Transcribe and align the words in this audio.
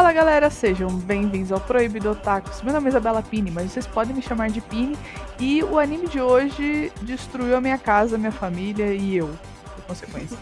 Fala 0.00 0.14
galera, 0.14 0.48
sejam 0.48 0.88
bem-vindos 0.88 1.52
ao 1.52 1.60
Proibido 1.60 2.12
Otakus. 2.12 2.62
Meu 2.62 2.72
nome 2.72 2.86
é 2.86 2.88
Isabela 2.88 3.22
Pini, 3.22 3.50
mas 3.50 3.70
vocês 3.70 3.86
podem 3.86 4.16
me 4.16 4.22
chamar 4.22 4.48
de 4.48 4.62
Pini. 4.62 4.96
E 5.38 5.62
o 5.62 5.78
anime 5.78 6.08
de 6.08 6.18
hoje 6.18 6.90
destruiu 7.02 7.54
a 7.54 7.60
minha 7.60 7.76
casa, 7.76 8.16
minha 8.16 8.32
família 8.32 8.94
e 8.94 9.14
eu, 9.14 9.28
por 9.76 9.84
consequência. 9.84 10.38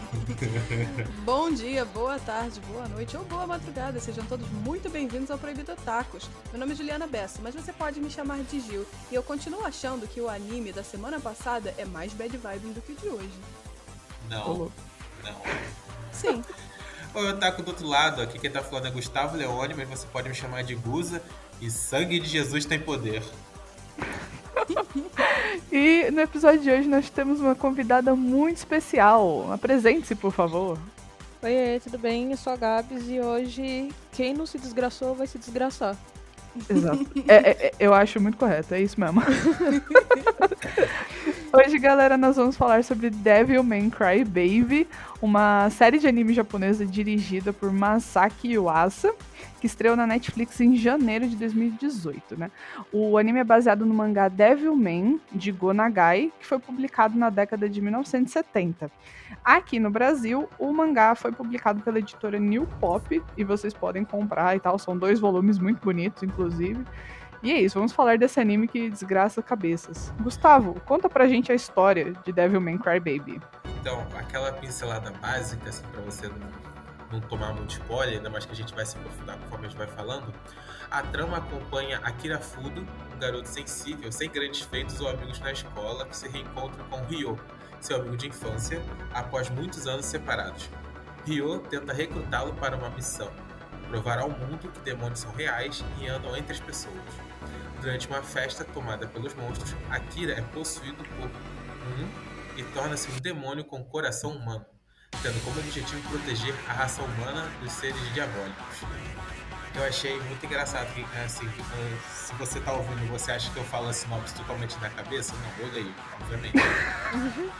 Bom 1.25 1.51
dia, 1.51 1.83
boa 1.83 2.17
tarde, 2.19 2.61
boa 2.71 2.87
noite 2.87 3.17
ou 3.17 3.25
boa 3.25 3.45
madrugada. 3.45 3.99
Sejam 3.99 4.23
todos 4.27 4.47
muito 4.63 4.89
bem-vindos 4.89 5.29
ao 5.29 5.37
Proibido 5.37 5.73
Otakus. 5.73 6.29
Meu 6.51 6.59
nome 6.61 6.71
é 6.71 6.75
Juliana 6.75 7.05
Bessa, 7.05 7.41
mas 7.43 7.53
você 7.53 7.73
pode 7.73 7.99
me 7.99 8.09
chamar 8.09 8.39
de 8.43 8.61
Gil. 8.61 8.85
E 9.11 9.15
eu 9.15 9.21
continuo 9.21 9.65
achando 9.65 10.07
que 10.07 10.21
o 10.21 10.29
anime 10.29 10.71
da 10.71 10.85
semana 10.85 11.19
passada 11.19 11.75
é 11.77 11.83
mais 11.83 12.13
bad 12.13 12.31
vibes 12.31 12.73
do 12.73 12.81
que 12.81 12.93
o 12.93 12.95
de 12.95 13.09
hoje. 13.09 13.39
Não. 14.29 14.71
Não. 15.21 15.35
Sim. 16.13 16.41
Oi, 17.13 17.29
eu 17.29 17.37
taco 17.37 17.61
do 17.63 17.69
outro 17.69 17.87
lado. 17.87 18.21
Aqui 18.21 18.37
quem 18.37 18.51
tá 18.51 18.61
falando 18.61 18.87
é 18.87 18.91
Gustavo 18.91 19.35
Leone, 19.35 19.73
mas 19.73 19.89
você 19.89 20.07
pode 20.07 20.29
me 20.29 20.35
chamar 20.35 20.63
de 20.63 20.75
Guza. 20.75 21.21
E 21.61 21.69
sangue 21.69 22.19
de 22.19 22.27
Jesus 22.27 22.65
tem 22.65 22.79
poder. 22.79 23.23
E 25.71 26.09
no 26.09 26.21
episódio 26.21 26.61
de 26.61 26.71
hoje 26.71 26.87
nós 26.87 27.11
temos 27.11 27.39
uma 27.39 27.53
convidada 27.53 28.15
muito 28.15 28.57
especial. 28.57 29.51
Apresente-se, 29.51 30.15
por 30.15 30.31
favor. 30.31 30.79
Oi, 31.43 31.79
tudo 31.83 31.99
bem? 31.99 32.31
Eu 32.31 32.37
sou 32.37 32.53
a 32.53 32.55
Gabs 32.55 33.07
e 33.07 33.19
hoje 33.19 33.89
quem 34.11 34.33
não 34.33 34.47
se 34.47 34.57
desgraçou 34.57 35.13
vai 35.13 35.27
se 35.27 35.37
desgraçar. 35.37 35.95
Exato. 36.67 37.05
É, 37.27 37.35
é, 37.35 37.49
é, 37.67 37.73
eu 37.79 37.93
acho 37.93 38.19
muito 38.19 38.37
correto, 38.37 38.73
é 38.73 38.81
isso 38.81 38.99
mesmo. 38.99 39.21
Hoje, 41.51 41.79
galera, 41.79 42.15
nós 42.15 42.35
vamos 42.35 42.55
falar 42.55 42.83
sobre 42.83 43.09
Devilman 43.09 43.89
Cry 43.89 44.23
Baby, 44.23 44.87
uma 45.19 45.67
série 45.71 45.97
de 45.97 46.07
anime 46.07 46.31
japonesa 46.31 46.85
dirigida 46.85 47.51
por 47.51 47.71
Masaki 47.71 48.49
Yuasa, 48.53 49.15
que 49.59 49.65
estreou 49.65 49.95
na 49.95 50.05
Netflix 50.05 50.61
em 50.61 50.75
janeiro 50.75 51.27
de 51.27 51.35
2018, 51.35 52.37
né? 52.37 52.51
O 52.93 53.17
anime 53.17 53.39
é 53.39 53.43
baseado 53.43 53.83
no 53.83 53.95
mangá 53.95 54.27
Devilman, 54.27 55.19
de 55.31 55.51
Go 55.51 55.73
Nagai, 55.73 56.31
que 56.39 56.45
foi 56.45 56.59
publicado 56.59 57.17
na 57.17 57.31
década 57.31 57.67
de 57.67 57.81
1970. 57.81 58.91
Aqui 59.43 59.79
no 59.79 59.89
Brasil, 59.89 60.47
o 60.59 60.71
mangá 60.71 61.15
foi 61.15 61.31
publicado 61.31 61.81
pela 61.81 61.97
editora 61.97 62.39
New 62.39 62.67
Pop, 62.79 63.23
e 63.35 63.43
vocês 63.43 63.73
podem 63.73 64.05
comprar 64.05 64.55
e 64.55 64.59
tal, 64.59 64.77
são 64.77 64.95
dois 64.95 65.19
volumes 65.19 65.57
muito 65.57 65.83
bonitos, 65.83 66.21
inclusive. 66.21 66.85
E 67.41 67.53
é 67.53 67.61
isso, 67.61 67.75
vamos 67.75 67.93
falar 67.93 68.17
desse 68.17 68.37
anime 68.37 68.67
que 68.67 68.89
desgraça 68.89 69.41
cabeças. 69.41 70.13
Gustavo, 70.19 70.77
conta 70.81 71.09
pra 71.09 71.25
gente 71.25 71.51
a 71.51 71.55
história 71.55 72.11
de 72.25 72.33
Devilman 72.33 72.77
Crybaby. 72.77 73.41
Então, 73.79 74.05
aquela 74.13 74.51
pincelada 74.51 75.11
básica, 75.21 75.69
assim, 75.69 75.83
pra 75.93 76.01
você 76.01 76.27
não, 76.27 76.37
não 77.13 77.21
tomar 77.21 77.53
muito 77.53 77.71
spoiler, 77.71 78.17
ainda 78.17 78.29
mais 78.29 78.45
que 78.45 78.51
a 78.51 78.55
gente 78.55 78.75
vai 78.75 78.85
se 78.85 78.97
aprofundar 78.97 79.37
conforme 79.37 79.67
a 79.67 79.69
gente 79.69 79.77
vai 79.77 79.87
falando. 79.87 80.33
A 80.91 81.01
trama 81.01 81.37
acompanha 81.37 81.99
Akira 82.03 82.39
Fudo, 82.39 82.85
um 83.15 83.19
garoto 83.19 83.47
sensível, 83.47 84.11
sem 84.11 84.29
grandes 84.29 84.61
feitos 84.61 84.99
ou 84.99 85.07
amigos 85.07 85.39
na 85.39 85.53
escola, 85.53 86.05
que 86.05 86.17
se 86.17 86.27
reencontra 86.27 86.83
com 86.89 86.97
Ryo, 87.05 87.39
seu 87.79 88.01
amigo 88.01 88.17
de 88.17 88.27
infância, 88.27 88.81
após 89.13 89.49
muitos 89.49 89.87
anos 89.87 90.05
separados. 90.05 90.69
Ryo 91.25 91.59
tenta 91.59 91.93
recrutá-lo 91.93 92.53
para 92.55 92.75
uma 92.75 92.89
missão, 92.89 93.31
provar 93.87 94.19
ao 94.19 94.29
mundo 94.29 94.69
que 94.69 94.79
demônios 94.81 95.19
são 95.19 95.31
reais 95.31 95.85
e 96.01 96.07
andam 96.07 96.35
entre 96.35 96.51
as 96.51 96.59
pessoas. 96.59 97.28
Durante 97.81 98.07
uma 98.07 98.21
festa 98.21 98.65
tomada 98.65 99.07
pelos 99.07 99.33
monstros, 99.35 99.73
Akira 99.89 100.33
é 100.33 100.41
possuído 100.41 101.03
por 101.03 101.27
um 101.27 102.59
e 102.59 102.63
torna-se 102.73 103.09
um 103.09 103.19
demônio 103.21 103.63
com 103.63 103.81
coração 103.83 104.31
humano, 104.31 104.65
tendo 105.21 105.43
como 105.43 105.59
objetivo 105.59 106.01
proteger 106.09 106.55
a 106.67 106.73
raça 106.73 107.01
humana 107.01 107.49
dos 107.61 107.71
seres 107.71 108.01
diabólicos. 108.13 108.83
Eu 109.75 109.83
achei 109.83 110.19
muito 110.21 110.43
engraçado 110.45 110.91
que, 110.93 111.05
assim, 111.23 111.47
que, 111.47 111.63
se 112.11 112.33
você 112.33 112.59
tá 112.59 112.73
ouvindo 112.73 113.07
você 113.11 113.31
acha 113.31 113.51
que 113.51 113.57
eu 113.57 113.63
falo 113.63 113.87
a 113.87 113.93
sinopse 113.93 114.33
totalmente 114.33 114.75
na 114.81 114.89
cabeça, 114.89 115.33
não, 115.35 115.65
eu 115.65 115.73
leio, 115.73 115.93
obviamente. 116.19 116.57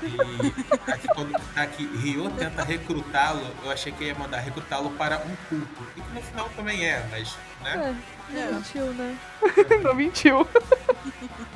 E 0.01 0.91
aqui, 0.91 1.07
quando 1.07 1.31
tá 1.53 1.61
aqui, 1.61 1.85
Ryo 1.85 2.29
tenta 2.31 2.63
recrutá-lo, 2.63 3.45
eu 3.63 3.71
achei 3.71 3.91
que 3.91 4.05
ia 4.05 4.15
mandar 4.15 4.39
recrutá-lo 4.39 4.89
para 4.91 5.19
um 5.19 5.35
culto. 5.47 5.87
E 5.95 6.01
que 6.01 6.09
no 6.11 6.21
final 6.21 6.49
também 6.55 6.83
é, 6.83 7.07
mas, 7.11 7.37
né? 7.61 7.95
É, 8.33 8.45
não 8.45 8.53
mentiu, 8.53 8.93
né? 8.93 9.17
não 9.83 9.93
mentiu. 9.93 10.47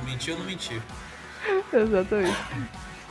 Mentiu 0.04 0.34
ou 0.36 0.40
não 0.40 0.46
mentiu? 0.46 0.82
Exatamente. 1.74 2.38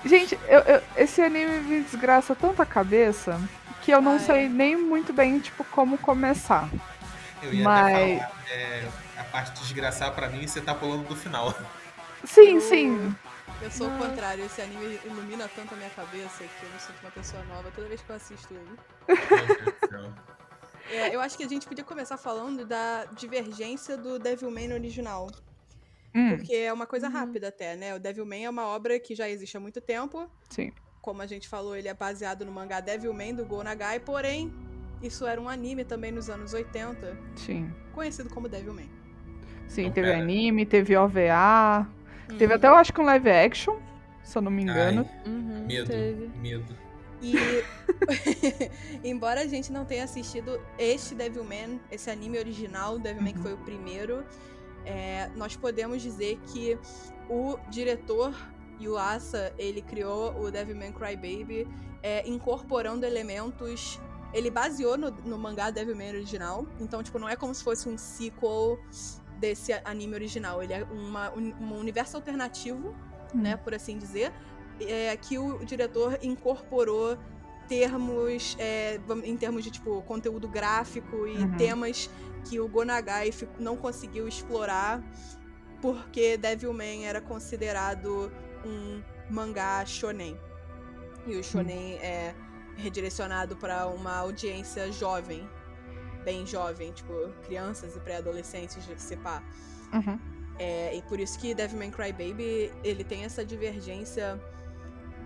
Gente, 0.05 0.39
eu, 0.49 0.61
eu, 0.61 0.83
esse 0.97 1.21
anime 1.23 1.61
me 1.61 1.83
desgraça 1.83 2.35
tanto 2.35 2.61
a 2.61 2.67
cabeça 2.67 3.41
que 3.83 3.91
eu 3.91 4.01
não 4.01 4.13
Ai. 4.13 4.19
sei 4.21 4.49
nem 4.49 4.77
muito 4.77 5.13
bem, 5.13 5.39
tipo, 5.39 5.65
como 5.65 5.97
começar. 5.99 6.69
Eu 7.43 7.53
ia 7.53 7.65
Mas- 7.65 7.95
até 7.95 8.19
falar, 8.19 8.43
é, 8.51 8.89
a 9.19 9.25
parte 9.25 9.53
de 9.55 9.61
desgraçar 9.61 10.13
pra 10.13 10.29
mim, 10.29 10.47
você 10.47 10.61
tá 10.61 10.75
pulando 10.75 11.07
do 11.09 11.17
final. 11.17 11.55
Sim, 12.25 12.55
Eu- 12.57 12.61
sim. 12.61 13.17
Eu 13.61 13.71
sou 13.71 13.87
o 13.87 13.91
Nossa. 13.91 14.09
contrário, 14.09 14.45
esse 14.45 14.61
anime 14.61 14.99
ilumina 15.05 15.49
tanto 15.55 15.75
a 15.75 15.77
minha 15.77 15.91
cabeça 15.91 16.39
que 16.39 16.67
eu 16.67 16.71
me 16.71 16.81
sinto 16.81 16.97
uma 17.01 17.11
pessoa 17.13 17.43
nova 17.45 17.71
toda 17.75 17.87
vez 17.89 18.01
que 18.03 18.11
eu 18.11 18.17
assisto 18.17 18.53
ele. 18.55 18.79
É, 20.91 21.15
eu 21.15 21.21
acho 21.21 21.37
que 21.37 21.45
a 21.45 21.49
gente 21.49 21.67
podia 21.67 21.85
começar 21.85 22.17
falando 22.17 22.65
da 22.67 23.05
divergência 23.17 23.97
do 23.97 24.19
Devilman 24.19 24.73
original. 24.75 25.31
Hum, 26.15 26.37
Porque 26.37 26.53
é 26.55 26.73
uma 26.73 26.87
coisa 26.87 27.09
rápida 27.09 27.49
até, 27.49 27.75
né? 27.77 27.95
O 27.95 27.99
Devilman 27.99 28.45
é 28.45 28.51
uma 28.51 28.67
obra 28.67 28.99
que 29.01 29.15
já 29.15 29.29
existe 29.29 29.57
há 29.57 29.61
muito 29.61 29.81
tempo. 29.81 30.29
sim. 30.51 30.73
Como 31.01 31.21
a 31.21 31.27
gente 31.27 31.49
falou, 31.49 31.75
ele 31.75 31.89
é 31.89 31.95
baseado 31.95 32.45
no 32.45 32.53
mangá 32.53 32.79
Devilman 32.81 33.35
do 33.35 33.45
Go 33.45 33.63
Nagai, 33.65 33.99
porém, 33.99 34.53
isso 35.03 35.27
era 35.27 35.41
um 35.41 35.49
anime 35.49 35.85
também 35.85 36.13
nos 36.13 36.31
anos 36.31 36.53
80, 36.53 37.19
Sim. 37.35 37.69
conhecido 37.93 38.29
como 38.31 38.49
Devilman. 38.49 38.89
Sim, 39.67 39.85
Não, 39.87 39.91
teve 39.93 40.09
pera. 40.13 40.23
anime, 40.23 40.65
teve 40.65 40.97
OVA. 40.97 41.89
Teve 42.39 42.53
Uhum. 42.53 42.57
até, 42.57 42.69
eu 42.69 42.77
acho 42.77 42.93
que 42.93 43.01
um 43.01 43.05
live 43.05 43.29
action, 43.31 43.79
se 44.23 44.39
eu 44.39 44.43
não 44.43 44.51
me 44.53 44.63
engano. 44.63 45.05
Ai, 45.25 45.29
Uhum, 45.29 45.67
medo, 45.67 45.87
teve. 45.89 46.31
medo. 46.39 46.77
E 47.21 47.65
embora 49.05 49.41
a 49.41 49.47
gente 49.47 49.73
não 49.73 49.85
tenha 49.85 50.05
assistido 50.05 50.61
este 50.79 51.15
Devilman, 51.15 51.81
esse 51.91 52.11
anime 52.11 52.39
original, 52.39 52.99
Devilman 52.99 53.33
que 53.33 53.39
Uhum. 53.39 53.43
foi 53.45 53.55
o 53.55 53.59
primeiro, 53.59 54.25
é, 54.85 55.31
nós 55.37 55.57
podemos 55.57 56.03
dizer 56.03 56.39
que 56.47 56.79
o 57.29 57.59
diretor 57.71 58.35
Yuasa, 58.81 59.53
ele 59.59 59.81
criou 59.83 60.35
o 60.41 60.51
Devilman 60.51 60.93
Crybaby 60.93 61.69
é, 62.03 62.29
incorporando 62.29 63.07
elementos... 63.07 64.01
Ele 64.35 64.51
baseou 64.51 64.97
no, 64.97 65.11
no 65.11 65.37
mangá 65.37 65.71
Devilman 65.71 66.09
original, 66.09 66.67
então, 66.81 67.03
tipo, 67.03 67.19
não 67.19 67.29
é 67.29 67.37
como 67.37 67.55
se 67.55 67.63
fosse 67.63 67.87
um 67.87 67.99
sequel 67.99 68.81
desse 69.39 69.75
anime 69.85 70.15
original. 70.15 70.63
Ele 70.63 70.73
é 70.73 70.85
uma, 70.85 71.31
um, 71.35 71.77
universo 71.79 72.17
alternativo, 72.17 72.95
né, 73.35 73.59
por 73.59 73.75
assim 73.75 73.99
dizer, 73.99 74.33
é, 74.81 75.15
que 75.19 75.39
o 75.39 75.63
diretor 75.67 76.19
incorporou 76.23 77.19
termos 77.69 78.57
é, 78.59 78.99
em 79.25 79.37
termos 79.37 79.65
de 79.65 79.71
tipo 79.71 80.03
conteúdo 80.03 80.49
gráfico 80.49 81.27
e 81.27 81.37
Uhum. 81.37 81.57
temas 81.57 82.09
que 82.45 82.61
o 82.61 82.69
Gonagai 82.69 83.31
não 83.59 83.77
conseguiu 83.77 84.27
explorar 84.29 85.03
porque 85.81 86.37
Devilman 86.37 87.05
era 87.05 87.21
considerado 87.21 88.31
um 88.65 89.03
mangá 89.29 89.85
shonen 89.85 90.39
e 91.27 91.37
o 91.37 91.43
shonen 91.43 91.95
é 91.99 92.35
redirecionado 92.77 93.57
para 93.57 93.87
uma 93.87 94.17
audiência 94.17 94.91
jovem 94.93 95.49
bem 96.25 96.47
jovem 96.47 96.93
tipo 96.93 97.13
crianças 97.45 97.97
e 97.97 98.01
pré-adolescentes 98.01 98.85
de 98.87 99.01
se 99.01 99.17
pá. 99.17 99.43
Uhum. 99.93 100.19
É, 100.59 100.95
e 100.97 101.03
por 101.03 101.19
isso 101.19 101.39
que 101.39 101.55
Devilman 101.55 101.91
Crybaby, 101.91 102.73
ele 102.85 103.05
tem 103.05 103.25
essa 103.25 103.45
divergência 103.45 104.41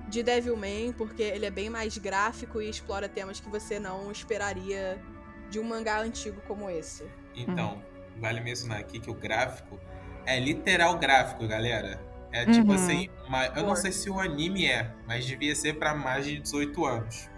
de 0.08 0.22
Devilman, 0.22 0.92
porque 0.92 1.22
ele 1.22 1.46
é 1.46 1.50
bem 1.50 1.69
mais 1.69 1.98
gráfico 1.98 2.62
e 2.62 2.70
explora 2.70 3.08
temas 3.08 3.40
que 3.40 3.48
você 3.48 3.78
não 3.78 4.10
esperaria 4.10 5.00
de 5.50 5.58
um 5.60 5.64
mangá 5.64 6.00
antigo 6.00 6.40
como 6.46 6.69
esse. 6.70 7.06
Então, 7.34 7.82
vale 8.19 8.40
mencionar 8.40 8.78
aqui 8.81 8.98
que 9.00 9.10
o 9.10 9.14
gráfico 9.14 9.78
é 10.25 10.38
literal 10.40 10.98
gráfico, 10.98 11.46
galera. 11.46 12.00
É 12.32 12.44
tipo 12.44 12.69
Uhum. 12.69 12.75
assim, 12.75 13.08
uma- 13.26 13.46
eu 13.46 13.62
não 13.64 13.76
sei 13.76 13.93
se 13.93 14.10
o 14.10 14.19
anime 14.20 14.66
é, 14.66 14.93
mas 15.06 15.25
devia 15.25 15.54
ser 15.54 15.78
pra 15.78 15.94
mais 15.94 16.26
de 16.26 16.38
18 16.38 16.84
anos, 16.84 17.31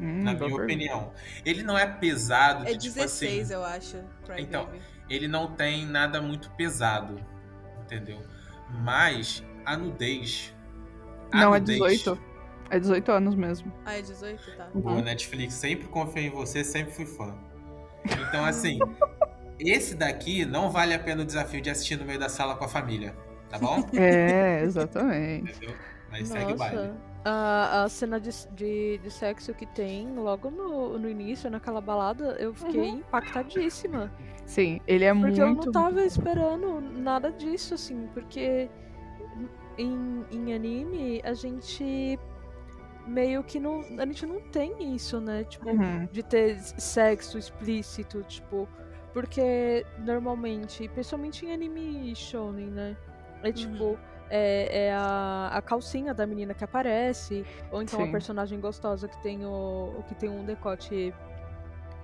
Hum, 0.00 0.22
na 0.24 0.34
minha 0.34 0.54
opinião. 0.54 1.12
Ele 1.44 1.62
não 1.62 1.76
é 1.78 1.86
pesado, 1.86 2.64
É 2.66 2.72
de, 2.72 2.78
tipo 2.78 2.94
16, 2.94 3.42
assim, 3.44 3.54
eu 3.54 3.64
acho. 3.64 4.04
Então, 4.38 4.68
ele 5.08 5.28
não 5.28 5.52
tem 5.54 5.86
nada 5.86 6.20
muito 6.20 6.50
pesado, 6.52 7.20
entendeu? 7.82 8.18
Mas 8.70 9.44
a 9.64 9.76
nudez. 9.76 10.54
a 11.32 11.38
Não, 11.40 11.54
é 11.54 11.58
nudez- 11.60 11.78
18. 11.78 12.20
É 12.70 12.78
18 12.78 13.12
anos 13.12 13.34
mesmo. 13.34 13.72
Ah, 13.84 13.96
é 13.96 14.02
18? 14.02 14.56
Tá. 14.56 14.68
Boa, 14.74 15.00
Netflix, 15.00 15.54
sempre 15.54 15.86
confiei 15.88 16.26
em 16.26 16.30
você, 16.30 16.64
sempre 16.64 16.92
fui 16.92 17.06
fã. 17.06 17.34
Então, 18.28 18.44
assim, 18.44 18.78
esse 19.58 19.94
daqui 19.94 20.44
não 20.44 20.70
vale 20.70 20.94
a 20.94 20.98
pena 20.98 21.22
o 21.22 21.24
desafio 21.24 21.60
de 21.60 21.70
assistir 21.70 21.96
no 21.96 22.04
meio 22.04 22.18
da 22.18 22.28
sala 22.28 22.56
com 22.56 22.64
a 22.64 22.68
família, 22.68 23.14
tá 23.48 23.58
bom? 23.58 23.84
É, 23.94 24.62
exatamente. 24.62 25.50
Entendeu? 25.52 25.76
Mas 26.10 26.28
segue 26.28 26.52
o 26.52 26.56
baile. 26.56 26.76
Nossa, 26.76 26.94
a, 27.24 27.82
a 27.84 27.88
cena 27.88 28.20
de, 28.20 28.30
de, 28.54 28.98
de 28.98 29.10
sexo 29.10 29.52
que 29.52 29.66
tem 29.66 30.14
logo 30.14 30.48
no, 30.50 30.96
no 30.98 31.10
início, 31.10 31.50
naquela 31.50 31.80
balada, 31.80 32.36
eu 32.38 32.54
fiquei 32.54 32.80
Uhum. 32.82 32.98
impactadíssima. 32.98 34.12
Sim, 34.44 34.80
ele 34.86 35.04
é 35.04 35.12
Porque 35.12 35.26
muito. 35.26 35.40
eu 35.40 35.54
não 35.66 35.72
tava 35.72 36.04
esperando 36.04 36.80
nada 36.80 37.32
disso, 37.32 37.74
assim, 37.74 38.08
porque 38.14 38.68
em, 39.76 40.24
em 40.30 40.54
anime 40.54 41.20
a 41.24 41.34
gente 41.34 42.16
meio 43.06 43.42
que 43.44 43.58
não. 43.60 43.80
A 43.98 44.04
gente 44.06 44.26
não 44.26 44.40
tem 44.40 44.94
isso, 44.94 45.20
né? 45.20 45.44
Tipo, 45.44 45.70
Uhum. 45.70 46.06
de 46.10 46.22
ter 46.22 46.58
sexo 46.60 47.38
explícito, 47.38 48.22
tipo. 48.24 48.68
Porque 49.12 49.86
normalmente, 49.98 50.88
principalmente 50.88 51.46
em 51.46 51.52
anime 51.52 52.14
shonen, 52.14 52.66
né? 52.70 52.96
É 53.42 53.52
tipo. 53.52 53.98
É, 54.28 54.86
é 54.88 54.92
a, 54.92 55.50
a 55.52 55.62
calcinha 55.62 56.12
da 56.12 56.26
menina 56.26 56.52
que 56.52 56.64
aparece, 56.64 57.46
ou 57.70 57.80
então 57.80 58.00
Sim. 58.00 58.08
a 58.08 58.10
personagem 58.10 58.58
gostosa 58.60 59.06
que 59.08 59.22
tem 59.22 59.44
o. 59.46 60.02
que 60.08 60.14
tem 60.14 60.28
um 60.28 60.44
decote. 60.44 61.14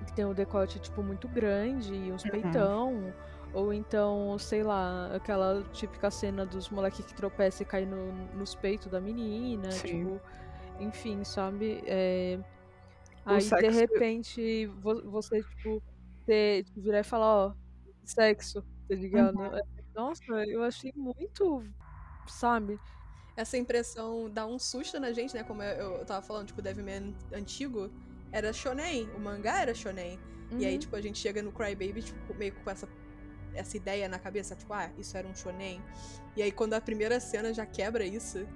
Que 0.06 0.12
tem 0.14 0.24
um 0.24 0.32
decote, 0.32 0.78
tipo, 0.80 1.02
muito 1.02 1.28
grande 1.28 1.94
e 1.94 2.12
uns 2.12 2.24
Uhum. 2.24 2.30
peitão. 2.30 3.14
Ou 3.54 3.72
então, 3.72 4.36
sei 4.38 4.62
lá, 4.62 5.10
aquela 5.14 5.62
típica 5.72 6.10
cena 6.10 6.46
dos 6.46 6.70
moleques 6.70 7.04
que 7.04 7.12
tropeçam 7.14 7.62
e 7.62 7.66
caem 7.66 7.86
no, 7.86 8.10
nos 8.34 8.54
peitos 8.54 8.86
da 8.90 8.98
menina. 9.00 9.70
Sim. 9.70 9.88
Tipo, 10.04 10.20
enfim, 10.78 11.24
sabe? 11.24 11.82
É, 11.86 12.38
Aí, 13.24 13.38
de 13.38 13.48
sexo- 13.48 13.70
repente, 13.80 14.66
vo- 14.66 15.10
você, 15.10 15.42
tipo, 15.42 15.82
ter, 16.26 16.64
tipo, 16.64 16.80
virar 16.80 17.00
e 17.00 17.04
falar, 17.04 17.46
ó, 17.46 17.54
sexo, 18.04 18.62
tá 18.88 18.94
ligado? 18.94 19.38
Uhum. 19.38 19.56
É, 19.56 19.60
Nossa, 19.94 20.22
eu 20.48 20.62
achei 20.62 20.92
muito, 20.96 21.62
sabe? 22.26 22.80
Essa 23.36 23.56
impressão 23.58 24.28
dá 24.30 24.46
um 24.46 24.58
susto 24.58 24.98
na 24.98 25.12
gente, 25.12 25.34
né? 25.34 25.42
Como 25.44 25.62
eu, 25.62 25.96
eu 25.98 26.04
tava 26.04 26.24
falando, 26.26 26.46
tipo, 26.48 26.60
o 26.60 26.62
Devilman 26.62 27.14
antigo 27.32 27.90
era 28.30 28.52
shonen, 28.52 29.08
o 29.14 29.20
mangá 29.20 29.60
era 29.60 29.74
shonen. 29.74 30.18
E 30.58 30.64
aí, 30.66 30.74
Uhum. 30.74 30.78
tipo, 30.80 30.96
a 30.96 31.00
gente 31.00 31.18
chega 31.18 31.42
no 31.42 31.52
Crybaby, 31.52 32.02
tipo, 32.02 32.34
meio 32.34 32.52
com 32.62 32.70
essa, 32.70 32.88
essa 33.54 33.76
ideia 33.76 34.08
na 34.08 34.18
cabeça, 34.18 34.54
tipo, 34.56 34.72
ah, 34.72 34.90
isso 34.98 35.16
era 35.16 35.26
um 35.28 35.34
shonen. 35.34 35.80
E 36.36 36.42
aí, 36.42 36.50
quando 36.52 36.74
a 36.74 36.80
primeira 36.80 37.18
cena 37.20 37.52
já 37.54 37.64
quebra 37.66 38.04
isso, 38.04 38.46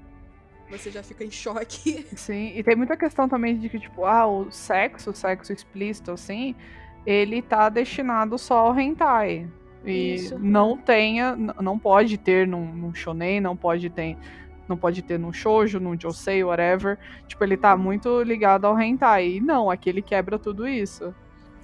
você 0.71 0.91
já 0.91 1.03
fica 1.03 1.25
em 1.25 1.31
choque. 1.31 2.07
Sim, 2.17 2.53
e 2.57 2.63
tem 2.63 2.75
muita 2.77 2.97
questão 2.97 3.29
também 3.29 3.57
de 3.59 3.69
que, 3.69 3.79
tipo, 3.79 4.05
ah, 4.05 4.27
o 4.27 4.51
sexo, 4.51 5.11
o 5.11 5.15
sexo 5.15 5.53
explícito, 5.53 6.11
assim, 6.13 6.55
ele 7.05 7.41
tá 7.43 7.69
destinado 7.69 8.37
só 8.39 8.59
ao 8.67 8.79
hentai. 8.79 9.49
E 9.85 10.15
Isso. 10.15 10.39
não 10.39 10.77
tenha, 10.77 11.37
não 11.37 11.79
pode 11.79 12.19
ter 12.19 12.47
num, 12.47 12.67
num 12.75 12.93
shonen, 12.95 13.41
não 13.41 13.57
pode 13.57 13.89
ter, 13.89 14.17
não 14.69 14.77
pode 14.77 15.01
ter 15.03 15.17
num 15.17 15.33
shoujo, 15.33 15.79
num 15.79 15.99
josei, 15.99 16.43
whatever. 16.43 16.99
Tipo, 17.29 17.45
ele 17.45 17.57
tá 17.57 17.77
muito 17.77 18.21
ligado 18.23 18.65
ao 18.65 18.77
hentai. 18.81 19.29
E 19.37 19.41
não, 19.41 19.71
aqui 19.71 19.89
ele 19.89 20.03
quebra 20.03 20.39
tudo 20.41 20.67
isso. 20.67 21.15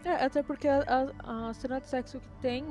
É, 0.05 0.25
até 0.25 0.41
porque 0.43 0.69
a, 0.69 0.85
a- 1.25 1.49
a 1.49 1.55
cena 1.55 1.81
de 1.81 1.89
sexo 1.89 2.21
que 2.21 2.29
tem, 2.41 2.65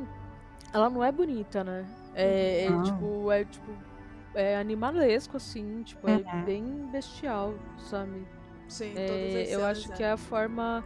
ela 0.74 0.90
não 0.90 1.04
é 1.04 1.12
bonita, 1.12 1.64
né? 1.66 1.86
É, 2.16 2.66
é, 2.66 2.70
Não. 2.70 2.84
tipo, 2.84 3.32
é 3.32 3.44
tipo, 3.44 3.72
é 4.34 4.58
animalesco, 4.58 5.38
assim, 5.38 5.84
tipo, 5.84 6.08
é 6.08 6.18
Uhum. 6.18 6.44
bem 6.46 6.88
bestial, 6.92 7.54
sabe? 7.78 8.28
Sim, 8.68 8.94
É, 8.98 9.08
todas 9.08 9.36
as 9.36 9.52
eu 9.52 9.66
acho 9.66 9.92
que 9.94 10.04
é 10.04 10.12
a 10.12 10.18
forma. 10.18 10.84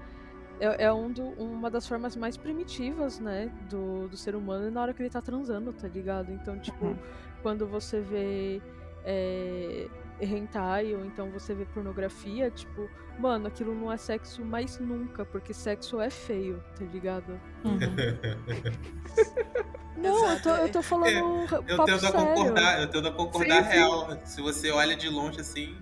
É, 0.60 0.86
é 0.86 0.94
um 0.94 1.12
do- 1.12 1.34
uma 1.34 1.70
das 1.70 1.86
formas 1.88 2.16
mais 2.16 2.38
primitivas, 2.38 3.20
né? 3.20 3.52
Do, 3.70 4.08
do 4.08 4.16
ser 4.18 4.36
humano 4.36 4.72
na 4.72 4.82
hora 4.82 4.94
que 4.94 5.02
ele 5.04 5.10
tá 5.10 5.22
transando, 5.22 5.72
tá 5.74 5.88
ligado? 5.88 6.32
Então, 6.32 6.58
tipo, 6.60 6.86
Uhum. 6.86 6.98
quando 7.42 7.68
você 7.68 8.00
vê. 8.02 8.62
É, 9.04 9.88
hentai 10.20 10.96
ou 10.96 11.06
então 11.06 11.30
você 11.32 11.54
vê 11.54 11.66
pornografia, 11.66 12.50
tipo, 12.50 12.90
mano, 13.20 13.48
aquilo 13.48 13.76
não 13.76 13.92
é 13.92 13.98
sexo 13.98 14.44
mais 14.44 14.80
nunca, 14.80 15.26
porque 15.26 15.54
sexo 15.54 16.00
é 16.00 16.10
feio, 16.10 16.64
tá 16.78 16.86
ligado? 16.86 17.40
Não, 19.98 20.30
eu 20.30 20.42
tô, 20.42 20.50
eu 20.50 20.70
tô 20.70 20.82
falando 20.82 21.46
Eu 21.68 21.78
papo 21.78 21.86
tendo 21.86 21.96
a 21.96 22.00
sério. 22.00 22.20
concordar, 22.20 22.82
eu 22.82 22.90
tendo 22.90 23.08
a 23.08 23.12
concordar 23.14 23.64
Sim, 23.64 23.66
sim. 23.72 23.78
real. 23.78 24.20
Se 24.26 24.42
você 24.42 24.70
olha 24.70 24.94
de 24.94 25.10
longe 25.10 25.40
assim, 25.40 25.76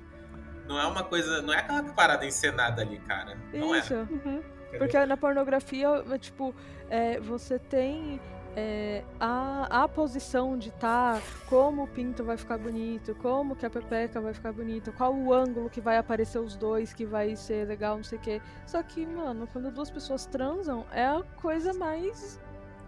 não 0.67 0.79
é 0.79 0.85
uma 0.85 1.03
coisa. 1.03 1.41
Não 1.41 1.53
é 1.53 1.57
aquela 1.57 1.83
parada 1.93 2.25
encenada 2.25 2.83
ali, 2.83 2.99
cara. 2.99 3.35
Não 3.51 3.75
Isso. 3.75 3.93
é. 3.93 3.97
Uhum. 3.97 4.43
Porque 4.77 5.05
na 5.05 5.17
pornografia, 5.17 5.87
é, 5.87 6.17
tipo, 6.17 6.53
é, 6.89 7.19
você 7.19 7.59
tem 7.59 8.19
é, 8.55 9.03
a, 9.19 9.83
a 9.83 9.87
posição 9.87 10.57
de 10.57 10.71
tá, 10.71 11.19
como 11.49 11.83
o 11.83 11.87
pinto 11.87 12.23
vai 12.23 12.37
ficar 12.37 12.57
bonito, 12.57 13.15
como 13.15 13.55
que 13.55 13.65
a 13.65 13.69
pepeca 13.69 14.21
vai 14.21 14.33
ficar 14.33 14.51
bonita, 14.53 14.91
qual 14.91 15.13
o 15.15 15.33
ângulo 15.33 15.69
que 15.69 15.81
vai 15.81 15.97
aparecer 15.97 16.37
os 16.39 16.55
dois, 16.55 16.93
que 16.93 17.05
vai 17.05 17.35
ser 17.35 17.67
legal, 17.67 17.97
não 17.97 18.03
sei 18.03 18.17
o 18.17 18.21
quê. 18.21 18.41
Só 18.65 18.83
que, 18.83 19.05
mano, 19.05 19.47
quando 19.51 19.71
duas 19.71 19.89
pessoas 19.89 20.25
transam, 20.27 20.85
é 20.91 21.05
a 21.05 21.23
coisa 21.41 21.73
mais, 21.73 22.39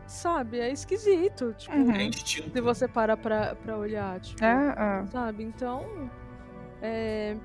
sabe, 0.06 0.59
é 0.59 0.71
esquisito, 0.71 1.53
tipo, 1.57 1.75
Uhum. 1.75 1.91
É 1.91 2.11
se 2.11 2.61
você 2.61 2.88
para 2.88 3.18
pra, 3.18 3.56
pra 3.56 3.77
olhar, 3.77 4.19
tipo, 4.19 4.44
É, 4.45 5.03
sabe? 5.07 5.44
Então, 5.44 5.83
é, 6.81 7.35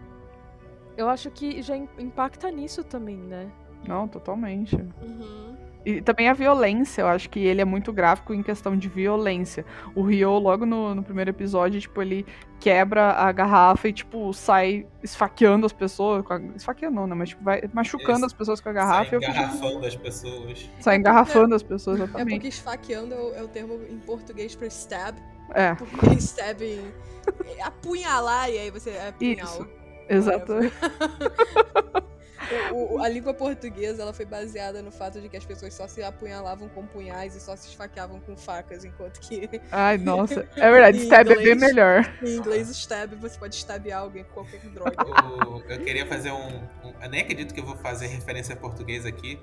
eu 0.96 1.08
acho 1.08 1.30
que 1.30 1.62
já 1.62 1.74
im- 1.74 1.88
impacta 1.98 2.50
nisso 2.50 2.84
também, 2.84 3.16
né? 3.16 3.50
Não, 3.88 4.06
totalmente. 4.06 4.76
Uhum. 5.00 5.49
E 5.84 6.00
também 6.02 6.28
a 6.28 6.34
violência, 6.34 7.00
eu 7.02 7.06
acho 7.08 7.30
que 7.30 7.38
ele 7.40 7.60
é 7.60 7.64
muito 7.64 7.90
gráfico 7.92 8.34
em 8.34 8.42
questão 8.42 8.76
de 8.76 8.86
violência. 8.88 9.64
O 9.94 10.02
Ryo, 10.02 10.38
logo 10.38 10.66
no, 10.66 10.94
no 10.94 11.02
primeiro 11.02 11.30
episódio, 11.30 11.80
tipo, 11.80 12.02
ele 12.02 12.26
quebra 12.60 13.12
a 13.12 13.32
garrafa 13.32 13.88
e, 13.88 13.92
tipo, 13.92 14.30
sai 14.34 14.86
esfaqueando 15.02 15.64
as 15.64 15.72
pessoas. 15.72 16.22
com 16.24 16.34
a- 16.34 16.40
Esfaqueando 16.54 16.96
não, 16.96 17.06
né? 17.06 17.14
Mas, 17.14 17.30
tipo, 17.30 17.42
vai 17.42 17.62
machucando 17.72 18.26
as 18.26 18.32
pessoas 18.34 18.60
com 18.60 18.68
a 18.68 18.72
Sai 18.74 18.82
garrafa. 18.82 19.04
e 19.04 19.08
fico, 19.08 19.20
tipo, 19.20 19.32
engarrafando 19.32 19.86
as 19.86 19.96
pessoas. 19.96 20.70
sai 20.80 20.96
engarrafando 20.96 21.54
as 21.54 21.62
pessoas, 21.62 22.00
É 22.00 22.02
exatamente. 22.04 22.30
porque 22.34 22.48
esfaqueando 22.48 23.14
é 23.14 23.18
o, 23.18 23.34
é 23.36 23.42
o 23.42 23.48
termo 23.48 23.80
em 23.88 23.98
português 24.00 24.54
pra 24.54 24.66
stab. 24.66 25.16
É, 25.54 25.74
Porque 25.74 26.14
stab 26.16 26.60
em 26.62 26.84
é 27.58 27.62
apunhalar 27.62 28.50
e 28.50 28.58
aí 28.58 28.70
você 28.70 28.90
é 28.90 29.12
punhal. 29.12 29.46
Isso. 29.46 29.66
exato. 30.10 30.52
O- 32.72 32.94
o- 32.96 33.02
a 33.02 33.08
língua 33.08 33.34
portuguesa 33.34 34.02
ela 34.02 34.12
foi 34.12 34.24
baseada 34.24 34.80
no 34.82 34.90
fato 34.90 35.20
de 35.20 35.28
que 35.28 35.36
as 35.36 35.44
pessoas 35.44 35.74
só 35.74 35.86
se 35.86 36.02
apunhalavam 36.02 36.68
com 36.70 36.86
punhais 36.86 37.34
e 37.36 37.40
só 37.40 37.54
se 37.56 37.68
esfaqueavam 37.68 38.18
com 38.20 38.36
facas, 38.36 38.84
enquanto 38.84 39.20
que 39.20 39.48
Ai, 39.70 39.98
nossa. 39.98 40.48
É 40.56 40.70
verdade, 40.70 40.98
stab 40.98 41.28
é 41.30 41.34
bem 41.34 41.38
inglês. 41.52 41.60
melhor. 41.60 42.14
em 42.22 42.36
inglês 42.36 42.68
stab 42.70 43.14
você 43.16 43.38
pode 43.38 43.56
stabear 43.56 44.00
alguém 44.00 44.24
com 44.24 44.32
qualquer 44.42 44.60
droga. 44.70 44.94
Eu 45.68 45.80
queria 45.80 46.06
fazer 46.06 46.30
um, 46.32 46.56
um- 46.84 46.94
Eu 47.02 47.10
nem 47.10 47.20
acredito 47.22 47.52
que 47.52 47.60
eu 47.60 47.64
vou 47.66 47.76
fazer 47.76 48.06
referência 48.06 48.56
portuguesa 48.56 49.08
aqui, 49.08 49.38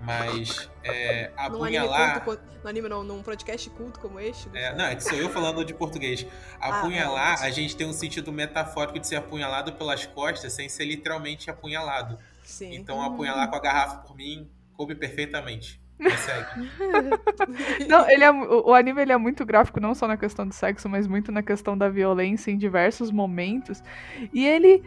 mas 0.00 0.70
é, 0.84 1.30
Num 1.50 1.64
anime 1.64 1.78
apunhalar. 1.78 2.24
culto, 2.24 2.42
no 2.62 2.68
anime 2.68 2.88
não, 2.88 3.02
num 3.02 3.22
podcast 3.22 3.70
culto 3.70 3.98
como 4.00 4.20
este. 4.20 4.48
É, 4.54 4.74
não, 4.74 4.84
é 4.84 4.94
que 4.94 5.02
sou 5.02 5.16
eu 5.16 5.28
falando 5.30 5.64
de 5.64 5.74
português. 5.74 6.26
Ah, 6.60 6.80
Apunhalar, 6.80 7.42
é. 7.42 7.46
a 7.46 7.50
gente 7.50 7.76
tem 7.76 7.86
um 7.86 7.92
sentido 7.92 8.32
metafórico 8.32 8.98
de 8.98 9.06
ser 9.06 9.16
apunhalado 9.16 9.72
pelas 9.72 10.06
costas 10.06 10.52
sem 10.52 10.68
ser 10.68 10.84
literalmente 10.84 11.50
apunhalado. 11.50 12.18
Sim. 12.44 12.74
Então, 12.74 13.02
apunhalar 13.02 13.48
com 13.48 13.56
a 13.56 13.60
garrafa 13.60 13.96
por 13.98 14.16
mim 14.16 14.48
coube 14.74 14.94
perfeitamente. 14.94 15.80
Não, 17.88 18.08
ele 18.10 18.22
é, 18.24 18.30
o, 18.30 18.68
o 18.68 18.74
anime 18.74 19.00
ele 19.02 19.12
é 19.12 19.16
muito 19.16 19.44
gráfico, 19.46 19.80
não 19.80 19.94
só 19.94 20.06
na 20.06 20.16
questão 20.16 20.46
do 20.46 20.54
sexo, 20.54 20.88
mas 20.88 21.06
muito 21.06 21.32
na 21.32 21.42
questão 21.42 21.76
da 21.76 21.88
violência 21.88 22.50
em 22.50 22.58
diversos 22.58 23.10
momentos. 23.10 23.82
E 24.32 24.46
ele. 24.46 24.82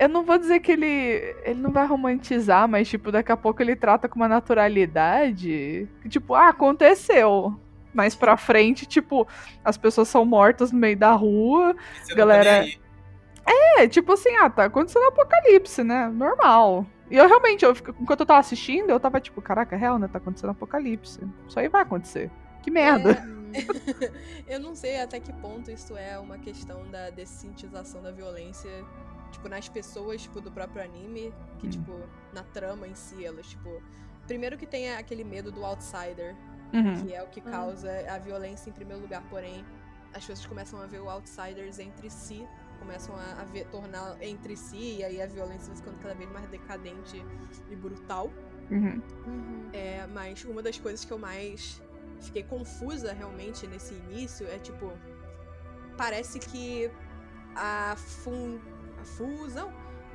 Eu 0.00 0.08
não 0.08 0.24
vou 0.24 0.38
dizer 0.38 0.60
que 0.60 0.72
ele. 0.72 1.36
Ele 1.44 1.60
não 1.60 1.70
vai 1.70 1.86
romantizar, 1.86 2.66
mas, 2.66 2.88
tipo, 2.88 3.12
daqui 3.12 3.30
a 3.30 3.36
pouco 3.36 3.62
ele 3.62 3.76
trata 3.76 4.08
com 4.08 4.16
uma 4.16 4.26
naturalidade. 4.26 5.86
Que, 6.00 6.08
tipo, 6.08 6.34
ah, 6.34 6.48
aconteceu. 6.48 7.54
Mais 7.92 8.14
pra 8.14 8.38
frente, 8.38 8.86
tipo, 8.86 9.28
as 9.62 9.76
pessoas 9.76 10.08
são 10.08 10.24
mortas 10.24 10.72
no 10.72 10.78
meio 10.78 10.96
da 10.96 11.12
rua. 11.12 11.76
Galera, 12.16 12.44
tá 12.44 12.60
aí. 12.60 12.80
É, 13.78 13.88
tipo 13.88 14.12
assim, 14.12 14.34
ah, 14.36 14.48
tá 14.48 14.64
acontecendo 14.64 15.02
um 15.02 15.08
apocalipse, 15.08 15.84
né? 15.84 16.08
Normal. 16.08 16.86
E 17.10 17.16
eu 17.16 17.28
realmente, 17.28 17.64
eu, 17.64 17.74
enquanto 18.00 18.20
eu 18.20 18.26
tava 18.26 18.40
assistindo, 18.40 18.88
eu 18.88 19.00
tava 19.00 19.20
tipo, 19.20 19.42
caraca, 19.42 19.74
é 19.74 19.78
real, 19.78 19.98
né? 19.98 20.08
Tá 20.08 20.16
acontecendo 20.16 20.48
um 20.48 20.52
apocalipse. 20.52 21.20
Isso 21.46 21.60
aí 21.60 21.68
vai 21.68 21.82
acontecer. 21.82 22.30
Que 22.62 22.70
merda. 22.70 23.10
É, 23.10 23.39
eu 24.46 24.58
não 24.60 24.74
sei 24.74 25.00
até 25.00 25.18
que 25.20 25.32
ponto 25.34 25.70
isso 25.70 25.96
é 25.96 26.18
uma 26.18 26.38
questão 26.38 26.88
da 26.90 27.10
dessintização 27.10 28.02
da 28.02 28.10
violência, 28.10 28.70
tipo, 29.32 29.48
nas 29.48 29.68
pessoas, 29.68 30.22
tipo, 30.22 30.40
do 30.40 30.50
próprio 30.50 30.82
anime, 30.82 31.32
que, 31.58 31.66
Hum. 31.66 31.70
tipo, 31.70 31.92
na 32.32 32.42
trama 32.42 32.86
em 32.86 32.94
si, 32.94 33.24
elas, 33.24 33.46
tipo. 33.46 33.82
Primeiro 34.26 34.56
que 34.56 34.66
tem 34.66 34.92
aquele 34.92 35.24
medo 35.24 35.50
do 35.50 35.64
outsider, 35.64 36.36
Uhum. 36.72 37.02
que 37.02 37.12
é 37.12 37.22
o 37.22 37.26
que 37.26 37.40
causa 37.40 37.90
a 38.08 38.16
violência 38.18 38.70
em 38.70 38.72
primeiro 38.72 39.02
lugar, 39.02 39.22
porém, 39.28 39.64
as 40.14 40.24
pessoas 40.24 40.46
começam 40.46 40.80
a 40.80 40.86
ver 40.86 41.00
o 41.00 41.08
outsiders 41.10 41.78
entre 41.80 42.08
si, 42.10 42.46
começam 42.78 43.14
a, 43.16 43.40
a 43.40 43.44
ver, 43.44 43.66
tornar 43.68 44.16
entre 44.22 44.56
si, 44.56 44.96
e 44.98 45.04
aí 45.04 45.20
a 45.20 45.26
violência 45.26 45.66
vai 45.68 45.76
ficando 45.76 45.98
cada 45.98 46.14
vez 46.14 46.30
mais 46.30 46.48
decadente 46.48 47.24
e 47.70 47.74
brutal. 47.76 48.30
Uhum. 48.70 49.02
É, 49.72 50.06
mas 50.06 50.44
uma 50.44 50.62
das 50.62 50.78
coisas 50.78 51.04
que 51.04 51.12
eu 51.12 51.18
mais 51.18 51.82
fiquei 52.20 52.42
confusa 52.42 53.12
realmente 53.12 53.66
nesse 53.66 53.94
início 53.94 54.46
é 54.46 54.58
tipo. 54.58 54.92
Parece 55.96 56.38
que 56.38 56.90
a, 57.54 57.94
fun, 57.96 58.58
a 59.00 59.04
fusão 59.04 59.72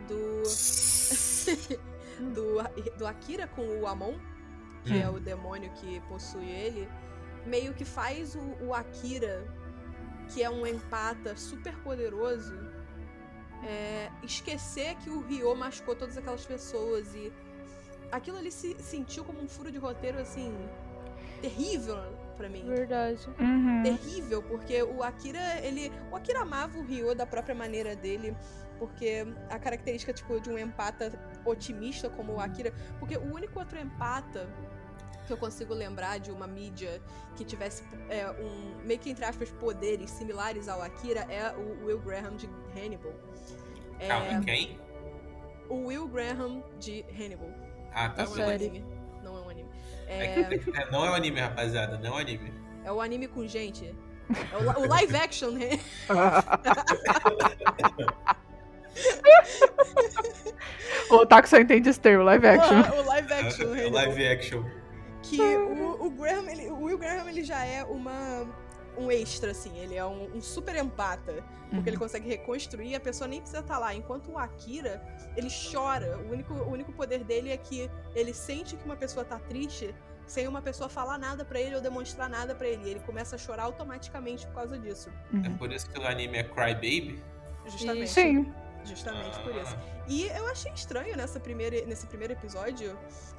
do, 0.07 0.41
do, 2.33 2.97
do 2.97 3.05
Akira 3.05 3.47
com 3.47 3.61
o 3.79 3.87
Amon, 3.87 4.17
que 4.83 4.99
é 4.99 5.09
o 5.09 5.19
demônio 5.19 5.71
que 5.73 5.99
possui 6.01 6.49
ele, 6.49 6.89
meio 7.45 7.73
que 7.73 7.85
faz 7.85 8.35
o, 8.35 8.65
o 8.65 8.73
Akira, 8.73 9.45
que 10.29 10.41
é 10.41 10.49
um 10.49 10.65
empata 10.65 11.35
super 11.35 11.75
poderoso, 11.83 12.55
é, 13.63 14.11
esquecer 14.23 14.95
que 14.97 15.09
o 15.09 15.21
Ryo 15.21 15.55
machucou 15.55 15.95
todas 15.95 16.17
aquelas 16.17 16.45
pessoas 16.45 17.13
e 17.15 17.31
aquilo 18.11 18.37
ali 18.37 18.51
se 18.51 18.75
sentiu 18.79 19.23
como 19.23 19.41
um 19.41 19.47
furo 19.47 19.71
de 19.71 19.77
roteiro 19.77 20.19
assim 20.19 20.53
terrível 21.47 21.97
para 22.35 22.49
mim. 22.49 22.63
Verdade. 22.65 23.27
Uhum. 23.39 23.83
Terrível, 23.83 24.43
porque 24.43 24.83
o 24.83 25.03
Akira, 25.03 25.59
ele. 25.63 25.91
O 26.11 26.15
Akira 26.15 26.41
amava 26.41 26.77
o 26.77 26.83
Ryo 26.83 27.15
da 27.15 27.25
própria 27.25 27.55
maneira 27.55 27.95
dele. 27.95 28.35
Porque 28.77 29.25
a 29.49 29.57
característica, 29.57 30.11
tipo, 30.11 30.37
de 30.41 30.49
um 30.49 30.57
empata 30.57 31.17
otimista 31.45 32.09
como 32.09 32.33
o 32.33 32.39
Akira. 32.41 32.73
Porque 32.99 33.15
o 33.15 33.33
único 33.33 33.57
outro 33.57 33.79
empata 33.79 34.49
que 35.25 35.31
eu 35.31 35.37
consigo 35.37 35.73
lembrar 35.73 36.19
de 36.19 36.29
uma 36.29 36.45
mídia 36.45 37.01
que 37.35 37.43
tivesse 37.45 37.83
é, 38.09 38.29
um, 38.29 38.85
meio 38.85 38.99
que 38.99 39.09
entre 39.09 39.25
aspas, 39.25 39.49
poderes 39.49 40.11
similares 40.11 40.67
ao 40.67 40.81
Akira 40.81 41.21
é 41.21 41.51
o 41.57 41.85
Will 41.85 41.99
Graham 41.99 42.35
de 42.35 42.47
Hannibal. 42.75 43.13
É, 43.97 44.07
Calma, 44.07 44.41
quem? 44.43 44.77
o 45.69 45.87
Will 45.87 46.07
Graham 46.07 46.63
de 46.79 47.03
Hannibal. 47.17 47.49
Ah, 47.93 48.09
tá. 48.09 48.23
É 48.23 48.25
é 50.07 50.35
um. 50.39 50.73
É 50.75 50.91
não 50.91 51.05
é 51.05 51.11
um 51.11 51.15
anime, 51.15 51.39
rapaziada. 51.39 51.97
Não 51.97 52.07
é 52.07 52.11
um 52.11 52.17
anime. 52.17 52.53
é 52.83 52.91
o 52.91 53.01
anime 53.01 53.27
com 53.27 53.47
gente. 53.47 53.95
É 54.51 54.57
o, 54.57 54.81
o 54.83 54.87
live 54.87 55.15
action, 55.15 55.51
né? 55.51 55.79
o 61.09 61.15
Otaku 61.15 61.47
só 61.47 61.57
entende 61.57 61.89
esse 61.89 61.99
termo, 61.99 62.23
live 62.23 62.47
action. 62.47 62.81
o 62.99 63.05
live 63.05 63.33
action, 63.33 63.67
É, 63.75 63.79
Hannibal. 63.81 63.91
live 63.91 64.27
action. 64.27 64.63
que 65.21 65.41
o, 65.41 66.05
o 66.05 66.09
Graham, 66.11 66.49
ele, 66.49 66.67
o 66.69 66.83
Will 66.83 66.97
Graham, 66.97 67.27
ele 67.29 67.43
já 67.43 67.63
é 67.65 67.83
uma 67.83 68.47
um 68.97 69.11
extra, 69.11 69.51
assim, 69.51 69.77
ele 69.77 69.95
é 69.95 70.05
um, 70.05 70.35
um 70.35 70.41
super 70.41 70.75
empata, 70.75 71.43
porque 71.69 71.89
ele 71.89 71.97
consegue 71.97 72.27
reconstruir, 72.27 72.95
a 72.95 72.99
pessoa 72.99 73.27
nem 73.27 73.39
precisa 73.41 73.61
estar 73.61 73.77
lá, 73.77 73.93
enquanto 73.93 74.31
o 74.31 74.37
Akira, 74.37 75.01
ele 75.35 75.49
chora, 75.49 76.17
o 76.19 76.31
único, 76.31 76.53
o 76.53 76.71
único 76.71 76.93
poder 76.93 77.23
dele 77.23 77.51
é 77.51 77.57
que 77.57 77.89
ele 78.13 78.33
sente 78.33 78.75
que 78.77 78.85
uma 78.85 78.95
pessoa 78.95 79.25
tá 79.25 79.39
triste 79.39 79.93
sem 80.25 80.47
uma 80.47 80.61
pessoa 80.61 80.89
falar 80.89 81.17
nada 81.17 81.45
pra 81.45 81.59
ele 81.59 81.75
ou 81.75 81.81
demonstrar 81.81 82.29
nada 82.29 82.55
pra 82.55 82.67
ele, 82.67 82.87
e 82.87 82.91
ele 82.91 82.99
começa 83.01 83.35
a 83.35 83.39
chorar 83.39 83.63
automaticamente 83.63 84.45
por 84.47 84.55
causa 84.55 84.77
disso, 84.77 85.11
É 85.43 85.49
por 85.49 85.71
isso 85.71 85.89
que 85.89 85.99
o 85.99 86.07
anime 86.07 86.37
é 86.37 86.43
Cry 86.43 86.73
Baby. 86.73 87.23
justamente. 87.67 88.09
Sim. 88.09 88.53
Justamente 88.85 89.39
por 89.41 89.53
Ah. 89.53 89.61
isso. 89.61 89.77
E 90.07 90.27
eu 90.27 90.47
achei 90.47 90.71
estranho 90.73 91.15
nessa 91.17 91.39
primeira, 91.39 91.85
nesse 91.85 92.05
primeiro 92.07 92.33
episódio, 92.33 92.97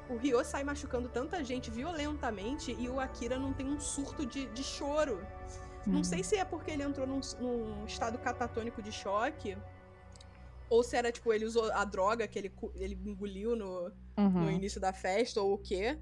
o 0.09 0.17
Ryo 0.17 0.43
sai 0.43 0.63
machucando 0.63 1.07
tanta 1.09 1.43
gente 1.43 1.69
violentamente 1.71 2.75
e 2.77 2.89
o 2.89 2.99
Akira 2.99 3.37
não 3.39 3.53
tem 3.53 3.67
um 3.67 3.79
surto 3.79 4.25
de, 4.25 4.45
de 4.47 4.63
choro. 4.63 5.25
Não 5.85 6.03
sei 6.03 6.21
se 6.21 6.35
é 6.35 6.43
porque 6.43 6.71
ele 6.71 6.83
entrou 6.83 7.07
num, 7.07 7.21
num 7.39 7.85
estado 7.85 8.17
catatônico 8.17 8.81
de 8.81 8.91
choque, 8.91 9.57
ou 10.69 10.83
se 10.83 10.97
era, 10.97 11.09
tipo, 11.13 11.31
ele 11.31 11.45
usou 11.45 11.71
a 11.71 11.85
droga 11.85 12.27
que 12.27 12.37
ele, 12.37 12.53
ele 12.75 12.99
engoliu 13.05 13.55
no, 13.55 13.87
no 13.89 13.93
Uhum. 14.17 14.51
início 14.51 14.81
da 14.81 14.91
festa, 14.91 15.41
ou 15.41 15.53
o 15.53 15.57
quê. 15.57 15.97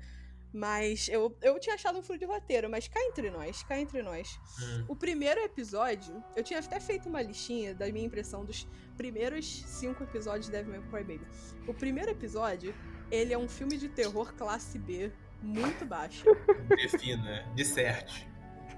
Mas 0.56 1.10
eu, 1.10 1.36
eu 1.42 1.60
tinha 1.60 1.76
achado 1.76 2.00
um 2.00 2.02
furo 2.02 2.18
de 2.18 2.24
roteiro, 2.24 2.70
mas 2.70 2.88
cá 2.88 2.98
entre 3.04 3.30
nós, 3.30 3.62
cá 3.64 3.78
entre 3.78 4.02
nós. 4.02 4.40
Hum. 4.62 4.86
O 4.88 4.96
primeiro 4.96 5.42
episódio, 5.42 6.24
eu 6.34 6.42
tinha 6.46 6.60
até 6.60 6.80
feito 6.80 7.10
uma 7.10 7.22
listinha 7.22 7.76
da 7.76 7.92
minha 7.92 8.06
impressão 8.06 8.46
dos 8.46 8.66
primeiros 8.96 9.46
cinco 9.68 10.02
episódios 10.04 10.46
de 10.46 10.54
Devil 10.54 10.72
May 10.72 10.90
Cry 10.90 11.18
Baby. 11.18 11.28
O 11.68 11.74
primeiro 11.74 12.12
episódio, 12.12 12.74
ele 13.12 13.34
é 13.34 13.38
um 13.38 13.50
filme 13.50 13.76
de 13.76 13.90
terror 13.90 14.34
classe 14.34 14.80
B, 14.80 15.12
muito 15.44 15.86
baixo. 15.86 16.24
Defina. 16.70 17.46
Disserte. 17.54 18.26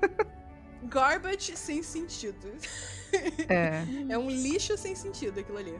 Garbage 0.81 1.55
sem 1.55 1.83
sentido. 1.83 2.47
É. 3.47 3.85
É 4.09 4.17
um 4.17 4.29
lixo 4.29 4.75
sem 4.77 4.93
sentido 4.93 5.39
aquilo 5.39 5.57
ali. 5.57 5.79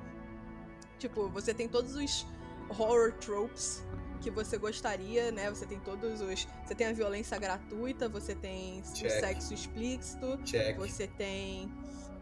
Tipo, 0.98 1.27
você 1.27 1.54
tem 1.54 1.68
todos 1.68 1.94
os 1.94 2.25
horror 2.70 3.12
tropes 3.13 3.84
que 4.17 4.29
você 4.31 4.57
gostaria, 4.57 5.31
né? 5.31 5.50
Você 5.50 5.65
tem 5.65 5.79
todos 5.79 6.21
os. 6.21 6.47
Você 6.65 6.75
tem 6.75 6.88
a 6.88 6.93
violência 6.93 7.38
gratuita, 7.39 8.07
você 8.09 8.33
tem 8.36 8.79
o 8.81 8.93
Check. 8.93 9.09
sexo 9.12 9.53
explícito, 9.53 10.38
Check. 10.43 10.77
você 10.77 11.07
tem 11.07 11.71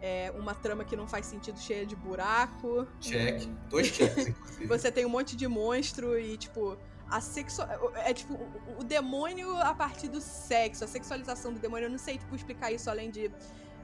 é, 0.01 0.31
uma 0.37 0.53
trama 0.53 0.83
que 0.83 0.95
não 0.95 1.07
faz 1.07 1.25
sentido 1.25 1.59
cheia 1.59 1.85
de 1.85 1.95
buraco. 1.95 2.85
Check. 2.99 3.47
Dois 3.69 3.87
checks, 3.87 4.27
inclusive. 4.27 4.67
Você 4.67 4.91
tem 4.91 5.05
um 5.05 5.09
monte 5.09 5.35
de 5.35 5.47
monstro 5.47 6.19
e, 6.19 6.37
tipo, 6.37 6.77
a 7.09 7.19
sexual. 7.21 7.67
É 7.95 8.13
tipo, 8.13 8.33
o, 8.35 8.81
o 8.81 8.83
demônio 8.83 9.55
a 9.57 9.73
partir 9.73 10.07
do 10.07 10.19
sexo, 10.21 10.83
a 10.83 10.87
sexualização 10.87 11.53
do 11.53 11.59
demônio. 11.59 11.85
Eu 11.87 11.89
não 11.91 11.97
sei, 11.97 12.17
tipo, 12.17 12.35
explicar 12.35 12.71
isso 12.71 12.89
além 12.89 13.09
de. 13.09 13.31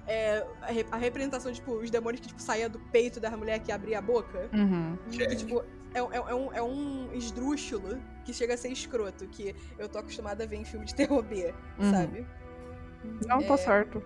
é, 0.08 0.46
a, 0.62 0.68
re- 0.68 0.86
a 0.92 0.98
representação, 0.98 1.52
tipo, 1.52 1.72
os 1.74 1.90
demônios 1.90 2.22
que, 2.22 2.28
tipo, 2.28 2.42
saía 2.42 2.68
do 2.70 2.80
peito 2.92 3.20
da 3.20 3.32
mulher 3.36 3.60
que 3.60 3.72
abria 3.72 4.00
a 4.00 4.02
boca. 4.02 4.50
Uhum. 4.54 4.98
Que, 5.10 5.18
Check. 5.18 5.36
tipo, 5.38 5.64
é, 5.94 6.00
é- 6.00 6.32
é 6.32 6.36
um, 6.36 6.54
é 6.54 6.62
um 6.62 7.10
esdrúxulo 7.14 7.98
que 8.24 8.34
chega 8.34 8.54
a 8.54 8.58
ser 8.58 8.70
escroto, 8.70 9.28
que 9.28 9.56
eu 9.78 9.90
tô 9.90 9.98
acostumada 10.00 10.44
a 10.44 10.48
ver 10.48 10.58
em 10.58 10.66
filme 10.66 10.86
de 10.86 10.94
terror 10.96 11.22
B, 11.24 11.54
Uhum. 11.80 11.92
sabe? 11.92 12.26
Não, 13.28 13.42
tá 13.42 13.56
É. 13.56 13.58
certo. 13.58 14.02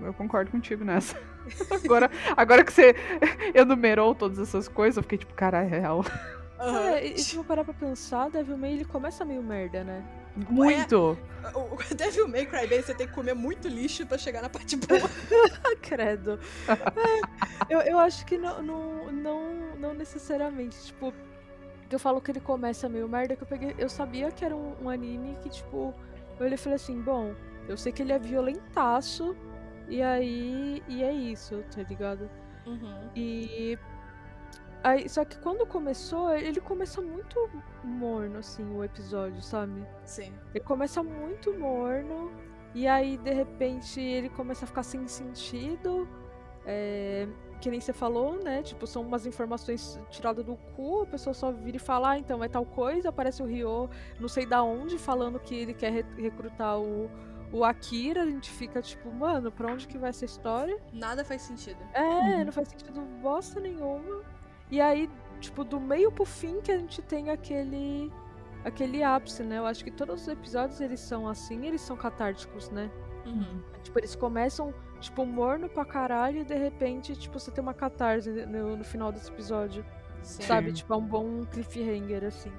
Eu 0.00 0.14
concordo 0.14 0.50
contigo 0.50 0.82
nessa. 0.84 1.16
Agora, 1.84 2.10
agora 2.36 2.64
que 2.64 2.72
você 2.72 2.94
enumerou 3.54 4.14
todas 4.14 4.38
essas 4.38 4.68
coisas, 4.68 4.96
eu 4.96 5.02
fiquei 5.02 5.18
tipo, 5.18 5.34
caralho, 5.34 5.66
é 5.74 5.78
real. 5.80 6.04
Aham. 6.58 6.88
É, 6.94 7.06
e 7.06 7.18
se 7.18 7.36
eu 7.36 7.44
parar 7.44 7.62
pra 7.64 7.72
pensar, 7.74 8.30
Devil 8.30 8.56
May 8.58 8.72
ele 8.72 8.84
começa 8.84 9.24
meio 9.24 9.42
merda, 9.42 9.84
né? 9.84 10.04
Muito. 10.48 11.18
O 11.54 11.74
o 11.74 11.94
Devil 11.94 12.28
May 12.28 12.46
Cry 12.46 12.66
Baby, 12.66 12.82
você 12.82 12.94
tem 12.94 13.06
que 13.06 13.14
comer 13.14 13.34
muito 13.34 13.68
lixo 13.68 14.06
pra 14.06 14.18
chegar 14.18 14.42
na 14.42 14.48
parte 14.48 14.76
boa. 14.76 15.08
Credo. 15.80 16.38
É, 16.68 17.74
eu, 17.74 17.80
eu 17.80 17.98
acho 17.98 18.26
que 18.26 18.36
não, 18.36 18.62
não, 18.62 19.12
não, 19.12 19.76
não 19.76 19.94
necessariamente. 19.94 20.76
Tipo, 20.86 21.12
eu 21.90 21.98
falo 21.98 22.20
que 22.20 22.30
ele 22.30 22.40
começa 22.40 22.88
meio 22.88 23.08
merda, 23.08 23.34
que 23.34 23.42
eu 23.42 23.46
peguei. 23.46 23.74
Eu 23.78 23.88
sabia 23.88 24.30
que 24.30 24.44
era 24.44 24.54
um, 24.54 24.74
um 24.82 24.90
anime 24.90 25.36
que, 25.42 25.48
tipo, 25.48 25.94
eu 26.38 26.44
olhei 26.44 26.54
e 26.54 26.58
falei 26.58 26.76
assim, 26.76 27.00
bom, 27.00 27.34
eu 27.66 27.76
sei 27.76 27.92
que 27.92 28.02
ele 28.02 28.12
é 28.12 28.18
violentaço, 28.18 29.34
e 29.88 30.02
aí. 30.02 30.82
E 30.86 31.02
é 31.02 31.12
isso, 31.12 31.64
tá 31.74 31.82
ligado? 31.82 32.28
Uhum. 32.66 33.10
E. 33.16 33.78
Aí, 34.82 35.08
só 35.08 35.24
que 35.24 35.38
quando 35.38 35.66
começou, 35.66 36.32
ele 36.34 36.60
começa 36.60 37.00
muito 37.02 37.50
morno, 37.84 38.38
assim, 38.38 38.64
o 38.74 38.84
episódio, 38.84 39.42
sabe? 39.42 39.84
Sim. 40.04 40.32
Ele 40.54 40.64
começa 40.64 41.02
muito 41.02 41.52
morno, 41.58 42.30
e 42.74 42.86
aí 42.86 43.16
de 43.18 43.32
repente 43.32 44.00
ele 44.00 44.28
começa 44.28 44.64
a 44.64 44.68
ficar 44.68 44.82
sem 44.84 45.06
sentido. 45.08 46.08
é, 46.64 47.26
que 47.60 47.70
nem 47.70 47.80
você 47.80 47.92
falou, 47.92 48.40
né? 48.40 48.62
Tipo, 48.62 48.86
são 48.86 49.02
umas 49.02 49.26
informações 49.26 49.98
tiradas 50.10 50.44
do 50.44 50.54
cu, 50.76 51.02
a 51.02 51.06
pessoa 51.06 51.34
só 51.34 51.50
vira 51.50 51.76
e 51.76 51.80
fala, 51.80 52.10
ah, 52.10 52.18
então 52.18 52.44
é 52.44 52.48
tal 52.48 52.64
coisa, 52.64 53.08
aparece 53.08 53.42
o 53.42 53.46
Ryo, 53.46 53.90
não 54.20 54.28
sei 54.28 54.46
da 54.46 54.62
onde, 54.62 54.96
falando 54.96 55.40
que 55.40 55.54
ele 55.56 55.74
quer 55.74 55.90
re- 55.90 56.04
recrutar 56.22 56.78
o, 56.78 57.10
o 57.52 57.64
Akira, 57.64 58.22
a 58.22 58.26
gente 58.26 58.48
fica 58.50 58.80
tipo, 58.80 59.10
mano, 59.10 59.50
pra 59.50 59.72
onde 59.72 59.88
que 59.88 59.98
vai 59.98 60.10
essa 60.10 60.24
história? 60.24 60.78
Nada 60.92 61.24
faz 61.24 61.42
sentido. 61.42 61.78
É, 61.94 62.00
Uhum. 62.02 62.44
não 62.44 62.52
faz 62.52 62.68
sentido 62.68 63.00
bosta 63.20 63.58
nenhuma. 63.58 64.22
E 64.70 64.80
aí, 64.80 65.10
tipo, 65.40 65.64
do 65.64 65.80
meio 65.80 66.10
pro 66.12 66.24
fim 66.24 66.60
que 66.60 66.70
a 66.70 66.78
gente 66.78 67.00
tem 67.02 67.30
aquele 67.30 68.12
aquele 68.64 69.02
ápice, 69.02 69.42
né? 69.42 69.58
Eu 69.58 69.66
acho 69.66 69.84
que 69.84 69.90
todos 69.90 70.22
os 70.22 70.28
episódios 70.28 70.80
eles 70.80 71.00
são 71.00 71.28
assim, 71.28 71.66
eles 71.66 71.80
são 71.80 71.96
catárticos, 71.96 72.70
né? 72.70 72.90
Uhum. 73.24 73.62
Tipo, 73.82 73.98
eles 73.98 74.14
começam, 74.14 74.74
tipo, 75.00 75.24
morno 75.24 75.68
pra 75.68 75.84
caralho 75.84 76.40
e 76.40 76.44
de 76.44 76.54
repente, 76.54 77.16
tipo, 77.16 77.38
você 77.38 77.50
tem 77.50 77.62
uma 77.62 77.74
catarse 77.74 78.30
no, 78.46 78.76
no 78.76 78.84
final 78.84 79.12
desse 79.12 79.30
episódio. 79.30 79.84
Sim. 80.22 80.42
Sabe? 80.42 80.72
Tipo, 80.72 80.94
é 80.94 80.96
um 80.96 81.06
bom 81.06 81.44
cliffhanger, 81.46 82.24
assim. 82.24 82.52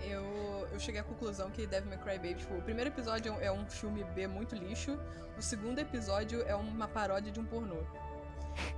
Eu, 0.00 0.24
eu 0.72 0.80
cheguei 0.80 1.00
à 1.00 1.04
conclusão 1.04 1.50
que 1.50 1.66
Devil 1.66 1.90
May 1.90 1.98
Cry 1.98 2.16
Baby, 2.16 2.34
tipo, 2.40 2.54
o 2.54 2.62
primeiro 2.62 2.90
episódio 2.90 3.36
é 3.40 3.52
um 3.52 3.66
filme 3.66 4.04
B 4.14 4.26
muito 4.26 4.54
lixo, 4.54 4.98
o 5.36 5.42
segundo 5.42 5.78
episódio 5.78 6.42
é 6.42 6.54
uma 6.54 6.88
paródia 6.88 7.30
de 7.30 7.40
um 7.40 7.44
pornô. 7.44 7.78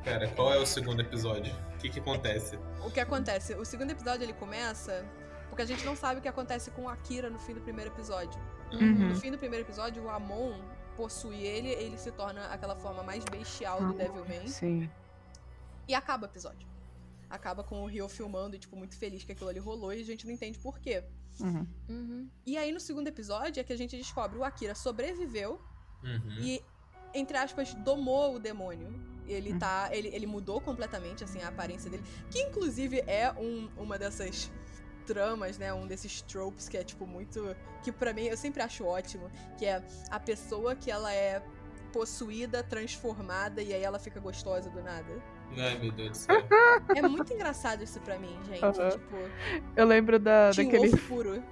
Pera, 0.05 0.29
qual 0.29 0.53
é 0.53 0.59
o 0.59 0.67
segundo 0.67 1.01
episódio? 1.01 1.55
O 1.75 1.79
que 1.79 1.89
que 1.89 2.01
acontece? 2.01 2.59
O 2.85 2.91
que 2.91 3.01
acontece? 3.01 3.55
O 3.55 3.65
segundo 3.65 3.91
episódio 3.91 4.25
ele 4.25 4.33
começa 4.35 5.05
porque 5.49 5.63
a 5.63 5.67
gente 5.67 5.85
não 5.85 5.97
sabe 5.97 6.21
o 6.21 6.23
que 6.23 6.29
acontece 6.29 6.71
com 6.71 6.83
o 6.83 6.89
Akira 6.89 7.29
no 7.29 7.39
fim 7.39 7.55
do 7.55 7.61
primeiro 7.61 7.91
episódio. 7.91 8.41
Uhum. 8.73 9.09
No 9.09 9.17
fim 9.17 9.31
do 9.33 9.39
primeiro 9.39 9.65
episódio, 9.67 10.03
o 10.05 10.09
Amon 10.09 10.55
possui 10.97 11.37
ele, 11.43 11.69
ele 11.71 11.99
se 11.99 12.13
torna 12.13 12.47
aquela 12.47 12.77
forma 12.77 13.03
mais 13.03 13.25
bestial 13.25 13.81
do 13.81 13.91
Ah, 13.91 13.97
Devil 13.97 14.25
May 14.29 14.47
Sim. 14.49 14.89
e 15.89 15.95
acaba 15.95 16.27
o 16.27 16.31
episódio. 16.31 16.69
Acaba 17.29 17.65
com 17.65 17.83
o 17.83 17.87
Ryo 17.87 18.09
filmando 18.09 18.55
e, 18.57 18.59
tipo, 18.59 18.77
muito 18.77 18.97
feliz 18.97 19.25
que 19.25 19.33
aquilo 19.33 19.49
ali 19.51 19.59
rolou 19.59 19.93
e 19.93 20.01
a 20.01 20.05
gente 20.05 20.25
não 20.27 20.33
entende 20.33 20.59
por 20.59 20.79
quê. 20.79 21.03
Uhum. 21.41 22.29
E 22.47 22.57
aí, 22.57 22.71
no 22.73 22.79
segundo 22.81 23.09
episódio, 23.09 23.61
é 23.61 23.65
que 23.65 23.73
a 23.73 23.79
gente 23.79 23.97
descobre 23.97 24.39
o 24.39 24.45
Akira 24.45 24.75
sobreviveu 24.75 25.61
Uhum. 26.03 26.37
e, 26.41 26.63
entre 27.15 27.37
aspas, 27.37 27.75
domou 27.75 28.37
o 28.37 28.39
demônio. 28.39 28.89
Ele 29.33 29.59
tá. 29.59 29.89
Ele, 29.93 30.09
ele 30.09 30.27
mudou 30.27 30.61
completamente, 30.61 31.25
assim, 31.25 31.41
a 31.43 31.49
aparência 31.49 31.91
dele. 31.91 32.03
Que 32.31 32.41
inclusive 32.43 33.03
é 33.07 33.33
um, 33.33 33.69
uma 33.77 33.99
dessas 33.99 34.51
tramas, 35.07 35.59
né? 35.59 35.73
Um 35.73 35.87
desses 35.87 36.23
tropes 36.23 36.69
que 36.69 36.77
é, 36.77 36.85
tipo, 36.85 37.07
muito. 37.07 37.57
Que 37.83 37.93
para 37.93 38.13
mim 38.13 38.27
eu 38.27 38.37
sempre 38.37 38.63
acho 38.63 38.85
ótimo. 38.85 39.31
Que 39.59 39.67
é 39.67 39.83
a 40.11 40.21
pessoa 40.21 40.75
que 40.75 40.91
ela 40.91 41.13
é 41.13 41.43
possuída, 41.93 42.63
transformada, 42.63 43.63
e 43.63 43.75
aí 43.75 43.83
ela 43.83 43.99
fica 43.99 44.21
gostosa 44.21 44.71
do 44.71 44.83
nada. 44.83 45.23
Ai, 45.59 45.79
meu 45.79 45.91
Deus 45.91 46.11
do 46.11 46.17
céu. 46.17 46.37
É 46.97 47.03
muito 47.03 47.33
engraçado 47.33 47.83
isso 47.83 48.01
pra 48.01 48.19
mim, 48.19 48.39
gente. 48.45 48.65
Aham. 48.65 48.91
Tipo, 48.91 49.17
Eu 49.77 49.87
lembro 49.87 50.19
da, 50.19 50.51
daquele. 50.51 50.89
Wolf 50.91 51.09
puro. 51.09 51.43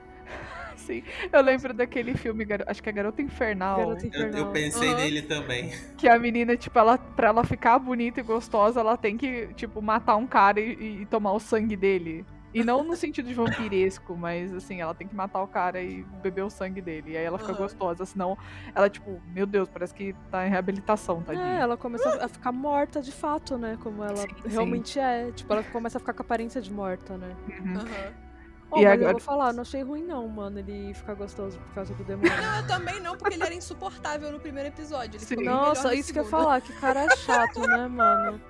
Sim, 0.79 1.03
eu 1.33 1.43
lembro 1.43 1.75
daquele 1.75 2.15
filme, 2.17 2.47
acho 2.67 2.83
que 2.83 2.89
é 2.89 2.93
Garota 2.93 3.21
Infernal. 3.21 3.79
Garota 3.79 4.07
Eu, 4.07 4.23
eu 4.23 4.29
Infernal. 4.29 4.53
pensei 4.53 4.89
Aham. 4.89 4.97
nele 4.97 5.23
também. 5.23 5.71
Que 5.99 6.09
a 6.09 6.19
menina, 6.19 6.57
tipo, 6.57 6.79
ela, 6.79 6.97
pra 6.97 7.29
ela 7.29 7.45
ficar 7.45 7.79
bonita 7.79 8.21
e 8.21 8.23
gostosa, 8.23 8.81
ela 8.81 8.97
tem 8.97 9.17
que, 9.17 9.53
tipo, 9.55 9.83
matar 9.83 10.17
um 10.17 10.27
cara 10.27 10.61
e, 10.61 11.03
e 11.03 11.07
tomar 11.07 11.33
o 11.33 11.41
sangue 11.41 11.77
dele. 11.77 12.25
E 12.55 12.65
não 12.65 12.83
no 12.83 12.97
sentido 12.97 13.29
de 13.29 13.35
vampiresco, 13.35 14.17
mas 14.17 14.55
assim, 14.55 14.81
ela 14.81 14.95
tem 14.95 15.07
que 15.07 15.15
matar 15.15 15.43
o 15.43 15.47
cara 15.47 15.83
e 15.83 16.03
beber 16.23 16.43
o 16.45 16.51
sangue 16.51 16.81
dele. 16.81 17.11
E 17.13 17.17
aí 17.17 17.25
ela 17.25 17.39
fica 17.39 17.53
Aham. 17.53 17.63
gostosa, 17.63 18.07
senão 18.07 18.39
ela, 18.75 18.89
tipo, 18.89 19.21
meu 19.27 19.45
Deus, 19.47 19.69
parece 19.69 19.93
que 19.93 20.15
tá 20.31 20.47
em 20.47 20.51
reabilitação, 20.51 21.21
É, 21.21 21.25
tadinha. 21.25 21.61
ela 21.61 21.77
começa 21.77 22.09
a 22.25 22.29
ficar 22.29 22.51
morta 22.53 23.03
de 23.03 23.13
fato, 23.13 23.59
né? 23.59 23.77
Como 23.83 24.03
ela 24.03 24.17
Sim, 24.17 24.29
sim. 24.43 24.49
realmente 24.49 24.99
é. 24.99 25.31
Tipo, 25.33 25.53
ela 25.53 25.63
começa 25.63 25.99
a 25.99 26.01
ficar 26.01 26.15
com 26.15 26.23
a 26.23 26.25
aparência 26.25 26.61
de 26.63 26.73
morta, 26.73 27.19
né? 27.19 27.37
Uhum. 27.61 27.77
Aham. 27.77 28.28
Oh, 28.71 28.79
E 28.79 28.85
mas 28.85 28.93
agora- 28.93 29.09
eu 29.09 29.13
vou 29.13 29.21
falar, 29.21 29.53
não 29.55 29.63
achei 29.63 29.83
ruim 29.83 30.03
não, 30.03 30.29
mano, 30.29 30.59
ele 30.59 30.93
ficar 30.93 31.15
gostoso 31.15 31.59
por 31.59 31.75
causa 31.75 31.95
do 31.95 32.05
demônio. 32.05 32.31
Não, 32.37 32.57
eu 32.61 32.67
também 32.67 33.01
não, 33.01 33.17
porque 33.17 33.35
ele 33.35 33.43
era 33.43 33.55
insuportável 33.55 34.31
no 34.31 34.39
primeiro 34.39 34.69
episódio. 34.69 35.17
Ele 35.19 35.25
ficou 35.25 35.45
Nossa, 35.45 35.89
no 35.89 35.95
isso 35.95 36.13
que 36.13 36.19
eu 36.19 36.25
ia 36.25 36.29
falar, 36.31 36.61
que 36.61 36.73
cara 36.75 37.09
chato, 37.17 37.61
né, 37.67 37.87
mano? 37.89 38.41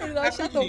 Ele 0.00 0.12
não 0.14 0.22
acha 0.22 0.48
tão... 0.48 0.62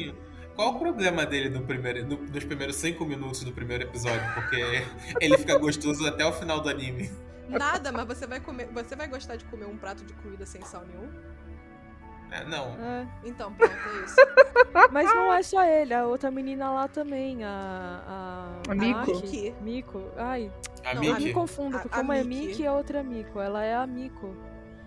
Qual 0.56 0.76
o 0.76 0.80
problema 0.80 1.26
dele 1.26 1.50
no 1.50 1.62
primeiro, 1.66 2.06
no- 2.06 2.18
nos 2.18 2.44
primeiros 2.44 2.76
cinco 2.76 3.06
minutos 3.06 3.42
do 3.46 3.52
primeiro 3.54 3.84
episódio? 3.86 4.22
Porque 4.34 4.58
ele 5.22 5.38
fica 5.38 5.58
gostoso 5.58 6.06
até 6.06 6.26
o 6.26 6.34
final 6.34 6.60
do 6.60 6.68
anime. 6.68 7.10
Nada, 7.48 7.94
mas 7.94 8.06
você 8.06 8.28
vai 8.28 8.42
comer. 8.42 8.68
Você 8.74 8.94
vai 8.96 9.08
gostar 9.08 9.38
de 9.38 9.46
comer 9.46 9.66
um 9.66 9.78
prato 9.78 10.04
de 10.04 10.14
comida 10.16 10.46
sem 10.46 10.62
sal 10.66 10.84
nenhum? 10.86 11.10
É, 12.32 12.44
não. 12.46 12.68
É. 12.80 13.08
Então, 13.24 13.52
pronto, 13.54 13.74
é 13.74 14.06
isso. 14.06 14.16
Mas 14.92 15.08
não 15.14 15.34
é 15.34 15.42
só 15.42 15.64
ele, 15.64 15.94
a 15.94 16.06
outra 16.06 16.30
menina 16.30 16.72
lá 16.72 16.88
também, 16.88 17.44
a. 17.44 18.04
A, 18.68 18.72
A 18.72 18.76
Miko. 18.76 19.00
A 19.00 19.06
Miki. 19.06 19.56
Miko. 19.62 20.04
Ai, 20.18 20.52
A 20.86 20.94
Não, 20.94 21.04
eu 21.04 21.14
Miki? 21.14 21.24
me 21.26 21.34
confundo, 21.34 21.78
A- 21.78 21.80
porque 21.80 21.98
a 21.98 22.02
uma 22.02 22.18
é 22.18 22.24
Miki. 22.24 22.48
Miki 22.48 22.62
e 22.64 22.68
a 22.68 22.74
outra 22.74 23.00
é 23.00 23.04
Miko. 23.04 23.40
Ela 23.40 23.64
é 23.64 23.76
a 23.76 23.88
Miko. 23.88 24.36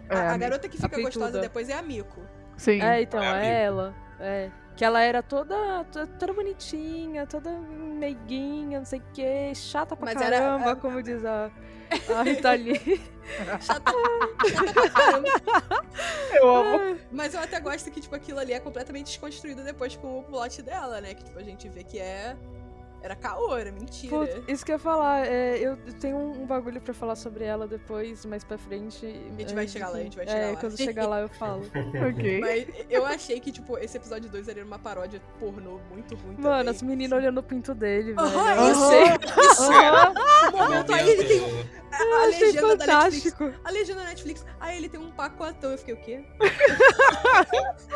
É, 0.09 0.17
A, 0.17 0.33
a 0.35 0.37
garota 0.37 0.69
que 0.69 0.77
fica 0.81 1.01
gostosa 1.01 1.41
depois 1.41 1.69
é 1.69 1.75
a 1.75 1.83
Miko. 1.83 2.21
Sim. 2.57 2.81
É, 2.81 3.03
então, 3.03 3.21
É 3.23 3.29
a 3.33 3.45
é, 3.45 3.63
ela. 3.65 3.95
É. 4.21 4.51
Que 4.77 4.85
ela 4.85 5.01
era 5.03 5.23
toda, 5.23 5.85
toda, 5.93 6.07
toda 6.07 6.33
bonitinha, 6.33 7.27
toda 7.27 7.51
meiguinha, 7.51 8.79
não 8.79 8.87
sei 8.87 9.01
o 9.01 9.03
que, 9.13 9.55
chata 9.55 9.95
pra 9.95 10.15
Mas 10.15 10.21
era- 10.23 10.39
caramba, 10.39 10.73
a- 10.73 10.77
como 10.77 11.03
diz 11.03 11.25
a, 11.25 11.51
a 12.19 12.23
Rita 12.23 12.53
Lee. 12.53 13.01
Chata, 13.61 13.93
chata 14.51 14.73
pra 14.73 14.91
caramba. 14.91 15.29
Eu 16.33 16.49
amo. 16.57 16.99
Mas 17.13 17.35
eu 17.35 17.41
até 17.41 17.61
gosto 17.61 17.91
que, 17.91 18.01
tipo, 18.01 18.15
aquilo 18.15 18.39
ali 18.39 18.53
é 18.55 18.61
completamente 18.61 19.07
desconstruído 19.07 19.63
depois 19.63 19.95
com 19.97 20.19
o 20.21 20.23
plot 20.23 20.63
dela, 20.63 21.01
né? 21.01 21.15
Que, 21.15 21.25
tipo, 21.25 21.39
a 21.39 21.43
gente 21.43 21.69
vê 21.69 21.85
que 21.85 21.99
é. 21.99 22.35
Era 23.03 23.17
caô, 23.17 23.57
era 23.57 23.73
mentira. 23.73 24.17
Putz, 24.17 24.43
isso 24.47 24.65
que 24.65 24.71
eu 24.71 24.77
ia 24.77 24.79
falar, 24.79 25.27
é, 25.27 25.59
eu 25.59 25.77
tenho 26.01 26.17
um, 26.17 26.43
um 26.43 26.47
bagulho 26.47 26.81
pra 26.81 26.95
falar 26.95 27.17
sobre 27.17 27.45
ela 27.45 27.67
depois, 27.67 28.25
mais 28.25 28.45
pra 28.45 28.57
frente. 28.57 29.05
A 29.05 29.41
gente 29.41 29.55
vai 29.55 29.67
chegar 29.67 29.89
lá, 29.89 29.97
a 29.99 30.03
gente 30.03 30.17
vai 30.17 30.25
é, 30.25 30.29
chegar 30.29 30.51
lá. 30.53 30.57
quando 30.57 30.77
chegar 30.77 31.07
lá 31.09 31.21
eu 31.21 31.29
falo. 31.29 31.63
ok. 32.11 32.41
Mas 32.41 32.67
eu 32.89 33.05
achei 33.05 33.41
que, 33.41 33.51
tipo, 33.51 33.77
esse 33.79 33.97
episódio 33.97 34.31
2 34.31 34.47
era 34.49 34.65
uma 34.65 34.79
paródia 34.79 35.21
pornô 35.41 35.81
muito 35.91 36.15
ruim 36.15 36.37
Mano, 36.39 36.59
também. 36.59 36.69
as 36.71 36.83
meninas 36.83 37.19
olhando 37.19 37.39
o 37.39 37.43
pinto 37.43 37.75
dele, 37.75 38.13
velho. 38.15 38.21
Aham, 38.21 38.67
Eu 38.67 38.73
isso. 38.73 38.93
Isso! 39.41 39.73
No 40.53 40.59
momento 40.59 40.95
aí 40.95 41.11
ele 41.11 41.25
tem 41.25 41.41
um- 41.41 41.83
a 41.93 42.03
eu 42.05 42.17
achei 42.29 42.47
legenda 42.47 42.77
da 42.77 42.87
Netflix. 42.87 43.33
fantástico. 43.37 43.61
A 43.65 43.71
legenda 43.71 44.01
da 44.01 44.07
Netflix. 44.07 44.47
Aí 44.61 44.77
ele 44.79 44.89
tem 44.89 44.99
um 45.01 45.11
pacotão. 45.11 45.73
Eu 45.73 45.79
fiquei, 45.79 45.95
o 45.95 45.97
quê? 45.99 46.25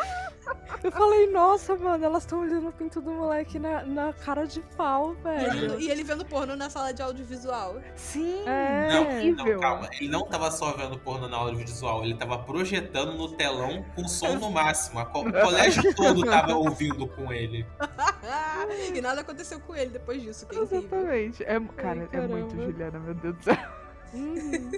Eu 0.82 0.92
falei, 0.92 1.26
nossa, 1.32 1.74
mano, 1.76 2.04
elas 2.04 2.22
estão 2.22 2.40
olhando 2.40 2.68
o 2.68 2.72
pinto 2.72 3.00
do 3.00 3.10
moleque 3.10 3.58
na, 3.58 3.82
na 3.84 4.12
cara 4.12 4.46
de 4.46 4.60
pau, 4.76 4.95
E 5.04 5.44
ele, 5.44 5.60
velho. 5.68 5.80
e 5.80 5.90
ele 5.90 6.04
vendo 6.04 6.24
pornô 6.24 6.56
na 6.56 6.70
sala 6.70 6.92
de 6.92 7.02
audiovisual. 7.02 7.76
Sim. 7.94 8.42
É. 8.46 8.88
Não, 9.32 9.44
não, 9.44 9.60
calma. 9.60 9.88
Ele 9.98 10.08
não 10.08 10.26
tava 10.26 10.50
só 10.50 10.72
vendo 10.72 10.98
porno 10.98 11.28
na 11.28 11.36
audiovisual, 11.36 12.04
ele 12.04 12.14
tava 12.16 12.38
projetando 12.38 13.12
no 13.14 13.28
telão 13.36 13.84
com 13.94 14.06
som 14.08 14.34
no 14.36 14.50
máximo. 14.50 15.04
Co- 15.06 15.20
O 15.20 15.32
colégio 15.32 15.82
todo 15.94 16.24
tava 16.24 16.54
ouvindo 16.54 17.06
com 17.08 17.32
ele. 17.32 17.66
e 18.94 19.00
nada 19.00 19.20
aconteceu 19.20 19.60
com 19.60 19.74
ele 19.74 19.90
depois 19.90 20.22
disso, 20.22 20.46
que 20.46 20.56
é. 20.56 20.62
Exatamente. 20.62 21.44
É, 21.44 21.60
cara, 21.76 22.08
é 22.12 22.20
muito. 22.20 22.54
Juliana, 22.56 22.98
meu 22.98 23.14
Deus 23.14 23.36
do 23.36 23.42
céu. 23.44 23.56
Uhum. 24.14 24.70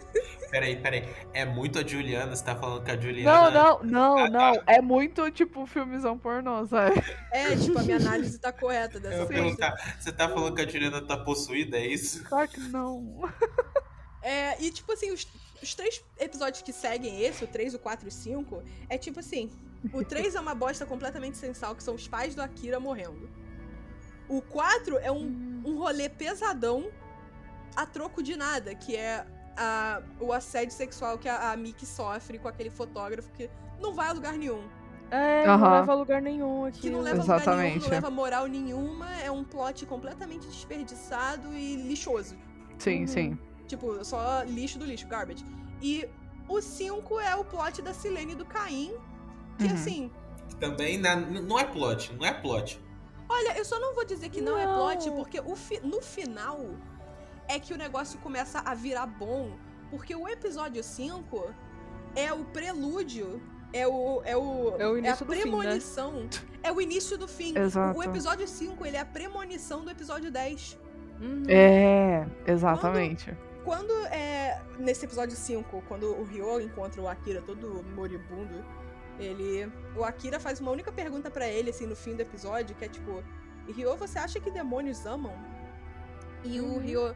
Peraí, 0.50 0.76
peraí. 0.76 1.08
É 1.34 1.44
muito 1.44 1.78
a 1.78 1.86
Juliana, 1.86 2.34
você 2.34 2.42
tá 2.44 2.56
falando 2.56 2.82
que 2.82 2.90
a 2.90 2.94
Não, 2.96 3.02
Juliana. 3.02 3.50
não, 3.50 3.82
não, 3.82 4.18
Ah, 4.18 4.30
não. 4.30 4.54
tá. 4.54 4.62
É 4.66 4.80
muito, 4.80 5.30
tipo, 5.30 5.66
filmezão 5.66 6.18
pornô, 6.18 6.66
sabe? 6.66 7.02
É, 7.30 7.54
tipo, 7.56 7.78
a 7.78 7.82
minha 7.82 7.96
análise 7.98 8.38
tá 8.38 8.50
correta 8.52 8.98
dessa 8.98 9.16
coisa. 9.26 9.28
perguntar, 9.32 9.96
você 10.00 10.10
tá 10.10 10.28
falando 10.28 10.54
que 10.54 10.62
a 10.62 10.66
Juliana 10.68 11.00
tá 11.02 11.16
possuída, 11.18 11.76
é 11.76 11.86
isso? 11.86 12.24
Claro 12.24 12.48
que 12.48 12.60
não. 12.60 13.28
É, 14.22 14.60
e 14.62 14.70
tipo 14.70 14.90
assim, 14.92 15.12
os, 15.12 15.26
os 15.62 15.74
três 15.74 16.02
episódios 16.18 16.62
que 16.62 16.72
seguem 16.72 17.22
esse, 17.22 17.44
o 17.44 17.46
3, 17.46 17.74
o 17.74 17.78
4 17.78 18.06
e 18.06 18.08
o 18.08 18.12
5, 18.12 18.62
é 18.88 18.98
tipo 18.98 19.20
assim: 19.20 19.50
o 19.92 20.02
3 20.04 20.34
é 20.34 20.40
uma 20.40 20.54
bosta 20.54 20.84
completamente 20.84 21.36
sem 21.38 21.54
sal, 21.54 21.74
que 21.76 21.82
são 21.82 21.94
os 21.94 22.08
pais 22.08 22.34
do 22.34 22.42
Akira 22.42 22.80
morrendo. 22.80 23.28
O 24.28 24.42
4 24.42 24.98
é 24.98 25.12
um, 25.12 25.62
um 25.64 25.78
rolê 25.78 26.08
pesadão 26.08 26.90
a 27.76 27.86
troco 27.86 28.22
de 28.22 28.36
nada, 28.36 28.74
que 28.74 28.96
é 28.96 29.24
a, 29.56 30.02
o 30.20 30.32
assédio 30.32 30.74
sexual 30.74 31.18
que 31.18 31.28
a, 31.28 31.52
a 31.52 31.56
Miki 31.56 31.84
sofre 31.86 32.38
com 32.38 32.48
aquele 32.48 32.70
fotógrafo 32.70 33.30
que 33.32 33.48
não 33.80 33.94
vai 33.94 34.08
a 34.08 34.12
lugar 34.12 34.34
nenhum. 34.34 34.62
É, 35.10 35.46
não 35.46 35.54
Aham. 35.54 35.80
leva 35.80 35.92
a 35.92 35.94
lugar 35.94 36.20
nenhum 36.22 36.64
aqui. 36.66 36.80
Que 36.82 36.90
não 36.90 37.00
leva 37.00 37.20
a 37.20 37.22
lugar 37.22 37.38
nenhum, 37.38 37.52
Exatamente. 37.52 37.82
não 37.84 37.88
leva 37.90 38.10
moral 38.10 38.46
nenhuma, 38.46 39.10
é 39.22 39.30
um 39.30 39.42
plot 39.42 39.86
completamente 39.86 40.46
desperdiçado 40.46 41.52
e 41.54 41.76
lixoso. 41.76 42.36
Sim, 42.78 43.00
Uhum. 43.00 43.06
sim. 43.06 43.38
Tipo, 43.66 44.04
só 44.04 44.42
lixo 44.44 44.78
do 44.78 44.84
lixo, 44.84 45.06
garbage. 45.08 45.44
E 45.80 46.08
o 46.48 46.60
5 46.60 47.20
é 47.20 47.34
o 47.36 47.44
plot 47.44 47.80
da 47.82 47.92
Silene 47.94 48.32
e 48.32 48.34
do 48.34 48.44
Caim. 48.44 48.92
Que 49.58 49.64
Uhum. 49.66 49.74
assim, 49.74 50.10
Também 50.60 50.98
na- 50.98 51.16
não 51.16 51.58
é 51.58 51.64
plot, 51.64 52.12
não 52.14 52.24
é 52.26 52.32
plot. 52.32 52.80
olha, 53.28 53.56
eu 53.58 53.64
só 53.64 53.78
não 53.80 53.94
vou 53.94 54.04
dizer 54.04 54.28
que 54.30 54.40
não, 54.40 54.56
é 54.58 54.64
Não. 54.66 54.74
plot, 54.74 55.10
porque 55.12 55.40
o 55.40 55.54
fi- 55.56 55.80
no 55.80 56.00
final 56.00 56.58
é 57.48 57.58
que 57.58 57.72
o 57.72 57.76
negócio 57.78 58.18
começa 58.20 58.60
a 58.60 58.74
virar 58.74 59.06
bom. 59.06 59.56
Porque 59.90 60.14
o 60.14 60.28
episódio 60.28 60.82
5 60.82 61.50
é 62.14 62.32
o 62.32 62.44
prelúdio. 62.44 63.40
É 63.72 63.86
o. 63.86 64.22
É, 64.24 64.36
o, 64.36 64.74
É 64.78 64.86
o 64.88 64.94
a 64.94 64.98
início 64.98 65.24
do 65.26 65.32
fim, 65.32 65.38
né? 65.38 65.42
premonição. 65.42 66.28
É 66.62 66.72
o 66.72 66.80
início 66.80 67.18
do 67.18 67.28
fim. 67.28 67.56
Exato. 67.58 67.98
O 67.98 68.02
episódio 68.02 68.46
5, 68.46 68.84
ele 68.86 68.96
é 68.96 69.00
a 69.00 69.04
premonição 69.06 69.84
do 69.84 69.90
episódio 69.90 70.30
10. 70.30 70.78
Uhum. 71.20 71.42
É, 71.48 72.26
exatamente. 72.46 73.36
Quando 73.64 73.92
é. 74.06 74.60
Nesse 74.78 75.04
episódio 75.04 75.36
5, 75.36 75.82
quando 75.88 76.06
o 76.14 76.24
Ryo 76.24 76.60
encontra 76.60 77.00
o 77.02 77.08
Akira 77.08 77.42
todo 77.42 77.84
moribundo, 77.94 78.64
ele. 79.18 79.70
O 79.96 80.04
Akira 80.04 80.38
faz 80.40 80.60
uma 80.60 80.70
única 80.70 80.90
pergunta 80.92 81.30
pra 81.30 81.46
ele, 81.48 81.70
assim, 81.70 81.86
no 81.86 81.96
fim 81.96 82.14
do 82.14 82.20
episódio, 82.22 82.74
que 82.76 82.84
é 82.84 82.88
tipo: 82.88 83.22
Ryo, 83.68 83.96
você 83.96 84.18
acha 84.18 84.38
que 84.40 84.50
demônios 84.50 85.04
amam? 85.06 85.34
E 86.44 86.60
o 86.60 86.64
Uhum. 86.64 86.78
Ryo. 86.78 87.14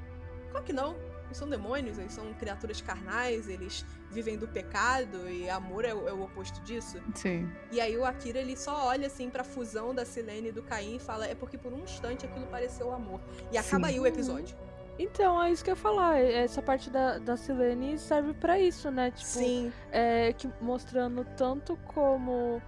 Claro 0.53 0.65
que 0.65 0.73
não. 0.73 0.95
Eles 1.27 1.38
são 1.38 1.49
demônios, 1.49 1.99
eles 1.99 2.12
são 2.12 2.31
criaturas 2.35 2.83
carnais, 2.83 3.49
eles 3.49 3.87
vivem 4.11 4.37
do 4.37 4.47
pecado 4.47 5.27
e 5.31 5.49
amor 5.49 5.87
é 5.87 5.95
o, 5.95 6.07
é 6.07 6.12
o 6.12 6.23
oposto 6.25 6.61
disso. 6.61 7.01
Sim. 7.15 7.51
E 7.71 7.81
aí 7.81 7.97
o 7.97 8.05
Akira 8.05 8.38
ele 8.38 8.55
só 8.55 8.88
olha 8.88 9.07
assim 9.07 9.31
pra 9.31 9.43
fusão 9.43 9.95
da 9.95 10.05
Silene 10.05 10.49
e 10.49 10.53
do 10.53 10.62
Caim 10.62 10.97
e 10.97 10.99
fala: 10.99 11.27
é 11.27 11.35
porque 11.35 11.57
por 11.57 11.73
um 11.73 11.79
instante 11.79 12.27
aquilo 12.27 12.47
pareceu 12.49 12.93
amor. 12.93 13.19
E 13.51 13.57
acaba 13.57 13.88
Sim. 13.88 13.95
aí 13.95 14.01
o 14.01 14.07
episódio. 14.07 14.55
Então, 14.99 15.43
é 15.43 15.51
isso 15.51 15.65
que 15.65 15.71
eu 15.71 15.75
ia 15.75 15.81
falar. 15.81 16.19
Essa 16.21 16.61
parte 16.61 16.91
da, 16.91 17.17
da 17.17 17.35
Silene 17.35 17.99
serve 17.99 18.35
pra 18.35 18.61
isso, 18.61 18.91
né? 18.91 19.11
Tipo, 19.11 19.27
Sim. 19.27 19.73
é, 19.91 20.35
que 20.35 20.51
mostrando 20.61 21.27
tanto 21.35 21.79
como 21.95 22.61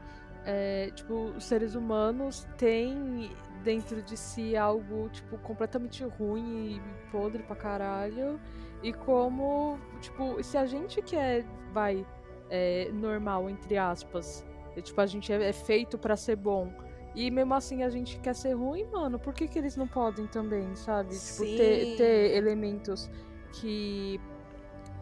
é, 0.46 0.90
tipo, 0.94 1.32
os 1.36 1.44
seres 1.44 1.74
humanos 1.74 2.46
têm 2.56 3.30
dentro 3.64 4.02
de 4.02 4.16
si 4.16 4.56
algo 4.56 5.08
tipo 5.08 5.38
completamente 5.38 6.04
ruim 6.04 6.76
e 6.76 7.10
podre 7.10 7.42
pra 7.42 7.56
caralho 7.56 8.38
e 8.82 8.92
como 8.92 9.78
tipo 10.00 10.42
se 10.42 10.56
a 10.58 10.66
gente 10.66 11.00
que 11.02 11.16
é 11.16 11.44
vai 11.72 12.06
é, 12.50 12.90
normal 12.92 13.48
entre 13.48 13.76
aspas 13.78 14.44
tipo 14.82 15.00
a 15.00 15.06
gente 15.06 15.32
é, 15.32 15.48
é 15.48 15.52
feito 15.52 15.96
pra 15.98 16.16
ser 16.16 16.36
bom 16.36 16.70
e 17.14 17.30
mesmo 17.30 17.54
assim 17.54 17.82
a 17.82 17.88
gente 17.88 18.18
quer 18.20 18.34
ser 18.34 18.52
ruim 18.54 18.84
mano 18.92 19.18
por 19.18 19.32
que 19.32 19.48
que 19.48 19.58
eles 19.58 19.76
não 19.76 19.88
podem 19.88 20.26
também 20.26 20.74
sabe 20.76 21.10
tipo 21.18 21.42
ter, 21.56 21.84
Sim. 21.86 21.96
ter 21.96 22.36
elementos 22.36 23.10
que 23.52 24.20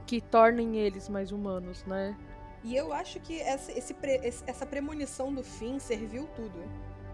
que 0.07 0.21
tornem 0.21 0.77
eles 0.77 1.09
mais 1.09 1.33
humanos 1.33 1.85
né 1.87 2.17
E 2.65 2.77
eu 2.77 2.93
acho 2.93 3.19
que 3.21 3.41
essa, 3.41 3.73
esse 3.77 3.93
pre- 3.95 4.21
essa 4.23 4.65
premonição 4.65 5.35
do 5.35 5.43
fim 5.43 5.81
serviu 5.81 6.29
tudo. 6.37 6.63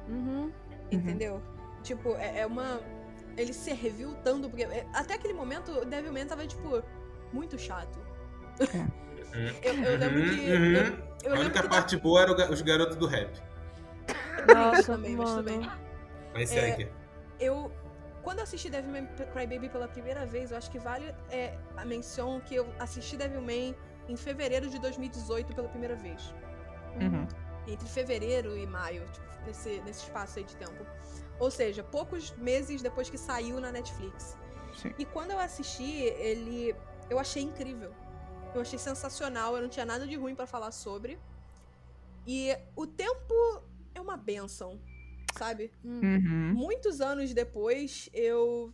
Uhum. 0.09 0.53
Entendeu? 0.91 1.43
Tipo, 1.83 2.15
é, 2.17 2.41
é 2.41 2.47
uma. 2.47 2.81
Ele 3.37 3.53
serviu 3.53 4.15
tanto, 4.25 4.49
porque 4.49 4.65
é, 4.65 4.87
até 4.93 5.15
aquele 5.15 5.35
momento 5.35 5.71
o 5.71 5.85
Devilman 5.85 6.27
tava, 6.27 6.47
tipo, 6.47 6.83
muito 7.33 7.59
chato. 7.59 7.99
eu, 9.63 9.75
eu 9.75 9.99
lembro 9.99 10.23
que. 10.25 10.41
Uhum, 10.41 10.75
Eu, 10.75 10.83
uhum. 10.83 10.99
eu 11.25 11.35
A 11.37 11.39
única 11.41 11.69
parte 11.69 11.97
boa 11.97 12.23
era 12.23 12.53
os 12.53 12.63
garotos 12.63 12.97
do 12.97 13.07
rap. 13.07 13.31
Nossa, 14.53 14.95
também, 14.95 15.17
mas 15.17 15.35
também. 15.35 15.71
Mas 16.35 16.53
É, 16.53 16.61
segue. 16.61 16.89
eu. 17.39 17.71
Quando 18.23 18.39
eu 18.39 18.45
assisti 18.45 18.69
Devilman 18.69 19.07
Crybaby 19.33 19.69
pela 19.71 19.89
primeira 19.89 20.27
vez, 20.27 20.51
eu 20.51 20.59
acho 20.59 20.71
que 20.71 20.79
vale 20.79 21.15
é, 21.31 21.57
a 21.77 21.85
menção 21.85 22.41
que 22.41 22.57
eu 22.57 22.69
assisti 22.79 23.17
Devilman 23.17 23.75
em 24.09 24.17
fevereiro 24.17 24.69
de 24.69 24.79
2018 24.79 25.55
pela 25.55 25.69
primeira 25.69 25.95
vez. 25.97 26.35
Uhum. 27.01 27.27
Entre 27.69 27.89
fevereiro 27.89 28.57
e 28.57 28.67
maio, 28.67 29.07
tipo, 29.13 29.27
nesse, 29.47 29.81
nesse 29.83 30.05
espaço 30.05 30.39
aí 30.39 30.45
de 30.45 30.57
tempo. 30.57 30.87
Ou 31.39 31.51
seja, 31.51 31.85
poucos 31.85 32.33
meses 32.33 32.83
depois 32.83 33.09
que 33.09 33.19
saiu 33.19 33.61
na 33.61 33.71
Netflix. 33.71 34.37
Sim. 34.81 34.95
E 34.99 35.05
quando 35.05 35.31
eu 35.31 35.39
assisti, 35.39 36.03
ele. 36.03 36.75
Eu 37.11 37.19
achei 37.19 37.43
incrível. 37.43 37.93
Eu 38.55 38.63
achei 38.63 38.79
sensacional, 38.79 39.55
eu 39.55 39.63
não 39.63 39.69
tinha 39.69 39.85
nada 39.85 40.07
de 40.07 40.17
ruim 40.17 40.35
pra 40.35 40.47
falar 40.47 40.73
sobre. 40.73 41.19
E 42.27 42.57
o 42.75 42.87
tempo 42.87 43.63
é 43.95 44.01
uma 44.01 44.17
benção, 44.17 44.81
sabe? 45.37 45.73
Uhum. 45.85 46.55
Muitos 46.55 47.01
anos 47.01 47.33
depois, 47.33 48.09
eu 48.13 48.73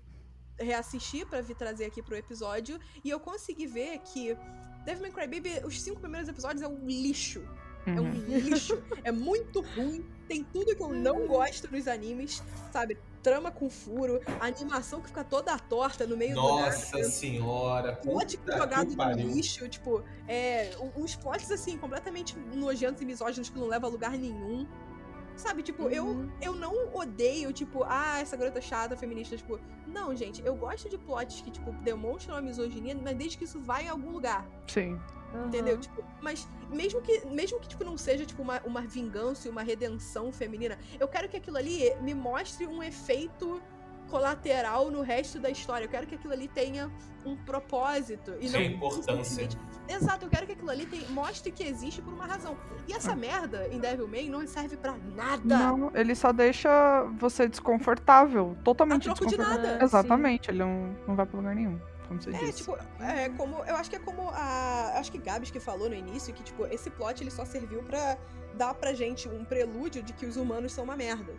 reassisti 0.58 1.24
pra 1.24 1.40
vir 1.40 1.56
trazer 1.56 1.86
aqui 1.86 2.02
pro 2.02 2.16
episódio 2.16 2.78
e 3.02 3.10
eu 3.10 3.18
consegui 3.18 3.66
ver 3.66 3.98
que 3.98 4.36
Devil 4.84 5.02
May 5.02 5.10
Cry 5.10 5.26
Baby, 5.26 5.66
os 5.66 5.80
cinco 5.80 6.00
primeiros 6.00 6.28
episódios 6.28 6.62
é 6.62 6.68
um 6.68 6.86
lixo. 6.86 7.42
É 7.86 8.00
um 8.00 8.04
Uhum. 8.04 8.38
lixo. 8.38 8.82
É 9.02 9.12
muito 9.12 9.60
ruim. 9.76 10.04
Tem 10.28 10.42
tudo 10.42 10.74
que 10.74 10.82
eu 10.82 10.88
não 10.88 11.26
gosto 11.26 11.70
nos 11.70 11.86
animes, 11.86 12.42
sabe? 12.72 12.96
Trama 13.22 13.50
com 13.50 13.68
furo, 13.70 14.20
animação 14.40 15.00
que 15.00 15.08
fica 15.08 15.24
toda 15.24 15.58
torta 15.58 16.06
no 16.06 16.16
meio 16.16 16.34
do 16.34 16.40
Nossa 16.42 17.02
senhora. 17.04 17.96
Plot 17.96 18.38
jogado 18.46 18.88
que 18.88 18.96
no 18.96 19.12
lixo, 19.14 19.68
tipo, 19.68 20.02
é, 20.28 20.74
uns 20.96 21.14
plots 21.16 21.50
assim, 21.50 21.76
completamente 21.78 22.38
nojentos 22.38 23.00
e 23.02 23.04
misóginos 23.06 23.48
que 23.48 23.58
não 23.58 23.66
levam 23.66 23.88
a 23.88 23.92
lugar 23.92 24.12
nenhum. 24.12 24.66
Sabe, 25.36 25.62
tipo, 25.62 25.88
eu, 25.88 26.04
Uhum. 26.06 26.30
eu 26.40 26.54
não 26.54 26.94
odeio, 26.94 27.52
tipo, 27.52 27.82
ah, 27.84 28.20
essa 28.20 28.36
garota 28.36 28.60
chata, 28.60 28.96
feminista, 28.96 29.36
tipo. 29.36 29.58
Não, 29.86 30.14
gente, 30.14 30.40
eu 30.44 30.54
gosto 30.54 30.88
de 30.88 30.96
plots 30.96 31.40
que, 31.40 31.50
tipo, 31.50 31.72
demonstram 31.82 32.36
a 32.36 32.40
misoginia, 32.42 32.94
mas 33.02 33.16
desde 33.16 33.36
que 33.38 33.44
isso 33.44 33.60
vá 33.60 33.82
em 33.82 33.88
algum 33.88 34.10
lugar. 34.10 34.46
Sim. 34.68 34.98
Entendeu? 35.46 35.74
Aham. 35.74 35.80
Tipo, 35.80 36.04
mas 36.22 36.48
mesmo 36.70 37.00
que, 37.02 37.26
mesmo 37.26 37.58
que 37.60 37.68
tipo, 37.68 37.84
não 37.84 37.96
seja 37.98 38.24
tipo, 38.24 38.42
uma, 38.42 38.60
uma 38.64 38.80
vingança 38.82 39.48
e 39.48 39.50
uma 39.50 39.62
redenção 39.62 40.32
feminina, 40.32 40.78
eu 40.98 41.06
quero 41.08 41.28
que 41.28 41.36
aquilo 41.36 41.56
ali 41.56 41.94
me 42.00 42.14
mostre 42.14 42.66
um 42.66 42.82
efeito 42.82 43.60
colateral 44.08 44.90
no 44.90 45.00
resto 45.02 45.40
da 45.40 45.50
história. 45.50 45.84
Eu 45.86 45.88
quero 45.88 46.06
que 46.06 46.14
aquilo 46.14 46.32
ali 46.32 46.46
tenha 46.48 46.90
um 47.24 47.36
propósito. 47.36 48.34
E 48.40 48.48
Sim, 48.48 48.52
não 48.54 48.62
importância. 48.62 49.48
Exato, 49.88 50.24
eu 50.24 50.30
quero 50.30 50.46
que 50.46 50.52
aquilo 50.52 50.70
ali 50.70 50.86
tenha- 50.86 51.08
mostre 51.10 51.50
que 51.50 51.62
existe 51.64 52.00
por 52.00 52.12
uma 52.12 52.26
razão. 52.26 52.56
E 52.86 52.92
essa 52.92 53.12
Ah. 53.12 53.16
merda 53.16 53.66
em 53.68 53.78
Devilman 53.78 54.30
não 54.30 54.46
serve 54.46 54.76
pra 54.76 54.94
nada. 55.14 55.56
Não, 55.58 55.90
ele 55.94 56.14
só 56.14 56.32
deixa 56.32 57.02
você 57.18 57.48
desconfortável. 57.48 58.56
A 58.60 58.62
Totalmente 58.62 59.04
troco 59.04 59.20
de 59.26 59.36
desconfortável. 59.36 59.70
nada. 59.72 59.84
Exatamente, 59.84 60.50
ele 60.50 60.58
não, 60.58 60.94
não 61.06 61.14
vai 61.16 61.26
pra 61.26 61.36
lugar 61.38 61.54
nenhum, 61.54 61.78
como 62.08 62.20
você 62.22 62.30
É, 62.30 62.38
disse. 62.38 62.58
tipo, 62.58 62.76
é 63.00 63.28
como. 63.30 63.64
Eu 63.64 63.76
acho 63.76 63.90
que 63.90 63.96
é 63.96 63.98
como 63.98 64.28
a. 64.30 64.92
Acho 64.98 65.10
que 65.12 65.18
Gabs 65.18 65.50
que 65.50 65.60
falou 65.60 65.88
no 65.88 65.94
início 65.94 66.32
que, 66.34 66.42
tipo, 66.42 66.66
esse 66.66 66.90
plot 66.90 67.22
ele 67.22 67.30
só 67.30 67.44
serviu 67.44 67.82
pra 67.82 68.16
dar 68.54 68.74
pra 68.74 68.92
gente 68.92 69.28
um 69.28 69.44
prelúdio 69.44 70.02
de 70.02 70.12
que 70.12 70.26
os 70.26 70.36
humanos 70.36 70.72
são 70.72 70.84
uma 70.84 70.96
merda. 70.96 71.34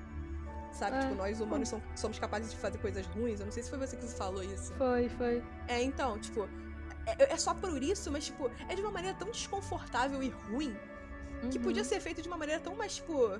Sabe? 0.71 0.97
É. 0.97 0.99
Tipo, 1.01 1.15
nós 1.15 1.39
humanos 1.39 1.69
som- 1.69 1.81
somos 1.95 2.19
capazes 2.19 2.51
de 2.51 2.57
fazer 2.57 2.77
coisas 2.79 3.05
ruins. 3.07 3.39
Eu 3.39 3.45
não 3.45 3.53
sei 3.53 3.63
se 3.63 3.69
foi 3.69 3.79
você 3.79 3.95
que 3.95 4.05
falou 4.07 4.43
isso. 4.43 4.73
Foi, 4.73 5.07
foi. 5.09 5.43
É, 5.67 5.81
então, 5.81 6.19
tipo. 6.19 6.47
É, 7.07 7.33
é 7.33 7.37
só 7.37 7.53
por 7.53 7.81
isso, 7.83 8.11
mas, 8.11 8.25
tipo, 8.25 8.49
é 8.67 8.75
de 8.75 8.81
uma 8.81 8.91
maneira 8.91 9.15
tão 9.17 9.29
desconfortável 9.29 10.21
e 10.23 10.29
ruim 10.29 10.75
que 11.51 11.57
Uhum. 11.59 11.63
podia 11.63 11.83
ser 11.83 11.99
feito 11.99 12.21
de 12.21 12.27
uma 12.27 12.37
maneira 12.37 12.59
tão 12.59 12.75
mais, 12.75 12.95
tipo, 12.95 13.39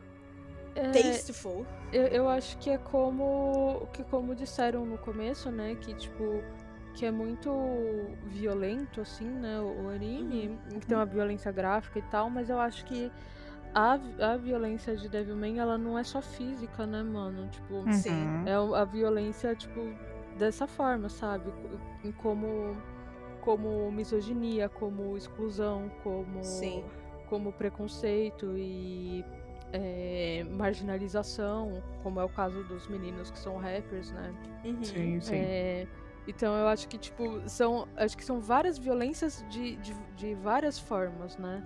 É, 0.76 0.92
tasteful. 0.92 1.66
eu, 1.92 2.04
eu 2.04 2.30
acho 2.30 2.58
que 2.60 2.70
é 2.70 2.78
como 2.78 3.88
que 3.94 4.04
como 4.04 4.36
disseram 4.36 4.86
no 4.86 4.98
começo, 5.00 5.50
né, 5.50 5.76
que 5.76 5.94
tipo 5.96 6.44
que 6.96 7.06
é 7.06 7.12
muito 7.12 7.52
violento 8.26 9.02
assim, 9.02 9.30
né, 9.30 9.60
o, 9.60 9.90
anime, 9.90 10.58
que 10.80 10.88
tem 10.88 10.96
uma 10.98 11.06
violência 11.06 11.52
gráfica 11.52 12.00
e 12.00 12.02
tal, 12.04 12.30
mas 12.30 12.50
eu 12.50 12.58
acho 12.58 12.86
que 12.86 13.12
a, 13.74 14.00
a 14.22 14.38
violência 14.38 14.96
de 14.96 15.10
Devilman, 15.10 15.60
ela 15.60 15.78
não 15.78 16.00
é 16.00 16.04
só 16.04 16.22
física, 16.22 16.88
né, 16.88 17.04
mano? 17.04 17.50
Tipo, 17.50 17.84
Sim. 17.92 18.12
Uhum. 18.12 18.48
é 18.48 18.80
a 18.80 18.86
violência 18.86 19.54
tipo 19.54 19.82
dessa 20.38 20.66
forma, 20.66 21.10
sabe? 21.10 21.52
Como 22.18 22.76
como 23.42 23.92
misoginia, 23.92 24.68
como 24.68 25.16
exclusão, 25.16 25.92
como 26.02 26.44
Sim. 26.44 26.84
como 27.28 27.52
preconceito 27.52 28.58
e 28.58 29.24
é, 29.72 30.44
marginalização, 30.50 31.84
como 32.02 32.20
é 32.20 32.24
o 32.24 32.30
caso 32.30 32.64
dos 32.64 32.88
meninos 32.88 33.30
que 33.30 33.38
são 33.38 33.58
rappers, 33.58 34.12
né? 34.12 34.34
Uhum. 34.64 34.84
Sim, 34.84 35.20
sim. 35.20 35.36
É, 35.36 35.88
então 36.28 36.56
eu 36.58 36.68
acho 36.68 36.88
que 36.88 36.98
tipo 36.98 37.42
são 37.48 37.88
acho 37.96 38.16
que 38.18 38.24
são 38.26 38.40
várias 38.40 38.78
violências 38.78 39.44
de, 39.50 39.76
de, 39.78 39.94
de 40.16 40.34
várias 40.36 40.78
formas, 40.80 41.38
né? 41.38 41.64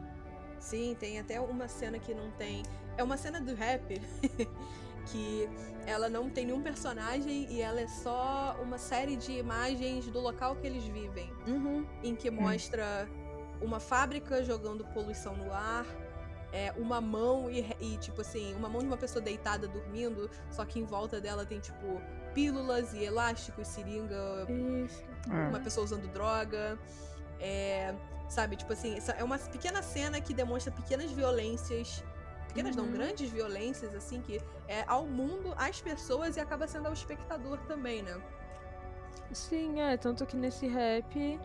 Sim, 0.60 0.96
tem 1.00 1.20
até 1.20 1.40
uma 1.40 1.68
cena 1.68 1.98
que 2.00 2.14
não 2.14 2.30
tem. 2.32 2.64
É 2.98 3.04
uma 3.04 3.16
cena 3.16 3.40
do 3.40 3.56
rap 3.56 4.02
que 5.08 5.50
ela 5.88 6.10
não 6.10 6.30
tem 6.30 6.46
nenhum 6.46 6.62
personagem 6.62 7.48
e 7.50 7.62
ela 7.62 7.80
é 7.80 7.88
só 7.88 8.58
uma 8.62 8.78
série 8.78 9.16
de 9.16 9.32
imagens 9.32 10.08
do 10.08 10.20
local 10.20 10.56
que 10.58 10.68
eles 10.68 10.84
vivem, 10.84 11.32
Uhum. 11.48 11.86
em 12.04 12.16
que 12.16 12.30
mostra 12.30 13.08
uma 13.62 13.80
fábrica 13.80 14.44
jogando 14.44 14.86
poluição 14.94 15.36
no 15.36 15.52
ar. 15.52 15.86
É, 16.52 16.74
uma 16.78 17.00
mão 17.00 17.48
e, 17.50 17.60
e, 17.80 17.96
tipo 17.98 18.22
assim, 18.22 18.56
uma 18.56 18.68
mão 18.68 18.82
de 18.82 18.88
uma 18.88 18.98
pessoa 18.98 19.22
deitada 19.24 19.68
dormindo, 19.68 20.28
só 20.50 20.66
que 20.66 20.80
em 20.80 20.84
volta 20.84 21.22
dela 21.22 21.46
tem, 21.46 21.60
tipo, 21.60 22.02
pílulas 22.34 22.94
e 22.94 23.04
elásticos, 23.04 23.68
seringa, 23.68 24.46
Isso. 24.86 25.04
É. 25.32 25.48
uma 25.50 25.60
pessoa 25.60 25.84
usando 25.86 26.08
droga. 26.12 26.78
É, 27.40 27.94
sabe, 28.28 28.56
tipo 28.56 28.74
assim, 28.74 28.98
é 29.18 29.24
uma 29.24 29.38
pequena 29.38 29.82
cena 29.82 30.20
que 30.20 30.34
demonstra 30.34 30.72
pequenas 30.74 31.12
violências. 31.12 32.04
Pequenas 32.48 32.76
não, 32.76 32.86
Uhum. 32.86 32.92
grandes 32.92 33.30
violências, 33.30 33.94
assim, 33.94 34.22
que 34.22 34.42
é 34.68 34.84
ao 34.88 35.06
mundo, 35.06 35.54
às 35.56 35.80
pessoas 35.80 36.36
e 36.36 36.40
acaba 36.40 36.68
sendo 36.68 36.88
ao 36.88 36.94
espectador 36.94 37.60
também, 37.68 38.02
né? 38.02 38.20
Sim, 39.32 39.80
é, 39.80 39.96
tanto 39.98 40.26
que 40.26 40.36
nesse 40.36 40.68
rap 40.68 41.40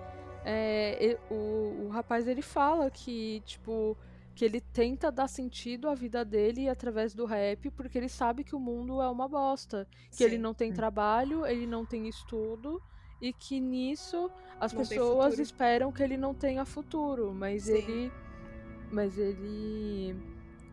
é, 0.44 1.18
o, 1.30 1.84
o 1.84 1.88
rapaz 1.92 2.26
ele 2.26 2.40
fala 2.42 2.90
que, 2.90 3.42
tipo, 3.44 3.96
que 4.34 4.44
ele 4.44 4.60
tenta 4.60 5.12
dar 5.12 5.28
sentido 5.28 5.88
à 5.88 5.94
vida 5.94 6.24
dele 6.24 6.68
através 6.68 7.14
do 7.14 7.24
rap, 7.24 7.70
porque 7.70 7.96
ele 7.96 8.08
sabe 8.08 8.42
que 8.42 8.56
o 8.56 8.60
mundo 8.60 9.00
é 9.00 9.08
uma 9.08 9.28
bosta. 9.28 9.86
Que 10.10 10.24
ele 10.24 10.36
Sim. 10.36 10.42
não 10.42 10.52
tem 10.52 10.72
trabalho, 10.72 11.46
ele 11.46 11.66
não 11.66 11.84
tem 11.86 12.08
estudo, 12.08 12.82
e 13.20 13.32
que 13.32 13.60
nisso 13.60 14.30
as 14.58 14.72
Não 14.72 14.80
pessoas 14.80 15.38
esperam 15.38 15.92
que 15.92 16.02
ele 16.02 16.16
não 16.16 16.34
tenha 16.34 16.64
futuro, 16.64 17.32
mas 17.32 17.64
Sim. 17.64 17.74
ele. 17.74 18.12
Mas 18.90 19.18
ele. 19.18 20.16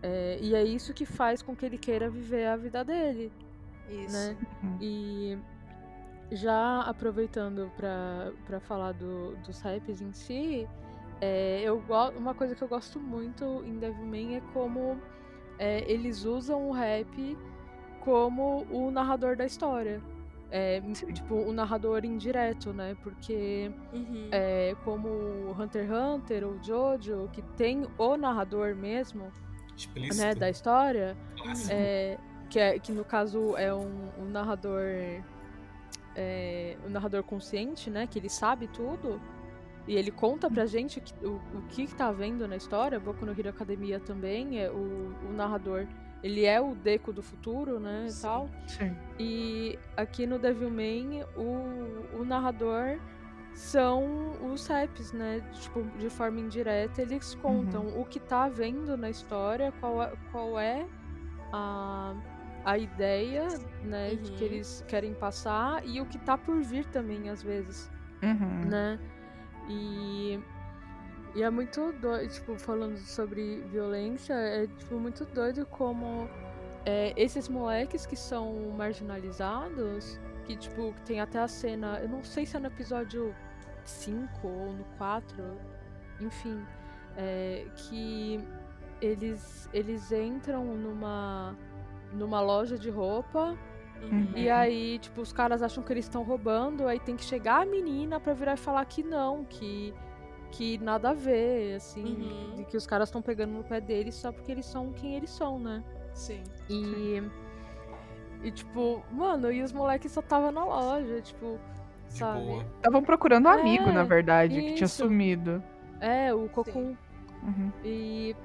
é, 0.01 0.39
e 0.41 0.55
é 0.55 0.63
isso 0.63 0.93
que 0.93 1.05
faz 1.05 1.41
com 1.41 1.55
que 1.55 1.65
ele 1.65 1.77
queira 1.77 2.09
viver 2.09 2.45
a 2.47 2.55
vida 2.55 2.83
dele 2.83 3.31
Isso. 3.89 4.13
né? 4.13 4.37
Uhum. 4.63 4.77
E 4.81 5.37
já 6.31 6.81
aproveitando 6.81 7.71
pra 7.75 8.31
pra 8.45 8.59
falar 8.59 8.93
do, 8.93 9.35
dos 9.37 9.59
raps 9.61 10.01
em 10.01 10.13
si, 10.13 10.67
é, 11.21 11.61
eu 11.63 11.81
uma 12.17 12.33
coisa 12.33 12.55
que 12.55 12.61
eu 12.61 12.67
gosto 12.67 12.99
muito 12.99 13.63
em 13.65 13.77
Devilman 13.77 14.35
é 14.37 14.41
como 14.53 14.99
é, 15.59 15.89
eles 15.89 16.25
usam 16.25 16.67
o 16.67 16.71
rap 16.71 17.37
como 17.99 18.65
o 18.71 18.89
narrador 18.89 19.35
da 19.37 19.45
história. 19.45 20.01
É, 20.49 20.81
tipo, 21.13 21.35
o 21.35 21.53
narrador 21.53 22.03
indireto, 22.03 22.73
né? 22.73 22.97
Porque 23.01 23.71
Uhum. 23.93 24.27
é, 24.31 24.75
como 24.83 25.07
o 25.07 25.55
Hunter 25.57 25.85
x 25.85 25.91
Hunter 25.91 26.45
ou 26.45 26.61
Jojo, 26.61 27.29
que 27.31 27.41
tem 27.55 27.87
o 27.97 28.17
narrador 28.17 28.75
mesmo, 28.75 29.31
Explícito. 29.77 30.21
né, 30.21 30.35
da 30.35 30.49
história, 30.49 31.15
é, 31.69 32.17
que, 32.49 32.59
é, 32.59 32.77
que 32.79 32.91
no 32.91 33.05
caso 33.05 33.55
é 33.55 33.73
um, 33.73 34.09
um 34.19 34.25
narrador. 34.25 34.81
É, 36.15 36.75
um 36.85 36.89
narrador 36.89 37.23
consciente, 37.23 37.89
né? 37.89 38.05
Que 38.05 38.19
ele 38.19 38.27
sabe 38.29 38.67
tudo. 38.67 39.21
E 39.87 39.95
ele 39.95 40.11
conta 40.11 40.49
pra 40.49 40.65
gente 40.65 41.01
que- 41.01 41.25
o, 41.25 41.35
o 41.55 41.61
que 41.69 41.87
tá 41.95 42.11
vendo 42.11 42.47
na 42.47 42.55
história. 42.55 42.99
Boku 42.99 43.25
no 43.25 43.31
Hero 43.31 43.49
Academia 43.49 43.99
também. 43.99 44.59
É, 44.59 44.69
o, 44.69 45.13
o 45.29 45.33
narrador. 45.33 45.87
Ele 46.23 46.45
é 46.45 46.61
o 46.61 46.75
Deco 46.75 47.11
do 47.11 47.23
futuro, 47.23 47.79
né? 47.79 48.05
E 48.07 48.11
Sim. 48.11 48.21
tal. 48.21 48.49
Sim. 48.67 48.95
E 49.19 49.79
aqui 49.97 50.27
no 50.27 50.37
Devilman, 50.37 51.23
o, 51.35 52.19
o 52.19 52.23
narrador 52.23 52.99
são 53.55 54.31
os 54.51 54.67
raps, 54.67 55.11
né? 55.13 55.41
Tipo, 55.53 55.81
de 55.97 56.09
forma 56.09 56.39
indireta, 56.39 57.01
eles 57.01 57.33
contam 57.35 57.87
o 57.99 58.05
que 58.05 58.19
tá 58.19 58.43
havendo 58.43 58.95
na 58.95 59.09
história, 59.09 59.71
qual 59.79 60.01
é, 60.03 60.13
qual 60.31 60.59
é 60.59 60.85
a, 61.51 62.15
a 62.63 62.77
ideia, 62.77 63.47
né, 63.83 64.11
Uhum. 64.11 64.17
que 64.37 64.43
eles 64.43 64.85
querem 64.87 65.13
passar 65.13 65.85
e 65.85 65.99
o 65.99 66.05
que 66.05 66.17
tá 66.19 66.37
por 66.37 66.61
vir 66.61 66.85
também, 66.85 67.29
às 67.29 67.41
vezes, 67.43 67.91
Uhum. 68.23 68.69
né? 68.69 68.99
E, 69.69 70.39
e 71.35 71.43
é 71.43 71.49
muito 71.49 71.93
doido, 71.93 72.29
tipo, 72.31 72.57
falando 72.57 72.97
sobre 72.97 73.61
violência, 73.71 74.33
é, 74.33 74.67
tipo, 74.67 74.95
muito 74.95 75.25
doido 75.25 75.65
como 75.65 76.29
é, 76.85 77.13
esses 77.15 77.47
moleques 77.47 78.05
que 78.05 78.15
são 78.15 78.71
marginalizados, 78.77 80.19
que, 80.45 80.55
tipo, 80.55 80.93
tem 81.05 81.19
até 81.19 81.39
a 81.39 81.47
cena, 81.47 81.99
eu 81.99 82.09
não 82.09 82.23
sei 82.23 82.45
se 82.45 82.57
é 82.57 82.59
no 82.59 82.67
episódio 82.67 83.35
5 83.85 84.47
ou 84.47 84.73
no 84.73 84.83
4, 84.97 85.43
enfim, 86.19 86.65
é, 87.17 87.65
que 87.75 88.39
eles, 89.01 89.69
eles 89.73 90.11
entram 90.11 90.65
numa, 90.65 91.55
numa 92.13 92.41
loja 92.41 92.77
de 92.77 92.89
roupa 92.89 93.57
Uhum. 94.01 94.31
e 94.35 94.49
aí, 94.49 94.97
tipo, 94.99 95.21
os 95.21 95.31
caras 95.31 95.61
acham 95.61 95.83
que 95.83 95.93
eles 95.93 96.05
estão 96.05 96.23
roubando, 96.23 96.87
aí 96.87 96.99
tem 96.99 97.15
que 97.15 97.23
chegar 97.23 97.61
a 97.61 97.65
menina 97.65 98.19
pra 98.19 98.33
virar 98.33 98.53
e 98.53 98.57
falar 98.57 98.83
que 98.85 99.03
não, 99.03 99.43
que, 99.45 99.93
que 100.51 100.77
nada 100.79 101.11
a 101.11 101.13
ver, 101.13 101.75
assim, 101.75 102.03
Uhum. 102.03 102.55
de 102.55 102.65
que 102.65 102.75
os 102.75 102.87
caras 102.87 103.09
estão 103.09 103.21
pegando 103.21 103.53
no 103.53 103.63
pé 103.63 103.79
deles 103.79 104.15
só 104.15 104.31
porque 104.31 104.51
eles 104.51 104.65
são 104.65 104.91
quem 104.91 105.15
eles 105.15 105.29
são, 105.29 105.59
né? 105.59 105.83
Sim. 106.13 106.41
E. 106.69 107.21
E 108.43 108.51
tipo, 108.51 109.03
mano, 109.11 109.51
e 109.51 109.61
os 109.61 109.71
moleques 109.71 110.11
só 110.11 110.21
tava 110.21 110.51
na 110.51 110.65
loja, 110.65 111.21
tipo, 111.21 111.59
De 112.07 112.17
sabe? 112.17 112.65
Estavam 112.77 113.03
procurando 113.03 113.45
um 113.45 113.49
amigo, 113.51 113.89
É, 113.89 113.91
na 113.91 114.03
verdade, 114.03 114.55
que 114.55 114.73
tinha 114.73 114.85
isso. 114.85 115.03
sumido. 115.03 115.63
É, 115.99 116.33
o 116.33 116.49
Cocum. 116.49 116.95
Uhum. 117.43 117.71
E. 117.83 118.35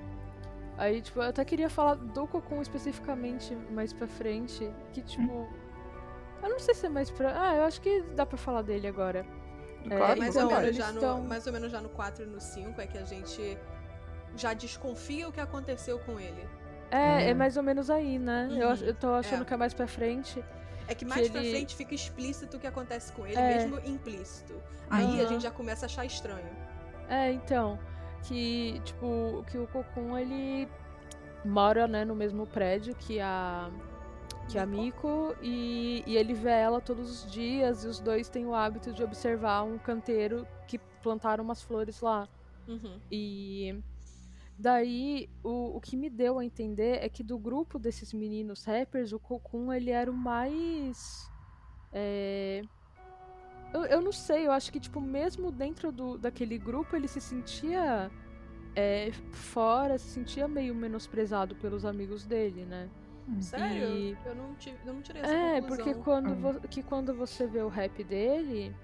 Aí, 0.79 1.01
tipo, 1.01 1.21
eu 1.21 1.29
até 1.31 1.45
queria 1.45 1.71
falar 1.71 1.95
do 1.95 2.27
Cocum 2.27 2.61
especificamente 2.61 3.55
mais 3.71 3.93
pra 3.93 4.07
frente. 4.07 4.71
Que, 4.93 5.01
tipo. 5.03 5.49
Eu 6.43 6.51
não 6.51 6.59
sei 6.59 6.75
se 6.75 6.87
é 6.87 6.89
mais 6.89 7.11
pra. 7.11 7.33
Ah, 7.51 7.57
eu 7.57 7.63
acho 7.65 7.81
que 7.81 8.03
dá 8.15 8.27
pra 8.27 8.37
falar 8.37 8.63
dele 8.63 8.87
agora. 8.87 9.25
É, 9.85 9.97
Claro, 9.97 10.19
mais, 10.19 10.37
então, 10.37 10.49
ou 10.51 10.57
menos 10.61 10.77
já 10.77 10.93
no, 10.93 11.01
tão- 11.01 11.23
mais 11.23 11.47
ou 11.47 11.53
menos 11.53 11.71
já 11.73 11.81
no 11.81 11.89
4 11.89 12.25
e 12.25 12.27
no 12.27 12.41
5 12.41 12.81
é 12.81 12.87
que 12.87 12.99
a 12.99 13.05
gente 13.05 13.57
já 14.37 14.53
desconfia 14.53 15.29
o 15.29 15.33
que 15.33 15.41
aconteceu 15.41 15.99
com 16.01 16.19
ele. 16.21 16.47
É, 16.91 17.31
é 17.31 17.33
Hum. 17.33 17.37
mais 17.39 17.57
ou 17.57 17.63
menos 17.63 17.89
aí, 17.89 18.19
né? 18.19 18.49
Eu, 18.51 18.69
Uhum, 18.69 18.75
eu 18.83 18.95
tô 18.95 19.09
achando 19.15 19.43
é. 19.43 19.45
que 19.45 19.55
é 19.55 19.57
mais 19.57 19.73
pra 19.73 19.87
frente. 19.87 20.45
É 20.89 20.95
que 20.95 21.05
mais 21.05 21.29
pra 21.29 21.41
ele- 21.41 21.51
frente 21.51 21.75
fica 21.75 21.95
explícito 21.95 22.57
o 22.57 22.61
que 22.61 22.67
acontece 22.67 23.13
com 23.13 23.27
ele, 23.27 23.37
É. 23.37 23.57
mesmo 23.67 23.81
implícito. 23.85 24.55
Aí 24.91 25.05
a 25.05 25.23
Aham. 25.23 25.29
gente 25.29 25.43
já 25.43 25.51
começa 25.51 25.85
a 25.85 25.87
achar 25.87 26.05
estranho. 26.05 26.47
É, 27.09 27.33
então. 27.33 27.79
Que, 28.27 28.81
tipo, 28.85 29.45
que 29.51 29.59
o 29.59 29.67
Cocum, 29.69 30.17
ele 30.19 30.69
mora, 31.45 31.87
né, 31.87 32.05
no 32.05 32.15
mesmo 32.15 32.47
prédio 32.47 32.95
que 32.95 33.21
a. 33.21 33.71
Que 34.49 34.59
a 34.59 34.67
Miko, 34.67 35.35
e, 35.43 36.05
e 36.07 36.17
ele 36.17 36.33
vê 36.33 36.51
ela 36.51 36.81
todos 36.81 37.11
os 37.11 37.33
dias, 37.33 37.83
e 37.83 37.89
os 37.89 37.99
dois 37.99 38.29
têm 38.29 38.47
o 38.47 38.55
hábito 38.55 38.93
de 38.93 39.03
observar 39.03 39.65
um 39.65 39.77
canteiro 39.77 40.47
que 40.69 40.79
plantaram 41.03 41.43
umas 41.43 41.63
flores 41.63 42.01
lá. 42.01 42.29
Uhum. 42.69 43.01
E 43.11 43.77
daí, 44.57 45.29
o, 45.43 45.77
o 45.77 45.81
que 45.81 45.97
me 45.97 46.09
deu 46.09 46.39
a 46.39 46.45
entender 46.45 47.05
é 47.05 47.09
que 47.09 47.25
do 47.25 47.37
grupo 47.37 47.77
desses 47.77 48.13
meninos 48.13 48.65
rappers, 48.65 49.13
o 49.13 49.19
Kokun, 49.19 49.73
ele 49.73 49.91
era 49.91 50.11
o 50.11 50.15
mais. 50.17 51.29
é, 51.93 52.63
Eu, 53.75 53.85
eu 53.85 54.01
não 54.01 54.13
sei, 54.13 54.47
eu 54.47 54.53
acho 54.53 54.73
que, 54.73 54.81
tipo, 54.81 55.01
mesmo 55.01 55.51
dentro 55.51 55.91
do, 55.93 56.17
daquele 56.17 56.57
grupo, 56.59 56.97
ele 56.97 57.09
se 57.09 57.21
sentia 57.21 58.11
é, 58.75 59.11
fora, 59.33 59.99
se 59.99 60.09
sentia 60.09 60.47
meio 60.49 60.75
menosprezado 60.75 61.55
pelos 61.57 61.85
amigos 61.85 62.25
dele, 62.25 62.65
né? 62.65 62.89
Sério? 63.41 63.89
E- 63.89 64.17
Eu 64.25 64.35
não, 64.37 64.55
tive, 64.55 64.77
eu 64.87 64.95
não 64.95 65.03
tirei 65.03 65.23
essa 65.23 65.33
É, 65.33 65.61
conclusão. 65.61 65.85
porque 65.85 65.95
quando, 66.03 66.31
Hum. 66.31 66.35
vo- 66.41 66.61
que 66.69 66.83
quando 66.83 67.13
você 67.15 67.47
vê 67.47 67.61
o 67.61 67.69
rap 67.69 68.03
dele, 68.05 68.75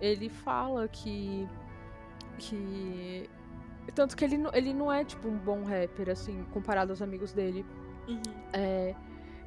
ele 0.00 0.28
fala 0.28 0.86
que. 0.86 1.48
que. 2.38 3.28
Tanto 3.94 4.16
que 4.16 4.24
ele, 4.24 4.36
não- 4.38 4.50
ele 4.54 4.72
não 4.72 4.92
é, 4.92 5.04
tipo, 5.04 5.26
um 5.28 5.36
bom 5.38 5.64
rapper, 5.64 6.10
assim, 6.10 6.44
comparado 6.52 6.92
aos 6.92 7.02
amigos 7.02 7.32
dele. 7.32 7.64
Uhum. 8.06 8.20
É, 8.52 8.94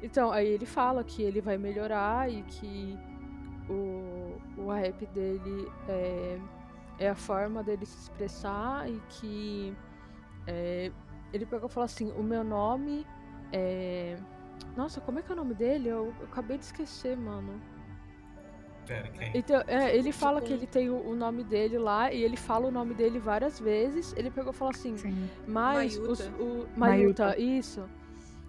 então, 0.02 0.30
aí 0.32 0.48
ele 0.48 0.66
fala 0.66 1.02
que 1.04 1.22
ele 1.22 1.40
vai 1.40 1.56
melhorar 1.56 2.30
e 2.30 2.42
que 2.42 2.98
o, 3.70 4.11
o 4.56 4.70
rap 4.70 5.06
dele 5.06 5.70
é, 5.88 6.38
é 6.98 7.08
a 7.08 7.14
forma 7.14 7.62
dele 7.62 7.86
se 7.86 7.96
expressar 7.98 8.88
e 8.88 9.00
que 9.08 9.76
é, 10.46 10.90
ele 11.32 11.46
pegou 11.46 11.68
e 11.68 11.72
falou 11.72 11.84
assim, 11.84 12.12
o 12.12 12.22
meu 12.22 12.44
nome 12.44 13.06
é... 13.52 14.16
Nossa, 14.76 15.00
como 15.00 15.18
é 15.18 15.22
que 15.22 15.30
é 15.30 15.34
o 15.34 15.36
nome 15.36 15.54
dele? 15.54 15.88
Eu, 15.88 16.14
eu 16.18 16.26
acabei 16.30 16.56
de 16.56 16.64
esquecer, 16.64 17.16
mano. 17.16 17.60
Pera, 18.86 19.08
quem? 19.08 19.30
Então, 19.34 19.62
é, 19.66 19.96
ele 19.96 20.12
fala 20.12 20.40
Tipo 20.40 20.48
que 20.48 20.52
ele 20.54 20.66
tem 20.66 20.90
o, 20.90 20.96
o 21.08 21.14
nome 21.14 21.44
dele 21.44 21.78
lá 21.78 22.12
e 22.12 22.22
ele 22.22 22.36
fala 22.36 22.68
o 22.68 22.70
nome 22.70 22.94
dele 22.94 23.18
várias 23.18 23.58
vezes. 23.58 24.14
Ele 24.16 24.30
pegou 24.30 24.52
e 24.52 24.54
falou 24.54 24.72
assim, 24.72 24.96
Sim. 24.96 25.28
mas 25.46 25.96
Mayuta. 25.96 26.12
os, 26.12 26.20
o 26.20 26.68
Mayuta. 26.76 26.76
Mayuta, 26.76 27.38
isso. 27.38 27.88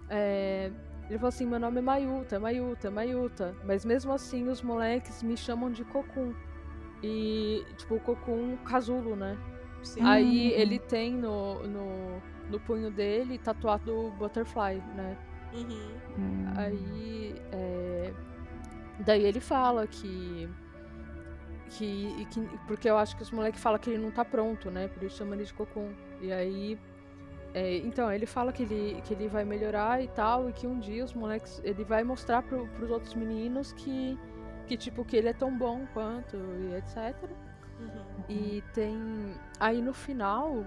É, 0.08 0.70
ele 1.08 1.18
falou 1.18 1.28
assim, 1.28 1.46
meu 1.46 1.58
nome 1.60 1.78
é 1.78 1.82
Mayuta, 1.82 2.40
Mayuta, 2.40 2.90
Mayuta. 2.90 3.54
Mas 3.64 3.84
mesmo 3.84 4.12
assim 4.12 4.48
os 4.48 4.62
moleques 4.62 5.22
me 5.22 5.36
chamam 5.36 5.70
de 5.70 5.84
Kokun. 5.84 6.32
E, 7.02 7.62
tipo, 7.76 7.96
o 7.96 8.00
Kokun 8.00 8.56
casulo, 8.64 9.14
né? 9.14 9.36
Sim. 9.82 10.00
Aí 10.02 10.52
Uhum. 10.54 10.60
ele 10.60 10.78
tem 10.78 11.12
no, 11.12 11.62
no, 11.66 12.22
no 12.48 12.60
punho 12.60 12.90
dele 12.90 13.36
tatuado 13.38 13.94
o 14.06 14.10
Butterfly, 14.12 14.76
né? 14.96 15.16
Uhum. 15.52 15.90
Hum. 16.18 16.44
Aí. 16.56 17.34
é, 17.52 18.12
Daí 19.00 19.24
ele 19.24 19.40
fala 19.40 19.86
que. 19.86 20.48
Que, 21.70 22.26
que. 22.30 22.40
Porque 22.66 22.88
eu 22.88 22.96
acho 22.96 23.16
que 23.16 23.22
os 23.22 23.30
moleques 23.30 23.60
falam 23.60 23.78
que 23.78 23.90
ele 23.90 24.02
não 24.02 24.10
tá 24.10 24.24
pronto, 24.24 24.70
né? 24.70 24.88
Por 24.88 25.02
isso 25.02 25.16
chama 25.18 25.34
ele 25.34 25.44
de 25.44 25.52
Cocum. 25.52 25.92
E 26.20 26.32
aí. 26.32 26.78
É, 27.54 27.76
então, 27.78 28.12
ele 28.12 28.26
fala 28.26 28.52
que 28.52 28.64
ele, 28.64 29.00
que 29.02 29.14
ele 29.14 29.28
vai 29.28 29.44
melhorar 29.44 30.02
e 30.02 30.08
tal, 30.08 30.50
e 30.50 30.52
que 30.52 30.66
um 30.66 30.80
dia 30.80 31.04
os 31.04 31.14
moleques. 31.14 31.60
Ele 31.62 31.84
vai 31.84 32.02
mostrar 32.02 32.42
pro, 32.42 32.66
pros 32.68 32.90
outros 32.90 33.14
meninos 33.14 33.72
que. 33.72 34.18
Que, 34.66 34.76
tipo, 34.76 35.04
que 35.04 35.16
ele 35.16 35.28
é 35.28 35.32
tão 35.32 35.56
bom 35.56 35.86
quanto, 35.92 36.36
e 36.36 36.74
etc. 36.74 37.14
Uhum. 37.78 38.24
E 38.28 38.62
tem. 38.74 38.98
Aí 39.60 39.80
no 39.80 39.94
final. 39.94 40.64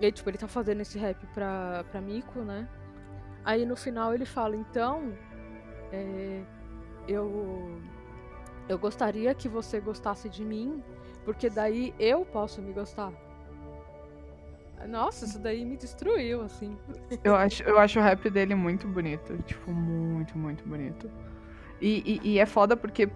Ele, 0.00 0.12
tipo, 0.12 0.30
ele 0.30 0.38
tá 0.38 0.48
fazendo 0.48 0.80
esse 0.80 0.98
rap 0.98 1.26
pra, 1.34 1.84
pra 1.90 2.00
Miko, 2.00 2.40
né? 2.40 2.66
Aí 3.44 3.66
no 3.66 3.76
final 3.76 4.14
ele 4.14 4.24
fala, 4.24 4.56
então. 4.56 5.12
é, 5.92 6.42
eu. 7.06 7.78
Eu 8.66 8.78
gostaria 8.78 9.34
que 9.34 9.48
você 9.48 9.80
gostasse 9.80 10.28
de 10.28 10.44
mim, 10.44 10.82
porque 11.24 11.50
daí 11.50 11.92
eu 11.98 12.24
posso 12.24 12.62
me 12.62 12.72
gostar. 12.72 13.12
Nossa, 14.86 15.24
isso 15.24 15.38
daí 15.38 15.64
me 15.64 15.76
destruiu, 15.76 16.42
assim. 16.42 16.76
Eu 17.22 17.34
acho, 17.36 17.62
eu 17.64 17.78
acho 17.78 17.98
o 17.98 18.02
rap 18.02 18.28
dele 18.30 18.54
muito 18.54 18.86
bonito. 18.88 19.36
Tipo, 19.44 19.70
muito, 19.70 20.36
muito 20.38 20.66
bonito. 20.66 21.10
E, 21.80 22.20
e, 22.22 22.30
e 22.32 22.38
é 22.38 22.46
foda 22.46 22.76
porque 22.76 23.08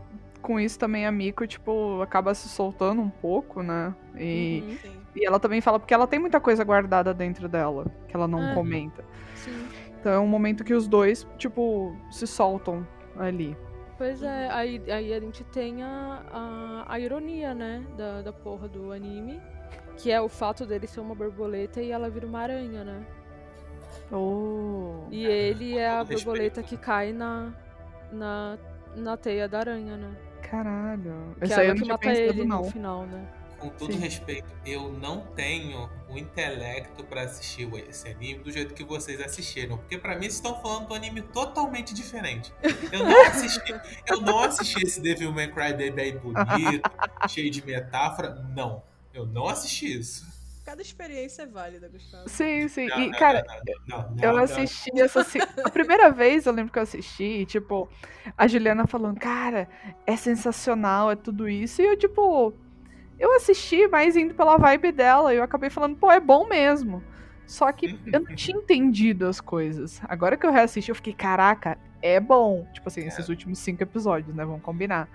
com 0.43 0.61
isso 0.61 0.79
também 0.79 1.07
a 1.07 1.13
Miko, 1.13 1.47
tipo, 1.47 2.01
acaba 2.03 2.35
se 2.35 2.49
soltando 2.49 3.01
um 3.01 3.09
pouco, 3.11 3.63
né? 3.63 3.95
E, 4.17 4.63
Uhum, 4.63 4.77
Sim. 4.77 5.07
e 5.17 5.27
ela 5.27 5.41
também 5.41 5.61
fala 5.61 5.79
porque 5.79 5.95
ela 5.95 6.07
tem 6.07 6.19
muita 6.19 6.41
coisa 6.41 6.63
guardada 6.65 7.15
dentro 7.15 7.49
dela, 7.49 7.87
que 8.09 8.15
ela 8.15 8.29
não 8.29 8.55
comenta. 8.55 9.05
sim. 9.35 9.71
Então 10.01 10.13
é 10.13 10.19
um 10.19 10.27
momento 10.27 10.65
que 10.65 10.75
os 10.75 10.87
dois, 10.87 11.27
tipo, 11.39 11.97
se 12.11 12.27
soltam 12.27 12.87
ali. 13.17 13.57
Pois 13.97 14.23
é, 14.23 14.51
aí, 14.51 14.83
aí 14.91 15.15
a 15.15 15.21
gente 15.21 15.43
tem 15.45 15.83
a, 15.83 16.23
a, 16.31 16.85
a 16.95 17.01
ironia, 17.01 17.55
né, 17.55 17.83
da, 17.97 18.21
da 18.23 18.33
porra 18.33 18.69
do 18.69 18.93
anime, 18.93 19.41
que 19.97 20.11
é 20.11 20.21
o 20.21 20.29
fato 20.29 20.67
dele 20.67 20.87
ser 20.87 21.01
uma 21.01 21.15
borboleta 21.15 21.81
e 21.81 21.91
ela 21.91 22.11
vira 22.11 22.27
uma 22.27 22.41
aranha, 22.41 22.85
né? 22.85 23.05
Oh. 24.11 25.07
E 25.11 25.25
ele 25.25 25.79
é 25.79 25.89
a 25.89 26.05
borboleta 26.05 26.63
que 26.63 26.77
cai 26.77 27.13
na, 27.13 27.53
na, 28.13 28.59
na 28.97 29.17
teia 29.17 29.49
da 29.49 29.61
aranha, 29.61 29.97
né? 29.97 30.15
Caralho. 30.43 31.35
Que 31.39 31.45
Isso 31.45 31.55
é 31.55 31.57
aí 31.63 31.67
eu 31.67 31.71
ela 31.71 31.75
não 31.75 31.83
que 31.83 31.89
mata 31.89 32.13
ele 32.13 32.45
não. 32.45 32.63
no 32.63 32.71
final, 32.71 33.07
né? 33.07 33.27
Com 33.59 33.69
todo 33.71 33.93
Sim. 33.93 33.99
respeito, 33.99 34.47
eu 34.67 34.93
não 34.93 35.21
tenho 35.35 35.89
o 36.09 36.19
intelecto 36.19 37.03
pra 37.05 37.23
assistir 37.23 37.73
esse 37.89 38.07
anime 38.09 38.41
do 38.41 38.51
jeito 38.53 38.75
que 38.75 38.85
vocês 38.85 39.21
assistiram. 39.21 39.79
Porque 39.79 39.97
pra 39.97 40.15
mim 40.15 40.23
vocês 40.23 40.35
estão 40.35 40.61
falando 40.61 40.87
de 40.87 40.93
um 40.93 40.97
anime 40.97 41.23
totalmente 41.23 41.95
diferente. 41.95 42.53
Eu 42.93 43.05
não 43.05 43.27
assisti, 43.27 43.75
eu 44.07 44.21
não 44.21 44.39
assisti 44.41 44.85
esse 44.85 45.01
Devil 45.01 45.33
May 45.33 45.49
Cry 45.51 45.73
Baby 45.73 46.03
aí 46.03 46.13
bonito, 46.13 46.91
cheio 47.29 47.51
de 47.51 47.65
metáfora. 47.65 48.35
Não. 48.55 48.83
Eu 49.15 49.25
não 49.27 49.49
assisti 49.49 49.99
isso. 49.99 50.27
Cada 50.65 50.83
experiência 50.83 51.43
é 51.43 51.47
válida, 51.47 51.89
Gustavo. 51.89 52.29
Sim, 52.29 52.67
sim. 52.69 52.89
Não, 52.89 52.99
E, 52.99 53.11
não, 53.11 53.19
cara, 53.19 53.45
não, 53.87 53.99
não, 54.03 54.11
não, 54.17 54.25
Eu 54.25 54.33
não. 54.33 54.43
assisti 54.43 54.91
essa. 54.99 55.25
A 55.63 55.71
primeira 55.71 56.11
vez 56.11 56.47
eu 56.47 56.53
lembro 56.53 56.73
que 56.73 56.79
eu 56.79 56.83
assisti, 56.83 57.23
e, 57.23 57.47
tipo, 57.47 57.89
a 58.37 58.47
Juliana 58.47 58.87
falando, 58.87 59.21
cara, 59.21 59.69
é 60.07 60.17
sensacional, 60.17 61.11
é 61.11 61.17
tudo 61.17 61.49
isso. 61.49 61.83
E 61.83 61.85
eu, 61.85 61.97
tipo, 61.99 62.53
eu 63.19 63.37
assisti 63.37 63.87
mais 63.89 64.17
indo 64.17 64.35
pela 64.35 64.57
vibe 64.57 64.91
dela 64.91 65.33
e 65.35 65.37
eu 65.37 65.43
acabei 65.43 65.69
falando, 65.71 65.97
pô, 65.97 66.11
é 66.11 66.19
bom 66.19 66.49
mesmo. 66.49 67.03
Só 67.47 67.71
que 67.71 68.01
eu 68.11 68.21
não 68.21 68.35
tinha 68.35 68.57
entendido 68.59 69.27
as 69.27 69.41
coisas. 69.41 70.01
Agora 70.05 70.35
que 70.37 70.47
eu 70.47 70.51
reassisti, 70.51 70.91
eu 70.91 70.95
fiquei, 70.95 71.13
caraca, 71.13 71.79
é 72.01 72.19
bom. 72.19 72.67
Tipo 72.73 72.89
assim, 72.89 73.03
esses 73.03 73.29
últimos 73.29 73.59
cinco 73.59 73.83
episódios, 73.83 74.35
né? 74.35 74.45
Vamos 74.47 74.63
combinar. 74.63 75.09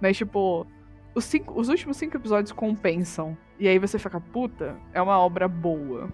Mas, 0.00 0.16
tipo, 0.16 0.66
os, 1.14 1.24
cinco, 1.24 1.58
os 1.58 1.68
últimos 1.68 1.96
cinco 1.96 2.16
episódios 2.16 2.52
compensam. 2.52 3.36
E 3.58 3.68
aí 3.68 3.78
você 3.78 3.98
fica, 3.98 4.20
puta, 4.20 4.76
é 4.92 5.00
uma 5.00 5.18
obra 5.18 5.46
boa. 5.48 6.08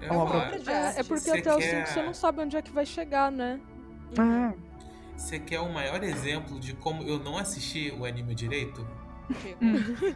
Eu 0.00 0.08
É 0.08 0.12
uma 0.12 0.24
obra 0.24 0.58
de 0.58 0.70
É, 0.70 1.00
é 1.00 1.02
porque 1.02 1.20
Você 1.20 1.30
até 1.38 1.50
os 1.56 1.64
quer- 1.64 1.86
5 1.86 1.88
você 1.88 2.02
não 2.02 2.14
sabe 2.14 2.40
onde 2.42 2.56
é 2.56 2.62
que 2.62 2.70
vai 2.72 2.84
chegar, 2.84 3.30
né? 3.32 3.58
Ah, 4.18 4.52
Você 5.16 5.38
quer 5.38 5.60
o 5.60 5.72
maior 5.72 6.02
exemplo 6.04 6.58
de 6.60 6.74
como 6.74 7.02
eu 7.04 7.18
não 7.18 7.38
assisti 7.38 7.90
o 7.98 8.04
anime 8.04 8.34
direito? 8.34 8.86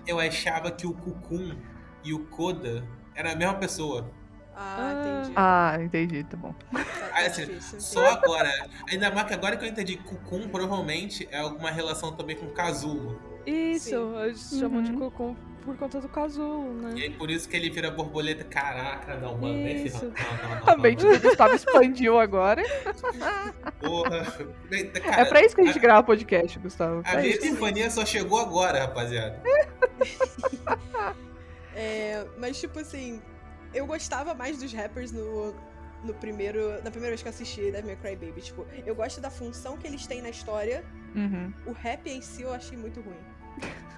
Eu 0.06 0.18
achava 0.20 0.70
que 0.70 0.86
o 0.86 0.92
Kukun 0.92 1.56
e 2.04 2.12
o 2.12 2.26
Koda 2.26 2.86
eram 3.14 3.30
a 3.30 3.34
mesma 3.36 3.54
pessoa. 3.54 4.10
Ah, 4.54 4.92
entendi. 4.92 5.32
ah, 5.36 5.78
entendi, 5.80 6.24
tá 6.24 6.36
bom. 6.36 6.52
Tá, 6.72 6.84
tá 6.84 7.10
Ah, 7.14 7.26
assim, 7.26 7.46
difícil. 7.46 7.80
Só 7.80 8.04
agora. 8.10 8.50
Ainda 8.90 9.10
mais 9.10 9.26
que 9.28 9.34
agora 9.34 9.56
que 9.56 9.64
eu 9.64 9.68
entendi, 9.68 9.96
Kukun 9.98 10.48
provavelmente 10.48 11.26
é 11.30 11.38
alguma 11.38 11.70
relação 11.70 12.12
também 12.14 12.36
com 12.36 12.48
Kazulo. 12.48 13.20
Isso, 13.46 13.90
Sim. 13.90 14.20
eles 14.22 14.50
chamam 14.58 14.82
de 14.82 14.92
Uhum. 14.92 14.98
cocô 14.98 15.36
por 15.64 15.76
conta 15.76 16.00
do 16.00 16.08
casulo, 16.08 16.78
E 16.80 16.94
né? 16.94 17.02
aí 17.02 17.10
por 17.10 17.30
isso 17.30 17.46
que 17.48 17.54
ele 17.56 17.68
vira 17.68 17.90
borboleta. 17.90 18.42
Caraca, 18.44 19.16
não, 19.16 19.36
mano, 19.36 19.54
nem 19.54 19.84
Isso. 19.84 19.98
ferrando. 19.98 20.14
Não, 20.42 20.48
não, 20.56 20.60
não, 20.66 20.72
A 20.72 20.76
mente 20.76 21.04
do 21.06 21.20
Gustavo 21.20 21.54
expandiu 21.54 22.18
agora. 22.18 22.62
Porra. 23.80 24.26
É 24.70 24.84
Cara, 25.00 25.26
pra 25.26 25.42
isso 25.42 25.54
que 25.54 25.60
a 25.60 25.64
gente 25.66 25.78
grava 25.78 26.02
podcast, 26.02 26.58
Gustavo. 26.58 27.00
A 27.00 27.02
Pra 27.02 27.20
minha 27.20 27.34
epifania 27.34 27.90
só 27.90 28.04
chegou 28.06 28.38
agora, 28.38 28.80
rapaziada. 28.80 29.42
É, 31.74 32.26
mas, 32.38 32.58
tipo 32.58 32.78
assim, 32.80 33.22
eu 33.72 33.86
gostava 33.86 34.34
mais 34.34 34.58
dos 34.58 34.72
rappers 34.72 35.12
no, 35.12 35.54
no 36.04 36.14
primeiro. 36.14 36.82
Na 36.82 36.90
primeira 36.90 37.10
vez 37.10 37.22
que 37.22 37.28
eu 37.28 37.30
assisti 37.30 37.70
Devil 37.70 37.86
May 37.86 37.96
Cry 37.96 38.16
Baby. 38.16 38.40
Tipo, 38.40 38.66
eu 38.86 38.94
gosto 38.94 39.20
da 39.20 39.30
função 39.30 39.76
que 39.76 39.86
eles 39.86 40.06
têm 40.06 40.22
na 40.22 40.30
história. 40.30 40.84
Uhum. 41.14 41.52
O 41.66 41.72
rap 41.72 42.08
em 42.08 42.20
si 42.20 42.42
eu 42.42 42.52
achei 42.52 42.76
muito 42.76 43.00
ruim. 43.00 43.16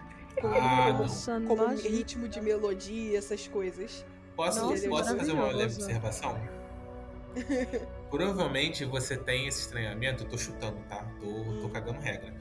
Ah, 0.42 0.92
não. 0.92 1.00
Nossa, 1.00 1.40
Como 1.40 1.66
ritmo 1.76 2.28
de 2.28 2.40
melodia, 2.40 3.18
essas 3.18 3.46
coisas. 3.48 4.06
Posso, 4.36 4.60
Nossa, 4.60 4.88
posso 4.88 5.16
fazer 5.16 5.32
uma 5.32 5.48
leve 5.48 5.74
observação? 5.74 6.40
Provavelmente 8.10 8.84
você 8.84 9.16
tem 9.16 9.46
esse 9.46 9.60
estranhamento, 9.60 10.24
eu 10.24 10.28
tô 10.28 10.38
chutando, 10.38 10.78
tá? 10.88 11.04
Tô, 11.20 11.60
tô 11.60 11.68
cagando 11.68 12.00
regra. 12.00 12.34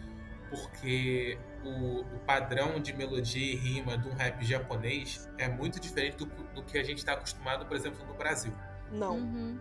Porque 0.49 1.37
o, 1.63 2.01
o 2.01 2.19
padrão 2.25 2.79
de 2.79 2.93
melodia 2.93 3.53
e 3.53 3.55
rima 3.55 3.97
de 3.97 4.07
um 4.07 4.13
rap 4.13 4.43
japonês 4.45 5.29
é 5.37 5.47
muito 5.47 5.79
diferente 5.79 6.17
do, 6.17 6.25
do 6.25 6.63
que 6.63 6.77
a 6.77 6.83
gente 6.83 7.03
tá 7.03 7.13
acostumado, 7.13 7.65
por 7.65 7.75
exemplo, 7.75 8.05
no 8.05 8.13
Brasil. 8.13 8.53
Não, 8.91 9.15
Uhum. 9.15 9.57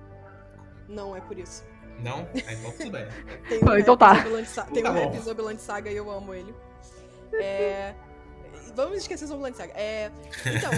não 0.89 1.17
é 1.17 1.21
por 1.21 1.39
isso. 1.39 1.65
Não? 2.01 2.29
Então 2.35 2.71
tudo 2.73 2.91
bem. 2.93 3.07
Tem 3.49 3.59
Ah, 3.67 3.71
um 3.73 3.79
então 3.79 3.97
rap 3.97 3.99
tá. 3.99 4.45
Sa- 4.47 4.63
Tem 4.65 4.83
Tá 4.83 4.91
um 4.91 4.95
bom. 4.95 5.11
rap 5.11 5.21
Zombieland 5.23 5.61
Saga 5.61 5.91
e 5.91 5.97
eu 5.97 6.11
amo 6.11 6.33
ele. 6.35 6.55
É... 7.35 7.93
Vamos 8.77 8.99
esquecer 8.99 9.27
Zombieland 9.27 9.57
Saga. 9.57 9.73
É... 9.75 10.11
Então, 10.47 10.71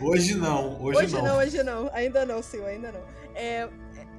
hoje 0.08 0.34
não, 0.36 0.80
hoje, 0.80 0.98
Hoje 1.04 1.22
não. 1.22 1.36
hoje 1.36 1.62
não. 1.64 1.90
Ainda 1.92 2.24
não, 2.24 2.42
senhor, 2.42 2.66
ainda 2.68 2.92
não. 2.92 3.00
É, 3.34 3.68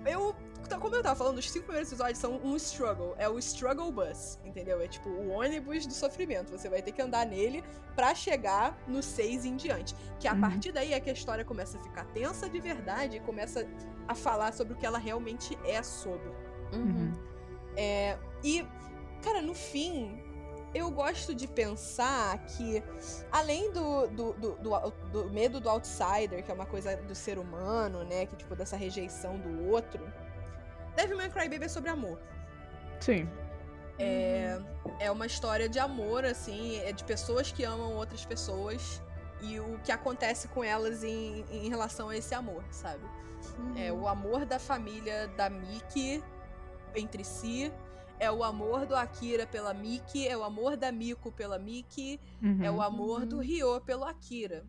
eu. 0.05 0.35
Tá- 0.75 0.79
Como 0.81 0.95
eu 0.95 1.03
tava 1.03 1.15
falando, 1.15 1.37
os 1.37 1.49
cinco 1.49 1.65
primeiros 1.65 1.89
episódios 1.91 2.17
são 2.17 2.35
um 2.43 2.55
struggle. 2.55 3.13
É 3.17 3.27
o 3.29 3.37
struggle 3.39 3.91
bus, 3.91 4.39
entendeu? 4.43 4.81
É 4.81 4.87
tipo 4.87 5.09
o 5.09 5.29
ônibus 5.29 5.85
do 5.85 5.93
sofrimento. 5.93 6.51
Você 6.51 6.67
vai 6.69 6.81
ter 6.81 6.91
que 6.91 7.01
andar 7.01 7.25
nele 7.25 7.63
pra 7.95 8.15
chegar 8.15 8.77
no 8.87 9.01
6 9.03 9.45
em 9.45 9.55
diante. 9.55 9.95
Que 10.19 10.27
a 10.27 10.33
Uhum. 10.33 10.41
partir 10.41 10.71
daí 10.71 10.93
é 10.93 10.99
que 10.99 11.09
a 11.09 11.13
história 11.13 11.45
começa 11.45 11.77
a 11.77 11.81
ficar 11.83 12.05
tensa 12.05 12.49
de 12.49 12.59
verdade 12.59 13.17
e 13.17 13.19
começa 13.19 13.67
a 14.07 14.15
falar 14.15 14.53
sobre 14.53 14.73
o 14.73 14.75
que 14.77 14.85
ela 14.85 14.97
realmente 14.97 15.57
é 15.65 15.81
sobre. 15.83 16.29
Uhum. 16.73 17.11
É, 17.75 18.17
e, 18.43 18.65
cara, 19.23 19.41
no 19.41 19.53
fim, 19.53 20.21
eu 20.73 20.89
gosto 20.89 21.35
de 21.35 21.47
pensar 21.47 22.37
que, 22.45 22.81
além 23.31 23.71
do, 23.73 24.07
do, 24.07 24.33
do, 24.33 24.51
do- 24.55 24.91
do 25.11 25.29
medo 25.29 25.59
do 25.59 25.69
outsider, 25.69 26.43
que 26.43 26.49
é 26.49 26.53
uma 26.53 26.65
coisa 26.65 26.95
do 26.95 27.13
ser 27.15 27.37
humano, 27.37 28.03
né? 28.05 28.25
Que, 28.25 28.35
tipo, 28.37 28.55
dessa 28.55 28.75
rejeição 28.77 29.37
do 29.37 29.69
outro, 29.69 30.01
Devil 30.95 31.17
May 31.17 31.29
Cry 31.29 31.49
Baby 31.49 31.65
é 31.65 31.67
sobre 31.67 31.89
amor. 31.89 32.19
Sim. 32.99 33.29
É, 33.97 34.59
é 34.99 35.11
uma 35.11 35.25
história 35.25 35.69
de 35.69 35.79
amor, 35.79 36.25
assim, 36.25 36.77
é 36.77 36.91
de 36.91 37.03
pessoas 37.03 37.51
que 37.51 37.63
amam 37.63 37.93
outras 37.93 38.25
pessoas 38.25 39.01
e 39.41 39.59
o 39.59 39.79
que 39.83 39.91
acontece 39.91 40.47
com 40.47 40.63
elas 40.63 41.03
em, 41.03 41.45
em 41.51 41.69
relação 41.69 42.09
a 42.09 42.17
esse 42.17 42.33
amor, 42.33 42.63
sabe? 42.71 43.03
Uhum. 43.57 43.77
É 43.77 43.91
o 43.91 44.07
amor 44.07 44.45
da 44.45 44.59
família 44.59 45.27
da 45.29 45.49
Miki 45.49 46.23
entre 46.95 47.23
si. 47.23 47.71
É 48.19 48.31
o 48.31 48.43
amor 48.43 48.85
do 48.85 48.95
Akira 48.95 49.47
pela 49.47 49.73
Miki. 49.73 50.27
É 50.27 50.37
o 50.37 50.43
amor 50.43 50.77
da 50.77 50.91
Miko 50.91 51.31
pela 51.31 51.57
Miki. 51.57 52.19
Uhum. 52.41 52.63
É 52.63 52.71
o 52.71 52.81
amor 52.81 53.25
do 53.25 53.37
Uhum. 53.37 53.41
Ryo 53.41 53.81
pelo 53.81 54.03
Akira. 54.03 54.63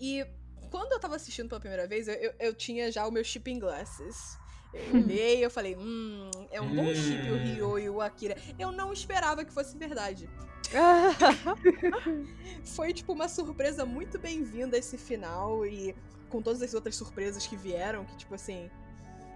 E 0.00 0.24
quando 0.70 0.92
eu 0.92 1.00
tava 1.00 1.16
assistindo 1.16 1.48
pela 1.48 1.60
primeira 1.60 1.86
vez, 1.86 2.06
eu, 2.06 2.14
eu, 2.14 2.34
eu 2.38 2.54
tinha 2.54 2.92
já 2.92 3.06
o 3.06 3.10
meu 3.10 3.24
shipping 3.24 3.58
glasses. 3.58 4.38
Eu 4.72 4.94
olhei 4.94 5.44
eu 5.44 5.50
falei, 5.50 5.76
hum, 5.76 6.30
é 6.50 6.60
um 6.60 6.74
bom 6.74 6.94
chip 6.94 7.30
o 7.30 7.34
Hum. 7.34 7.44
Ryo 7.44 7.78
e 7.78 7.90
o 7.90 8.00
Akira. 8.00 8.36
Eu 8.58 8.72
não 8.72 8.92
esperava 8.92 9.44
que 9.44 9.52
fosse 9.52 9.76
verdade. 9.76 10.28
Foi, 12.64 12.92
tipo, 12.92 13.12
uma 13.12 13.28
surpresa 13.28 13.84
muito 13.84 14.18
bem-vinda 14.18 14.78
esse 14.78 14.96
final 14.96 15.66
e 15.66 15.94
com 16.28 16.40
todas 16.40 16.62
as 16.62 16.72
outras 16.72 16.96
surpresas 16.96 17.46
que 17.46 17.56
vieram, 17.56 18.04
que, 18.04 18.16
tipo 18.16 18.34
assim. 18.34 18.70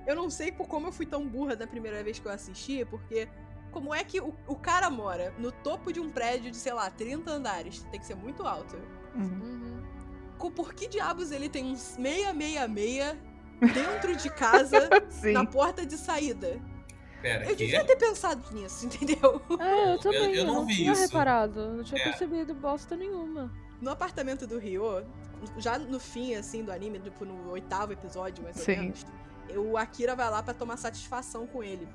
Eu 0.07 0.15
não 0.15 0.31
sei 0.31 0.53
por 0.53 0.67
como 0.69 0.87
eu 0.87 0.93
fui 0.93 1.05
tão 1.05 1.27
burra 1.27 1.57
da 1.57 1.67
primeira 1.67 2.03
vez 2.03 2.19
que 2.19 2.27
eu 2.27 2.33
assisti, 2.33 2.85
porque. 2.85 3.29
Como 3.73 3.95
é 3.95 4.03
que 4.03 4.21
o, 4.21 4.33
o 4.47 4.57
cara 4.57 4.89
mora 4.89 5.35
no 5.39 5.53
topo 5.53 5.93
de 5.93 6.01
um 6.01 6.09
prédio 6.11 6.51
de, 6.51 6.57
sei 6.57 6.73
lá, 6.73 6.89
30 6.89 7.31
andares? 7.31 7.83
Tem 7.91 8.01
que 8.01 8.07
ser 8.07 8.15
muito 8.15 8.45
alto. 8.47 8.75
Uhum. 9.15 9.83
Uhum. 10.39 10.51
Por 10.53 10.73
que 10.73 10.89
diabos 10.89 11.31
ele 11.31 11.47
tem 11.47 11.63
uns 11.67 11.81
666 11.81 13.19
dentro 13.61 14.15
de 14.17 14.31
casa, 14.31 14.89
na 15.33 15.45
porta 15.47 15.85
de 15.87 15.97
saída? 15.97 16.61
Pera, 17.23 17.45
Eu 17.45 17.51
que? 17.51 17.57
devia 17.57 17.85
ter 17.85 17.97
pensado 17.97 18.43
nisso, 18.55 18.87
entendeu? 18.87 19.41
É, 19.59 19.95
eu 19.95 19.99
também, 19.99 20.35
eu 20.35 20.35
eu, 20.35 20.45
não 20.47 20.55
não, 20.57 20.67
vi 20.67 20.77
tinha 20.77 20.93
isso. 20.93 21.03
reparado, 21.03 21.73
não 21.73 21.83
tinha 21.83 22.01
É. 22.01 22.05
percebido 22.05 22.55
bosta 22.55 22.95
nenhuma. 22.97 23.51
No 23.81 23.91
apartamento 23.91 24.47
do 24.47 24.59
Ryo, 24.59 25.05
já 25.59 25.79
no 25.79 25.99
fim, 25.99 26.35
assim, 26.35 26.63
do 26.65 26.71
anime, 26.73 26.99
tipo, 26.99 27.25
no 27.25 27.51
oitavo 27.51 27.93
episódio, 27.93 28.43
mais 28.45 28.57
ou 28.59 28.65
Sim. 28.65 28.77
menos, 28.77 29.07
o 29.57 29.77
Akira 29.77 30.15
vai 30.15 30.31
lá 30.31 30.43
pra 30.43 30.55
tomar 30.55 30.77
satisfação 30.77 31.47
com 31.47 31.63
ele. 31.63 31.87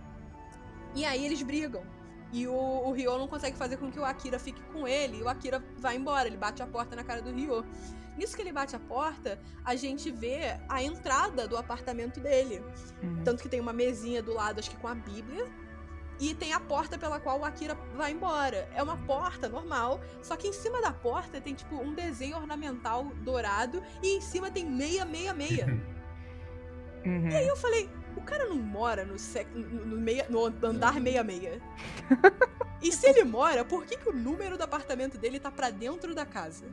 E 0.95 1.05
aí 1.05 1.25
eles 1.25 1.41
brigam. 1.41 1.83
E 2.31 2.47
o, 2.47 2.53
o 2.53 2.91
Ryo 2.91 3.17
não 3.17 3.27
consegue 3.27 3.57
fazer 3.57 3.77
com 3.77 3.91
que 3.91 3.99
o 3.99 4.05
Akira 4.05 4.39
fique 4.39 4.61
com 4.73 4.87
ele, 4.87 5.17
e 5.17 5.21
o 5.21 5.27
Akira 5.27 5.63
vai 5.77 5.97
embora, 5.97 6.27
ele 6.27 6.37
bate 6.37 6.63
a 6.63 6.67
porta 6.67 6.95
na 6.95 7.03
cara 7.03 7.21
do 7.21 7.31
Ryo. 7.31 7.65
Nisso 8.17 8.35
que 8.35 8.41
ele 8.41 8.51
bate 8.51 8.75
a 8.75 8.79
porta, 8.79 9.39
a 9.63 9.75
gente 9.75 10.11
vê 10.11 10.57
a 10.67 10.83
entrada 10.83 11.47
do 11.47 11.57
apartamento 11.57 12.19
dele. 12.19 12.63
Uhum. 13.01 13.23
Tanto 13.23 13.41
que 13.41 13.49
tem 13.49 13.59
uma 13.59 13.73
mesinha 13.73 14.21
do 14.21 14.33
lado, 14.33 14.59
acho 14.59 14.69
que 14.69 14.77
com 14.77 14.87
a 14.87 14.95
Bíblia. 14.95 15.47
E 16.19 16.35
tem 16.35 16.53
a 16.53 16.59
porta 16.59 16.99
pela 16.99 17.19
qual 17.19 17.39
o 17.39 17.45
Akira 17.45 17.73
vai 17.95 18.11
embora. 18.11 18.69
É 18.75 18.83
uma 18.83 18.95
porta 18.95 19.49
normal, 19.49 19.99
só 20.21 20.35
que 20.35 20.47
em 20.47 20.53
cima 20.53 20.79
da 20.79 20.91
porta 20.93 21.41
tem 21.41 21.55
tipo 21.55 21.75
um 21.75 21.95
desenho 21.95 22.37
ornamental 22.37 23.05
dourado 23.23 23.81
e 24.03 24.17
em 24.17 24.21
cima 24.21 24.51
tem 24.51 24.65
666. 24.77 25.91
Uhum. 27.03 27.29
e 27.29 27.47
eu 27.47 27.57
falei, 27.57 27.89
o 28.15 28.21
cara 28.21 28.45
não 28.45 28.57
mora 28.57 29.05
no, 29.05 29.17
sec... 29.17 29.47
no, 29.53 29.97
meia... 29.97 30.25
no 30.29 30.45
andar 30.45 30.93
66. 30.93 31.61
e 32.81 32.91
se 32.91 33.07
ele 33.07 33.23
mora, 33.23 33.63
por 33.63 33.85
que, 33.85 33.97
que 33.97 34.09
o 34.09 34.13
número 34.13 34.57
do 34.57 34.63
apartamento 34.63 35.17
dele 35.17 35.39
tá 35.39 35.51
pra 35.51 35.69
dentro 35.69 36.13
da 36.15 36.25
casa? 36.25 36.65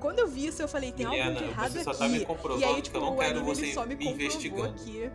Quando 0.00 0.18
eu 0.18 0.26
vi 0.28 0.46
isso, 0.46 0.60
eu 0.60 0.66
falei, 0.68 0.90
tem 0.90 1.06
algo 1.06 1.16
de 1.38 1.44
errado 1.44 1.72
você 1.72 1.84
só 1.84 1.90
aqui. 1.90 1.98
tá 2.00 2.08
me 2.08 2.26
e 2.58 2.64
aí, 2.64 2.74
que 2.74 2.82
tipo, 2.82 2.96
eu 2.96 3.00
não 3.02 3.14
o 3.14 3.18
quero 3.18 3.44
você 3.44 3.72
só 3.72 3.86
me 3.86 3.94
comprovou 3.94 4.14
investigando. 4.14 4.74
que 4.74 5.10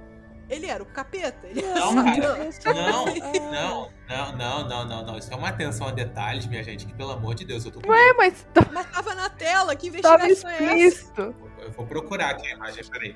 ele 0.49 0.65
era 0.67 0.81
o 0.81 0.85
capeta. 0.85 1.45
Ele 1.45 1.63
era 1.63 1.79
Não, 1.79 1.93
cara. 1.95 2.37
Não, 2.73 3.07
É. 3.27 3.39
não, 3.51 3.91
não, 4.07 4.37
não, 4.37 4.67
não, 4.67 4.85
não, 4.85 5.05
não. 5.05 5.17
Isso 5.17 5.31
é 5.33 5.35
uma 5.35 5.49
atenção 5.49 5.87
a 5.87 5.91
detalhes, 5.91 6.45
minha 6.45 6.63
gente, 6.63 6.85
que 6.85 6.93
pelo 6.93 7.11
amor 7.11 7.35
de 7.35 7.43
Deus, 7.43 7.65
eu 7.65 7.71
tô 7.71 7.81
com 7.81 7.93
É, 7.93 8.13
mas 8.13 8.47
tá- 8.53 8.65
Mas 8.71 8.89
tava 8.89 9.13
na 9.13 9.29
tela, 9.29 9.75
que 9.75 9.91
tava 10.01 10.25
investigação 10.25 10.49
é 10.49 10.55
essa? 10.55 10.75
explícito. 10.85 11.35
Eu 11.59 11.71
vou 11.71 11.85
procurar 11.85 12.29
aqui 12.29 12.47
a 12.47 12.51
imagem, 12.51 12.83
peraí. 12.85 13.15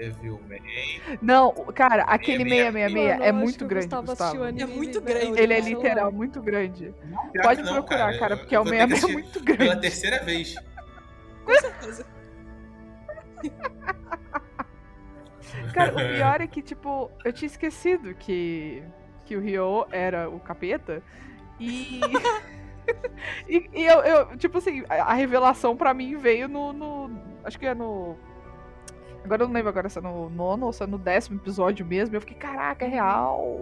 Devil 0.00 0.40
May. 0.48 0.60
Não, 1.20 1.52
cara, 1.74 2.04
aquele 2.04 2.42
Meia, 2.44 2.72
666 2.72 3.10
Mano, 3.10 3.22
eu 3.22 3.28
é 3.28 3.32
muito 3.32 3.66
grande, 3.66 3.88
Gustavo 3.88 4.42
anime 4.44 4.62
É 4.62 4.66
muito 4.66 5.00
grande. 5.00 5.40
Ele 5.40 5.52
é 5.52 5.60
no 5.60 5.68
literal, 5.68 6.10
muito 6.10 6.40
grande. 6.40 6.94
Pode 7.42 7.62
não, 7.62 7.74
procurar, 7.74 8.18
cara, 8.18 8.36
porque 8.38 8.54
é 8.54 8.60
o 8.60 8.64
vou 8.64 8.72
ter 8.72 8.86
que 8.88 8.96
666 8.96 9.04
é 9.04 9.12
muito 9.12 9.44
Pela 9.44 9.56
grande. 9.56 9.80
terceira 9.82 10.24
vez. 10.24 10.54
Com 11.44 11.52
certeza. 11.60 12.06
Cara, 15.74 15.92
o 15.92 15.96
pior 15.96 16.40
é 16.40 16.46
que, 16.46 16.62
tipo, 16.62 17.10
eu 17.24 17.32
tinha 17.32 17.46
esquecido 17.46 18.14
que, 18.14 18.82
que 19.24 19.36
o 19.36 19.40
Ryo 19.40 19.86
era 19.90 20.28
o 20.30 20.38
capeta. 20.40 21.02
E. 21.58 22.00
e, 23.48 23.70
e 23.74 23.84
eu, 23.84 24.00
eu, 24.00 24.36
tipo 24.36 24.58
assim, 24.58 24.84
a, 24.88 24.94
a 25.04 25.14
revelação 25.14 25.76
pra 25.76 25.92
mim 25.94 26.16
veio 26.16 26.48
no, 26.48 26.72
no- 26.72 27.20
Acho 27.44 27.58
que 27.58 27.66
é 27.66 27.74
no. 27.74 28.16
Agora 29.24 29.42
eu 29.42 29.46
não 29.48 29.54
lembro 29.54 29.68
agora 29.68 29.88
se 29.88 29.98
é 29.98 30.00
no 30.02 30.30
nono 30.30 30.66
ou 30.66 30.72
se 30.72 30.82
é 30.82 30.86
no 30.86 30.98
décimo 30.98 31.38
episódio 31.38 31.84
mesmo. 31.84 32.16
Eu 32.16 32.20
fiquei, 32.20 32.36
caraca, 32.36 32.84
é 32.84 32.88
real. 32.88 33.56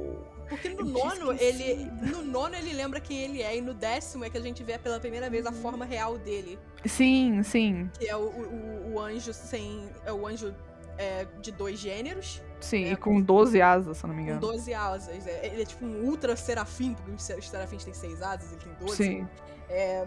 Porque 0.48 0.68
no 0.70 0.84
nono, 0.84 1.32
ele. 1.32 1.90
No 2.00 2.22
nono 2.22 2.54
ele 2.54 2.72
lembra 2.72 3.00
quem 3.00 3.18
ele 3.22 3.42
é, 3.42 3.56
e 3.56 3.60
no 3.60 3.74
décimo 3.74 4.24
é 4.24 4.30
que 4.30 4.38
a 4.38 4.40
gente 4.40 4.62
vê 4.64 4.78
pela 4.78 4.98
primeira 4.98 5.28
vez 5.28 5.44
a 5.44 5.50
Uhum. 5.50 5.56
forma 5.56 5.84
real 5.84 6.16
dele. 6.16 6.58
Sim, 6.86 7.42
sim. 7.42 7.90
Que 7.98 8.08
é 8.08 8.16
o, 8.16 8.20
o, 8.20 8.94
o 8.94 9.00
anjo 9.00 9.32
sem. 9.34 9.88
É 10.06 10.12
o 10.12 10.26
anjo 10.26 10.54
é, 10.96 11.26
de 11.42 11.52
dois 11.52 11.78
gêneros, 11.78 12.42
Sim, 12.60 12.86
É, 12.86 12.92
e 12.92 12.96
com 12.96 13.20
12 13.20 13.60
asas, 13.62 13.98
se 13.98 14.04
eu 14.04 14.08
não 14.08 14.16
me 14.16 14.22
com 14.22 14.28
engano. 14.30 14.40
12 14.40 14.74
asas. 14.74 15.26
É, 15.26 15.46
Ele 15.46 15.62
é 15.62 15.64
tipo 15.64 15.84
um 15.84 16.04
ultra 16.06 16.34
serafim, 16.34 16.94
porque 16.94 17.12
os 17.12 17.22
serafins 17.48 17.84
têm 17.84 17.94
seis 17.94 18.20
asas, 18.22 18.50
ele 18.50 18.60
tem 18.60 18.72
12. 18.80 18.96
Sim. 18.96 19.28
É, 19.68 20.06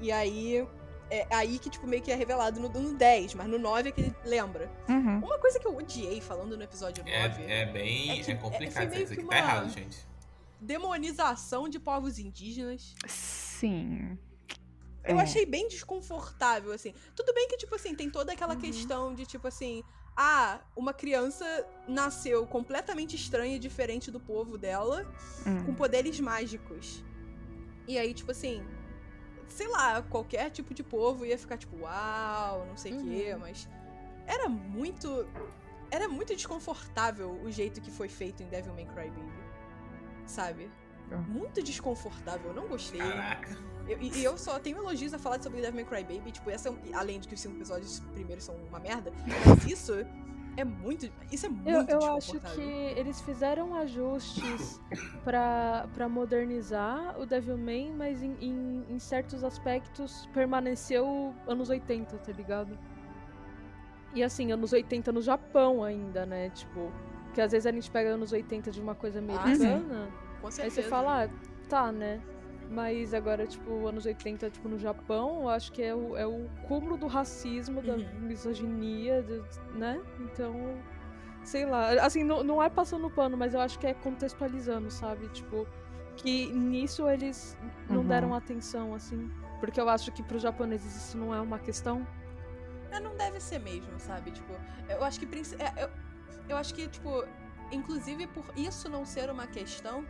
e 0.00 0.12
aí. 0.12 0.66
É 1.10 1.26
aí 1.34 1.58
que, 1.58 1.70
tipo, 1.70 1.86
meio 1.86 2.02
que 2.02 2.10
é 2.10 2.14
revelado 2.14 2.60
no, 2.60 2.68
no 2.68 2.92
10, 2.94 3.34
mas 3.34 3.46
no 3.48 3.58
9 3.58 3.88
é 3.88 3.92
que 3.92 4.00
ele 4.02 4.14
lembra. 4.24 4.70
Uhum. 4.88 5.18
Uma 5.18 5.38
coisa 5.38 5.58
que 5.58 5.66
eu 5.66 5.74
odiei 5.76 6.20
falando 6.20 6.56
no 6.56 6.62
episódio 6.62 7.02
9 7.02 7.42
É, 7.44 7.62
é 7.62 7.66
bem. 7.66 8.10
É 8.10 8.20
É, 8.20 8.22
que- 8.24 8.30
é- 8.32 8.34
complicado 8.36 8.90
foi 8.92 9.02
isso 9.02 9.10
meio 9.10 9.12
aqui. 9.12 9.16
que 9.16 9.22
Tá 9.22 9.26
uma- 9.26 9.38
errado, 9.38 9.70
gente. 9.70 10.06
demonização 10.60 11.68
de 11.68 11.78
povos 11.78 12.18
indígenas. 12.18 12.94
Sim. 13.06 14.18
Eu 15.04 15.18
É. 15.18 15.22
achei 15.22 15.46
bem 15.46 15.66
desconfortável, 15.68 16.72
assim. 16.72 16.92
Tudo 17.16 17.32
bem 17.32 17.48
que, 17.48 17.56
tipo 17.56 17.74
assim, 17.74 17.94
tem 17.94 18.10
toda 18.10 18.32
aquela 18.32 18.54
Uhum. 18.54 18.60
questão 18.60 19.14
de, 19.14 19.24
tipo 19.24 19.46
assim, 19.48 19.82
ah, 20.16 20.60
uma 20.76 20.92
criança 20.92 21.44
nasceu 21.86 22.46
completamente 22.46 23.16
estranha 23.16 23.56
e 23.56 23.58
diferente 23.58 24.10
do 24.10 24.20
povo 24.20 24.58
dela, 24.58 25.06
Hum. 25.46 25.64
com 25.64 25.74
poderes 25.74 26.18
mágicos. 26.20 27.02
E 27.86 27.96
aí, 27.96 28.12
tipo 28.12 28.30
assim, 28.32 28.62
sei 29.48 29.68
lá, 29.68 30.02
qualquer 30.02 30.50
tipo 30.50 30.72
de 30.74 30.82
povo 30.82 31.24
ia 31.26 31.36
ficar, 31.38 31.56
tipo, 31.56 31.76
uau, 31.82 32.66
não 32.66 32.76
sei 32.76 32.92
o 32.92 33.04
quê, 33.04 33.32
Uhum. 33.34 33.40
mas 33.40 33.68
era 34.26 34.48
muito. 34.48 35.26
Era 35.90 36.06
muito 36.08 36.34
desconfortável 36.36 37.30
o 37.42 37.50
jeito 37.50 37.80
que 37.80 37.90
foi 37.90 38.08
feito 38.08 38.42
em 38.42 38.46
Devil 38.46 38.74
May 38.74 38.84
Cry 38.86 39.08
Baby. 39.10 39.32
Sabe? 40.26 40.70
Ah. 41.10 41.16
Muito 41.16 41.62
desconfortável, 41.62 42.48
eu 42.50 42.54
não 42.54 42.68
gostei. 42.68 43.00
Caraca. 43.00 43.56
Eu- 43.88 43.98
e, 44.02 44.22
eu 44.22 44.36
só 44.36 44.58
tenho 44.58 44.76
elogios 44.76 45.14
a 45.14 45.18
falar 45.18 45.42
sobre 45.42 45.62
Devil 45.62 45.76
May 45.76 45.84
Cry 46.04 46.04
Baby, 46.18 46.30
tipo, 46.32 46.50
essa, 46.50 46.68
é 46.68 46.72
um- 46.72 46.78
além 46.94 47.18
de 47.18 47.26
que 47.26 47.34
os 47.34 47.40
cinco 47.40 47.56
episódios 47.56 48.00
primeiros 48.12 48.44
são 48.44 48.54
uma 48.56 48.78
merda, 48.78 49.10
mas 49.26 49.26
isso 49.72 49.94
é 50.58 50.64
muito, 50.64 51.08
isso 51.30 51.46
é 51.46 51.48
muito 51.48 51.68
Eu, 51.92 52.00
eu 52.00 52.16
acho 52.16 52.40
que 52.40 52.60
eles 52.60 53.20
fizeram 53.20 53.76
ajustes 53.76 54.80
pra, 55.22 55.86
pra 55.94 56.08
modernizar 56.08 57.16
o 57.16 57.24
Devilman, 57.24 57.92
mas 57.92 58.24
em, 58.24 58.36
em, 58.40 58.84
em 58.90 58.98
certos 58.98 59.44
aspectos 59.44 60.26
permaneceu 60.34 61.32
anos 61.46 61.70
80, 61.70 62.18
tá 62.18 62.32
ligado? 62.32 62.76
E 64.12 64.20
assim, 64.20 64.50
anos 64.50 64.72
80 64.72 65.12
no 65.12 65.22
Japão 65.22 65.84
ainda, 65.84 66.26
né? 66.26 66.50
Tipo, 66.50 66.90
que 67.32 67.40
às 67.40 67.52
vezes 67.52 67.64
a 67.64 67.70
gente 67.70 67.88
pega 67.88 68.10
anos 68.10 68.32
80 68.32 68.72
de 68.72 68.80
uma 68.80 68.96
coisa 68.96 69.20
Ah, 69.20 69.22
americana, 69.22 70.08
Com 70.40 70.48
aí 70.48 70.70
você 70.70 70.82
fala, 70.82 71.26
ah, 71.26 71.28
tá, 71.68 71.92
né? 71.92 72.20
Mas 72.70 73.14
agora, 73.14 73.46
tipo, 73.46 73.86
anos 73.86 74.04
80, 74.04 74.50
tipo, 74.50 74.68
no 74.68 74.78
Japão, 74.78 75.42
eu 75.42 75.48
acho 75.48 75.72
que 75.72 75.82
é 75.82 75.94
o, 75.94 76.16
é 76.16 76.26
o 76.26 76.48
cúmulo 76.66 76.98
do 76.98 77.06
racismo, 77.06 77.80
da 77.80 77.94
Uhum. 77.94 78.20
misoginia, 78.20 79.22
do- 79.22 79.42
né? 79.74 79.98
Então, 80.20 80.54
sei 81.42 81.64
lá. 81.64 81.92
Assim, 82.04 82.22
não, 82.22 82.44
não 82.44 82.62
é 82.62 82.68
passando 82.68 83.08
pano, 83.08 83.36
mas 83.38 83.54
eu 83.54 83.60
acho 83.60 83.78
que 83.78 83.86
é 83.86 83.94
contextualizando, 83.94 84.90
sabe? 84.90 85.28
Tipo, 85.28 85.66
que 86.16 86.52
nisso 86.52 87.08
eles 87.08 87.56
não 87.88 88.02
Uhum. 88.02 88.06
deram 88.06 88.34
atenção, 88.34 88.94
assim. 88.94 89.30
Porque 89.60 89.80
eu 89.80 89.88
acho 89.88 90.12
que 90.12 90.22
pros 90.22 90.42
japoneses 90.42 90.94
isso 90.94 91.16
não 91.16 91.34
é 91.34 91.40
uma 91.40 91.58
questão. 91.58 92.06
É, 92.90 93.00
não 93.00 93.16
deve 93.16 93.40
ser 93.40 93.58
mesmo, 93.60 93.98
sabe? 93.98 94.30
Tipo, 94.30 94.52
eu 94.90 95.02
acho 95.02 95.18
que. 95.18 95.26
é, 95.58 95.84
eu, 95.84 95.88
eu 96.50 96.56
acho 96.58 96.74
que, 96.74 96.86
tipo, 96.86 97.24
inclusive 97.72 98.26
por 98.26 98.44
isso 98.56 98.88
não 98.90 99.04
ser 99.06 99.30
uma 99.30 99.46
questão, 99.46 100.04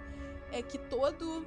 é 0.53 0.61
que 0.63 0.77
todo 0.79 1.45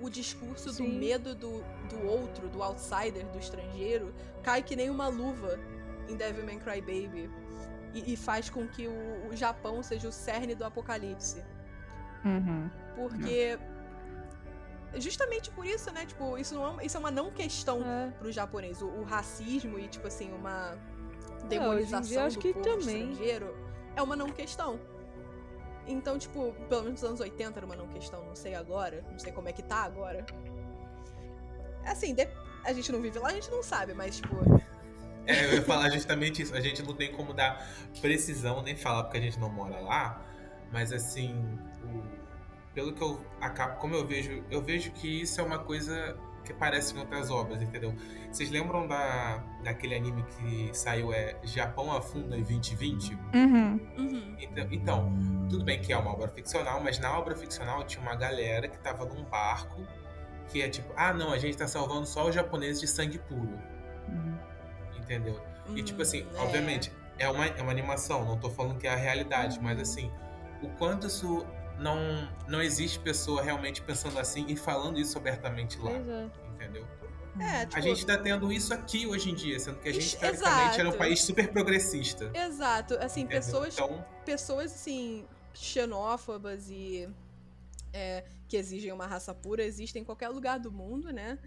o 0.00 0.08
discurso 0.08 0.66
do 0.66 0.72
Sim. 0.74 0.98
medo 0.98 1.34
do, 1.34 1.62
do 1.90 2.06
outro, 2.06 2.48
do 2.48 2.62
outsider, 2.62 3.26
do 3.28 3.38
estrangeiro, 3.38 4.14
cai 4.42 4.62
que 4.62 4.76
nem 4.76 4.90
uma 4.90 5.08
luva 5.08 5.58
em 6.08 6.16
Devil 6.16 6.44
May 6.44 6.56
Cry 6.58 6.80
Baby. 6.80 7.30
E, 7.94 8.12
e 8.12 8.16
faz 8.16 8.50
com 8.50 8.66
que 8.68 8.86
o, 8.86 9.28
o 9.30 9.34
Japão 9.36 9.82
seja 9.82 10.08
o 10.08 10.12
cerne 10.12 10.54
do 10.54 10.64
apocalipse. 10.64 11.42
Uhum. 12.24 12.70
Porque. 12.94 13.58
Justamente 14.94 15.50
por 15.50 15.66
isso, 15.66 15.92
né? 15.92 16.06
Tipo, 16.06 16.38
isso, 16.38 16.54
não 16.54 16.64
é, 16.64 16.68
uma- 16.70 16.84
isso 16.84 16.96
é 16.96 17.00
uma 17.00 17.10
não 17.10 17.30
questão 17.30 17.82
É. 17.84 18.10
pro 18.18 18.32
japonês. 18.32 18.80
O, 18.80 18.86
o 18.86 19.04
racismo 19.04 19.78
e, 19.78 19.86
tipo 19.88 20.06
assim, 20.06 20.32
uma 20.32 20.78
em 21.44 21.48
demonização 21.48 22.28
dia 22.28 22.40
do 22.52 22.54
povo 22.54 22.62
também. 22.64 23.10
estrangeiro 23.10 23.54
é 23.94 24.02
uma 24.02 24.16
não 24.16 24.30
questão. 24.30 24.78
Então, 25.88 26.18
tipo, 26.18 26.54
pelo 26.68 26.82
menos 26.82 27.00
nos 27.00 27.08
anos 27.08 27.20
80 27.20 27.58
era 27.58 27.66
uma 27.66 27.74
não 27.74 27.88
questão, 27.88 28.24
não 28.24 28.36
sei 28.36 28.54
agora, 28.54 29.02
não 29.10 29.18
sei 29.18 29.32
como 29.32 29.48
é 29.48 29.52
que 29.52 29.62
tá 29.62 29.84
agora. 29.84 30.24
Assim, 31.84 32.14
a 32.64 32.72
gente 32.72 32.92
não 32.92 33.00
vive 33.00 33.18
lá, 33.18 33.28
a 33.28 33.32
gente 33.32 33.50
não 33.50 33.62
sabe, 33.62 33.94
mas, 33.94 34.16
tipo, 34.16 34.36
É, 35.26 35.44
eu 35.44 35.54
ia 35.54 35.62
falar 35.62 35.90
justamente 35.90 36.42
isso. 36.42 36.54
A 36.54 36.60
gente 36.60 36.82
não 36.82 36.94
tem 36.94 37.12
como 37.12 37.32
dar 37.32 37.66
precisão 38.00 38.62
nem 38.62 38.76
falar 38.76 39.04
porque 39.04 39.18
a 39.18 39.20
gente 39.20 39.38
não 39.38 39.48
mora 39.50 39.80
lá. 39.80 40.24
Mas 40.70 40.92
assim, 40.92 41.58
pelo 42.74 42.92
que 42.92 43.02
eu 43.02 43.20
acabo, 43.40 43.78
como 43.80 43.94
eu 43.94 44.06
vejo, 44.06 44.44
eu 44.50 44.62
vejo 44.62 44.90
que 44.92 45.22
isso 45.22 45.40
é 45.40 45.44
uma 45.44 45.58
coisa 45.58 46.16
que 46.48 46.52
aparece 46.54 46.94
em 46.94 46.98
outras 46.98 47.30
obras, 47.30 47.60
entendeu? 47.60 47.94
Vocês 48.32 48.48
lembram 48.50 48.86
da, 48.88 49.44
daquele 49.62 49.94
anime 49.94 50.24
que 50.24 50.70
saiu 50.72 51.12
é 51.12 51.36
Japão 51.44 51.92
Afunda 51.92 52.36
em 52.36 52.42
2020? 52.42 53.14
Uhum. 53.34 53.80
uhum, 53.98 54.36
Então, 54.40 54.66
então, 54.72 55.12
tudo 55.50 55.62
bem 55.64 55.78
que 55.80 55.92
é 55.92 55.96
uma 55.98 56.10
obra 56.10 56.28
ficcional, 56.28 56.82
mas 56.82 56.98
na 56.98 57.16
obra 57.18 57.36
ficcional 57.36 57.84
tinha 57.84 58.00
uma 58.02 58.14
galera 58.16 58.66
que 58.68 58.78
tava 58.78 59.04
num 59.04 59.22
barco 59.24 59.82
que 60.48 60.62
é 60.62 60.68
tipo, 60.70 60.90
ah 60.96 61.12
não, 61.12 61.30
a 61.32 61.38
gente 61.38 61.56
tá 61.58 61.68
salvando 61.68 62.06
só 62.06 62.26
os 62.26 62.34
japoneses 62.34 62.80
de 62.80 62.86
sangue 62.88 63.18
puro, 63.18 63.52
Uhum. 64.08 64.34
entendeu? 64.98 65.38
E 65.76 65.82
tipo 65.82 66.00
assim, 66.00 66.22
Hum, 66.22 66.36
é. 66.38 66.40
obviamente, 66.40 66.90
é 67.18 67.28
uma, 67.28 67.44
é 67.46 67.60
uma 67.62 67.70
animação, 67.70 68.24
não 68.24 68.38
tô 68.38 68.48
falando 68.48 68.78
que 68.78 68.86
é 68.86 68.90
a 68.92 68.96
realidade, 68.96 69.60
mas 69.60 69.78
assim, 69.78 70.10
o 70.62 70.68
quanto 70.70 71.06
isso 71.06 71.44
não, 71.78 72.28
não 72.46 72.62
existe 72.62 72.98
pessoa 72.98 73.42
realmente 73.42 73.80
pensando 73.82 74.18
assim 74.18 74.46
e 74.48 74.56
falando 74.56 74.98
isso 74.98 75.16
abertamente 75.18 75.78
lá, 75.78 75.92
é. 75.92 76.30
entendeu? 76.54 76.86
É, 77.40 77.66
tipo, 77.66 77.78
A 77.78 77.80
gente 77.80 78.04
tá 78.04 78.18
tendo 78.18 78.52
isso 78.52 78.74
aqui 78.74 79.06
hoje 79.06 79.30
em 79.30 79.34
dia, 79.34 79.58
sendo 79.60 79.78
que 79.78 79.88
a 79.88 79.92
gente, 79.92 80.16
teoricamente, 80.16 80.80
era 80.80 80.88
um 80.88 80.96
país 80.96 81.22
super 81.22 81.48
progressista. 81.48 82.30
Exato, 82.34 82.94
assim, 82.94 83.20
entendeu? 83.20 83.40
pessoas 83.40 83.74
Então, 83.74 84.04
pessoas 84.24 84.72
assim 84.72 85.24
xenófobas 85.54 86.68
e 86.68 87.08
é, 87.92 88.24
que 88.48 88.56
exigem 88.56 88.92
uma 88.92 89.06
raça 89.06 89.34
pura 89.34 89.62
existem 89.62 90.02
em 90.02 90.04
qualquer 90.04 90.28
lugar 90.28 90.58
do 90.58 90.72
mundo, 90.72 91.12
né? 91.12 91.38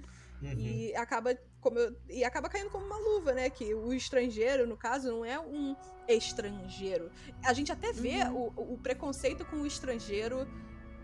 Uhum. 0.41 0.49
E 0.57 0.95
acaba 0.95 1.37
como 1.59 1.77
eu- 1.79 1.95
e 2.09 2.23
acaba 2.23 2.49
caindo 2.49 2.69
como 2.69 2.85
uma 2.85 2.97
luva, 2.97 3.33
né? 3.33 3.49
Que 3.49 3.73
o 3.73 3.93
estrangeiro, 3.93 4.65
no 4.67 4.75
caso, 4.77 5.09
não 5.09 5.23
é 5.25 5.39
um 5.39 5.75
estrangeiro. 6.07 7.11
A 7.45 7.53
gente 7.53 7.71
até 7.71 7.91
vê 7.91 8.23
o, 8.31 8.51
o 8.73 8.77
preconceito 8.81 9.45
com 9.45 9.57
o 9.57 9.67
estrangeiro 9.67 10.47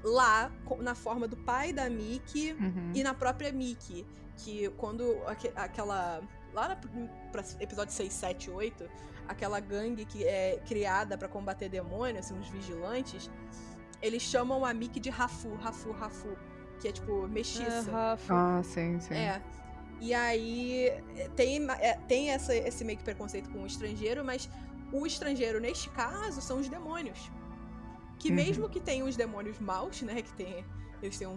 lá 0.03 0.51
na 0.79 0.95
forma 0.95 1.27
do 1.27 1.35
pai 1.37 1.73
da 1.73 1.89
Mickey 1.89 2.53
Uhum. 2.53 2.91
e 2.95 3.03
na 3.03 3.13
própria 3.13 3.51
Mickey, 3.51 4.05
que 4.37 4.69
quando 4.77 5.21
aque- 5.25 5.51
aquela. 5.55 6.21
Lá 6.53 6.75
pra 7.31 7.43
episódio 7.59 7.93
6, 7.93 8.11
7, 8.13 8.49
8, 8.49 8.89
aquela 9.27 9.59
gangue 9.59 10.05
que 10.05 10.23
é 10.25 10.59
criada 10.65 11.15
pra 11.17 11.27
combater 11.27 11.69
demônios, 11.69 12.25
assim, 12.25 12.39
os 12.39 12.47
vigilantes, 12.49 13.29
eles 14.01 14.23
chamam 14.23 14.65
a 14.65 14.73
Mickey 14.73 14.99
de 14.99 15.09
Rafu, 15.11 15.53
Rafu, 15.55 15.91
Rafu, 15.91 16.35
que 16.79 16.87
é 16.87 16.91
tipo 16.91 17.25
É, 17.25 17.27
mestiça. 17.27 17.91
Rafa. 17.91 18.33
Ah, 18.33 18.63
sim, 18.63 18.99
sim. 18.99 19.13
É. 19.15 19.41
E 19.99 20.13
aí 20.13 20.87
é, 21.15 21.29
tem, 21.35 21.65
é, 21.71 21.93
tem 22.07 22.29
essa, 22.29 22.55
esse 22.55 22.83
meio 22.85 22.97
que 22.97 23.03
preconceito 23.03 23.49
com 23.49 23.63
o 23.63 23.65
estrangeiro, 23.65 24.23
mas 24.23 24.47
o 24.93 25.05
estrangeiro, 25.07 25.59
neste 25.59 25.89
caso, 25.89 26.39
são 26.41 26.59
os 26.59 26.69
demônios. 26.69 27.31
Que 28.19 28.29
Uhum. 28.29 28.35
mesmo 28.35 28.69
que 28.69 28.79
tenham 28.79 29.07
os 29.07 29.15
demônios 29.15 29.59
maus, 29.59 30.01
né? 30.01 30.21
Que 30.21 30.33
tem. 30.33 30.65
Eles 31.01 31.17
têm 31.17 31.27
um, 31.27 31.33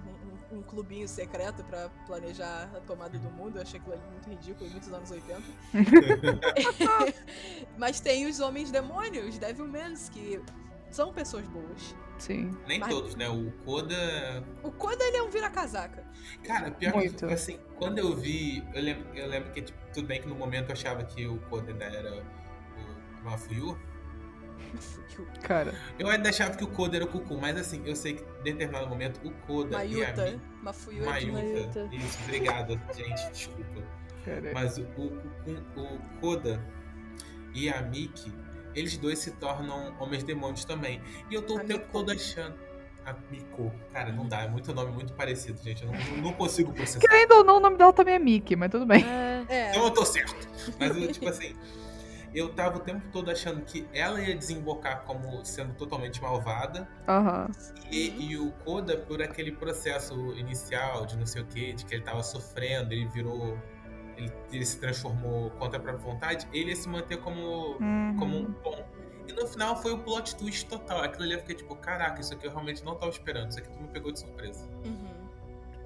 um- 0.52 0.58
um 0.58 0.62
clubinho 0.62 1.06
secreto 1.06 1.62
pra 1.64 1.90
planejar 2.06 2.70
a 2.74 2.80
tomada 2.80 3.18
do 3.18 3.30
mundo. 3.30 3.56
Eu 3.56 3.62
achei 3.62 3.78
aquilo 3.78 3.94
ali 3.94 4.02
muito 4.10 4.28
ridículo, 4.30 4.70
muitos 4.70 4.90
anos 4.92 5.10
80. 5.10 5.42
Mas 7.78 8.00
tem 8.00 8.26
os 8.26 8.40
homens 8.40 8.70
demônios, 8.70 9.38
Devilmans, 9.38 10.08
que 10.08 10.40
são 10.90 11.12
pessoas 11.12 11.46
boas. 11.46 11.94
Sim. 12.18 12.50
Nem 12.66 12.78
Mas- 12.78 12.90
todos, 12.90 13.14
né? 13.16 13.28
O 13.28 13.50
Koda. 13.64 14.44
O 14.62 14.70
Koda, 14.70 15.02
ele 15.04 15.16
é 15.16 15.22
um 15.22 15.30
vira-casaca. 15.30 16.04
Cara, 16.44 16.70
pior 16.70 16.94
Muito. 16.94 17.26
que, 17.26 17.32
assim, 17.32 17.58
quando 17.76 17.98
eu 17.98 18.14
vi. 18.14 18.62
Eu 18.74 18.82
lembro, 18.82 19.04
eu 19.16 19.26
lembro 19.26 19.50
que, 19.52 19.62
tipo, 19.62 19.78
tudo 19.94 20.06
bem 20.06 20.20
que 20.20 20.28
no 20.28 20.34
momento 20.34 20.68
eu 20.68 20.72
achava 20.74 21.02
que 21.04 21.26
o 21.26 21.38
Koda 21.48 21.72
ainda 21.72 21.84
era 21.86 22.22
o 22.22 23.24
Mafuyu. 23.24 23.78
Mafuyu. 24.74 25.26
Cara, 25.42 25.74
Eu 25.98 26.08
ainda 26.08 26.28
achava 26.28 26.56
que 26.56 26.62
o 26.62 26.68
Koda 26.68 26.96
era 26.96 27.04
o 27.04 27.08
Cucu, 27.08 27.36
mas 27.38 27.56
assim, 27.56 27.82
eu 27.84 27.96
sei 27.96 28.14
que 28.14 28.22
em 28.22 28.42
determinado 28.42 28.86
momento 28.86 29.20
o 29.26 29.30
Koda 29.46 29.84
e 29.84 30.02
a 30.02 30.06
Mayuta. 30.14 30.30
Mi... 30.30 30.40
Mafuyu 30.62 31.02
é 31.02 31.06
Mayuta. 31.06 31.32
Mayuta. 31.42 31.88
Isso, 31.96 32.18
obrigado, 32.24 32.80
gente, 32.94 33.30
desculpa. 33.32 33.82
cara. 34.24 34.50
Mas 34.54 34.78
o, 34.78 34.82
o, 34.82 35.80
o 35.80 35.98
Koda 36.20 36.62
e 37.54 37.68
a 37.68 37.82
Miki, 37.82 38.32
eles 38.74 38.96
dois 38.96 39.18
se 39.18 39.32
tornam 39.32 39.94
homens 39.98 40.22
demônios 40.22 40.64
também. 40.64 41.00
E 41.30 41.34
eu 41.34 41.42
tô 41.42 41.54
o 41.54 41.58
A 41.58 41.64
tempo 41.64 41.80
Miko. 41.80 41.92
todo 41.92 42.10
achando. 42.12 42.54
A 43.04 43.14
Miko. 43.30 43.72
Cara, 43.92 44.12
não 44.12 44.28
dá, 44.28 44.42
é 44.42 44.48
muito 44.48 44.74
nome 44.74 44.92
muito 44.92 45.12
parecido, 45.14 45.58
gente. 45.62 45.82
Eu 45.84 45.90
não, 45.92 46.16
não 46.22 46.32
consigo 46.32 46.72
processar. 46.72 47.00
Querendo 47.00 47.32
ou 47.32 47.44
não, 47.44 47.56
o 47.56 47.60
nome 47.60 47.76
dela 47.78 47.92
também 47.92 48.14
é 48.14 48.18
Mickey, 48.18 48.56
mas 48.56 48.70
tudo 48.70 48.84
bem. 48.86 49.04
É, 49.04 49.44
É, 49.48 49.70
Então 49.70 49.84
eu 49.84 49.90
tô 49.90 50.04
certo. 50.04 50.48
Mas 50.78 50.96
eu, 50.96 51.10
tipo 51.10 51.26
assim, 51.28 51.56
eu 52.34 52.50
tava 52.50 52.76
o 52.76 52.80
tempo 52.80 53.02
todo 53.10 53.30
achando 53.30 53.62
que 53.62 53.88
ela 53.92 54.20
ia 54.20 54.36
desembocar 54.36 55.02
como 55.02 55.42
sendo 55.44 55.72
totalmente 55.74 56.20
malvada. 56.22 56.86
Aham. 57.08 57.48
E, 57.90 58.30
e 58.30 58.38
o 58.38 58.52
Koda, 58.64 58.96
por 58.98 59.20
aquele 59.22 59.50
processo 59.52 60.14
inicial 60.36 61.06
de 61.06 61.16
não 61.16 61.26
sei 61.26 61.42
o 61.42 61.46
que, 61.46 61.72
de 61.72 61.84
que 61.86 61.94
ele 61.94 62.04
tava 62.04 62.22
sofrendo, 62.22 62.92
ele 62.92 63.08
virou. 63.08 63.58
Ele, 64.20 64.32
ele 64.52 64.64
se 64.66 64.78
transformou 64.78 65.50
contra 65.52 65.78
a 65.78 65.82
própria 65.82 66.04
vontade, 66.12 66.46
ele 66.52 66.70
ia 66.70 66.76
se 66.76 66.88
manter 66.88 67.18
como, 67.18 67.76
Uhum. 67.80 68.16
como 68.18 68.36
um 68.38 68.44
bom. 68.62 68.84
E 69.26 69.32
no 69.32 69.46
final 69.46 69.80
foi 69.80 69.92
o 69.92 69.98
plot 69.98 70.36
twist 70.36 70.66
total. 70.68 71.02
Aquilo 71.02 71.22
ali 71.24 71.34
eu 71.34 71.38
fiquei 71.40 71.54
tipo, 71.54 71.74
caraca, 71.76 72.20
isso 72.20 72.34
aqui 72.34 72.46
eu 72.46 72.50
realmente 72.50 72.84
não 72.84 72.94
tava 72.96 73.10
esperando. 73.10 73.50
Isso 73.50 73.60
aqui 73.60 73.68
tu 73.70 73.80
me 73.80 73.88
pegou 73.88 74.12
de 74.12 74.20
surpresa. 74.20 74.68
uhum. 74.84 75.20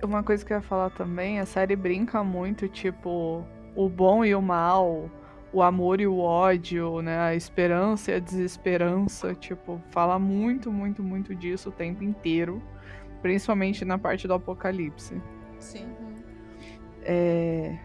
Uma 0.03 0.22
coisa 0.22 0.45
que 0.45 0.53
eu 0.53 0.57
ia 0.59 0.62
falar 0.62 0.91
também, 0.91 1.41
a 1.41 1.47
série 1.47 1.74
brinca 1.76 2.22
muito, 2.22 2.68
tipo, 2.68 3.43
o 3.74 3.89
bom 3.89 4.22
e 4.24 4.35
o 4.35 4.43
mal, 4.43 5.09
o 5.53 5.62
amor 5.62 5.99
e 6.01 6.07
o 6.07 6.18
ódio, 6.18 7.01
né? 7.01 7.18
A 7.18 7.35
esperança 7.35 8.11
e 8.11 8.14
a 8.14 8.18
desesperança, 8.18 9.35
tipo, 9.35 9.80
fala 9.91 10.18
muito, 10.18 10.70
muito, 10.70 11.03
muito 11.03 11.35
disso 11.35 11.68
o 11.70 11.72
tempo 11.72 12.03
inteiro. 12.05 12.62
Principalmente 13.22 13.85
na 13.85 13.97
parte 13.99 14.26
do 14.28 14.35
apocalipse. 14.35 15.20
Sim. 15.59 15.87
uhum. 15.87 16.14
É, 17.03 17.78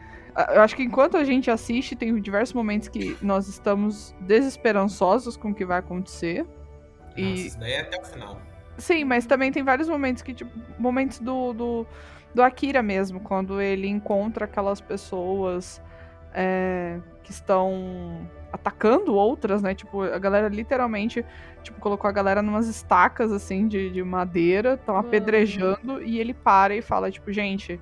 Eu 0.53 0.61
acho 0.61 0.75
que 0.75 0.83
enquanto 0.83 1.17
a 1.17 1.23
gente 1.23 1.49
assiste, 1.51 1.95
tem 1.95 2.15
diversos 2.21 2.53
momentos 2.53 2.87
que 2.87 3.17
nós 3.21 3.47
estamos 3.47 4.15
desesperançosos 4.21 5.35
com 5.35 5.49
o 5.51 5.53
que 5.53 5.65
vai 5.65 5.79
acontecer. 5.79 6.43
Nossa, 6.43 7.19
E 7.19 7.47
isso 7.47 7.59
daí 7.59 7.73
é 7.73 7.81
até 7.81 7.99
o 7.99 8.05
final. 8.05 8.41
Sim, 8.77 9.03
mas 9.03 9.25
também 9.25 9.51
tem 9.51 9.63
vários 9.63 9.89
momentos 9.89 10.23
que, 10.23 10.33
tipo, 10.33 10.51
momentos 10.77 11.19
do, 11.19 11.51
do, 11.53 11.87
do 12.33 12.41
Akira 12.41 12.81
mesmo, 12.81 13.19
quando 13.19 13.59
ele 13.59 13.87
encontra 13.87 14.45
aquelas 14.45 14.79
pessoas 14.79 15.81
é, 16.33 16.97
que 17.23 17.31
estão 17.31 18.25
atacando 18.53 19.13
outras, 19.15 19.61
né? 19.61 19.75
Tipo, 19.75 20.03
a 20.03 20.17
galera 20.17 20.47
literalmente, 20.47 21.25
tipo, 21.61 21.79
colocou 21.81 22.07
a 22.07 22.11
galera 22.13 22.41
numas 22.41 22.67
estacas, 22.67 23.31
assim, 23.33 23.67
de, 23.67 23.89
de 23.91 24.01
madeira, 24.03 24.75
estão 24.75 24.95
Uhum. 24.95 25.01
apedrejando, 25.01 26.01
e 26.01 26.17
ele 26.19 26.33
para 26.33 26.73
e 26.73 26.81
fala, 26.81 27.11
tipo, 27.11 27.31
gente, 27.33 27.79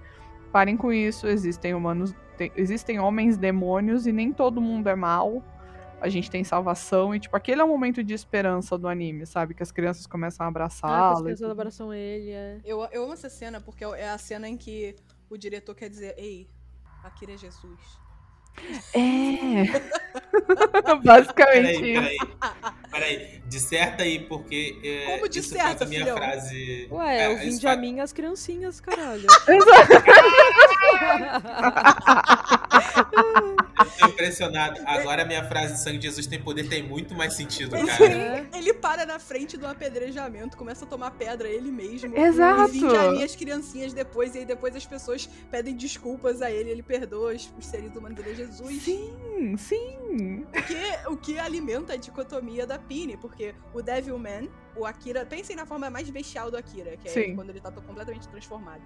parem 0.52 0.76
com 0.76 0.92
isso, 0.92 1.28
existem 1.28 1.74
humanos, 1.76 2.16
tem- 2.38 2.52
existem 2.56 3.00
homens 3.00 3.38
demônios 3.38 4.06
e 4.08 4.12
nem 4.12 4.32
todo 4.32 4.62
mundo 4.62 4.88
é 4.88 4.96
mal. 4.96 5.44
A 6.00 6.10
gente 6.10 6.30
tem 6.30 6.44
salvação 6.44 7.16
e, 7.16 7.20
tipo, 7.20 7.36
aquele 7.36 7.60
é 7.60 7.64
o 7.64 7.68
momento 7.68 8.04
de 8.04 8.14
esperança 8.14 8.78
do 8.78 8.88
anime, 8.88 9.26
sabe? 9.26 9.56
Que 9.56 9.64
as 9.64 9.72
crianças 9.72 10.06
começam 10.06 10.46
a 10.46 10.50
Ah, 10.50 10.52
que 10.54 10.60
as 10.62 10.72
abraçá-lo. 10.82 11.20
e 11.20 11.24
crianças 11.24 11.50
abraçam 11.50 11.94
ele, 11.94 12.30
é. 12.32 12.60
Eu, 12.64 12.88
eu 12.92 13.04
amo 13.04 13.14
essa 13.14 13.30
cena 13.30 13.60
porque 13.60 13.84
é 13.84 14.08
a 14.10 14.18
cena 14.20 14.48
em 14.48 14.56
que 14.56 14.96
o 15.30 15.36
diretor 15.38 15.74
quer 15.74 15.90
dizer: 15.90 16.14
Ei, 16.18 16.48
Akira 17.04 17.34
é 17.34 17.38
Jesus. 17.38 18.00
É. 18.94 19.98
Basicamente 21.04 21.80
Peraí, 21.80 21.94
isso. 21.94 22.02
peraí. 22.02 22.18
Peraí, 22.90 23.42
disserta 23.48 24.04
aí, 24.04 24.20
porque. 24.20 24.80
É, 24.84 25.06
Como 25.12 25.26
isso 25.26 25.30
disserta, 25.30 25.68
faz 25.68 25.82
a 25.82 25.86
minha 25.86 26.02
filhão? 26.02 26.18
frase. 26.18 26.88
Ué, 26.92 27.20
é, 27.22 27.28
eu 27.28 27.34
isso 27.34 27.44
vim 27.44 27.56
de 27.58 27.62
faz- 27.62 27.78
a 27.78 27.82
mim 27.82 28.00
as 28.00 28.14
criancinhas, 28.14 28.80
caralho. 28.80 29.28
Eu 33.80 33.86
tô 34.00 34.08
impressionado. 34.08 34.80
Agora 34.86 35.22
a 35.22 35.26
minha 35.26 35.44
frase 35.48 35.74
de 35.74 35.80
sangue 35.82 35.98
de 36.00 36.08
Jesus 36.08 36.26
tem 36.28 36.42
poder 36.42 36.68
tem 36.68 36.82
muito 36.82 37.14
mais 37.16 37.34
sentido, 37.34 37.76
Ele, 37.76 37.88
cara. 37.88 38.06
É. 38.06 38.46
ele 38.58 38.74
para 38.74 39.06
na 39.06 39.20
frente 39.20 39.56
do 39.58 39.68
apedrejamento, 39.68 40.58
começa 40.58 40.86
a 40.86 40.88
tomar 40.88 41.12
pedra 41.12 41.48
ele 41.48 41.72
mesmo. 41.72 42.18
Exato. 42.18 42.70
E 42.76 42.80
vinde 42.80 42.96
a 42.96 43.12
mim 43.12 43.24
as 43.24 43.36
criancinhas 43.36 43.94
depois, 43.94 44.34
e 44.36 44.40
aí 44.40 44.46
depois 44.46 44.76
as 44.76 44.86
pessoas 44.86 45.30
pedem 45.52 45.76
desculpas 45.76 46.42
a 46.42 46.50
ele, 46.52 46.70
ele 46.72 46.84
perdoa 46.84 47.34
os, 47.34 47.52
os 47.58 47.66
seres 47.66 47.96
humanos 47.96 48.18
dele, 48.18 48.44
é 48.44 48.46
Jesus. 48.48 48.84
Sim, 48.84 49.56
sim. 49.58 50.46
O 50.48 50.64
que, 50.64 51.10
o 51.10 51.18
que 51.18 51.40
alimenta 51.40 51.94
a 51.94 51.96
dicotomia 51.96 52.66
da 52.66 52.80
Pini, 52.80 53.16
porque 53.18 53.54
o 53.74 53.82
Devilman, 53.82 54.50
o 54.76 54.86
Akira, 54.86 55.26
pensem 55.26 55.56
na 55.56 55.66
forma 55.66 55.90
mais 55.90 56.10
bestial 56.10 56.50
do 56.50 56.58
Akira, 56.58 56.98
que 56.98 57.08
é 57.08 57.12
Sim. 57.12 57.36
quando 57.36 57.50
ele 57.52 57.60
tá 57.60 57.72
completamente 57.72 58.28
transformado. 58.28 58.82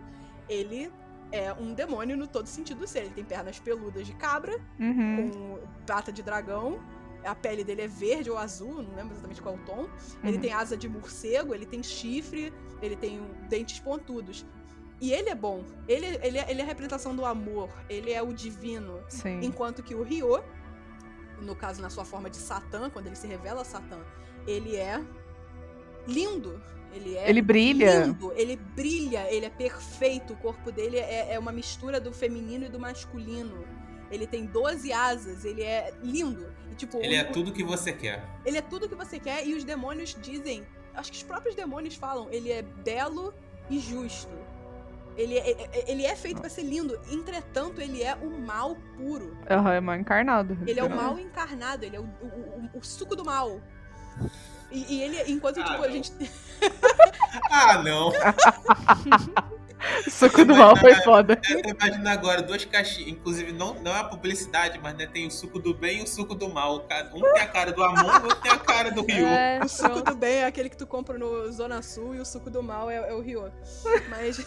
Ele 0.49 0.91
é 1.31 1.53
um 1.53 1.73
demônio 1.73 2.17
no 2.17 2.27
todo 2.27 2.47
sentido 2.47 2.79
do 2.79 2.87
ser. 2.87 2.99
Ele 3.03 3.11
tem 3.11 3.23
pernas 3.23 3.59
peludas 3.59 4.05
de 4.05 4.13
cabra, 4.15 4.57
Uhum. 4.79 5.31
com 5.31 5.59
pata 5.85 6.11
de 6.11 6.21
dragão. 6.21 6.79
A 7.23 7.35
pele 7.35 7.63
dele 7.63 7.83
é 7.83 7.87
verde 7.87 8.31
ou 8.31 8.37
azul, 8.37 8.81
não 8.81 8.95
lembro 8.95 9.13
exatamente 9.13 9.41
qual 9.41 9.53
é 9.55 9.57
o 9.59 9.61
tom. 9.63 9.87
Ele 10.23 10.35
Uhum. 10.35 10.41
tem 10.41 10.51
asa 10.53 10.75
de 10.75 10.89
morcego, 10.89 11.53
ele 11.53 11.67
tem 11.67 11.83
chifre, 11.83 12.51
ele 12.81 12.95
tem 12.95 13.21
dentes 13.47 13.79
pontudos. 13.79 14.43
E 15.01 15.11
ele 15.11 15.29
é 15.29 15.35
bom. 15.35 15.63
Ele, 15.87 16.05
ele, 16.21 16.37
é- 16.37 16.45
ele 16.49 16.61
é 16.61 16.63
a 16.63 16.67
representação 16.67 17.15
do 17.15 17.25
amor. 17.25 17.69
Ele 17.89 18.11
é 18.13 18.21
o 18.21 18.31
divino. 18.31 19.01
Sim. 19.09 19.39
Enquanto 19.41 19.81
que 19.81 19.95
o 19.95 20.03
Ryo, 20.03 20.43
no 21.41 21.55
caso 21.55 21.81
na 21.81 21.89
sua 21.89 22.05
forma 22.05 22.29
de 22.29 22.37
Satã, 22.37 22.87
quando 22.89 23.07
ele 23.07 23.15
se 23.15 23.25
revela 23.27 23.63
Satã, 23.65 23.97
ele 24.47 24.75
é 24.77 25.03
lindo. 26.07 26.61
Ele 26.93 27.15
é 27.15 27.29
Ele 27.29 27.41
brilha. 27.41 28.03
lindo, 28.05 28.33
ele 28.35 28.57
brilha, 28.57 29.25
ele 29.33 29.45
é 29.45 29.49
perfeito. 29.49 30.33
O 30.33 30.35
corpo 30.35 30.71
dele 30.73 30.97
é, 30.97 31.33
é 31.33 31.39
uma 31.39 31.51
mistura 31.51 32.01
do 32.01 32.11
feminino 32.11 32.65
e 32.65 32.69
do 32.69 32.77
masculino. 32.77 33.63
Ele 34.11 34.27
tem 34.27 34.45
12 34.45 34.91
asas, 34.91 35.45
ele 35.45 35.63
é 35.63 35.93
lindo. 36.03 36.53
E, 36.69 36.75
tipo, 36.75 36.97
Ele 36.97 37.15
é 37.15 37.23
o- 37.23 37.31
tudo 37.31 37.53
que 37.53 37.63
você 37.63 37.93
quer. 37.93 38.25
ele 38.45 38.57
é 38.57 38.61
tudo 38.61 38.89
que 38.89 38.95
você 38.95 39.17
quer 39.19 39.47
e 39.47 39.53
os 39.55 39.63
demônios 39.63 40.17
dizem. 40.21 40.67
Acho 40.93 41.11
que 41.11 41.17
os 41.17 41.23
próprios 41.23 41.55
demônios 41.55 41.95
falam, 41.95 42.27
ele 42.29 42.51
é 42.51 42.61
belo 42.61 43.33
e 43.69 43.79
justo. 43.79 44.29
Ele 45.17 45.37
é, 45.37 45.51
é- 45.51 45.91
ele 45.91 46.05
é 46.05 46.15
feito 46.15 46.39
pra 46.39 46.49
ser 46.49 46.63
lindo, 46.63 46.99
entretanto, 47.11 47.81
ele 47.81 48.01
é 48.01 48.15
o 48.15 48.29
mal 48.39 48.75
puro. 48.97 49.37
Aham, 49.49 49.73
é 49.73 49.79
mal 49.81 49.95
encarnado. 49.97 50.57
Ele 50.65 50.79
é 50.79 50.83
o 50.83 50.89
mal 50.89 51.19
encarnado, 51.19 51.83
ele 51.85 51.95
é 51.95 51.99
o, 51.99 52.03
o- 52.03 52.69
o- 52.75 52.79
o 52.79 52.83
suco 52.83 53.15
do 53.15 53.25
mal. 53.25 53.59
E, 54.71 54.95
e 54.95 55.01
ele, 55.01 55.31
enquanto 55.31 55.59
Ah, 55.59 55.63
tipo, 55.65 55.83
a 55.83 55.87
não. 55.87 55.91
gente. 55.93 56.11
Ah, 57.51 57.81
não. 57.83 58.11
Suco 60.09 60.45
do 60.45 60.55
mal 60.55 60.75
foi 60.75 60.95
foda. 60.95 61.39
Eu 61.49 61.61
tô 61.61 61.69
imaginando 61.69 62.09
agora 62.09 62.41
duas 62.41 62.65
caixinhas. 62.65 63.09
Inclusive, 63.09 63.51
não, 63.51 63.73
não 63.75 63.91
é 63.91 63.99
a 63.99 64.03
publicidade, 64.03 64.79
mas 64.79 64.95
né, 64.95 65.07
tem 65.07 65.27
o 65.27 65.31
suco 65.31 65.59
do 65.59 65.73
bem 65.73 65.99
e 65.99 66.03
o 66.03 66.07
suco 66.07 66.35
do 66.35 66.49
mal. 66.49 66.85
Um 67.13 67.21
tem 67.33 67.41
a 67.41 67.47
cara 67.47 67.71
do 67.71 67.83
Amon, 67.83 68.03
o 68.03 68.23
outro 68.23 68.35
tem 68.41 68.51
a 68.51 68.57
cara 68.57 68.91
do 68.91 69.03
Ryu. 69.03 69.25
É, 69.25 69.59
O 69.63 69.67
suco 69.67 70.01
do 70.01 70.15
bem 70.15 70.37
é 70.37 70.45
aquele 70.45 70.69
que 70.69 70.77
tu 70.77 70.87
compra 70.87 71.17
no 71.17 71.51
Zona 71.51 71.81
Sul 71.81 72.15
e 72.15 72.19
o 72.19 72.25
suco 72.25 72.49
do 72.49 72.61
mal 72.61 72.89
é, 72.89 72.97
é 72.97 73.13
o 73.13 73.21
Rio. 73.21 73.51
Mas. 74.09 74.45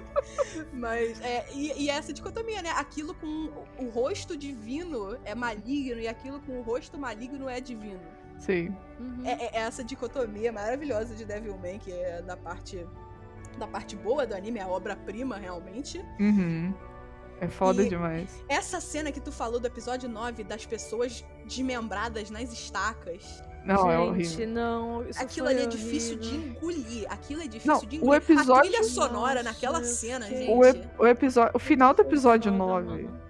Mas. 0.72 1.20
É, 1.20 1.46
e, 1.52 1.84
e 1.84 1.90
essa 1.90 2.12
dicotomia, 2.12 2.62
né? 2.62 2.70
Aquilo 2.76 3.14
com 3.14 3.26
o, 3.26 3.84
o 3.84 3.88
rosto 3.90 4.36
divino 4.36 5.18
é 5.24 5.34
maligno 5.34 6.00
e 6.00 6.08
aquilo 6.08 6.40
com 6.40 6.58
o 6.58 6.62
rosto 6.62 6.98
maligno 6.98 7.48
é 7.48 7.60
divino. 7.60 8.00
Sim. 8.38 8.74
Uhum. 8.98 9.22
É, 9.24 9.46
é 9.46 9.58
essa 9.60 9.82
dicotomia 9.82 10.52
maravilhosa 10.52 11.14
de 11.14 11.24
Devilman, 11.24 11.78
que 11.78 11.92
é 11.92 12.22
da 12.22 12.36
parte. 12.36 12.86
Da 13.58 13.66
parte 13.66 13.96
boa 13.96 14.26
do 14.26 14.34
anime, 14.34 14.58
é 14.58 14.62
a 14.62 14.68
obra-prima, 14.68 15.36
realmente. 15.36 16.04
Uhum. 16.20 16.72
É 17.40 17.48
foda 17.48 17.82
E- 17.82 17.88
demais. 17.88 18.42
Essa 18.48 18.80
cena 18.80 19.12
que 19.12 19.20
tu 19.20 19.30
falou 19.32 19.58
do 19.60 19.66
episódio 19.66 20.08
9, 20.08 20.42
das 20.44 20.64
pessoas 20.66 21.24
desmembradas 21.46 22.30
nas 22.30 22.52
estacas. 22.52 23.42
Não, 23.64 23.90
é 23.90 23.96
Gente, 23.96 24.08
horrível. 24.08 24.48
não. 24.48 25.08
Isso 25.08 25.20
Aquilo 25.22 25.48
ali 25.48 25.62
é 25.62 25.66
difícil 25.66 26.16
de 26.18 26.28
horrível. 26.28 26.50
engolir. 26.52 27.06
Aquilo 27.12 27.42
é 27.42 27.46
difícil 27.46 27.72
Não, 27.72 27.80
de 27.80 27.96
o 27.96 27.98
engolir. 27.98 28.22
episódio- 28.22 28.54
A 28.54 28.60
trilha 28.60 28.84
sonora 28.84 29.42
Nossa, 29.42 29.42
naquela 29.42 29.82
cena, 29.84 30.26
gente. 30.26 30.50
O, 30.50 30.64
ep- 30.64 30.88
o 30.98 31.06
episódio, 31.06 31.50
o 31.54 31.58
final 31.58 31.92
do 31.92 32.02
episódio 32.02 32.52
foda, 32.52 32.64
9 32.64 33.02
mano. 33.02 33.20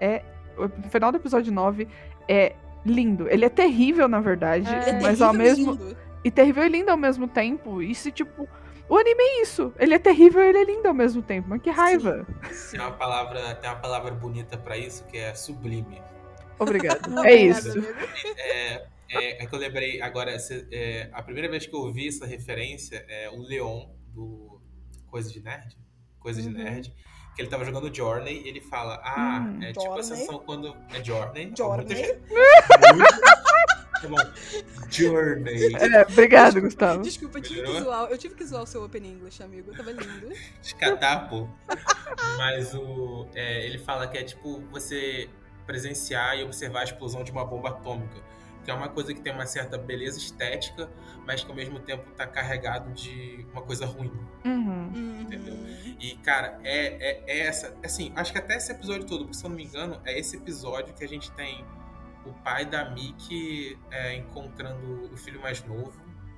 é 0.00 0.24
o 0.56 0.68
final 0.90 1.12
do 1.12 1.18
episódio 1.18 1.52
9 1.52 1.86
é 2.28 2.54
lindo. 2.84 3.28
Ele 3.28 3.44
é 3.44 3.48
terrível, 3.48 4.08
na 4.08 4.20
verdade, 4.20 4.68
É. 4.68 4.90
É 4.90 5.00
mas 5.00 5.22
ao 5.22 5.30
terrível 5.32 5.32
e 5.32 5.56
mesmo 5.56 5.72
lindo. 5.72 5.96
e 6.24 6.30
terrível 6.32 6.64
e 6.64 6.68
lindo 6.68 6.90
ao 6.90 6.96
mesmo 6.96 7.28
tempo. 7.28 7.80
E 7.80 7.94
se 7.94 8.10
tipo, 8.10 8.48
o 8.88 8.96
anime 8.96 9.22
é 9.22 9.42
isso. 9.42 9.72
Ele 9.78 9.94
é 9.94 9.98
terrível 9.98 10.42
e 10.42 10.48
ele 10.48 10.58
é 10.58 10.64
lindo 10.64 10.88
ao 10.88 10.94
mesmo 10.94 11.22
tempo. 11.22 11.48
Mas 11.48 11.62
que 11.62 11.70
raiva. 11.70 12.26
Tem 12.70 12.80
uma 12.80 12.92
palavra, 12.92 13.54
tem 13.56 13.68
uma 13.70 13.78
palavra 13.78 14.10
bonita 14.12 14.56
pra 14.56 14.76
isso 14.76 15.04
que 15.06 15.16
é 15.18 15.34
sublime. 15.34 16.00
Obrigado. 16.58 17.00
É 17.24 17.34
isso. 17.34 17.78
É, 18.36 18.86
é, 19.10 19.42
é 19.42 19.46
que 19.46 19.54
eu 19.54 19.58
lembrei 19.58 20.00
agora, 20.02 20.36
é, 20.72 21.08
a 21.12 21.22
primeira 21.22 21.48
vez 21.48 21.66
que 21.66 21.74
eu 21.74 21.92
vi 21.92 22.08
essa 22.08 22.26
referência 22.26 23.04
é 23.08 23.30
o 23.30 23.40
Leon 23.42 23.86
do 24.08 24.60
Coisa 25.10 25.30
de 25.30 25.40
Nerd. 25.42 25.76
Coisa 26.18 26.42
de 26.42 26.48
Uhum. 26.48 26.54
Nerd. 26.54 26.92
Que 27.36 27.42
ele 27.42 27.48
tava 27.48 27.64
jogando 27.64 27.94
Journey 27.94 28.42
e 28.44 28.48
ele 28.48 28.60
fala: 28.60 29.00
Ah, 29.04 29.38
Hum, 29.48 29.62
é 29.62 29.72
tipo 29.72 29.94
a 29.94 30.02
sensação 30.02 30.40
quando. 30.40 30.76
É 30.92 31.02
Journey. 31.04 31.52
Journey. 31.56 31.86
Journey. 34.90 35.74
É, 35.74 36.02
obrigado, 36.02 36.60
Gustavo. 36.60 37.02
Desculpa, 37.02 37.38
eu 37.38 37.42
tive, 37.42 37.54
que 37.54 37.62
Melhorou? 37.62 37.84
zoar, 37.84 38.10
eu 38.10 38.18
tive 38.18 38.34
que 38.34 38.44
zoar 38.44 38.62
o 38.62 38.66
seu 38.66 38.84
Open 38.84 39.04
English, 39.04 39.42
amigo. 39.42 39.72
Tava 39.76 39.92
lindo. 39.92 40.28
Descatar, 40.62 41.28
pô. 41.28 41.48
Mas 42.36 42.74
o, 42.74 43.26
é, 43.34 43.66
ele 43.66 43.78
fala 43.78 44.06
que 44.06 44.18
é 44.18 44.22
tipo 44.22 44.60
você 44.70 45.28
presenciar 45.66 46.38
e 46.38 46.44
observar 46.44 46.80
a 46.80 46.84
explosão 46.84 47.22
de 47.22 47.30
uma 47.30 47.44
bomba 47.44 47.68
atômica. 47.68 48.16
Que 48.64 48.70
é 48.70 48.74
uma 48.74 48.88
coisa 48.88 49.14
que 49.14 49.20
tem 49.20 49.32
uma 49.32 49.46
certa 49.46 49.78
beleza 49.78 50.18
estética, 50.18 50.90
mas 51.26 51.42
que 51.42 51.50
ao 51.50 51.56
mesmo 51.56 51.78
tempo 51.80 52.10
tá 52.12 52.26
carregado 52.26 52.92
de 52.92 53.46
uma 53.52 53.62
coisa 53.62 53.86
ruim. 53.86 54.12
Uhum. 54.44 54.92
Uhum. 54.94 55.20
Entendeu? 55.22 55.54
E, 56.00 56.16
cara, 56.16 56.58
é, 56.62 57.10
é, 57.10 57.24
é 57.26 57.38
essa. 57.46 57.74
Assim, 57.82 58.12
acho 58.16 58.32
que 58.32 58.38
até 58.38 58.56
esse 58.56 58.72
episódio 58.72 59.06
todo, 59.06 59.24
porque 59.24 59.36
se 59.36 59.44
eu 59.44 59.50
não 59.50 59.56
me 59.56 59.64
engano, 59.64 60.00
é 60.04 60.18
esse 60.18 60.36
episódio 60.36 60.94
que 60.94 61.04
a 61.04 61.08
gente 61.08 61.30
tem 61.32 61.64
o 62.28 62.32
pai 62.44 62.64
da 62.64 62.90
Mickey 62.90 63.78
é, 63.90 64.16
encontrando 64.16 65.10
o 65.12 65.16
filho 65.16 65.40
mais 65.40 65.64
novo, 65.64 65.92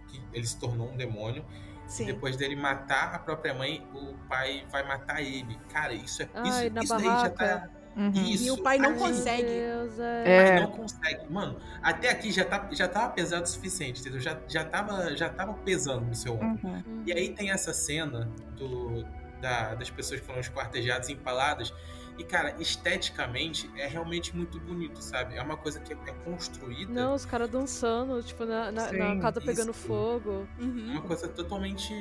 que 0.08 0.20
ele 0.32 0.46
se 0.46 0.58
tornou 0.58 0.90
um 0.90 0.96
demônio. 0.96 1.44
E 1.86 1.92
Sim. 1.92 2.06
depois 2.06 2.36
dele 2.36 2.54
matar 2.54 3.14
a 3.14 3.18
própria 3.18 3.52
mãe, 3.52 3.84
o 3.92 4.14
pai 4.28 4.64
vai 4.70 4.86
matar 4.86 5.20
ele. 5.20 5.58
Cara, 5.72 5.92
isso 5.92 6.22
é. 6.22 6.28
Ai, 6.34 6.48
isso 6.66 6.74
na 6.74 6.82
isso 6.82 6.96
daí 6.96 7.04
já 7.04 7.30
tá. 7.30 7.68
Uhum. 7.96 8.10
Isso. 8.12 8.44
E 8.44 8.50
o 8.52 8.62
pai 8.62 8.78
não 8.78 8.94
consegue. 8.94 9.42
Deus, 9.48 9.98
é. 9.98 10.22
É. 10.24 10.52
Mas 10.52 10.62
não 10.62 10.70
consegue. 10.70 11.26
Mano, 11.32 11.58
até 11.82 12.08
aqui 12.10 12.30
já, 12.30 12.44
tá, 12.44 12.68
já 12.70 12.86
tava 12.86 13.12
pesado 13.12 13.42
o 13.42 13.46
suficiente, 13.48 14.00
entendeu? 14.00 14.20
Já, 14.20 14.38
já, 14.46 14.64
tava, 14.64 15.16
já 15.16 15.28
tava 15.28 15.54
pesando 15.54 16.06
no 16.06 16.14
seu 16.14 16.34
ombro. 16.34 16.68
Uhum. 16.68 16.82
Uhum. 16.86 17.02
E 17.04 17.12
aí 17.12 17.34
tem 17.34 17.50
essa 17.50 17.72
cena 17.74 18.30
do, 18.56 19.04
da- 19.40 19.74
das 19.74 19.90
pessoas 19.90 20.20
que 20.20 20.26
foram 20.26 20.38
esquartejadas 20.40 21.08
e 21.08 21.14
empaladas. 21.14 21.74
E, 22.20 22.24
cara, 22.24 22.54
esteticamente 22.58 23.70
é 23.78 23.86
realmente 23.86 24.36
muito 24.36 24.60
bonito, 24.60 25.00
sabe? 25.00 25.36
É 25.36 25.42
uma 25.42 25.56
coisa 25.56 25.80
que 25.80 25.94
é, 25.94 25.96
é 26.06 26.12
construída. 26.22 26.92
Não, 26.92 27.14
os 27.14 27.24
caras 27.24 27.48
dançando, 27.48 28.22
tipo, 28.22 28.44
na, 28.44 28.70
na, 28.70 28.92
na 28.92 29.14
Sim, 29.14 29.20
casa 29.20 29.40
pegando 29.40 29.70
isso. 29.70 29.86
fogo. 29.88 30.46
Uhum. 30.58 30.90
Uma 30.92 31.00
coisa 31.00 31.26
totalmente. 31.28 31.94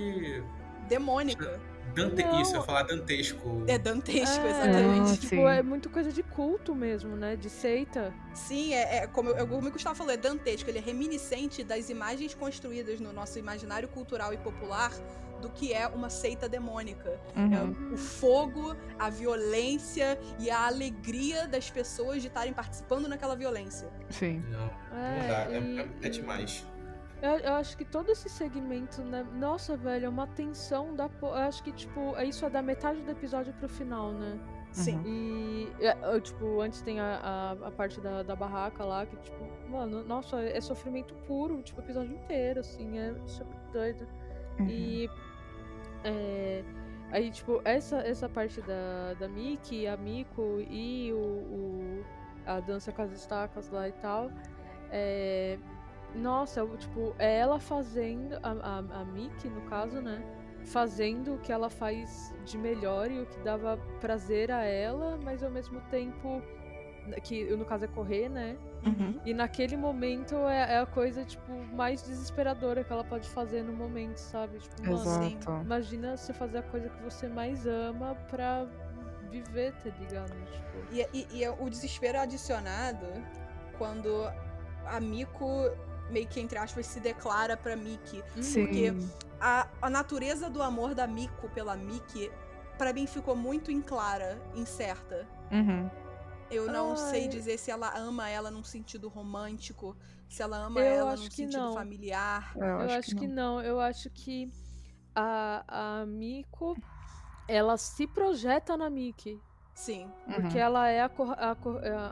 Demônica. 0.89 1.57
Dante... 1.95 2.21
Não. 2.21 2.41
Isso, 2.41 2.51
eu 2.53 2.59
ia 2.59 2.65
falar 2.65 2.83
dantesco. 2.83 3.63
É 3.65 3.77
dantesco, 3.77 4.45
É, 4.45 4.49
exatamente. 4.49 5.09
Ah, 5.11 5.13
tipo, 5.13 5.27
sim. 5.29 5.45
é 5.45 5.63
muito 5.63 5.89
coisa 5.89 6.11
de 6.11 6.21
culto 6.21 6.75
mesmo, 6.75 7.15
né? 7.15 7.37
De 7.37 7.49
seita. 7.49 8.13
Sim, 8.33 8.73
é, 8.73 8.97
é 8.97 9.07
como, 9.07 9.29
eu- 9.29 9.47
como 9.47 9.69
o 9.69 9.71
Gustavo 9.71 9.95
falou, 9.95 10.11
é 10.13 10.17
dantesco. 10.17 10.69
Ele 10.69 10.79
é 10.79 10.81
reminiscente 10.81 11.63
das 11.63 11.89
imagens 11.89 12.33
construídas 12.33 12.99
no 12.99 13.13
nosso 13.13 13.39
imaginário 13.39 13.87
cultural 13.87 14.33
e 14.33 14.37
popular 14.37 14.91
do 15.39 15.49
que 15.49 15.73
é 15.73 15.87
uma 15.87 16.09
seita 16.09 16.47
demônica. 16.49 17.19
É 17.35 17.39
Uhum. 17.39 17.93
o 17.93 17.97
fogo, 17.97 18.75
a 18.97 19.09
violência 19.09 20.19
e 20.39 20.49
a 20.49 20.67
alegria 20.67 21.47
das 21.47 21.69
pessoas 21.71 22.21
de 22.21 22.27
estarem 22.27 22.53
participando 22.53 23.07
naquela 23.07 23.35
violência. 23.35 23.89
Não, 24.01 24.11
Sim. 24.11 24.39
não 24.51 24.67
dá. 25.27 25.47
É, 25.51 25.59
e- 25.59 25.79
é- 25.79 25.87
é 26.03 26.09
demais. 26.09 26.65
Eu, 27.21 27.31
eu 27.39 27.53
acho 27.55 27.75
que 27.75 27.83
todo 27.83 28.09
esse 28.09 28.29
segmento, 28.29 29.01
né? 29.01 29.25
Nossa, 29.35 29.75
velho, 29.75 30.05
é 30.05 30.09
uma 30.09 30.25
tensão 30.27 30.95
da. 30.95 31.09
po- 31.09 31.27
Eu 31.27 31.33
acho 31.35 31.61
que, 31.63 31.71
tipo, 31.73 32.15
é 32.15 32.23
isso 32.25 32.45
é 32.45 32.49
da 32.49 32.61
metade 32.61 33.01
do 33.01 33.11
episódio 33.11 33.51
pro 33.53 33.67
final, 33.67 34.13
né? 34.13 34.39
Sim. 34.71 34.95
Uhum. 34.99 35.03
E, 35.05 35.85
é, 35.85 35.97
eu, 36.15 36.21
tipo, 36.21 36.61
antes 36.61 36.81
tem 36.81 36.99
a, 37.01 37.55
a, 37.61 37.67
a 37.67 37.71
parte 37.71 37.99
da, 37.99 38.23
da 38.23 38.35
barraca 38.37 38.85
lá, 38.85 39.05
que, 39.05 39.17
tipo, 39.17 39.43
mano, 39.69 40.01
nossa, 40.05 40.39
é 40.41 40.61
sofrimento 40.61 41.13
puro, 41.27 41.61
tipo, 41.61 41.81
o 41.81 41.83
episódio 41.83 42.13
inteiro, 42.13 42.61
assim, 42.61 42.97
é 42.97 43.13
super 43.25 43.57
doido. 43.73 44.07
Uhum. 44.59 44.67
E. 44.69 45.09
é, 46.03 46.63
aí, 47.11 47.31
tipo, 47.31 47.61
essa, 47.65 47.97
essa 47.99 48.29
parte 48.29 48.61
da, 48.61 49.13
da 49.19 49.27
Mickey, 49.27 49.87
a 49.87 49.97
Miko 49.97 50.59
e 50.69 51.11
o, 51.13 51.17
o- 51.17 52.05
a 52.45 52.59
dança 52.59 52.91
com 52.91 53.01
as 53.01 53.11
estacas 53.11 53.69
lá 53.69 53.87
e 53.87 53.91
tal. 53.93 54.31
É, 54.91 55.57
nossa, 56.15 56.65
tipo, 56.77 57.13
é 57.19 57.37
ela 57.39 57.59
fazendo, 57.59 58.35
a, 58.41 58.51
a, 58.51 59.01
a 59.01 59.05
Mickey, 59.05 59.49
no 59.49 59.61
caso, 59.61 60.01
né? 60.01 60.23
Fazendo 60.65 61.35
o 61.35 61.39
que 61.39 61.51
ela 61.51 61.69
faz 61.69 62.33
de 62.45 62.57
melhor 62.57 63.09
e 63.11 63.19
o 63.21 63.25
que 63.25 63.39
dava 63.41 63.77
prazer 64.01 64.51
a 64.51 64.63
ela, 64.63 65.17
mas 65.23 65.43
ao 65.43 65.49
mesmo 65.51 65.79
tempo. 65.89 66.41
Que 67.23 67.43
no 67.55 67.65
caso 67.65 67.85
é 67.85 67.87
correr, 67.87 68.29
né? 68.29 68.55
Uhum. 68.85 69.19
E 69.25 69.33
naquele 69.33 69.75
momento 69.75 70.35
é, 70.47 70.75
é 70.75 70.79
a 70.79 70.85
coisa, 70.85 71.23
tipo, 71.25 71.51
mais 71.73 72.01
desesperadora 72.03 72.83
que 72.83 72.91
ela 72.93 73.03
pode 73.03 73.27
fazer 73.29 73.63
no 73.63 73.73
momento, 73.73 74.17
sabe? 74.17 74.59
Tipo, 74.59 74.81
mano, 74.91 75.03
imagina 75.61 76.15
você 76.17 76.31
fazer 76.33 76.59
a 76.59 76.63
coisa 76.63 76.87
que 76.89 77.03
você 77.03 77.27
mais 77.27 77.65
ama 77.67 78.15
pra 78.29 78.65
viver, 79.29 79.73
tá 79.83 79.89
ligado? 79.99 80.31
Tipo, 80.51 80.93
E, 80.93 81.07
e- 81.13 81.27
e 81.31 81.43
é 81.43 81.51
o 81.51 81.69
desespero 81.69 82.19
adicionado 82.19 83.05
quando 83.77 84.09
a 84.85 84.99
Miko, 84.99 85.69
meio 86.09 86.27
que 86.27 86.39
entre 86.39 86.57
aspas, 86.57 86.85
se 86.87 86.99
declara 86.99 87.55
pra 87.57 87.75
Miki. 87.75 88.23
Sim. 88.41 88.65
Porque 88.65 88.93
a, 89.39 89.67
a 89.81 89.89
natureza 89.89 90.49
do 90.49 90.61
amor 90.63 90.95
da 90.95 91.05
Miko 91.05 91.47
pela 91.49 91.75
Miki, 91.75 92.31
pra 92.77 92.91
mim 92.93 93.05
ficou 93.05 93.35
muito 93.35 93.71
inclara, 93.71 94.41
incerta. 94.55 95.27
Uhum. 95.51 95.89
Eu 96.51 96.67
não 96.71 96.95
sei 96.95 97.23
Ai. 97.23 97.27
dizer 97.27 97.57
se 97.57 97.69
ela 97.71 97.95
ama 97.97 98.29
ela 98.29 98.49
num 98.49 98.63
sentido 98.63 99.07
romântico, 99.07 99.95
se 100.27 100.41
ela 100.41 100.57
ama 100.57 100.79
Eu 100.79 100.85
ela 100.85 101.13
acho 101.13 101.23
num 101.23 101.29
que 101.29 101.35
sentido 101.35 101.57
não. 101.61 101.73
familiar. 101.73 102.53
Eu, 102.55 102.65
eu 102.65 102.91
acho, 102.91 103.15
que, 103.15 103.27
não. 103.27 103.61
Eu 103.61 103.79
acho 103.79 104.09
que 104.09 104.51
a, 105.15 106.01
a 106.01 106.05
Miko, 106.05 106.75
ela 107.47 107.77
se 107.77 108.07
projeta 108.07 108.75
na 108.77 108.89
Miki. 108.89 109.41
Sim. 109.73 110.11
Porque 110.25 110.57
Uhum. 110.57 110.63
ela 110.63 110.89
é 110.89 111.01
a, 111.01 111.09
cor- 111.09 111.35
a, 111.37 111.55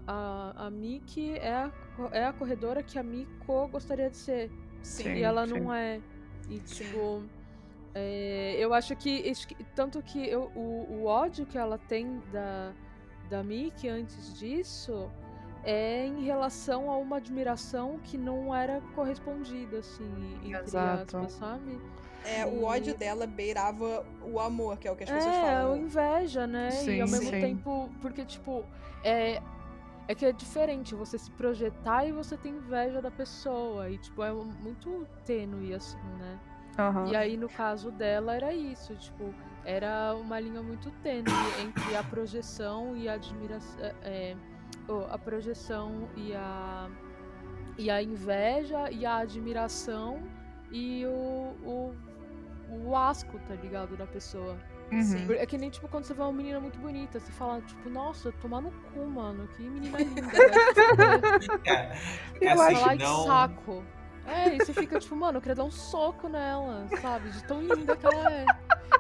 a, 0.08 0.66
a, 0.68 0.70
Miki 0.72 1.34
é 1.38 1.54
a, 1.54 1.72
é 2.12 2.26
a 2.26 2.32
corredora 2.34 2.82
que 2.82 2.98
a 2.98 3.04
Miko 3.04 3.68
gostaria 3.68 4.10
de 4.10 4.18
ser. 4.18 4.50
Sim. 4.82 5.04
Sim. 5.04 5.14
E 5.16 5.24
ela 5.24 5.46
não 5.46 5.74
é. 5.74 6.00
E, 6.50 6.60
Sim. 6.66 6.86
tipo. 6.86 7.24
é, 7.94 8.56
eu 8.60 8.74
acho 8.74 8.96
que. 8.96 9.30
acho 9.30 9.48
que- 9.48 9.64
Tanto 9.76 10.02
que 10.02 10.26
eu- 10.30 10.52
o, 10.56 11.02
o 11.02 11.06
ódio 11.06 11.46
que 11.46 11.58
ela 11.58 11.78
tem 11.78 12.20
da, 12.32 12.74
da 13.28 13.44
Mickey 13.44 13.88
antes 13.88 14.34
disso 14.38 15.12
é 15.64 16.06
em 16.06 16.24
relação 16.24 16.90
a 16.90 16.98
uma 16.98 17.18
admiração 17.18 18.00
que 18.00 18.18
não 18.18 18.56
era 18.56 18.82
correspondida, 18.96 19.80
assim, 19.80 20.40
entre 20.44 20.58
Exato. 20.58 21.18
aspas, 21.18 21.32
sabe? 21.34 21.82
É, 22.24 22.46
o 22.46 22.64
ódio 22.64 22.98
dela 22.98 23.28
beirava 23.28 24.06
o 24.22 24.40
amor, 24.40 24.78
que 24.78 24.88
é 24.88 24.92
o 24.92 24.96
que 24.96 25.04
as 25.04 25.10
pessoas 25.10 25.36
é, 25.36 25.42
falam. 25.42 25.74
a 25.74 25.78
inveja, 25.78 26.48
né? 26.48 26.70
e 26.70 27.02
ao 27.02 27.08
Sim, 27.08 27.12
mesmo 27.12 27.30
sim. 27.32 27.40
tempo, 27.42 27.90
porque, 28.02 28.26
tipo, 28.26 28.64
é. 29.04 29.42
É 30.10 30.16
que 30.16 30.26
é 30.26 30.32
diferente 30.32 30.96
você 30.96 31.18
se 31.18 31.30
projetar 31.32 32.06
e 32.06 32.14
você 32.14 32.38
ter 32.38 32.48
inveja 32.48 33.02
da 33.02 33.12
pessoa. 33.12 33.90
E, 33.90 33.98
tipo, 33.98 34.24
é 34.24 34.32
muito 34.32 35.06
tênue, 35.26 35.74
assim, 35.74 35.98
né? 36.18 36.40
Aham. 36.80 37.12
E 37.12 37.16
aí, 37.16 37.36
no 37.36 37.50
caso 37.50 37.92
dela, 37.92 38.34
era 38.34 38.54
isso, 38.54 38.96
tipo, 38.96 39.34
era 39.68 40.16
uma 40.16 40.40
linha 40.40 40.64
muito 40.64 40.90
tênue 41.04 41.26
entre 41.62 41.94
a 41.94 42.02
projeção 42.02 42.96
e 42.96 43.10
a 43.10 43.16
admiração. 43.16 43.78
É, 44.02 44.34
oh, 44.88 45.06
a 45.10 45.18
projeção 45.18 46.08
e 46.16 46.34
a. 46.34 46.90
E 47.78 47.92
a 47.92 48.02
inveja 48.02 48.90
e 48.90 49.06
a 49.06 49.18
admiração 49.18 50.24
e 50.72 51.06
o, 51.06 51.54
o, 51.64 51.96
o 52.86 52.96
asco, 52.96 53.38
tá 53.40 53.56
ligado? 53.56 53.98
Da 53.98 54.08
pessoa. 54.08 54.58
Uhum. 54.92 55.34
É 55.34 55.46
que 55.46 55.58
nem, 55.58 55.70
tipo, 55.70 55.88
quando 55.90 56.06
você 56.06 56.14
vê 56.14 56.22
uma 56.22 56.32
menina 56.32 56.62
muito 56.62 56.80
bonita, 56.80 57.20
você 57.20 57.32
fala, 57.34 57.62
tipo, 57.62 57.90
nossa, 57.90 58.32
tomar 58.32 58.62
no 58.62 58.72
cu, 58.72 59.06
mano, 59.06 59.48
que 59.50 59.62
menina 59.64 59.98
linda, 59.98 60.22
vai 60.22 61.60
Cara, 61.60 61.96
Eu 62.42 62.62
assim, 62.62 62.84
ai, 62.84 62.98
que 62.98 63.04
não. 63.04 63.26
saco. 63.26 63.84
É, 64.28 64.56
e 64.56 64.60
você 64.60 64.74
fica 64.74 65.00
tipo, 65.00 65.16
mano, 65.16 65.38
eu 65.38 65.42
queria 65.42 65.56
dar 65.56 65.64
um 65.64 65.72
soco 65.72 66.28
nela, 66.28 66.88
sabe? 67.02 67.30
De 67.30 67.44
tão 67.46 67.62
linda 67.62 67.96
que 67.96 68.06
ela 68.06 68.32
é. 68.32 68.46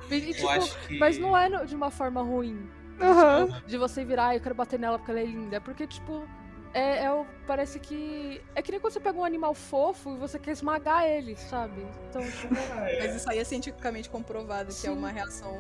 E, 0.09 0.29
Eu 0.29 0.33
tipo, 0.33 0.49
acho 0.49 0.87
que. 0.87 0.97
mas 0.97 1.17
não 1.17 1.35
é 1.37 1.65
de 1.65 1.75
uma 1.75 1.91
forma 1.91 2.21
ruim. 2.21 2.69
Aham. 2.99 3.61
De 3.67 3.77
você 3.77 4.03
virar, 4.05 4.27
"Ai, 4.27 4.37
eu 4.37 4.41
quero 4.41 4.55
bater 4.55 4.79
nela 4.79 4.97
porque 4.97 5.11
ela 5.11 5.19
é 5.19 5.25
linda. 5.25 5.57
É 5.57 5.59
porque, 5.59 5.85
tipo, 5.85 6.27
é, 6.73 7.03
é 7.03 7.11
o- 7.11 7.25
parece 7.45 7.79
que. 7.79 8.41
É 8.55 8.61
que 8.61 8.71
nem 8.71 8.79
quando 8.79 8.93
você 8.93 8.99
pega 8.99 9.17
um 9.19 9.23
animal 9.25 9.53
fofo 9.53 10.15
e 10.15 10.17
você 10.17 10.39
quer 10.39 10.51
esmagar 10.51 11.05
ele, 11.05 11.35
sabe? 11.35 11.85
Então, 12.09 12.21
tipo, 12.21 12.47
Mas 12.99 13.15
isso 13.15 13.29
aí 13.29 13.37
é 13.39 13.43
cientificamente 13.43 14.09
comprovado, 14.09 14.67
que 14.67 14.71
é 14.87 14.89
Sim. 14.91 14.97
uma 14.97 15.09
reação. 15.11 15.57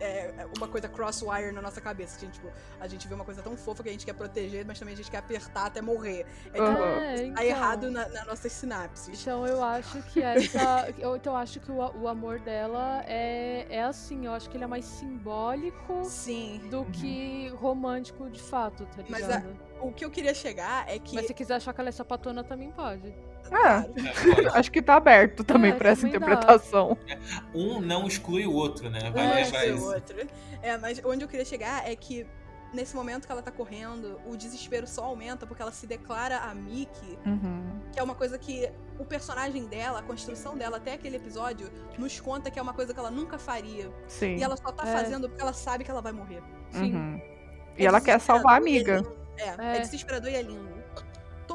É 0.00 0.26
é 0.36 0.46
uma 0.56 0.68
coisa 0.68 0.88
crosswire 0.88 1.52
na 1.52 1.62
nossa 1.62 1.80
cabeça. 1.80 2.18
Que 2.18 2.24
a, 2.24 2.28
gente, 2.28 2.34
tipo, 2.40 2.52
a 2.80 2.86
gente 2.86 3.08
vê 3.08 3.14
uma 3.14 3.24
coisa 3.24 3.42
tão 3.42 3.56
fofa 3.56 3.82
que 3.82 3.88
a 3.88 3.92
gente 3.92 4.04
quer 4.04 4.14
proteger, 4.14 4.64
mas 4.64 4.78
também 4.78 4.94
a 4.94 4.96
gente 4.96 5.10
quer 5.10 5.18
apertar 5.18 5.66
até 5.66 5.80
morrer. 5.80 6.26
É, 6.52 6.58
tipo, 6.58 6.82
é, 6.82 7.16
tá 7.16 7.22
então. 7.22 7.42
errado 7.44 7.90
na, 7.90 8.08
nas 8.08 8.26
nossas 8.26 8.52
sinapses. 8.52 9.20
Então 9.20 9.46
eu 9.46 9.62
acho 9.62 10.02
que 10.04 10.22
essa. 10.22 10.92
eu, 10.98 11.16
então 11.16 11.32
eu 11.32 11.36
acho 11.38 11.60
que 11.60 11.70
o, 11.70 11.76
o 11.76 12.08
amor 12.08 12.38
dela 12.40 13.02
é, 13.06 13.66
é 13.68 13.82
assim, 13.82 14.26
eu 14.26 14.32
acho 14.32 14.48
que 14.48 14.56
ele 14.56 14.64
é 14.64 14.68
mais 14.68 14.84
simbólico 14.84 16.04
Sim. 16.04 16.60
do 16.70 16.84
que 16.86 17.48
romântico 17.56 18.28
de 18.30 18.40
fato, 18.40 18.86
tá 18.86 19.02
Mas 19.08 19.22
ligado? 19.22 19.56
O 19.80 19.92
que 19.92 20.04
eu 20.04 20.10
queria 20.10 20.34
chegar 20.34 20.88
é 20.88 20.98
que. 20.98 21.14
Mas 21.14 21.26
se 21.26 21.34
quiser 21.34 21.56
achar 21.56 21.72
que 21.72 21.80
ela 21.80 21.90
é 21.90 21.92
sapatona, 21.92 22.42
também 22.42 22.70
pode. 22.70 23.14
É. 23.52 24.44
É, 24.44 24.48
acho 24.58 24.70
que 24.70 24.80
tá 24.82 24.96
aberto 24.96 25.44
também 25.44 25.72
É, 25.72 25.74
pra 25.74 25.90
essa 25.90 26.02
também 26.02 26.18
dá. 26.20 26.26
interpretação. 26.26 26.96
Um 27.54 27.80
não 27.80 28.06
exclui 28.06 28.46
o 28.46 28.52
outro, 28.52 28.88
né? 28.90 29.10
Vai 29.10 29.26
Um 29.26 29.34
lembrar 29.34 29.40
exclui 29.40 29.70
o 29.72 29.76
isso. 29.76 29.86
outro. 29.86 30.16
É, 30.62 30.76
mas 30.78 31.00
onde 31.04 31.24
eu 31.24 31.28
queria 31.28 31.44
chegar 31.44 31.88
é 31.88 31.94
que 31.94 32.26
nesse 32.74 32.94
momento 32.96 33.24
que 33.26 33.32
ela 33.32 33.40
tá 33.42 33.50
correndo, 33.50 34.20
o 34.26 34.36
desespero 34.36 34.86
só 34.86 35.04
aumenta 35.04 35.46
porque 35.46 35.62
ela 35.62 35.70
se 35.72 35.86
declara 35.86 36.38
a 36.38 36.54
Mickey, 36.54 37.16
Uhum. 37.24 37.80
que 37.92 37.98
é 37.98 38.02
uma 38.02 38.14
coisa 38.14 38.36
que 38.38 38.68
o 38.98 39.04
personagem 39.04 39.66
dela, 39.66 40.00
a 40.00 40.02
construção 40.02 40.58
dela 40.58 40.76
até 40.78 40.94
aquele 40.94 41.16
episódio, 41.16 41.70
nos 41.96 42.20
conta 42.20 42.50
que 42.50 42.58
é 42.58 42.62
uma 42.62 42.74
coisa 42.74 42.92
que 42.92 42.98
ela 42.98 43.10
nunca 43.10 43.38
faria. 43.38 43.90
Sim. 44.08 44.36
E 44.36 44.42
ela 44.42 44.56
só 44.56 44.72
tá 44.72 44.86
É. 44.86 44.92
fazendo 44.92 45.28
porque 45.28 45.40
ela 45.40 45.52
sabe 45.52 45.84
que 45.84 45.90
ela 45.90 46.02
vai 46.02 46.12
morrer. 46.12 46.42
Sim. 46.72 46.94
Uhum. 46.94 47.20
É 47.78 47.82
E 47.82 47.86
ela 47.86 48.00
quer 48.00 48.18
salvar 48.20 48.54
a 48.54 48.56
é 48.56 48.58
amiga. 48.58 49.02
É, 49.38 49.48
é, 49.48 49.76
É. 49.76 49.80
desesperador 49.80 50.30
e 50.30 50.34
é 50.34 50.42
lindo. 50.42 50.75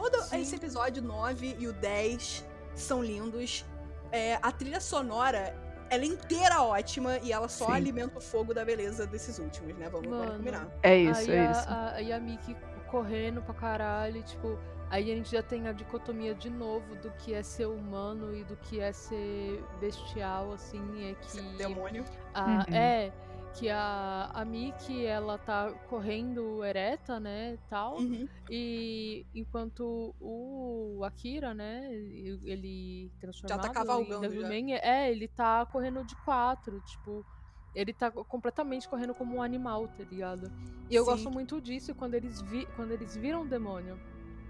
Todo 0.02 0.20
Sim. 0.24 0.42
esse 0.42 0.56
episódio 0.56 1.04
9 1.04 1.58
e 1.60 1.68
o 1.68 1.74
10 1.74 2.44
são 2.74 3.04
lindos. 3.04 3.64
É, 4.12 4.40
a 4.42 4.52
trilha 4.52 4.82
sonora, 4.82 5.56
ela 5.92 6.04
é 6.04 6.08
inteira 6.08 6.64
ótima 6.64 7.20
e 7.20 7.32
ela 7.32 7.48
só 7.48 7.68
Sim. 7.68 7.74
alimenta 7.74 8.18
o 8.18 8.22
fogo 8.22 8.52
da 8.52 8.66
beleza 8.66 9.06
desses 9.06 9.38
últimos, 9.38 9.78
né? 9.78 9.88
Vamos, 9.90 10.10
vamos 10.10 10.38
combinar. 10.38 10.68
É 10.82 10.98
isso, 10.98 11.22
aí 11.22 11.32
é 11.32 11.48
a, 11.48 11.52
isso. 11.52 11.70
A, 11.70 11.92
aí 11.92 12.14
a 12.14 12.20
Mickey 12.20 12.58
correndo 12.88 13.44
pra 13.44 13.54
caralho, 13.54 14.24
tipo. 14.24 14.58
Aí 14.90 15.10
a 15.10 15.16
gente 15.16 15.32
já 15.32 15.42
tem 15.42 15.68
a 15.68 15.72
dicotomia 15.72 16.34
de 16.36 16.50
novo 16.50 16.96
do 16.98 17.12
que 17.12 17.34
é 17.34 17.42
ser 17.44 17.68
humano 17.68 18.36
e 18.36 18.44
do 18.44 18.58
que 18.58 18.82
é 18.82 18.92
ser 18.92 19.64
bestial, 19.80 20.52
assim, 20.52 21.12
é 21.12 21.14
que. 21.14 21.42
Demônio. 21.58 22.04
A, 22.34 22.46
Uhum. 22.46 22.76
É, 22.76 23.12
que 23.54 23.70
a, 23.70 24.30
a 24.34 24.46
Mickey, 24.46 25.06
ela 25.06 25.38
tá 25.38 25.72
correndo 25.90 26.64
ereta, 26.64 27.20
né, 27.20 27.58
tal. 27.70 27.98
Uhum. 27.98 28.28
E 28.50 29.26
enquanto 29.34 30.16
o 30.20 31.02
Akira, 31.04 31.54
né, 31.54 31.90
ele 31.94 33.12
transformado 33.20 33.72
cavalgando 33.72 34.26
em 34.26 34.30
já. 34.30 34.48
Devilman, 34.48 34.74
é, 34.76 35.12
ele 35.12 35.28
tá 35.28 35.66
correndo 35.66 36.04
de 36.04 36.16
quatro, 36.24 36.80
tipo, 36.82 37.26
ele 37.74 37.94
tá 37.94 38.12
completamente 38.12 38.88
correndo 38.88 39.14
como 39.14 39.38
um 39.38 39.42
animal, 39.42 39.88
tá 39.88 40.04
ligado? 40.04 40.52
E 40.90 40.96
eu 40.96 41.04
Sim. 41.04 41.12
gosto 41.12 41.32
muito 41.32 41.62
disso 41.62 41.96
quando 41.96 42.16
eles 42.16 42.42
vi, 42.42 42.66
quando 42.76 42.92
eles 42.92 43.16
viram 43.16 43.44
o 43.44 43.48
demônio. 43.48 44.00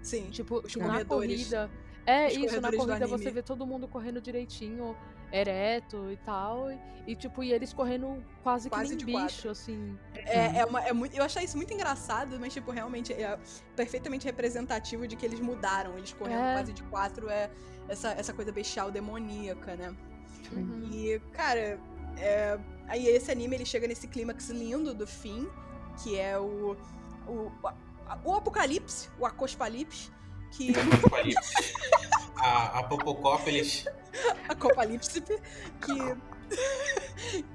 Sim. 0.02 0.30
Tipo, 0.30 0.62
na 0.78 1.04
corrida. 1.04 1.70
É, 2.04 2.26
Os 2.26 2.34
isso, 2.34 2.60
na 2.60 2.72
corrida 2.72 3.06
você 3.06 3.30
vê 3.30 3.42
todo 3.42 3.64
mundo 3.64 3.86
correndo 3.86 4.20
direitinho, 4.20 4.96
ereto 5.32 6.10
e 6.10 6.16
tal. 6.18 6.70
E, 6.70 6.78
e, 7.06 7.16
tipo, 7.16 7.42
e 7.42 7.52
eles 7.52 7.72
correndo 7.72 8.22
quase, 8.42 8.68
Quase 8.68 8.90
que 8.90 8.96
de 8.98 9.06
nem 9.06 9.14
quatro. 9.16 9.34
bicho, 9.34 9.48
assim. 9.48 9.98
É, 10.14 10.58
é 10.58 10.64
uma, 10.64 10.80
é 10.82 10.92
muito, 10.92 11.16
eu 11.16 11.24
achei 11.24 11.42
isso 11.44 11.56
muito 11.56 11.72
engraçado, 11.74 12.38
mas, 12.38 12.52
tipo, 12.52 12.70
realmente 12.70 13.12
é 13.12 13.38
perfeitamente 13.74 14.24
representativo 14.26 15.08
de 15.08 15.16
que 15.16 15.26
eles 15.26 15.40
mudaram. 15.40 15.96
Eles 15.98 16.12
correndo 16.12 16.42
É. 16.42 16.52
quase 16.54 16.72
de 16.72 16.82
quatro 16.84 17.28
é 17.28 17.50
essa, 17.88 18.10
essa 18.12 18.32
coisa 18.32 18.52
bestial 18.52 18.90
demoníaca, 18.90 19.74
né? 19.74 19.96
Uhum. 20.52 20.88
E, 20.92 21.18
cara, 21.32 21.80
é, 22.18 22.58
aí 22.86 23.06
esse 23.06 23.30
anime 23.32 23.56
ele 23.56 23.64
chega 23.64 23.88
nesse 23.88 24.06
clímax 24.06 24.50
lindo 24.50 24.94
do 24.94 25.06
fim, 25.06 25.48
que 26.02 26.18
é 26.18 26.38
o. 26.38 26.76
O, 27.26 27.52
o 28.24 28.34
apocalipse, 28.34 29.08
o 29.18 29.24
acospalipse, 29.24 30.10
que. 30.52 30.72
A, 32.36 32.80
a 32.80 32.82
Popocópolis. 32.84 33.84
Apocalipse, 34.48 35.20
que. 35.20 36.16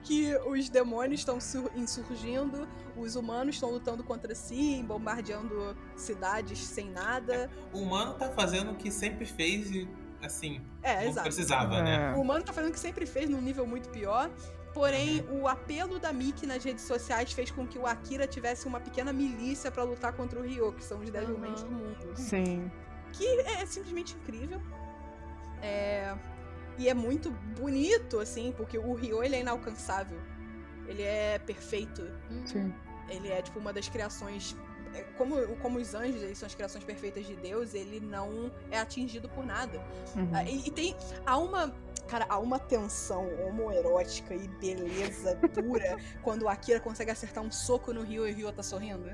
que 0.03 0.35
os 0.47 0.69
demônios 0.69 1.19
estão 1.19 1.41
sur- 1.41 1.69
insurgindo, 1.75 2.67
os 2.95 3.15
humanos 3.17 3.55
estão 3.55 3.69
lutando 3.69 4.01
contra 4.03 4.33
si, 4.33 4.81
bombardeando 4.87 5.75
cidades 5.95 6.59
sem 6.59 6.89
nada. 6.89 7.49
O 7.73 7.79
humano 7.79 8.13
tá 8.13 8.29
fazendo 8.29 8.71
o 8.71 8.75
que 8.75 8.89
sempre 8.89 9.25
fez 9.25 9.69
e, 9.71 9.87
assim, 10.23 10.61
É, 10.81 11.01
não 11.03 11.09
exato. 11.09 11.23
precisava, 11.27 11.83
né? 11.83 12.13
O 12.15 12.21
humano 12.21 12.43
tá 12.45 12.53
fazendo 12.53 12.69
o 12.71 12.73
que 12.73 12.79
sempre 12.79 13.05
fez 13.05 13.29
num 13.29 13.41
nível 13.41 13.67
muito 13.67 13.89
pior. 13.89 14.29
Porém, 14.73 15.25
o 15.31 15.47
apelo 15.47 15.99
da 15.99 16.13
Mickey 16.13 16.45
nas 16.45 16.63
redes 16.63 16.83
sociais 16.85 17.31
fez 17.33 17.51
com 17.51 17.67
que 17.67 17.77
o 17.79 17.85
Akira 17.85 18.25
tivesse 18.27 18.67
uma 18.67 18.79
pequena 18.79 19.11
milícia 19.11 19.69
pra 19.71 19.83
lutar 19.83 20.13
contra 20.13 20.39
o 20.39 20.43
Ryo, 20.43 20.71
que 20.71 20.83
são 20.83 20.99
os 20.99 21.09
Devilmen 21.09 21.51
Aham. 21.51 21.63
do 21.63 21.71
mundo. 21.71 22.11
Sim. 22.15 22.71
Que 23.13 23.25
é 23.41 23.65
simplesmente 23.65 24.15
incrível. 24.15 24.61
É, 25.61 26.15
E 26.77 26.87
é 26.87 26.93
muito 26.93 27.31
bonito, 27.59 28.19
assim, 28.19 28.53
porque 28.55 28.77
o 28.77 28.93
Ryo 28.93 29.23
ele 29.23 29.35
é 29.35 29.39
inalcançável. 29.39 30.19
Ele 30.87 31.01
é 31.01 31.39
perfeito. 31.39 32.01
Uhum. 32.29 32.45
Sim. 32.47 32.73
Ele 33.09 33.29
é, 33.29 33.41
tipo, 33.41 33.57
uma 33.59 33.73
das 33.73 33.89
criações. 33.89 34.55
é, 34.93 35.01
Como, 35.17 35.35
como 35.57 35.79
os 35.79 35.95
anjos, 35.95 36.21
eles 36.21 36.37
são 36.37 36.45
as 36.45 36.53
criações 36.53 36.83
perfeitas 36.83 37.25
de 37.25 37.35
Deus, 37.35 37.73
ele 37.73 37.99
não 37.99 38.51
é 38.69 38.77
atingido 38.79 39.27
por 39.29 39.45
nada. 39.45 39.79
Uhum. 40.15 40.29
Ah, 40.33 40.43
E, 40.43 40.67
e 40.67 40.71
tem. 40.71 40.95
Há 41.25 41.37
uma. 41.37 41.73
Cara, 42.07 42.25
há 42.29 42.37
uma 42.39 42.57
tensão 42.57 43.27
homoerótica 43.47 44.33
e 44.33 44.47
beleza 44.47 45.35
pura 45.53 45.97
quando 46.23 46.43
o 46.43 46.47
Akira 46.47 46.79
consegue 46.79 47.11
acertar 47.11 47.43
um 47.43 47.51
soco 47.51 47.91
no 47.91 48.01
Ryo 48.03 48.25
e 48.27 48.31
o 48.31 48.35
Ryo 48.35 48.51
tá 48.53 48.63
sorrindo. 48.63 49.09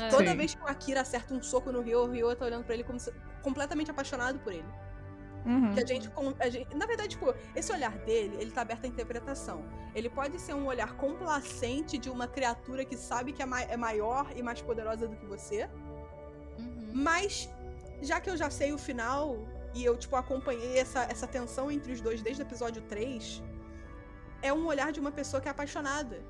É. 0.00 0.08
Toda 0.08 0.30
Sim. 0.30 0.36
vez 0.36 0.54
que 0.54 0.62
o 0.62 0.66
Akira 0.66 1.00
acerta 1.02 1.34
um 1.34 1.42
soco 1.42 1.70
no 1.70 1.80
Ryo, 1.82 2.00
o 2.04 2.10
Ryo 2.10 2.34
tá 2.34 2.44
olhando 2.46 2.64
pra 2.64 2.74
ele 2.74 2.84
como 2.84 2.98
se- 2.98 3.12
completamente 3.42 3.90
apaixonado 3.90 4.38
por 4.40 4.52
ele. 4.52 4.64
Uhum. 5.44 5.74
Que 5.74 5.80
a 5.82 5.86
gente, 5.86 6.10
a 6.40 6.48
gente- 6.48 6.74
Na 6.74 6.86
verdade, 6.86 7.10
tipo, 7.10 7.34
esse 7.54 7.70
olhar 7.70 7.92
dele, 7.98 8.34
ele 8.40 8.50
tá 8.50 8.62
aberto 8.62 8.84
à 8.84 8.88
interpretação. 8.88 9.62
Ele 9.94 10.08
pode 10.08 10.40
ser 10.40 10.54
um 10.54 10.66
olhar 10.66 10.94
complacente 10.96 11.98
de 11.98 12.08
uma 12.08 12.26
criatura 12.26 12.82
que 12.84 12.96
sabe 12.96 13.32
que 13.32 13.42
é, 13.42 13.46
mai- 13.46 13.66
é 13.70 13.76
maior 13.76 14.32
e 14.34 14.42
mais 14.42 14.62
poderosa 14.62 15.06
do 15.06 15.14
que 15.16 15.26
você. 15.26 15.68
Uhum. 16.58 16.92
Mas, 16.94 17.50
já 18.00 18.20
que 18.20 18.30
eu 18.30 18.36
já 18.38 18.48
sei 18.48 18.72
o 18.72 18.78
final, 18.78 19.36
e 19.74 19.84
eu, 19.84 19.98
tipo, 19.98 20.16
acompanhei 20.16 20.78
essa, 20.78 21.02
essa 21.04 21.26
tensão 21.26 21.70
entre 21.70 21.92
os 21.92 22.00
dois 22.00 22.22
desde 22.22 22.42
o 22.42 22.46
episódio 22.46 22.80
3, 22.82 23.42
é 24.40 24.50
um 24.52 24.66
olhar 24.66 24.92
de 24.92 24.98
uma 25.00 25.12
pessoa 25.12 25.40
que 25.42 25.48
é 25.48 25.50
apaixonada. 25.50 26.22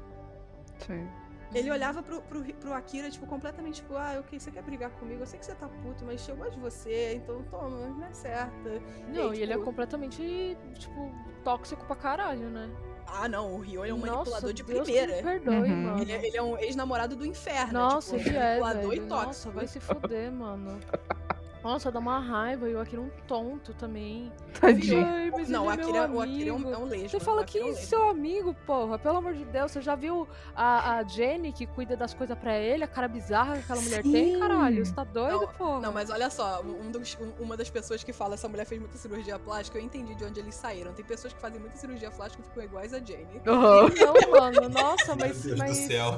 Sim. 0.87 1.09
Ele 1.55 1.71
olhava 1.71 2.03
pro, 2.03 2.21
pro, 2.23 2.43
pro 2.55 2.73
Akira, 2.75 3.09
tipo, 3.11 3.27
completamente, 3.27 3.77
tipo, 3.77 3.97
ah, 3.97 4.17
ok, 4.19 4.39
você 4.41 4.51
quer 4.51 4.63
brigar 4.63 4.91
comigo? 4.91 5.23
Eu 5.23 5.27
sei 5.27 5.39
que 5.39 5.47
você 5.47 5.55
tá 5.55 5.69
puto, 5.69 6.05
mas 6.05 6.27
eu 6.29 6.37
gosto 6.37 6.55
de 6.55 6.61
você, 6.61 7.15
então 7.15 7.43
toma, 7.45 7.69
não 7.89 8.05
é 8.05 8.13
certa. 8.13 8.83
Não, 9.09 9.33
e 9.33 9.41
ele 9.43 9.53
é 9.53 9.55
tipo- 9.55 9.65
completamente, 9.65 10.57
tipo, 10.75 11.15
tóxico 11.45 11.85
pra 11.87 11.95
caralho, 11.97 12.51
né? 12.51 12.69
Ah, 13.07 13.29
não, 13.29 13.55
o 13.55 13.61
Ryo 13.61 13.85
ele 13.85 13.93
é 13.93 13.95
um 13.95 13.99
Nossa, 13.99 14.13
manipulador 14.13 14.53
de 14.53 14.63
Deus 14.65 14.81
primeira. 14.83 15.17
Me 15.17 15.23
perdoe, 15.23 15.71
Uhum. 15.71 15.83
mano. 15.85 16.03
Ele, 16.03 16.13
é- 16.13 16.27
ele 16.27 16.37
é 16.37 16.43
um 16.43 16.59
ex-namorado 16.59 17.15
do 17.15 17.25
inferno. 17.25 17.73
Nossa, 17.75 18.17
tipo, 18.17 18.29
ele 18.31 18.37
é, 18.39 18.59
manipulador 18.59 18.91
velho. 18.91 19.03
e 19.03 19.07
Nossa, 19.07 19.25
tóxico. 19.27 19.53
vai 19.53 19.67
se 19.69 19.79
fuder, 19.81 20.33
mano. 20.33 20.81
Nossa, 21.65 21.91
dá 21.91 21.99
uma 21.99 22.19
raiva. 22.19 22.69
E 22.69 22.75
o 22.75 22.81
Akira 22.81 23.01
é 23.01 23.05
um 23.05 23.11
tonto 23.27 23.73
também. 23.75 24.31
Tadinho. 24.61 25.05
Ai, 25.05 25.31
mas 25.31 25.49
Não, 25.49 25.67
o 25.67 25.73
ele 25.73 25.81
é 25.81 25.85
Akira, 25.85 26.07
meu 26.09 26.19
o 26.19 26.21
Akira 26.21 26.51
é 26.51 26.53
um, 26.53 26.73
é 26.75 26.79
um 26.79 26.85
lesbo. 26.85 27.09
Você 27.09 27.21
fala 27.21 27.41
Akira 27.41 27.65
é 27.65 27.67
que 27.67 27.71
um 27.73 27.75
lesbo. 27.75 27.89
seu 27.89 28.09
amigo, 28.11 28.55
porra, 28.67 28.99
pelo 28.99 29.17
amor 29.17 29.33
de 29.33 29.45
Deus, 29.47 29.73
você 29.73 29.81
já 29.81 29.95
viu 29.95 30.29
a, 30.55 30.97
a 30.99 31.03
Jenny 31.05 31.53
que 31.53 31.67
cuida 31.67 31.97
das 31.97 32.13
coisas 32.13 32.39
pra 32.39 32.55
ele, 32.57 32.85
a 32.85 32.87
cara 32.87 33.09
bizarra 33.09 33.55
que 33.55 33.61
aquela 33.61 33.81
mulher 33.81 34.03
tem, 34.03 34.35
Sim. 34.35 34.39
caralho? 34.41 34.85
Você 34.85 34.93
tá 34.95 35.05
doido, 35.05 35.41
Não, 35.41 35.49
porra? 35.55 35.81
Não, 35.81 35.93
mas 35.93 36.11
olha 36.11 36.29
só, 36.29 36.61
um 36.63 36.91
dos- 36.91 37.17
um- 37.19 37.43
uma 37.43 37.57
das 37.57 37.71
pessoas 37.71 38.05
que 38.05 38.13
fala 38.13 38.35
essa 38.35 38.47
mulher 38.49 38.67
fez 38.67 38.79
muita 38.79 38.99
cirurgia 38.99 39.39
plástica, 39.39 39.79
eu 39.79 39.83
entendi 39.83 40.15
de 40.15 40.25
onde 40.25 40.39
eles 40.41 40.55
saíram. 40.55 40.93
Tem 40.93 41.05
pessoas 41.05 41.33
que 41.33 41.41
fazem 41.41 41.59
muita 41.59 41.77
cirurgia 41.79 42.11
plástica 42.11 42.43
e 42.43 42.47
ficam 42.47 42.63
iguais 42.63 42.93
a 42.93 42.99
Jenny. 43.01 43.41
Uhum. 43.47 43.89
Não, 44.05 44.31
mano, 44.39 44.69
nossa, 44.69 45.17
Meu 45.17 45.27
mas. 45.29 45.43
Deus 45.43 45.59
mas... 45.59 45.71
do 45.71 45.87
céu. 45.87 46.17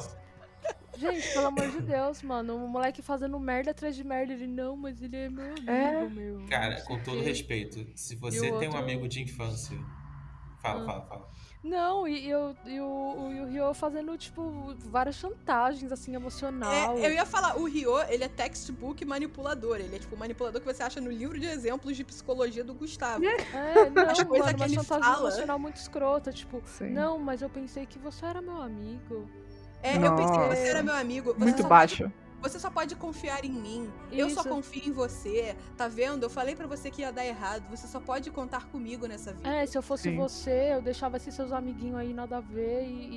Gente, 0.99 1.33
pelo 1.33 1.47
amor 1.47 1.71
de 1.71 1.81
Deus, 1.83 2.23
mano. 2.23 2.57
O 2.65 2.69
moleque 2.69 3.03
fazendo 3.03 3.39
merda 3.39 3.71
atrás 3.73 3.95
de 3.95 4.03
merda. 4.05 4.33
Ele, 4.33 4.47
não, 4.47 4.77
mas 4.77 5.01
ele 5.03 5.17
é 5.17 5.29
meu 5.29 5.45
amigo, 5.53 5.71
É. 5.71 6.09
meu. 6.09 6.47
Cara, 6.49 6.81
com 6.83 6.99
todo 7.03 7.17
o 7.19 7.23
quê." 7.23 7.29
respeito, 7.29 7.87
se 7.95 8.17
você 8.17 8.51
tem 8.59 8.69
um 8.69 8.77
amigo 8.77 9.07
de 9.09 9.23
infância. 9.23 9.77
Fala, 10.63 10.83
Ah. 10.83 10.87
fala, 10.87 11.03
fala. 11.03 11.29
Não, 11.63 12.07
e, 12.09 12.29
eu- 12.31 12.57
e 12.65 12.81
o, 12.81 13.33
e 13.33 13.41
o 13.41 13.47
Ryo 13.47 13.75
fazendo, 13.75 14.17
tipo, 14.17 14.75
várias 14.89 15.17
chantagens, 15.17 15.91
assim, 15.93 16.15
emocional. 16.15 16.97
É, 16.97 17.07
eu 17.07 17.13
ia 17.13 17.27
falar, 17.27 17.57
o 17.59 17.65
Ryo, 17.67 17.99
ele 18.09 18.23
é 18.25 18.29
textbook 18.29 19.05
manipulador. 19.05 19.77
Ele 19.77 19.95
é 19.95 19.99
tipo 19.99 20.15
o 20.15 20.19
manipulador 20.19 20.61
que 20.61 20.67
você 20.67 20.83
acha 20.83 21.01
no 21.01 21.11
livro 21.11 21.39
de 21.39 21.47
exemplos 21.47 21.97
de 21.97 22.05
psicologia 22.05 22.63
do 22.65 22.73
Gustavo. 22.75 23.25
É, 23.25 23.37
não, 23.91 24.03
As 24.11 24.23
coisas 24.23 24.47
mano, 24.47 24.55
que 24.59 24.61
uma 24.63 24.67
ele 24.67 24.75
chantagem 24.77 25.03
fala. 25.05 25.29
emocional 25.29 25.59
muito 25.59 25.77
escrota, 25.77 26.33
tipo, 26.33 26.63
Sim. 26.67 26.91
não, 26.91 27.19
mas 27.19 27.43
eu 27.43 27.51
pensei 27.51 27.85
que 27.85 27.99
você 27.99 28.25
era 28.27 28.41
meu 28.41 28.61
amigo. 28.63 29.29
É, 29.83 29.97
eu 29.97 30.17
pensei 30.17 30.33
que 30.33 30.39
Nossa. 30.39 30.57
você 30.57 30.69
era 30.69 30.83
meu 30.83 30.95
amigo. 30.95 31.33
Você 31.33 31.39
Muito 31.39 31.65
baixo. 31.67 32.11
Você 32.43 32.59
só 32.61 32.71
pode 32.71 32.95
confiar 32.95 33.45
em 33.45 33.51
mim. 33.51 33.91
Eu 34.13 34.31
só 34.31 34.41
Isso. 34.41 34.49
confio 34.49 34.83
em 34.87 34.93
você. 34.93 35.57
Tá 35.77 35.89
vendo? 35.89 36.23
Eu 36.23 36.31
falei 36.31 36.55
pra 36.55 36.67
você 36.67 36.91
que 36.91 37.01
ia 37.01 37.11
dar 37.11 37.25
errado. 37.25 37.69
Você 37.71 37.89
só 37.89 37.99
pode 37.99 38.31
contar 38.31 38.67
comigo 38.67 39.07
nessa 39.07 39.33
vida. 39.33 39.49
É, 39.49 39.67
se 39.67 39.77
eu 39.77 39.83
fosse 39.83 40.11
Sim. 40.11 40.17
você, 40.17 40.75
eu 40.75 40.83
deixava 40.83 41.17
esses 41.17 41.35
seus 41.35 41.51
amiguinhos 41.51 41.97
aí 41.99 42.13
nada 42.13 42.37
a 42.37 42.41
ver 42.41 42.85
e, 42.85 43.09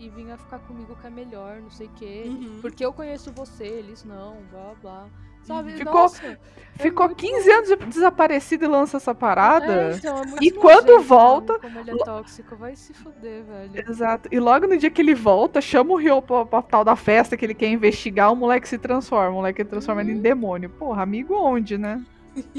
e, 0.00 0.06
e 0.06 0.10
vinha 0.10 0.36
ficar 0.36 0.58
comigo 0.58 0.96
que 0.96 1.06
é 1.06 1.10
melhor, 1.10 1.60
não 1.62 1.70
sei 1.70 1.86
o 1.86 1.90
quê. 1.90 2.24
Uhum. 2.26 2.58
Porque 2.60 2.84
eu 2.84 2.92
conheço 2.92 3.32
você, 3.32 3.64
eles 3.64 4.04
não, 4.04 4.42
blá 4.50 4.74
blá. 4.82 5.08
Sabe? 5.44 5.72
Ficou- 5.72 5.92
Nossa, 5.94 6.26
é 6.26 6.38
Ficou 6.82 7.06
muito 7.06 7.18
15 7.20 7.50
anos 7.52 7.68
de- 7.68 7.76
desaparecido 7.86 8.64
e 8.64 8.68
lança 8.68 8.96
essa 8.96 9.14
parada. 9.14 9.92
É, 9.92 9.94
então, 9.94 10.16
é 10.16 10.26
muito 10.26 10.42
E 10.42 10.50
quando 10.50 10.86
nojento, 10.88 11.02
volta- 11.08 11.58
Como 11.60 11.78
ele 11.78 11.90
é 11.92 11.96
tóxico, 11.98 12.56
vai 12.56 12.74
se 12.74 12.92
fuder, 12.92 13.44
velho. 13.44 13.88
Exato. 13.90 14.28
E 14.32 14.40
logo 14.40 14.66
no 14.66 14.76
dia 14.76 14.90
que 14.90 15.00
ele 15.00 15.14
volta, 15.14 15.60
chama 15.60 15.92
o 15.92 15.96
Ryo 15.96 16.20
pra, 16.20 16.44
pra 16.44 16.62
tal 16.62 16.82
da 16.84 16.96
festa 16.96 17.36
que 17.36 17.44
ele 17.46 17.54
quer 17.54 17.68
investigar, 17.68 18.32
o 18.32 18.36
moleque 18.36 18.68
se 18.68 18.76
transforma. 18.76 19.30
O 19.30 19.34
moleque 19.34 19.62
se 19.62 19.68
transforma 19.68 20.00
ele 20.00 20.12
em 20.12 20.16
Uhum. 20.16 20.22
demônio. 20.22 20.68
Porra, 20.70 21.02
amigo 21.04 21.34
onde, 21.36 21.78
né? 21.78 22.02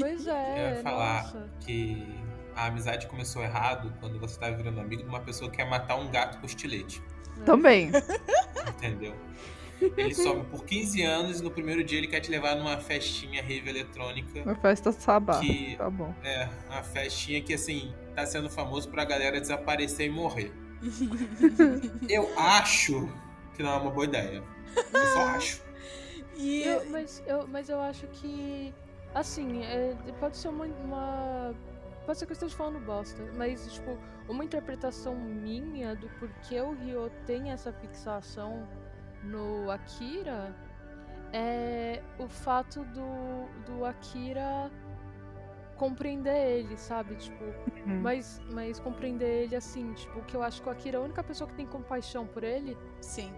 Pois 0.00 0.26
Eu 0.26 0.34
é, 0.34 0.76
ia 0.76 0.82
falar 0.82 1.22
nossa. 1.24 1.50
que 1.60 2.08
a 2.54 2.66
amizade 2.68 3.06
começou 3.08 3.42
errado 3.42 3.92
quando 4.00 4.18
você 4.18 4.40
tá 4.40 4.48
virando 4.50 4.80
amigo 4.80 5.02
de 5.02 5.08
uma 5.10 5.20
pessoa 5.20 5.50
que 5.50 5.58
quer 5.58 5.68
matar 5.68 5.96
um 5.96 6.10
gato 6.10 6.38
com 6.40 6.46
estilete. 6.46 7.02
Também. 7.44 7.90
Entendeu? 8.66 9.12
Ele 9.80 10.14
some 10.14 10.44
por 10.44 10.64
15 10.64 11.02
anos 11.02 11.40
e 11.40 11.42
no 11.42 11.50
primeiro 11.50 11.82
dia 11.84 11.98
ele 11.98 12.06
quer 12.06 12.20
te 12.20 12.30
levar 12.30 12.54
numa 12.56 12.78
festinha 12.78 13.42
rave 13.42 13.68
eletrônica. 13.68 14.42
Uma 14.42 14.54
festa 14.54 14.92
sabá. 14.92 15.40
Que- 15.40 15.76
Tá 15.76 15.90
bom. 15.90 16.14
É, 16.24 16.48
uma 16.70 16.82
festinha 16.82 17.40
que 17.42 17.54
assim, 17.54 17.92
tá 18.14 18.24
sendo 18.26 18.48
famoso 18.50 18.88
pra 18.88 19.04
galera 19.04 19.40
desaparecer 19.40 20.06
e 20.06 20.10
morrer. 20.10 20.52
Eu 22.08 22.28
acho 22.38 23.08
que 23.54 23.62
não 23.62 23.70
é 23.72 23.76
uma 23.76 23.90
boa 23.90 24.04
ideia. 24.04 24.42
Eu 24.92 25.06
só 25.12 25.20
acho. 25.28 25.62
E 26.38 26.64
Eu- 26.64 26.84
mas, 26.90 27.22
eu, 27.26 27.46
mas 27.48 27.68
eu 27.70 27.80
acho 27.80 28.06
que. 28.08 28.74
Assim, 29.14 29.62
é, 29.64 29.96
pode 30.20 30.36
ser 30.36 30.48
uma, 30.48 30.66
uma- 30.66 31.54
Pode 32.04 32.18
ser 32.18 32.26
que 32.26 32.32
eu 32.32 32.34
esteja 32.34 32.54
falando 32.54 32.78
bosta, 32.84 33.22
mas, 33.38 33.72
tipo, 33.72 33.96
uma 34.28 34.44
interpretação 34.44 35.14
minha 35.16 35.96
do 35.96 36.10
porquê 36.20 36.60
o 36.60 36.74
Ryo 36.74 37.10
tem 37.24 37.50
essa 37.52 37.72
fixação 37.72 38.68
no 39.22 39.70
Akira 39.70 40.54
é 41.32 42.02
o 42.18 42.28
fato 42.28 42.84
do, 42.84 43.48
do 43.66 43.84
Akira 43.84 44.70
compreender 45.76 46.34
ele, 46.58 46.76
sabe? 46.76 47.16
Tipo, 47.16 47.44
Hum. 47.86 48.00
mas, 48.02 48.40
mas 48.52 48.80
compreender 48.80 49.44
ele 49.44 49.54
assim, 49.56 49.92
tipo, 49.94 50.22
que 50.22 50.34
eu 50.36 50.42
acho 50.42 50.60
que 50.62 50.68
o 50.68 50.72
Akira 50.72 50.96
é 50.98 51.00
a 51.00 51.04
única 51.04 51.22
pessoa 51.22 51.48
que 51.48 51.54
tem 51.54 51.66
compaixão 51.66 52.26
por 52.26 52.42
ele. 52.44 52.76
sim, 53.00 53.32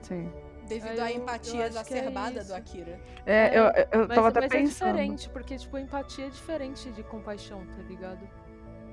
Sim. 0.00 0.32
devido 0.66 0.98
É, 0.98 1.02
à 1.02 1.12
empatia 1.12 1.64
é 1.64 1.66
exacerbada 1.66 2.38
isso. 2.40 2.48
do 2.48 2.54
Akira. 2.54 3.00
É, 3.26 3.48
É, 3.54 3.58
eu, 3.58 3.64
eu 4.00 4.08
Mas, 4.08 4.16
tava 4.16 4.28
até 4.28 4.40
mas 4.40 4.52
é 4.52 4.58
pensando. 4.58 4.88
diferente, 4.92 5.28
porque, 5.30 5.56
tipo, 5.56 5.78
empatia 5.78 6.26
é 6.26 6.30
diferente 6.30 6.90
de 6.90 7.02
compaixão, 7.04 7.64
tá 7.66 7.82
ligado? 7.82 8.28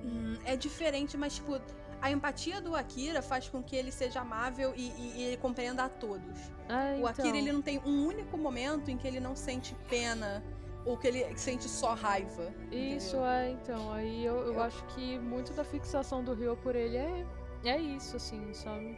Hum, 0.03 0.37
é 0.45 0.55
diferente, 0.55 1.17
mas 1.17 1.35
tipo, 1.35 1.59
a 2.01 2.09
empatia 2.11 2.61
do 2.61 2.75
Akira 2.75 3.21
faz 3.21 3.49
com 3.49 3.61
que 3.61 3.75
ele 3.75 3.91
seja 3.91 4.21
amável 4.21 4.73
e, 4.75 4.87
e- 4.89 5.13
e 5.17 5.23
ele 5.23 5.37
compreenda 5.37 5.83
a 5.83 5.89
todos. 5.89 6.37
É, 6.69 6.93
O 6.95 6.97
então. 6.99 7.07
Akira 7.07 7.37
ele 7.37 7.51
não 7.51 7.61
tem 7.61 7.79
um 7.85 8.05
único 8.07 8.37
momento 8.37 8.89
em 8.89 8.97
que 8.97 9.07
ele 9.07 9.19
não 9.19 9.35
sente 9.35 9.75
pena 9.89 10.43
ou 10.85 10.95
que 10.97 11.07
ele 11.07 11.25
sente 11.37 11.67
só 11.67 11.93
raiva. 11.93 12.53
Isso 12.71 13.17
entendeu? 13.17 13.25
é, 13.25 13.49
então. 13.51 13.91
Aí 13.93 14.25
eu, 14.25 14.37
eu 14.37 14.53
Eu- 14.53 14.61
acho 14.63 14.83
que 14.95 15.19
muito 15.19 15.51
da 15.53 15.63
fixação 15.63 16.23
do 16.23 16.33
Ryo 16.33 16.55
por 16.57 16.75
ele 16.75 16.97
é, 16.97 17.25
é 17.65 17.77
isso, 17.77 18.15
assim, 18.15 18.53
sabe? 18.53 18.97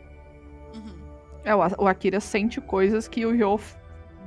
Uhum. 0.76 1.02
É, 1.44 1.56
o 1.56 1.88
Akira 1.88 2.20
sente 2.20 2.62
coisas 2.62 3.08
que 3.08 3.26
o 3.26 3.32
Ryo 3.32 3.60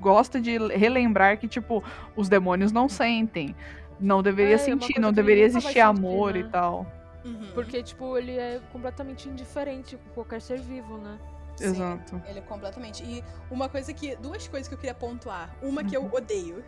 gosta 0.00 0.40
de 0.40 0.58
relembrar 0.76 1.38
que, 1.38 1.46
tipo, 1.46 1.82
os 2.16 2.28
demônios 2.28 2.72
não 2.72 2.88
sentem. 2.88 3.54
Não 4.00 4.20
deveria 4.20 4.54
É, 4.54 4.56
é 4.56 4.58
sentir, 4.58 4.98
não 5.00 5.12
deveria 5.12 5.44
existir 5.44 5.68
sentir, 5.68 5.80
amor 5.80 6.34
né? 6.34 6.40
e 6.40 6.44
tal. 6.50 6.84
Uhum. 7.24 7.50
Porque, 7.54 7.82
tipo, 7.82 8.18
ele 8.18 8.36
é 8.36 8.60
completamente 8.70 9.28
indiferente 9.28 9.96
com 9.96 10.10
qualquer 10.10 10.40
ser 10.40 10.60
vivo, 10.60 10.98
né? 10.98 11.18
Sim, 11.56 11.66
Exato. 11.66 12.22
Ele 12.26 12.38
é 12.38 12.42
completamente. 12.42 13.02
E 13.02 13.24
uma 13.50 13.68
coisa 13.68 13.92
que. 13.92 14.16
Duas 14.16 14.46
coisas 14.48 14.68
que 14.68 14.74
eu 14.74 14.78
queria 14.78 14.94
pontuar. 14.94 15.56
Uma 15.62 15.84
que 15.84 15.96
eu 15.96 16.04
odeio. 16.12 16.64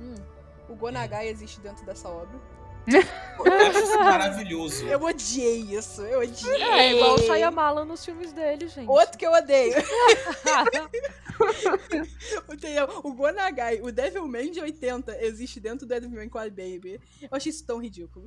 Hum. 0.00 0.14
O 0.68 0.76
Gonagai 0.76 1.28
existe 1.28 1.60
dentro 1.60 1.84
dessa 1.84 2.08
obra. 2.08 2.38
Eu 2.86 3.52
acho 3.68 3.78
isso 3.80 3.98
maravilhoso. 3.98 4.86
Eu 4.86 5.02
odiei 5.02 5.60
isso. 5.76 6.02
Eu 6.02 6.20
odiei. 6.20 6.62
É 6.62 6.92
igual 6.92 7.14
o 7.14 7.18
Shyamalan 7.18 7.84
nos 7.84 8.04
filmes 8.04 8.32
dele, 8.32 8.68
gente. 8.68 8.88
Outro 8.88 9.18
que 9.18 9.26
eu 9.26 9.32
odeio. 9.32 9.74
Entendeu? 12.52 12.88
O 13.02 13.12
Gonagai, 13.12 13.80
o 13.82 13.92
Devilman 13.92 14.50
de 14.50 14.60
80, 14.60 15.22
existe 15.22 15.60
dentro 15.60 15.86
do 15.86 15.88
Devilman 15.88 16.28
Cry 16.28 16.50
Baby. 16.50 17.00
Eu 17.22 17.28
achei 17.32 17.50
isso 17.50 17.64
tão 17.64 17.80
ridículo. 17.80 18.26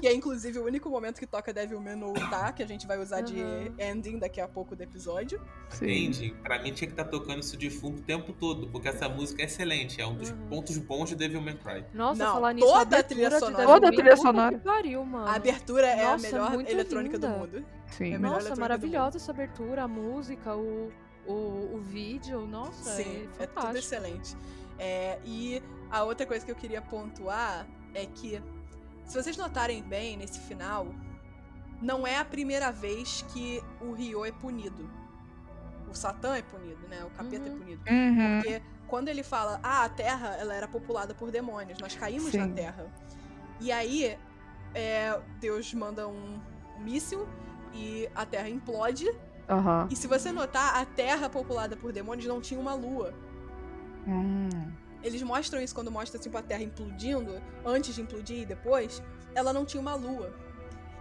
Que 0.00 0.06
é 0.06 0.12
inclusive 0.14 0.58
o 0.58 0.64
único 0.64 0.88
momento 0.88 1.18
que 1.18 1.26
toca 1.26 1.52
Devilman 1.52 1.96
no 1.96 2.12
Tá, 2.30 2.52
que 2.52 2.62
a 2.62 2.66
gente 2.66 2.86
vai 2.86 2.98
usar 2.98 3.20
de 3.20 3.34
Uhum. 3.40 3.74
ending 3.78 4.18
daqui 4.18 4.40
a 4.40 4.48
pouco 4.48 4.74
do 4.74 4.82
episódio. 4.82 5.40
Sim. 5.70 5.84
Entende? 5.86 6.34
Pra 6.42 6.58
mim 6.62 6.72
tinha 6.72 6.88
que 6.88 6.92
estar 6.94 7.04
tocando 7.04 7.40
isso 7.40 7.56
de 7.56 7.70
fundo 7.70 7.98
o 8.00 8.02
tempo 8.02 8.32
todo, 8.32 8.68
porque 8.68 8.88
essa 8.88 9.08
música 9.08 9.42
é 9.42 9.44
excelente. 9.44 10.00
É 10.00 10.06
um 10.06 10.14
dos 10.16 10.30
Uhum. 10.30 10.48
pontos 10.48 10.78
bons 10.78 11.08
de 11.10 11.16
Devil 11.16 11.40
May 11.40 11.54
Cry. 11.56 11.84
Nossa, 11.92 12.24
Não, 12.24 12.34
falar 12.34 12.52
nisso, 12.54 12.66
toda 12.66 12.98
a 12.98 13.02
trilha 13.02 13.30
de 13.30 13.38
sonora. 13.38 13.64
Toda 13.66 13.88
a 13.88 13.92
trilha 13.92 14.16
sonora. 14.16 14.58
Que 14.58 14.64
pariu, 14.64 15.04
mano. 15.04 15.26
A 15.26 15.34
abertura 15.34 15.86
é 15.86 16.04
Nossa, 16.04 16.26
a 16.28 16.30
melhor 16.32 16.50
muito 16.52 16.70
eletrônica 16.70 17.16
linda. 17.16 17.28
do 17.28 17.38
mundo. 17.38 17.64
Sim. 17.88 18.14
É 18.14 18.18
melhor 18.18 18.34
Nossa, 18.42 18.56
maravilhosa 18.56 19.16
essa 19.18 19.30
abertura, 19.32 19.84
a 19.84 19.88
música, 19.88 20.54
o, 20.56 20.90
o, 21.26 21.32
o 21.74 21.80
vídeo, 21.82 22.46
nossa, 22.46 22.90
Sim, 22.96 23.28
é 23.38 23.44
é 23.44 23.46
tudo 23.46 23.76
excelente. 23.76 24.36
É, 24.78 25.18
e 25.24 25.62
a 25.90 26.04
outra 26.04 26.24
coisa 26.26 26.44
que 26.44 26.50
eu 26.50 26.56
queria 26.56 26.80
pontuar 26.82 27.66
é 27.94 28.06
que, 28.06 28.40
se 29.08 29.20
vocês 29.20 29.36
notarem 29.36 29.82
bem 29.82 30.16
nesse 30.16 30.38
final, 30.40 30.86
não 31.82 32.06
é 32.06 32.18
a 32.18 32.24
primeira 32.24 32.70
vez 32.70 33.24
que 33.32 33.62
o 33.80 33.92
Ryo 33.92 34.24
é 34.24 34.30
punido. 34.32 34.88
O 35.90 35.94
Satã 35.94 36.36
é 36.36 36.42
punido, 36.42 36.86
né? 36.88 37.02
O 37.04 37.10
capeta 37.10 37.48
Uhum. 37.48 37.54
é 37.54 37.58
punido. 37.58 37.82
Uhum. 37.90 38.40
Porque 38.42 38.62
quando 38.86 39.08
ele 39.08 39.22
fala, 39.22 39.58
ah, 39.62 39.84
a 39.84 39.88
Terra 39.88 40.36
ela 40.38 40.54
era 40.54 40.68
populada 40.68 41.14
por 41.14 41.30
demônios, 41.30 41.78
nós 41.78 41.94
caímos 41.96 42.32
na 42.34 42.44
Sim. 42.46 42.52
Terra. 42.54 42.86
E 43.60 43.72
aí, 43.72 44.18
é, 44.74 45.18
Deus 45.40 45.72
manda 45.74 46.06
um 46.06 46.40
míssil 46.78 47.26
e 47.72 48.08
a 48.14 48.24
Terra 48.26 48.48
implode. 48.48 49.10
Aham. 49.48 49.88
E 49.90 49.96
se 49.96 50.06
você 50.06 50.30
notar, 50.30 50.76
a 50.76 50.84
Terra 50.84 51.28
populada 51.30 51.74
por 51.76 51.90
demônios 51.92 52.26
não 52.26 52.40
tinha 52.40 52.60
uma 52.60 52.74
lua. 52.74 53.14
Hum. 54.06 54.48
Eles 55.02 55.22
mostram 55.22 55.60
isso 55.60 55.74
quando 55.74 55.90
mostra 55.90 56.18
tipo, 56.18 56.36
a 56.36 56.42
Terra 56.42 56.62
implodindo, 56.62 57.40
antes 57.64 57.94
de 57.94 58.02
implodir 58.02 58.38
e 58.42 58.46
depois, 58.46 59.02
ela 59.34 59.52
não 59.52 59.64
tinha 59.64 59.80
uma 59.80 59.94
lua. 59.94 60.32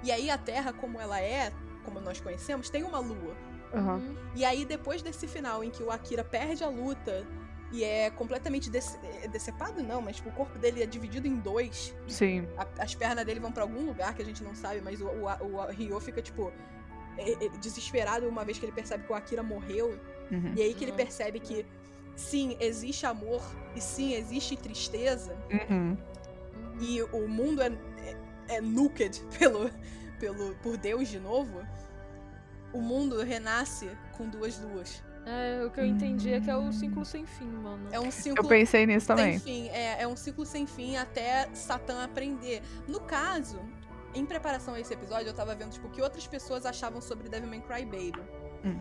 E 0.04 0.12
aí 0.12 0.30
a 0.30 0.38
Terra, 0.38 0.72
como 0.72 1.00
ela 1.02 1.20
é, 1.20 1.52
como 1.84 2.00
nós 2.00 2.20
conhecemos, 2.20 2.70
tem 2.70 2.84
uma 2.84 3.00
lua. 3.00 3.36
Uhum. 3.74 4.16
E 4.36 4.46
aí, 4.46 4.64
depois 4.66 5.02
desse 5.02 5.28
final 5.28 5.64
em 5.64 5.70
que 5.70 5.84
o 5.84 5.92
Akira 5.92 6.24
perde 6.24 6.64
a 6.64 6.70
luta 6.70 7.26
e 7.72 7.84
é 7.84 8.10
completamente 8.12 8.70
dece- 8.70 8.98
é 9.24 9.28
decepado, 9.28 9.84
não, 9.84 10.02
mas 10.02 10.18
tipo, 10.18 10.30
o 10.30 10.32
corpo 10.32 10.58
dele 10.58 10.82
é 10.82 10.86
dividido 10.86 11.28
em 11.28 11.36
dois. 11.36 11.94
Sim. 12.08 12.48
A- 12.58 12.68
as 12.84 12.96
pernas 12.96 13.26
dele 13.26 13.40
vão 13.42 13.52
pra 13.52 13.64
algum 13.64 13.86
lugar 13.86 14.14
que 14.16 14.22
a 14.22 14.26
gente 14.26 14.42
não 14.44 14.56
sabe, 14.56 14.80
mas 14.82 15.02
o, 15.02 15.08
o, 15.08 15.56
o 15.56 15.66
Ryo 15.72 16.00
fica, 16.00 16.22
tipo, 16.22 16.54
é- 17.18 17.46
é 17.46 17.50
desesperado 17.60 18.28
uma 18.30 18.46
vez 18.46 18.58
que 18.58 18.66
ele 18.66 18.72
percebe 18.72 19.04
que 19.06 19.12
o 19.12 19.16
Akira 19.16 19.44
morreu. 19.44 20.00
Uhum. 20.32 20.54
E 20.56 20.62
aí 20.62 20.74
que 20.74 20.84
ele 20.86 20.92
Uhum. 20.92 20.98
percebe 20.98 21.40
que 21.40 21.66
sim, 22.18 22.58
existe 22.60 23.06
amor 23.06 23.42
e 23.76 23.80
sim, 23.80 24.14
existe 24.14 24.58
tristeza. 24.58 25.38
Uhum. 25.70 25.96
E 26.82 27.02
o 27.04 27.28
mundo 27.28 27.62
é, 27.62 27.68
é, 27.70 28.56
é 28.58 28.62
nuked 28.62 29.22
pelo, 29.40 29.70
pelo, 30.20 30.56
por 30.56 30.76
Deus 30.76 31.08
de 31.08 31.20
novo. 31.20 31.66
O 32.74 32.82
mundo 32.82 33.24
renasce 33.24 33.90
com 34.18 34.28
duas 34.28 34.60
luas. 34.60 35.02
É, 35.26 35.66
o 35.66 35.70
que 35.70 35.80
eu 35.80 35.86
entendi 35.86 36.34
é 36.34 36.40
que 36.40 36.50
é 36.50 36.56
o 36.56 36.72
ciclo 36.72 37.04
sem 37.04 37.26
fim, 37.26 37.50
mano. 37.50 37.88
É 37.92 38.00
um 38.00 38.06
Eu 38.06 38.12
ciclo 38.12 38.48
pensei 38.48 38.86
nisso 38.86 39.08
sem 39.08 39.16
também. 39.16 39.40
fim. 39.40 39.68
É, 39.70 40.04
é 40.04 40.08
um 40.08 40.16
ciclo 40.16 40.46
sem 40.46 40.66
fim 40.66 40.96
até 40.96 41.50
Satã 41.54 42.04
aprender. 42.04 42.62
No 42.88 43.02
caso, 43.02 43.60
em 44.14 44.26
preparação 44.26 44.74
a 44.74 44.80
esse 44.80 44.94
episódio, 44.94 45.28
eu 45.28 45.34
tava 45.34 45.54
vendo 45.54 45.72
tipo, 45.72 45.88
o 45.88 45.92
que 45.92 46.02
outras 46.02 46.26
pessoas 46.26 46.66
achavam 46.66 47.02
sobre 47.02 47.28
Devilman 47.28 47.62
Crybaby. 47.62 48.14
Hum. 48.64 48.80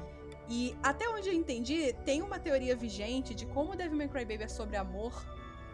E 0.49 0.77
até 0.83 1.09
onde 1.09 1.29
eu 1.29 1.33
entendi, 1.35 1.93
tem 2.05 2.23
uma 2.23 2.39
teoria 2.39 2.77
vigente 2.77 3.35
de 3.35 3.47
como 3.47 3.75
Devilman 3.75 4.09
Crybaby 4.09 4.45
é 4.45 4.49
sobre 4.49 4.77
amor. 4.77 5.13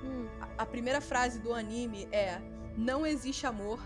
Hum, 0.02 0.26
A, 0.40 0.62
a 0.62 0.66
primeira 0.66 1.00
frase 1.00 1.38
do 1.38 1.52
anime 1.52 2.08
é: 2.10 2.40
Não 2.76 3.06
existe 3.06 3.46
amor. 3.46 3.78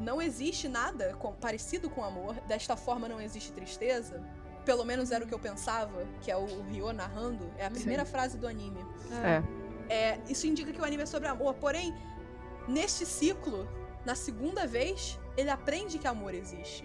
Não 0.00 0.20
existe 0.20 0.68
nada 0.68 1.14
com- 1.18 1.32
parecido 1.32 1.88
com 1.88 2.02
amor. 2.04 2.34
Desta 2.46 2.76
forma 2.76 3.08
não 3.08 3.20
existe 3.20 3.52
tristeza. 3.52 4.22
Pelo 4.64 4.84
menos 4.84 5.10
era 5.10 5.24
o 5.24 5.26
que 5.26 5.34
eu 5.34 5.38
pensava, 5.38 6.06
que 6.20 6.30
é 6.30 6.36
o, 6.36 6.44
o 6.44 6.62
Ryo 6.62 6.92
narrando. 6.92 7.50
É 7.56 7.66
a 7.66 7.70
primeira 7.70 8.04
frase 8.04 8.36
do 8.38 8.46
anime. 8.46 8.84
É. 9.24 9.42
É, 9.92 10.20
isso 10.28 10.46
indica 10.46 10.72
que 10.72 10.80
o 10.80 10.84
anime 10.84 11.02
é 11.02 11.06
sobre 11.06 11.28
amor. 11.28 11.54
Porém, 11.54 11.92
neste 12.68 13.04
ciclo, 13.04 13.66
na 14.04 14.14
segunda 14.14 14.66
vez, 14.66 15.18
ele 15.36 15.50
aprende 15.50 15.98
que 15.98 16.06
amor 16.06 16.34
existe. 16.34 16.84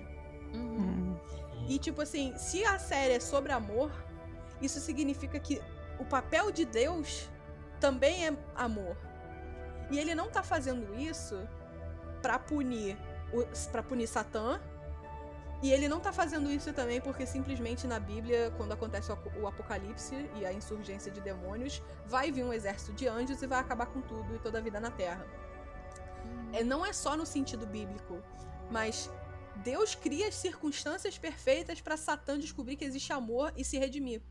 uhum. 0.54 0.87
Hum. 1.68 1.72
E, 1.72 1.78
tipo 1.78 2.02
assim, 2.02 2.34
se 2.38 2.64
a 2.64 2.80
série 2.80 3.14
é 3.14 3.20
sobre 3.20 3.52
amor, 3.52 3.92
isso 4.62 4.80
significa 4.80 5.40
que 5.40 5.62
o 6.00 6.06
papel 6.06 6.52
de 6.52 6.66
Deus 6.66 7.30
também 7.80 8.28
é 8.28 8.34
amor. 8.56 8.96
E 9.92 10.00
ele 10.00 10.16
não 10.16 10.30
tá 10.30 10.44
fazendo 10.44 10.96
isso 10.96 11.48
pra 12.22 12.40
punir 12.40 12.98
para 13.72 13.84
punir 13.84 14.08
Satã. 14.08 14.60
E 15.62 15.72
ele 15.72 15.88
não 15.90 16.00
tá 16.00 16.14
fazendo 16.14 16.52
isso 16.52 16.72
também 16.72 17.02
porque 17.02 17.26
simplesmente 17.26 17.88
na 17.88 18.00
Bíblia, 18.00 18.54
quando 18.58 18.72
acontece 18.74 19.10
o 19.10 19.14
apo- 19.14 19.40
o 19.40 19.48
apocalipse 19.48 20.30
e 20.36 20.46
a 20.46 20.54
insurgência 20.54 21.12
de 21.12 21.20
demônios, 21.20 21.82
vai 22.06 22.32
vir 22.32 22.44
um 22.44 22.54
exército 22.54 22.94
de 22.94 23.08
anjos 23.08 23.42
e 23.42 23.48
vai 23.48 23.60
acabar 23.60 23.88
com 23.88 24.00
tudo 24.02 24.36
e 24.36 24.40
toda 24.40 24.60
a 24.60 24.62
vida 24.62 24.80
na 24.80 24.92
Terra. 24.92 25.26
É, 26.54 26.64
não 26.64 26.86
é 26.86 26.94
só 26.94 27.18
no 27.18 27.26
sentido 27.26 27.66
bíblico, 27.66 28.22
mas 28.70 29.12
Deus 29.58 29.96
cria 29.96 30.28
as 30.28 30.36
circunstâncias 30.36 31.18
perfeitas 31.18 31.82
pra 31.82 31.98
Satã 31.98 32.38
descobrir 32.40 32.76
que 32.76 32.86
existe 32.86 33.12
amor 33.14 33.52
e 33.56 33.64
se 33.64 33.78
redimir. 33.78 34.22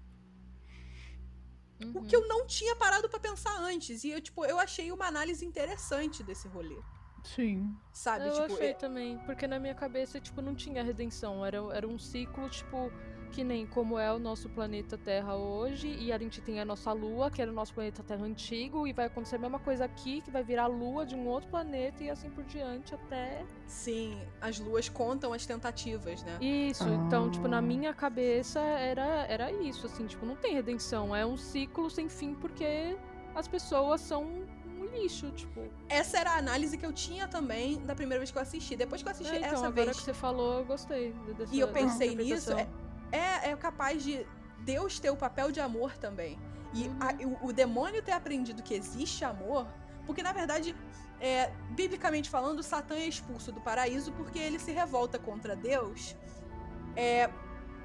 O 1.80 1.98
Uhum. 1.98 2.06
que 2.06 2.16
eu 2.16 2.26
não 2.26 2.46
tinha 2.46 2.74
parado 2.76 3.08
pra 3.08 3.20
pensar 3.20 3.54
antes. 3.60 4.02
E 4.02 4.10
eu, 4.10 4.20
tipo, 4.20 4.44
eu 4.46 4.58
achei 4.58 4.90
uma 4.90 5.06
análise 5.06 5.44
interessante 5.44 6.22
desse 6.22 6.48
rolê. 6.48 6.80
Sim. 7.22 7.76
Sabe? 7.92 8.26
Eu 8.28 8.32
tipo, 8.32 8.54
achei 8.54 8.68
é- 8.70 8.74
também, 8.74 9.18
porque 9.26 9.46
na 9.46 9.58
minha 9.58 9.74
cabeça, 9.74 10.18
tipo, 10.20 10.40
não 10.40 10.54
tinha 10.54 10.82
redenção. 10.82 11.44
Era, 11.44 11.58
era 11.74 11.86
um 11.86 11.98
ciclo, 11.98 12.48
tipo, 12.48 12.90
que 13.26 13.44
nem 13.44 13.66
como 13.66 13.98
é 13.98 14.12
o 14.12 14.18
nosso 14.18 14.48
planeta 14.48 14.96
Terra 14.96 15.36
hoje, 15.36 15.88
e 15.88 16.12
a 16.12 16.18
gente 16.18 16.40
tem 16.40 16.60
a 16.60 16.64
nossa 16.64 16.92
Lua, 16.92 17.30
que 17.30 17.42
era 17.42 17.50
o 17.50 17.54
nosso 17.54 17.74
planeta 17.74 18.02
Terra 18.02 18.24
antigo, 18.24 18.86
e 18.86 18.92
vai 18.92 19.06
acontecer 19.06 19.36
a 19.36 19.38
mesma 19.38 19.58
coisa 19.58 19.84
aqui, 19.84 20.20
que 20.22 20.30
vai 20.30 20.42
virar 20.42 20.64
a 20.64 20.68
Lua 20.68 21.04
de 21.04 21.14
um 21.14 21.26
outro 21.26 21.50
planeta 21.50 22.02
e 22.02 22.10
assim 22.10 22.30
por 22.30 22.44
diante 22.44 22.94
até. 22.94 23.44
Sim, 23.66 24.18
as 24.40 24.58
luas 24.58 24.88
contam 24.88 25.32
as 25.32 25.44
tentativas, 25.44 26.22
né? 26.22 26.38
Isso, 26.40 26.88
então, 26.88 27.28
tipo, 27.30 27.48
na 27.48 27.58
Ah. 27.58 27.62
minha 27.62 27.92
cabeça 27.92 28.60
era, 28.60 29.26
era 29.28 29.50
isso, 29.52 29.86
assim, 29.86 30.06
tipo, 30.06 30.24
não 30.24 30.36
tem 30.36 30.54
redenção, 30.54 31.14
é 31.14 31.24
um 31.26 31.36
ciclo 31.36 31.90
sem 31.90 32.08
fim 32.08 32.34
porque 32.34 32.96
as 33.34 33.46
pessoas 33.48 34.00
são 34.00 34.24
um 34.24 34.84
lixo, 34.94 35.30
tipo. 35.32 35.60
Essa 35.88 36.18
era 36.18 36.30
a 36.32 36.36
análise 36.38 36.76
que 36.76 36.84
eu 36.86 36.92
tinha 36.92 37.26
também 37.26 37.78
da 37.84 37.94
primeira 37.94 38.18
vez 38.20 38.30
que 38.30 38.38
eu 38.38 38.42
assisti. 38.42 38.76
Depois 38.76 39.02
que 39.02 39.08
eu 39.08 39.12
assisti 39.12 39.34
É, 39.34 39.38
então, 39.38 39.52
essa 39.52 39.66
agora 39.66 39.84
vez 39.86 39.96
que 39.98 40.02
você 40.04 40.14
falou, 40.14 40.58
eu 40.60 40.64
gostei 40.64 41.12
dessa 41.36 41.54
e 41.54 41.60
eu 41.60 41.68
pensei 41.68 42.14
nisso, 42.14 42.50
interpretação. 42.52 42.85
É, 43.12 43.50
é 43.50 43.56
capaz 43.56 44.02
de 44.02 44.26
Deus 44.60 44.98
ter 44.98 45.10
o 45.10 45.16
papel 45.16 45.50
de 45.52 45.60
amor 45.60 45.96
também. 45.96 46.38
E 46.74 46.88
Uhum. 46.88 46.96
a- 47.00 47.44
o, 47.44 47.48
o 47.48 47.52
demônio 47.52 48.02
ter 48.02 48.12
aprendido 48.12 48.62
que 48.62 48.74
existe 48.74 49.24
amor, 49.24 49.66
porque 50.04 50.22
na 50.22 50.32
verdade, 50.32 50.74
é, 51.20 51.50
biblicamente 51.70 52.28
falando, 52.28 52.62
Satã 52.62 52.94
é 52.96 53.06
expulso 53.06 53.50
do 53.52 53.60
paraíso 53.60 54.12
porque 54.12 54.38
ele 54.38 54.58
se 54.58 54.72
revolta 54.72 55.18
contra 55.18 55.54
Deus. 55.56 56.16
É, 56.96 57.30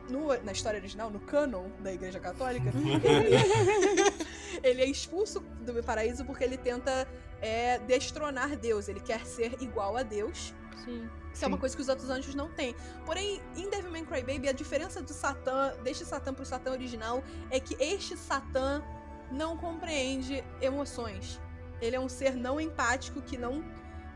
no- 0.10 0.36
na 0.44 0.52
história 0.52 0.80
original, 0.80 1.10
no 1.10 1.20
cânon 1.20 1.70
da 1.80 1.94
Igreja 1.94 2.20
Católica, 2.20 2.70
ele, 2.70 3.36
ele 4.64 4.82
é 4.82 4.86
expulso 4.86 5.40
do 5.40 5.82
paraíso 5.84 6.26
porque 6.26 6.44
ele 6.44 6.58
tenta 6.58 7.08
é, 7.42 7.78
destronar 7.80 8.56
Deus. 8.58 8.88
Ele 8.88 9.00
quer 9.00 9.26
ser 9.26 9.62
igual 9.62 9.96
a 9.96 10.04
Deus. 10.04 10.54
Sim. 10.84 11.10
Isso 11.34 11.46
é 11.46 11.48
uma 11.48 11.58
coisa 11.58 11.76
que 11.76 11.82
os 11.82 11.88
outros 11.88 12.10
anjos 12.10 12.36
não 12.36 12.50
têm. 12.50 12.76
Porém, 13.06 13.42
em 13.56 13.70
Devilman 13.70 14.06
Crybaby, 14.06 14.50
a 14.50 14.52
diferença 14.52 15.02
do 15.02 15.14
Satã, 15.14 15.74
deste 15.84 16.04
Satã 16.04 16.34
pro 16.34 16.46
Satã 16.46 16.72
original, 16.72 17.24
é 17.50 17.60
que 17.60 17.76
este 17.82 18.18
Satã 18.18 18.84
não 19.32 19.58
compreende 19.58 20.44
emoções. 20.62 21.40
Ele 21.82 21.96
é 21.96 22.00
um 22.00 22.10
ser 22.10 22.36
não 22.36 22.60
empático 22.60 23.22
que 23.22 23.38
não, 23.38 23.64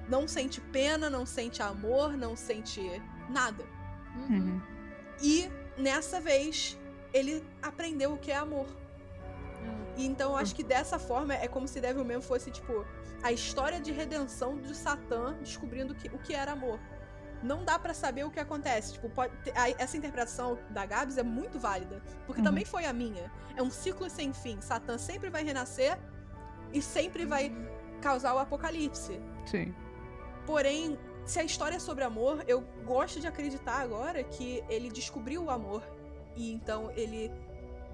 não 0.09 0.27
sente 0.27 0.59
pena, 0.59 1.09
não 1.09 1.25
sente 1.25 1.61
amor, 1.61 2.17
não 2.17 2.35
sente 2.35 2.81
nada. 3.29 3.63
Uhum. 4.15 4.37
Uhum. 4.37 4.61
E 5.21 5.49
nessa 5.77 6.19
vez, 6.19 6.77
ele 7.13 7.43
aprendeu 7.61 8.13
o 8.13 8.17
que 8.17 8.31
é 8.31 8.35
amor. 8.35 8.67
E 9.97 10.05
então 10.05 10.31
eu 10.31 10.37
acho 10.37 10.53
que 10.55 10.63
dessa 10.63 10.99
forma 10.99 11.33
é 11.33 11.47
como 11.47 11.67
se 11.67 11.79
Devilman 11.79 12.21
fosse, 12.21 12.51
tipo, 12.51 12.85
a 13.23 13.31
história 13.31 13.79
de 13.79 13.91
redenção 13.91 14.57
de 14.59 14.75
Satã 14.75 15.33
descobrindo 15.39 15.95
que, 15.95 16.07
o 16.09 16.17
que 16.19 16.33
era 16.33 16.51
amor. 16.51 16.79
Não 17.43 17.63
dá 17.63 17.77
pra 17.77 17.93
saber 17.93 18.23
o 18.25 18.31
que 18.31 18.39
acontece. 18.39 18.93
Tipo, 18.93 19.09
pode 19.09 19.31
a- 19.55 19.69
essa 19.81 19.95
interpretação 19.97 20.57
da 20.69 20.85
Gabs 20.85 21.17
é 21.17 21.23
muito 21.23 21.59
válida. 21.59 22.01
Porque 22.25 22.41
Uhum. 22.41 22.45
também 22.47 22.65
foi 22.65 22.85
a 22.85 22.93
minha. 22.93 23.31
É 23.55 23.61
um 23.61 23.69
ciclo 23.69 24.09
sem 24.09 24.33
fim. 24.33 24.59
Satã 24.61 24.97
sempre 24.97 25.29
vai 25.29 25.43
renascer 25.43 25.97
e 26.73 26.81
sempre 26.81 27.25
vai 27.25 27.55
causar 28.01 28.33
o 28.33 28.39
apocalipse. 28.39 29.19
Sim. 29.45 29.73
Porém, 30.45 30.97
se 31.25 31.39
a 31.39 31.43
história 31.43 31.75
é 31.75 31.79
sobre 31.79 32.03
amor, 32.03 32.43
eu 32.47 32.61
gosto 32.85 33.19
de 33.19 33.27
acreditar 33.27 33.79
agora 33.81 34.23
que 34.23 34.63
ele 34.69 34.89
descobriu 34.89 35.43
o 35.43 35.49
amor. 35.49 35.83
E 36.35 36.51
então 36.51 36.91
ele 36.91 37.31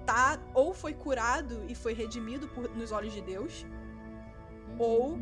tá 0.06 0.38
ou 0.54 0.72
foi 0.74 0.92
curado 0.94 1.62
e 1.68 1.74
foi 1.74 1.92
redimido 1.94 2.48
por- 2.48 2.70
nos 2.76 2.92
olhos 2.92 3.12
de 3.12 3.20
Deus, 3.20 3.66
ou 4.78 5.18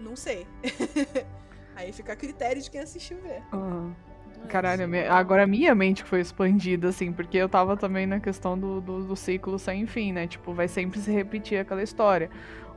não 0.00 0.16
sei. 0.16 0.46
Aí 1.74 1.92
fica 1.92 2.12
a 2.12 2.16
critério 2.16 2.60
de 2.62 2.70
quem 2.70 2.80
assistiu 2.80 3.18
ver. 3.20 3.42
É, 3.52 4.46
Caralho, 4.48 4.84
agora 5.10 5.42
a 5.42 5.46
minha 5.46 5.74
mente 5.74 6.04
foi 6.04 6.20
expandida, 6.20 6.88
assim, 6.88 7.12
porque 7.12 7.36
eu 7.36 7.48
tava 7.48 7.76
também 7.76 8.06
na 8.06 8.20
questão 8.20 8.58
do, 8.58 8.80
do, 8.80 9.04
do 9.04 9.16
ciclo 9.16 9.58
sem 9.58 9.86
fim, 9.86 10.12
né? 10.12 10.26
Tipo, 10.26 10.52
vai 10.54 10.68
sempre 10.68 11.00
se 11.00 11.10
repetir 11.10 11.58
aquela 11.58 11.82
história. 11.82 12.30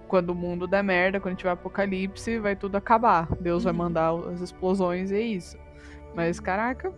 Quando 0.07 0.31
o 0.31 0.35
mundo 0.35 0.65
der 0.67 0.83
merda, 0.83 1.19
quando 1.19 1.35
tiver 1.37 1.51
apocalipse, 1.51 2.39
vai 2.39 2.55
tudo 2.55 2.75
acabar. 2.75 3.27
Deus 3.39 3.63
vai 3.63 3.71
Uhum. 3.71 3.77
mandar 3.77 4.09
as 4.33 4.41
explosões 4.41 5.11
e 5.11 5.15
é 5.15 5.21
isso. 5.21 5.57
Mas, 6.15 6.39
caraca, 6.39 6.91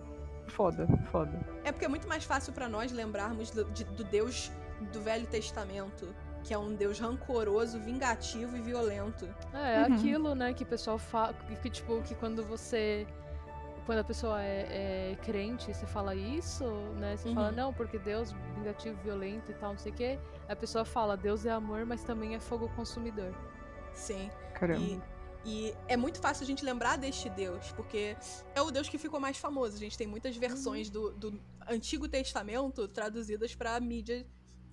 foda, 0.52 0.88
foda. 1.12 1.40
É 1.64 1.72
porque 1.72 1.86
é 1.86 1.88
muito 1.88 2.08
mais 2.08 2.24
fácil 2.24 2.54
pra 2.54 2.68
nós 2.70 2.92
lembrarmos 2.92 3.50
do, 3.52 3.66
de- 3.66 3.84
do 3.86 4.04
Deus 4.04 4.52
do 4.92 5.02
Velho 5.02 5.26
Testamento, 5.28 6.08
que 6.44 6.54
é 6.54 6.58
um 6.58 6.74
Deus 6.74 7.00
rancoroso, 7.00 7.80
vingativo 7.80 8.58
e 8.58 8.62
violento. 8.62 9.28
É, 9.54 9.86
Uhum. 9.88 9.94
aquilo, 9.96 10.36
né, 10.36 10.54
que 10.54 10.64
o 10.64 10.66
pessoal 10.66 10.98
fala. 10.98 11.34
Que, 11.62 11.70
tipo, 11.70 12.02
que 12.02 12.16
quando 12.16 12.44
você. 12.44 13.06
Quando 13.86 14.00
a 14.00 14.04
pessoa 14.04 14.42
é, 14.42 15.12
é 15.14 15.18
crente, 15.24 15.74
você 15.74 15.86
fala 15.88 16.14
isso, 16.16 16.64
né? 17.00 17.18
Você 17.18 17.34
fala, 17.34 17.50
Uhum. 17.50 17.56
não, 17.56 17.74
porque 17.74 17.98
Deus 17.98 18.32
vingativo, 18.56 18.96
violento 19.04 19.52
e 19.52 19.56
tal, 19.56 19.72
não 19.72 19.80
sei 19.80 19.92
o 19.92 19.96
quê. 19.96 20.20
A 20.48 20.56
pessoa 20.56 20.86
fala, 20.86 21.18
Deus 21.18 21.46
é 21.46 21.52
amor, 21.52 21.84
mas 21.86 22.04
também 22.04 22.36
é 22.36 22.40
fogo 22.40 22.70
consumidor. 22.76 23.34
Sim. 23.94 24.30
Caramba. 24.54 24.80
E, 24.82 25.02
e 25.46 25.74
é 25.88 25.98
muito 25.98 26.20
fácil 26.20 26.44
a 26.44 26.48
gente 26.48 26.64
lembrar 26.64 26.98
deste 26.98 27.30
Deus, 27.30 27.72
porque 27.76 28.16
é 28.54 28.62
o 28.62 28.70
Deus 28.72 28.88
que 28.88 28.98
ficou 28.98 29.20
mais 29.20 29.38
famoso. 29.38 29.76
A 29.76 29.80
gente 29.80 29.98
tem 29.98 30.06
muitas 30.08 30.36
versões 30.38 30.90
do, 30.90 31.12
do 31.12 31.40
Antigo 31.68 32.08
Testamento 32.08 32.88
traduzidas 32.88 33.56
pra 33.56 33.80
mídia 33.80 34.26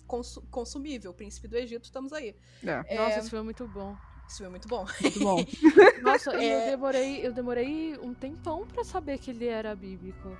consu- 0.05 0.41
consumível. 0.51 1.13
Príncipe 1.13 1.47
do 1.47 1.57
Egito, 1.57 1.85
estamos 1.85 2.13
aí. 2.13 2.35
É, 2.63 2.83
É, 2.87 2.97
Nossa, 2.97 3.23
filme 3.23 3.39
é 3.39 3.43
muito 3.43 3.67
bom. 3.67 3.95
Isso 4.27 4.43
é 4.43 4.49
muito 4.49 4.67
bom. 4.67 4.85
muito 5.01 5.19
bom. 5.19 5.43
Nossa, 6.03 6.31
e 6.35 6.47
eu 6.49 6.59
É. 6.59 6.69
demorei, 6.69 7.25
eu 7.25 7.33
demorei 7.33 7.97
um 7.99 8.13
tempão 8.13 8.67
pra 8.67 8.83
saber 8.83 9.17
que 9.17 9.31
ele 9.31 9.47
era 9.47 9.75
bíblico. 9.75 10.37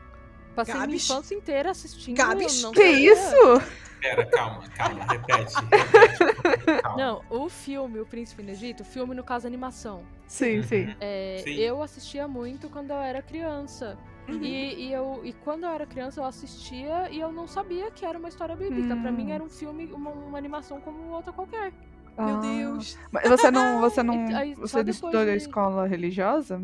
Passei 0.55 0.75
minha 0.75 0.85
Gabs? 0.87 1.03
infância 1.05 1.33
inteira 1.35 1.71
assistindo. 1.71 2.15
Gabs? 2.17 2.61
não 2.61 2.71
que 2.71 2.81
sabia. 2.83 3.13
isso? 3.13 3.35
Pera, 4.01 4.25
calma, 4.27 4.63
calma, 4.69 5.03
repete. 5.05 5.53
repete 5.71 6.81
calma. 6.81 6.97
Não, 6.97 7.21
o 7.29 7.49
filme, 7.49 7.99
O 7.99 8.05
Príncipe 8.05 8.41
no 8.43 8.49
Egito, 8.51 8.81
o 8.81 8.85
filme 8.85 9.13
no 9.13 9.23
caso 9.23 9.45
animação. 9.47 10.03
Sim, 10.27 10.61
sim. 10.63 10.85
Uhum. 10.85 10.95
É, 10.99 11.41
Sim. 11.43 11.55
eu 11.55 11.81
assistia 11.81 12.27
muito 12.27 12.69
quando 12.69 12.91
eu 12.91 12.97
era 12.97 13.21
criança. 13.21 13.97
Uhum. 14.27 14.43
E, 14.43 14.87
e 14.87 14.93
eu, 14.93 15.21
e 15.23 15.33
quando 15.33 15.63
eu 15.63 15.69
era 15.71 15.85
criança, 15.87 16.21
eu 16.21 16.25
assistia 16.25 17.09
e 17.09 17.19
eu 17.19 17.31
não 17.31 17.47
sabia 17.47 17.89
que 17.91 18.05
era 18.05 18.17
uma 18.17 18.29
história 18.29 18.55
bíblica. 18.55 18.95
Pra 18.95 19.09
Hum. 19.09 19.13
mim 19.15 19.31
era 19.31 19.43
um 19.43 19.49
filme, 19.49 19.87
uma, 19.91 20.11
uma 20.11 20.37
animação 20.37 20.79
como 20.81 21.09
outra 21.09 21.33
qualquer. 21.33 21.73
Meu 22.17 22.35
Ah. 22.35 22.39
Deus. 22.41 22.97
Mas 23.11 23.27
você 23.27 23.49
não, 23.49 23.79
você 23.81 24.03
não, 24.03 24.29
E 24.29 24.33
aí, 24.35 24.55
só 24.55 24.61
você 24.61 24.81
estudou 24.91 25.25
de- 25.25 25.35
escola 25.35 25.87
religiosa? 25.87 26.61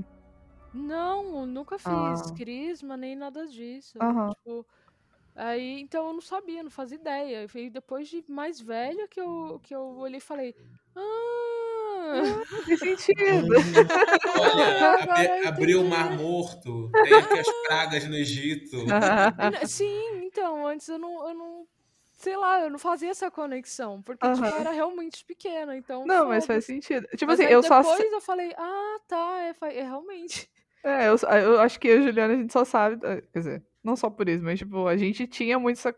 Não, 0.73 1.45
nunca 1.45 1.77
fiz 1.79 1.87
Ah. 1.89 2.33
crisma 2.35 2.97
nem 2.97 3.15
nada 3.15 3.47
disso. 3.47 3.97
Aham. 4.01 4.29
Tipo, 4.31 4.65
aí, 5.35 5.81
então 5.81 6.07
eu 6.07 6.13
não 6.13 6.21
sabia, 6.21 6.63
não 6.63 6.71
fazia 6.71 6.97
ideia. 6.97 7.47
E 7.53 7.69
depois 7.69 8.07
de 8.07 8.23
mais 8.27 8.59
velha 8.59 9.07
que 9.07 9.19
eu, 9.19 9.59
que 9.61 9.75
eu 9.75 9.81
olhei 9.97 10.17
e 10.17 10.21
falei. 10.21 10.55
Ah! 10.95 12.41
Faz 12.67 12.79
sentido. 12.79 13.47
Olha, 14.39 15.39
eu 15.43 15.47
abriu 15.49 15.81
o. 15.81 15.85
Mar 15.89 16.11
Morto, 16.17 16.89
tem 17.03 17.13
aqui 17.13 17.39
as 17.39 17.47
pragas 17.67 18.07
no 18.07 18.15
Egito. 18.15 18.77
Sim, 19.65 20.23
então, 20.23 20.67
antes 20.67 20.87
eu 20.87 20.97
não, 20.97 21.27
eu 21.27 21.33
não. 21.33 21.67
Sei 22.13 22.35
lá, 22.37 22.61
eu 22.61 22.69
não 22.69 22.79
fazia 22.79 23.09
essa 23.11 23.29
conexão. 23.29 24.01
Porque, 24.01 24.25
tipo, 24.31 24.45
eu 24.45 24.55
era 24.57 24.71
realmente 24.71 25.23
pequena. 25.25 25.75
Então. 25.75 26.05
Não, 26.05 26.27
mas 26.29 26.45
faz 26.45 26.65
sentido. 26.65 27.05
Tipo 27.09 27.27
Mas 27.27 27.39
assim, 27.39 27.51
eu 27.51 27.61
só. 27.61 27.81
depois 27.81 28.11
eu 28.11 28.21
falei, 28.21 28.53
ah, 28.57 28.97
tá, 29.07 29.39
é, 29.41 29.77
é 29.77 29.83
realmente. 29.83 30.49
É, 30.83 31.07
eu, 31.09 31.15
eu 31.39 31.59
acho 31.59 31.79
que 31.79 31.87
eu 31.87 31.97
e 31.97 31.99
a 31.99 32.01
Juliana 32.03 32.33
a 32.33 32.37
gente 32.37 32.53
só 32.53 32.63
sabe. 32.63 33.05
eh, 33.05 33.21
Quer 33.33 33.39
dizer, 33.39 33.63
não 33.85 33.95
só 33.95 34.09
por 34.09 34.27
isso, 34.29 34.43
mas 34.43 34.59
tipo, 34.59 34.87
a 34.87 34.97
gente 34.97 35.27
tinha 35.27 35.59
muito 35.59 35.77
essa, 35.77 35.95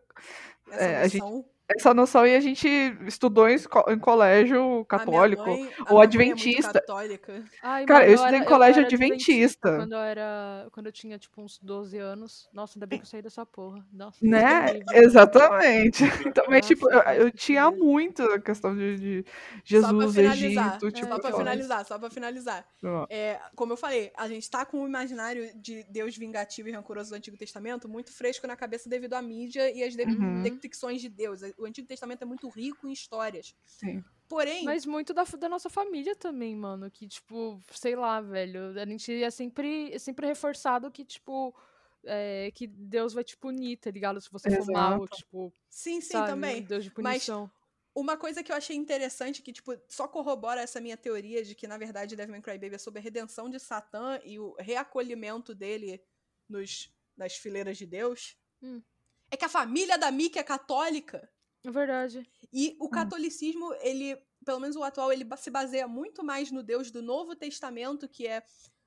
Essa 0.71 0.83
É, 0.83 0.97
a 0.97 1.07
gente-. 1.07 1.45
Essa 1.69 1.93
noção 1.93 2.25
e 2.25 2.35
a 2.35 2.39
gente 2.39 2.67
estudou 3.05 3.47
em, 3.49 3.57
em 3.89 3.99
colégio 3.99 4.85
católico. 4.85 5.43
Mãe, 5.45 5.51
a 5.51 5.55
ou 5.55 5.57
minha 5.57 5.67
mãe 5.67 5.79
é 5.79 5.91
muito 5.91 6.01
adventista. 6.01 6.73
católica. 6.73 7.43
Ai, 7.61 7.85
Cara, 7.85 7.99
mano, 8.01 8.11
eu 8.11 8.15
estudei 8.15 8.35
era- 8.35 8.45
em 8.45 8.47
colégio 8.47 8.85
adventista. 8.85 9.75
Quando 9.77 9.93
eu 9.93 9.99
era. 9.99 10.67
Quando 10.71 10.85
eu 10.85 10.91
tinha, 10.91 11.17
tipo, 11.19 11.41
uns 11.41 11.59
12 11.59 11.97
anos. 11.97 12.47
Nossa, 12.53 12.77
ainda 12.77 12.85
bem 12.85 12.99
que 12.99 13.05
eu 13.05 13.09
saí 13.09 13.21
dessa 13.21 13.45
porra. 13.45 13.85
Nossa, 13.91 14.17
Né? 14.21 14.61
Me 14.65 14.73
livre. 14.79 14.97
Exatamente. 14.97 16.03
Então, 16.27 16.45
mas, 16.49 16.65
tipo, 16.67 16.89
eu, 16.91 16.99
eu 17.25 17.31
tinha 17.31 17.69
muito 17.71 18.21
a 18.23 18.39
questão 18.39 18.75
de, 18.75 18.97
de 18.97 19.25
só 19.25 19.87
Jesus, 19.89 20.15
finalizar. 20.15 20.67
Egito, 20.69 20.91
tipo, 20.91 21.07
só 21.07 21.19
pra 21.19 21.29
aquelas- 21.29 21.37
finalizar, 21.37 21.85
só 21.85 21.99
pra 21.99 22.09
finalizar. 22.09 22.65
É, 23.09 23.39
como 23.55 23.73
eu 23.73 23.77
falei, 23.77 24.11
a 24.15 24.27
gente 24.27 24.49
tá 24.49 24.65
com 24.65 24.83
o 24.83 24.87
imaginário 24.87 25.49
de 25.55 25.83
Deus 25.89 26.15
vingativo 26.17 26.69
e 26.69 26.71
rancoroso 26.71 27.09
do 27.11 27.15
Antigo 27.15 27.37
Testamento 27.37 27.87
muito 27.89 28.11
fresco 28.13 28.45
na 28.47 28.55
cabeça 28.55 28.89
devido 28.89 29.13
à 29.13 29.21
mídia 29.21 29.69
e 29.71 29.83
às 29.83 29.95
de- 29.95 30.03
Uhum. 30.03 30.41
depicções 30.43 31.01
de 31.01 31.09
Deus. 31.09 31.41
O 31.57 31.65
Antigo 31.65 31.87
Testamento 31.87 32.21
é 32.21 32.25
muito 32.25 32.47
rico 32.49 32.87
em 32.87 32.91
histórias. 32.91 33.55
Sim. 33.65 34.03
Porém, 34.27 34.63
Mas 34.65 34.85
muito 34.85 35.13
da, 35.13 35.23
da 35.23 35.49
nossa 35.49 35.69
família 35.69 36.15
também, 36.15 36.55
mano. 36.55 36.91
Que, 36.91 37.07
tipo, 37.07 37.61
sei 37.71 37.95
lá, 37.95 38.19
velho. 38.21 38.79
A 38.79 38.85
gente 38.85 39.23
é 39.23 39.31
sempre, 39.31 39.91
é 39.93 39.99
sempre 39.99 40.27
reforçado 40.27 40.91
que, 40.91 41.03
tipo. 41.05 41.55
é, 42.03 42.51
que 42.53 42.67
Deus 42.67 43.13
vai 43.13 43.23
te 43.23 43.35
punir, 43.35 43.77
tá 43.77 43.89
ligado? 43.89 44.21
Se 44.21 44.29
você 44.31 44.49
for 44.51 44.65
mal, 44.71 44.97
Exato. 45.03 45.15
tipo. 45.17 45.53
sim, 45.69 45.99
sim, 46.01 46.11
sabe? 46.11 46.29
também. 46.29 46.61
Deus 46.61 46.83
de 46.83 46.91
Mas- 46.97 47.25
punição. 47.25 47.51
Uma 47.95 48.15
coisa 48.15 48.43
que 48.43 48.51
eu 48.51 48.55
achei 48.55 48.75
interessante, 48.75 49.41
que, 49.41 49.51
tipo, 49.51 49.75
só 49.87 50.07
corrobora 50.07 50.61
essa 50.61 50.79
minha 50.79 50.95
teoria 50.95 51.43
de 51.43 51.55
que, 51.55 51.65
na 51.65 51.79
verdade, 51.79 52.15
Devilman 52.15 52.41
Crybaby 52.43 52.75
é 52.75 52.77
sobre 52.77 52.99
a 52.99 53.01
redenção 53.01 53.49
de 53.49 53.59
Satã 53.59 54.19
e 54.23 54.37
o 54.37 54.55
reacolhimento 54.59 55.55
dele 55.55 55.99
nos, 56.47 56.93
nas 57.17 57.35
fileiras 57.37 57.75
de 57.75 57.87
Deus, 57.87 58.37
Hum. 58.61 58.83
é 59.31 59.35
que 59.35 59.45
a 59.45 59.49
família 59.49 59.97
da 59.97 60.11
Mickey 60.11 60.37
é 60.37 60.43
católica. 60.43 61.27
É 61.65 61.71
verdade. 61.71 62.29
E 62.51 62.75
o 62.79 62.89
catolicismo, 62.89 63.73
ele, 63.81 64.15
pelo 64.45 64.59
menos 64.59 64.75
o 64.75 64.83
atual, 64.83 65.11
ele 65.11 65.25
se 65.37 65.49
baseia 65.49 65.87
muito 65.87 66.23
mais 66.23 66.51
no 66.51 66.63
Deus 66.63 66.91
do 66.91 67.01
Novo 67.01 67.35
Testamento, 67.35 68.07
que 68.07 68.25
é 68.27 68.43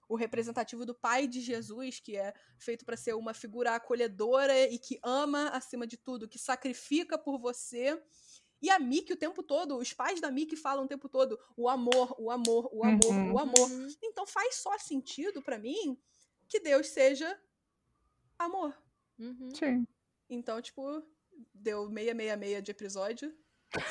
o 0.08 0.16
representativo 0.16 0.84
do 0.84 0.94
pai 0.94 1.28
de 1.28 1.40
Jesus, 1.40 2.00
que 2.00 2.16
é 2.16 2.34
feito 2.58 2.84
para 2.84 2.96
ser 2.96 3.14
uma 3.14 3.32
figura 3.32 3.76
acolhedora 3.76 4.58
e 4.68 4.78
que 4.78 4.98
ama 5.04 5.48
acima 5.50 5.86
de 5.86 5.96
tudo, 5.96 6.28
que 6.28 6.38
sacrifica 6.38 7.16
por 7.16 7.38
você. 7.38 8.00
E 8.62 8.68
a 8.68 8.78
Mickey 8.78 9.12
o 9.12 9.16
tempo 9.16 9.42
todo, 9.42 9.76
os 9.78 9.92
pais 9.92 10.20
da 10.20 10.30
Mickey 10.30 10.56
falam 10.56 10.84
o 10.84 10.88
tempo 10.88 11.08
todo 11.08 11.38
o 11.56 11.68
amor, 11.68 12.14
o 12.18 12.30
amor, 12.30 12.68
o 12.72 12.84
amor, 12.84 13.06
Uhum. 13.06 13.32
o 13.34 13.38
amor. 13.38 13.70
Uhum. 13.70 13.88
Então 14.02 14.26
faz 14.26 14.56
só 14.56 14.76
sentido 14.78 15.40
pra 15.40 15.58
mim 15.58 15.96
que 16.48 16.58
Deus 16.60 16.88
seja 16.88 17.40
amor. 18.38 18.76
Uhum. 19.18 19.50
Sim. 19.54 19.86
Então, 20.28 20.60
tipo, 20.60 21.02
deu 21.54 21.84
666 21.88 22.62
de 22.62 22.70
episódio. 22.70 23.32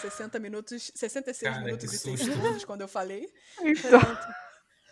60 0.02 0.40
minutos, 0.40 0.92
66 0.94 1.54
Cara, 1.54 1.64
minutos 1.66 1.86
e 1.94 1.98
6 1.98 2.20
susto. 2.20 2.34
segundos 2.34 2.66
quando 2.66 2.82
eu 2.82 2.88
falei. 2.88 3.28
Então, 3.62 4.00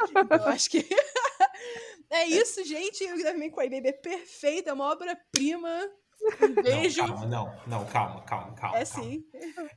Então, 0.10 0.38
eu 0.38 0.48
acho 0.48 0.70
que. 0.70 0.88
é 2.10 2.26
isso, 2.26 2.64
gente. 2.64 3.04
O 3.12 3.18
Devil 3.18 3.38
May 3.40 3.52
Cry 3.52 3.70
Baby 3.70 3.90
é 3.90 3.94
perfeito, 3.94 4.70
é 4.70 4.74
uma 4.74 4.92
obra-prima. 4.92 5.90
Um 6.42 6.54
beijo. 6.64 7.02
Não, 7.02 7.08
calma, 7.10 7.26
não, 7.28 7.62
não, 7.68 7.86
calma, 7.86 8.24
calma, 8.24 8.56
calma. 8.56 8.78
é 8.78 8.86
calma. 8.86 9.04
sim. 9.10 9.24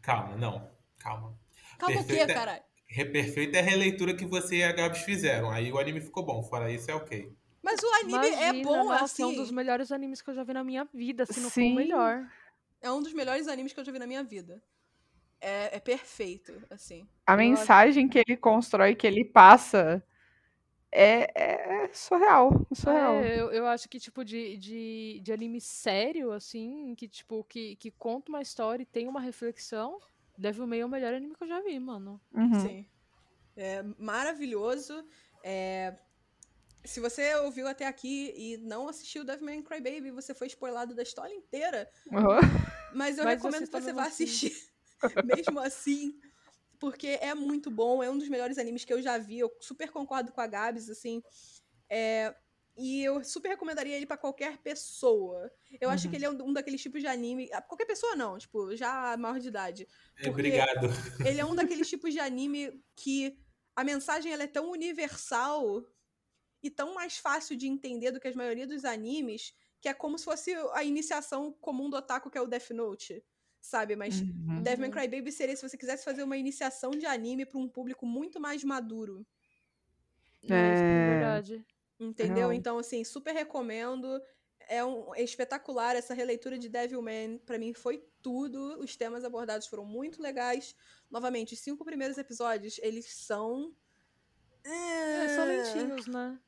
Calma, 0.02 0.36
não, 0.36 0.70
calma. 0.98 1.38
Calma 1.78 1.96
o 2.00 2.04
quê, 2.04 2.04
Perfeita- 2.14 2.34
caralho? 2.34 2.62
Reperfeita 2.86 3.56
é 3.56 3.60
a 3.60 3.64
releitura 3.64 4.14
que 4.16 4.24
você 4.26 4.56
e 4.56 4.64
a 4.64 4.72
Gabs 4.72 5.02
fizeram. 5.02 5.50
Aí 5.50 5.72
o 5.72 5.78
anime 5.78 6.00
ficou 6.00 6.24
bom. 6.24 6.42
Fora 6.42 6.70
isso, 6.72 6.90
é 6.90 6.94
ok. 6.94 7.32
Mas 7.62 7.80
o 7.82 7.86
anime 7.94 8.26
é 8.28 8.48
Imagina, 8.48 8.64
bom, 8.68 8.84
nossa, 8.84 9.04
assim. 9.04 9.22
É 9.22 9.26
um 9.26 9.34
dos 9.34 9.50
melhores 9.50 9.92
animes 9.92 10.20
que 10.22 10.30
eu 10.30 10.34
já 10.34 10.42
vi 10.42 10.52
na 10.54 10.64
minha 10.64 10.84
vida, 10.92 11.24
se 11.26 11.38
não 11.40 11.48
for 11.50 11.60
Sim. 11.60 11.72
o 11.72 11.76
melhor. 11.76 12.26
É 12.80 12.90
um 12.90 13.02
dos 13.02 13.12
melhores 13.12 13.48
animes 13.48 13.72
que 13.72 13.80
eu 13.80 13.84
já 13.84 13.92
vi 13.92 13.98
na 13.98 14.06
minha 14.06 14.22
vida. 14.22 14.62
É, 15.40 15.76
é 15.76 15.80
perfeito, 15.80 16.52
assim. 16.68 17.08
a 17.26 17.34
mensagem 17.34 18.08
que 18.08 18.18
ele 18.18 18.36
constrói, 18.36 18.94
que 18.94 19.06
ele 19.06 19.24
passa, 19.24 20.04
é, 20.92 21.84
é 21.84 21.90
surreal. 21.92 22.66
é 22.70 22.74
surreal. 22.74 23.14
É, 23.14 23.40
eu, 23.40 23.50
eu 23.50 23.66
acho 23.66 23.88
que, 23.88 23.98
tipo, 23.98 24.24
de, 24.24 24.56
de, 24.58 25.20
de 25.22 25.32
anime 25.32 25.60
sério, 25.60 26.32
assim, 26.32 26.94
que, 26.94 27.08
tipo, 27.08 27.42
que, 27.44 27.76
que 27.76 27.90
conta 27.90 28.30
uma 28.30 28.42
história 28.42 28.82
e 28.82 28.86
tem 28.86 29.08
uma 29.08 29.20
reflexão, 29.20 29.98
Devil 30.36 30.66
May 30.66 30.80
é 30.80 30.86
o 30.86 30.88
melhor 30.88 31.14
anime 31.14 31.34
que 31.34 31.44
eu 31.44 31.48
já 31.48 31.60
vi, 31.60 31.78
mano. 31.78 32.20
Uhum. 32.34 32.60
Sim. 32.60 32.86
É 33.56 33.82
maravilhoso. 33.98 35.04
É, 35.42 35.94
Se 36.84 36.98
você 37.00 37.34
ouviu 37.36 37.68
até 37.68 37.86
aqui 37.86 38.32
e 38.36 38.56
não 38.56 38.88
assistiu 38.88 39.24
Devil 39.24 39.44
May 39.44 39.62
Cry 39.62 39.80
Baby, 39.80 40.10
você 40.10 40.34
foi 40.34 40.46
spoilado 40.46 40.94
da 40.94 41.02
história 41.02 41.34
inteira. 41.34 41.90
Uhum. 42.06 42.40
Mas 42.94 43.18
eu 43.18 43.24
Mas 43.24 43.34
recomendo 43.34 43.66
que 43.66 43.72
você 43.80 43.92
vá 43.92 44.04
assim. 44.04 44.24
assistir. 44.24 44.56
mesmo 45.24 45.58
assim. 45.60 46.18
Porque 46.78 47.18
é 47.20 47.34
muito 47.34 47.70
bom. 47.70 48.02
É 48.02 48.10
um 48.10 48.16
dos 48.16 48.28
melhores 48.28 48.56
animes 48.58 48.84
que 48.84 48.92
eu 48.92 49.02
já 49.02 49.18
vi. 49.18 49.38
Eu 49.38 49.50
super 49.60 49.90
concordo 49.90 50.32
com 50.32 50.40
a 50.40 50.46
Gabs, 50.46 50.88
assim. 50.88 51.22
É, 51.88 52.34
E 52.76 53.04
eu 53.04 53.22
super 53.22 53.48
recomendaria 53.50 53.94
ele 53.96 54.06
pra 54.06 54.16
qualquer 54.16 54.56
pessoa. 54.58 55.50
Eu 55.80 55.90
acho 55.90 56.04
Uhum. 56.06 56.10
que 56.10 56.16
ele 56.16 56.24
é 56.24 56.30
um 56.30 56.42
um 56.48 56.52
daqueles 56.52 56.80
tipos 56.80 57.02
de 57.02 57.06
anime. 57.06 57.48
Qualquer 57.68 57.84
pessoa 57.84 58.16
não, 58.16 58.38
tipo, 58.38 58.74
já 58.74 59.14
maior 59.18 59.38
de 59.38 59.48
idade. 59.48 59.86
É, 60.16 60.30
Obrigado. 60.30 60.88
Ele 61.26 61.40
é 61.40 61.44
um 61.44 61.54
daqueles 61.54 61.88
tipos 61.88 62.12
de 62.14 62.20
anime 62.20 62.82
que 62.96 63.38
a 63.76 63.84
mensagem 63.84 64.32
ela 64.32 64.44
é 64.44 64.46
tão 64.46 64.70
universal 64.70 65.84
e 66.62 66.70
tão 66.70 66.94
mais 66.94 67.18
fácil 67.18 67.56
de 67.56 67.66
entender 67.66 68.10
do 68.12 68.20
que 68.20 68.28
a 68.28 68.34
maioria 68.34 68.66
dos 68.66 68.84
animes, 68.84 69.54
que 69.80 69.88
é 69.88 69.94
como 69.94 70.18
se 70.18 70.24
fosse 70.24 70.54
a 70.74 70.84
iniciação 70.84 71.52
comum 71.52 71.88
do 71.90 71.96
otaku, 71.96 72.30
que 72.30 72.38
é 72.38 72.40
o 72.40 72.46
Death 72.46 72.70
Note, 72.70 73.24
sabe? 73.60 73.96
Mas 73.96 74.20
Uhum. 74.22 74.62
Devil 74.62 74.90
May. 74.90 74.90
Cry 74.90 75.08
Baby 75.08 75.32
seria 75.32 75.56
se 75.56 75.66
você 75.68 75.76
quisesse 75.78 76.04
fazer 76.04 76.22
uma 76.22 76.36
iniciação 76.36 76.90
de 76.90 77.06
anime 77.06 77.46
para 77.46 77.58
um 77.58 77.68
público 77.68 78.04
muito 78.06 78.40
mais 78.40 78.62
maduro, 78.64 79.26
É, 80.48 80.74
é 80.96 81.00
É. 81.00 81.02
verdade. 81.02 81.64
entendeu? 81.98 82.52
Então, 82.52 82.78
assim, 82.78 83.04
super 83.04 83.32
recomendo. 83.34 84.20
É, 84.68 84.84
um, 84.84 85.14
é 85.14 85.22
espetacular 85.22 85.96
essa 85.96 86.14
releitura 86.14 86.58
de 86.58 86.68
Devilman. 86.68 87.38
Pra 87.38 87.58
mim 87.58 87.74
foi 87.74 88.04
tudo. 88.22 88.78
Os 88.80 88.96
temas 88.96 89.24
abordados 89.24 89.66
foram 89.66 89.84
muito 89.84 90.22
legais. 90.22 90.74
Novamente, 91.10 91.54
os 91.54 91.60
cinco 91.60 91.84
primeiros 91.84 92.18
episódios, 92.18 92.78
eles 92.82 93.06
são. 93.14 93.74
É, 94.64 95.28
são 95.28 95.44
lentinhos, 95.46 96.06
né? 96.06 96.38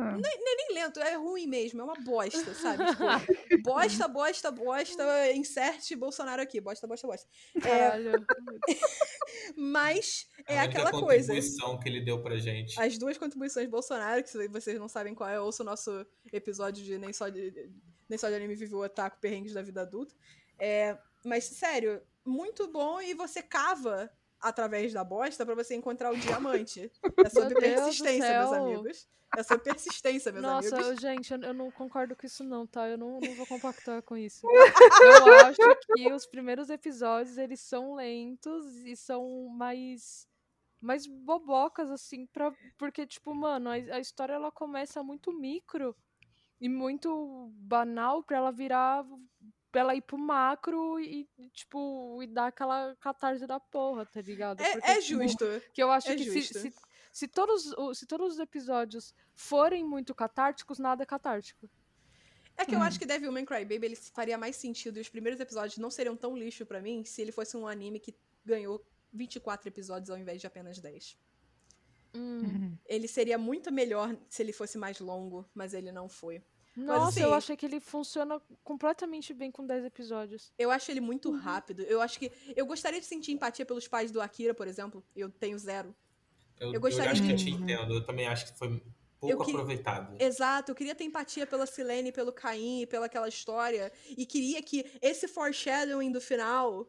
Ah. 0.00 0.16
nem 0.16 0.74
lento, 0.74 1.00
é 1.00 1.14
ruim 1.16 1.46
mesmo, 1.46 1.80
é 1.80 1.84
uma 1.84 1.94
bosta, 1.94 2.54
sabe? 2.54 2.84
Tipo, 2.86 3.04
bosta, 3.62 4.08
bosta, 4.08 4.50
bosta, 4.50 5.32
inserte 5.32 5.94
Bolsonaro 5.94 6.40
aqui, 6.40 6.60
bosta, 6.60 6.86
bosta, 6.86 7.06
bosta. 7.06 7.28
É, 7.56 7.92
mas 9.56 10.28
é 10.46 10.58
a 10.58 10.62
aquela 10.62 10.90
coisa. 10.90 11.32
contribuição 11.32 11.78
que 11.78 11.88
ele 11.88 12.00
deu 12.00 12.22
pra 12.22 12.38
gente. 12.38 12.80
As 12.80 12.96
duas 12.96 13.18
contribuições 13.18 13.66
de 13.66 13.70
Bolsonaro, 13.70 14.22
que 14.22 14.30
se 14.30 14.48
vocês 14.48 14.78
não 14.78 14.88
sabem 14.88 15.14
qual 15.14 15.28
é, 15.28 15.40
ouça 15.40 15.62
o 15.62 15.66
nosso 15.66 16.06
episódio 16.32 16.82
de 16.84 16.98
Nem 16.98 17.12
Só 17.12 17.28
de, 17.28 17.70
nem 18.08 18.18
só 18.18 18.28
de 18.28 18.34
Anime 18.34 18.54
Vive 18.54 18.74
o 18.74 18.82
Otaku, 18.82 19.20
Perrengues 19.20 19.52
da 19.52 19.62
Vida 19.62 19.82
Adulta. 19.82 20.14
É, 20.58 20.96
mas, 21.24 21.44
sério, 21.44 22.02
muito 22.24 22.68
bom 22.68 23.00
e 23.00 23.14
você 23.14 23.42
cava 23.42 24.10
através 24.40 24.92
da 24.92 25.04
bosta 25.04 25.44
pra 25.44 25.54
você 25.54 25.74
encontrar 25.74 26.12
o 26.12 26.16
diamante. 26.18 26.90
É 27.24 27.28
sobre 27.28 27.54
persistência, 27.54 28.38
meus 28.38 28.52
amigos. 28.52 29.08
É 29.36 29.42
sobre 29.44 29.62
persistência, 29.64 30.32
meus 30.32 30.42
Nossa, 30.42 30.74
amigos. 30.74 30.90
eu- 30.90 31.00
gente, 31.00 31.32
eu, 31.32 31.54
não 31.54 31.70
concordo 31.70 32.16
com 32.16 32.26
isso 32.26 32.42
não, 32.42 32.66
tá? 32.66 32.88
Eu 32.88 32.98
não, 32.98 33.20
não 33.20 33.34
vou 33.36 33.46
compactar 33.46 34.02
com 34.02 34.16
isso. 34.16 34.44
Eu 34.50 35.34
acho 35.46 35.60
que 35.94 36.12
os 36.12 36.26
primeiros 36.26 36.68
episódios, 36.68 37.38
eles 37.38 37.60
são 37.60 37.94
lentos 37.94 38.66
e 38.84 38.96
são 38.96 39.48
mais 39.48 40.28
mais 40.80 41.06
bobocas, 41.06 41.90
assim, 41.90 42.24
pra, 42.26 42.50
porque, 42.78 43.06
tipo, 43.06 43.34
mano, 43.34 43.68
a, 43.68 43.74
a 43.74 44.00
história, 44.00 44.32
ela 44.32 44.50
começa 44.50 45.02
muito 45.02 45.30
micro 45.30 45.94
e 46.58 46.70
muito 46.70 47.50
banal 47.52 48.22
pra 48.22 48.38
ela 48.38 48.50
virar, 48.50 49.04
ela 49.78 49.94
ir 49.94 50.02
pro 50.02 50.18
macro 50.18 50.98
e, 51.00 51.28
tipo, 51.52 52.22
e 52.22 52.26
dar 52.26 52.46
aquela 52.48 52.96
catarse 52.96 53.46
da 53.46 53.60
porra, 53.60 54.04
tá 54.06 54.20
ligado? 54.20 54.60
É, 54.60 54.72
Porque, 54.72 54.90
é 54.90 55.00
tipo, 55.00 55.22
justo. 55.22 55.44
que 55.72 55.82
eu 55.82 55.90
acho 55.90 56.10
É 56.10 56.16
que 56.16 56.24
se, 56.24 56.40
justo. 56.40 56.58
se, 56.58 56.74
se, 57.12 57.28
todos, 57.28 57.74
se 57.98 58.06
todos 58.06 58.34
os 58.34 58.38
episódios 58.38 59.14
forem 59.34 59.84
muito 59.84 60.14
catárticos, 60.14 60.78
nada 60.78 61.02
é 61.02 61.06
catártico. 61.06 61.68
É 62.56 62.64
que 62.66 62.74
eu 62.74 62.78
Hum. 62.78 62.82
acho 62.82 62.98
que 62.98 63.06
Devilman 63.06 63.44
Crybaby 63.44 63.86
ele 63.86 63.96
faria 63.96 64.36
mais 64.36 64.56
sentido 64.56 64.98
e 64.98 65.00
os 65.00 65.08
primeiros 65.08 65.40
episódios 65.40 65.78
não 65.78 65.90
seriam 65.90 66.16
tão 66.16 66.36
lixo 66.36 66.66
pra 66.66 66.80
mim 66.80 67.04
se 67.04 67.22
ele 67.22 67.32
fosse 67.32 67.56
um 67.56 67.66
anime 67.66 67.98
que 67.98 68.14
ganhou 68.44 68.84
24 69.12 69.68
episódios 69.68 70.10
ao 70.10 70.18
invés 70.18 70.40
de 70.40 70.46
apenas 70.46 70.78
10. 70.78 71.16
Hum. 72.14 72.40
Uhum. 72.42 72.78
Ele 72.86 73.06
seria 73.08 73.38
muito 73.38 73.72
melhor 73.72 74.16
se 74.28 74.42
ele 74.42 74.52
fosse 74.52 74.76
mais 74.76 74.98
longo, 75.00 75.48
mas 75.54 75.72
ele 75.74 75.90
não 75.92 76.08
foi. 76.08 76.42
Nossa, 76.84 77.20
eu 77.20 77.28
assim- 77.28 77.36
achei 77.36 77.56
que 77.56 77.66
ele 77.66 77.80
funciona 77.80 78.40
completamente 78.64 79.32
bem 79.34 79.50
com 79.50 79.66
10 79.66 79.84
episódios. 79.84 80.52
Eu 80.58 80.70
acho 80.70 80.90
ele 80.90 81.00
muito 81.00 81.30
Uhum. 81.30 81.38
rápido. 81.38 81.82
Eu 81.82 82.00
acho 82.00 82.18
que. 82.18 82.30
Eu 82.56 82.66
gostaria 82.66 83.00
de 83.00 83.06
sentir 83.06 83.32
empatia 83.32 83.64
pelos 83.66 83.86
pais 83.88 84.10
do 84.10 84.20
Akira, 84.20 84.54
por 84.54 84.66
exemplo. 84.68 85.02
Eu 85.14 85.28
tenho 85.30 85.58
zero. 85.58 85.94
Eu, 86.58 86.68
eu 86.68 86.74
eu 86.74 86.80
gostaria 86.80 87.10
acho 87.12 87.22
que 87.22 87.30
eu 87.32 87.36
de- 87.36 87.44
te 87.44 87.50
entendo. 87.50 87.94
Eu 87.94 88.04
também 88.04 88.26
acho 88.26 88.52
que 88.52 88.58
foi 88.58 88.82
pouco 89.18 89.44
que- 89.44 89.50
aproveitado. 89.50 90.16
Exato, 90.20 90.70
eu 90.70 90.74
queria 90.74 90.94
ter 90.94 91.04
empatia 91.04 91.46
pela 91.46 91.66
Silene, 91.66 92.12
pelo 92.12 92.32
Caim, 92.32 92.86
pela 92.86 93.06
aquela 93.06 93.28
história. 93.28 93.92
E 94.16 94.24
queria 94.26 94.62
que 94.62 94.84
esse 95.02 95.26
foreshadowing 95.28 96.10
do 96.12 96.20
final 96.20 96.86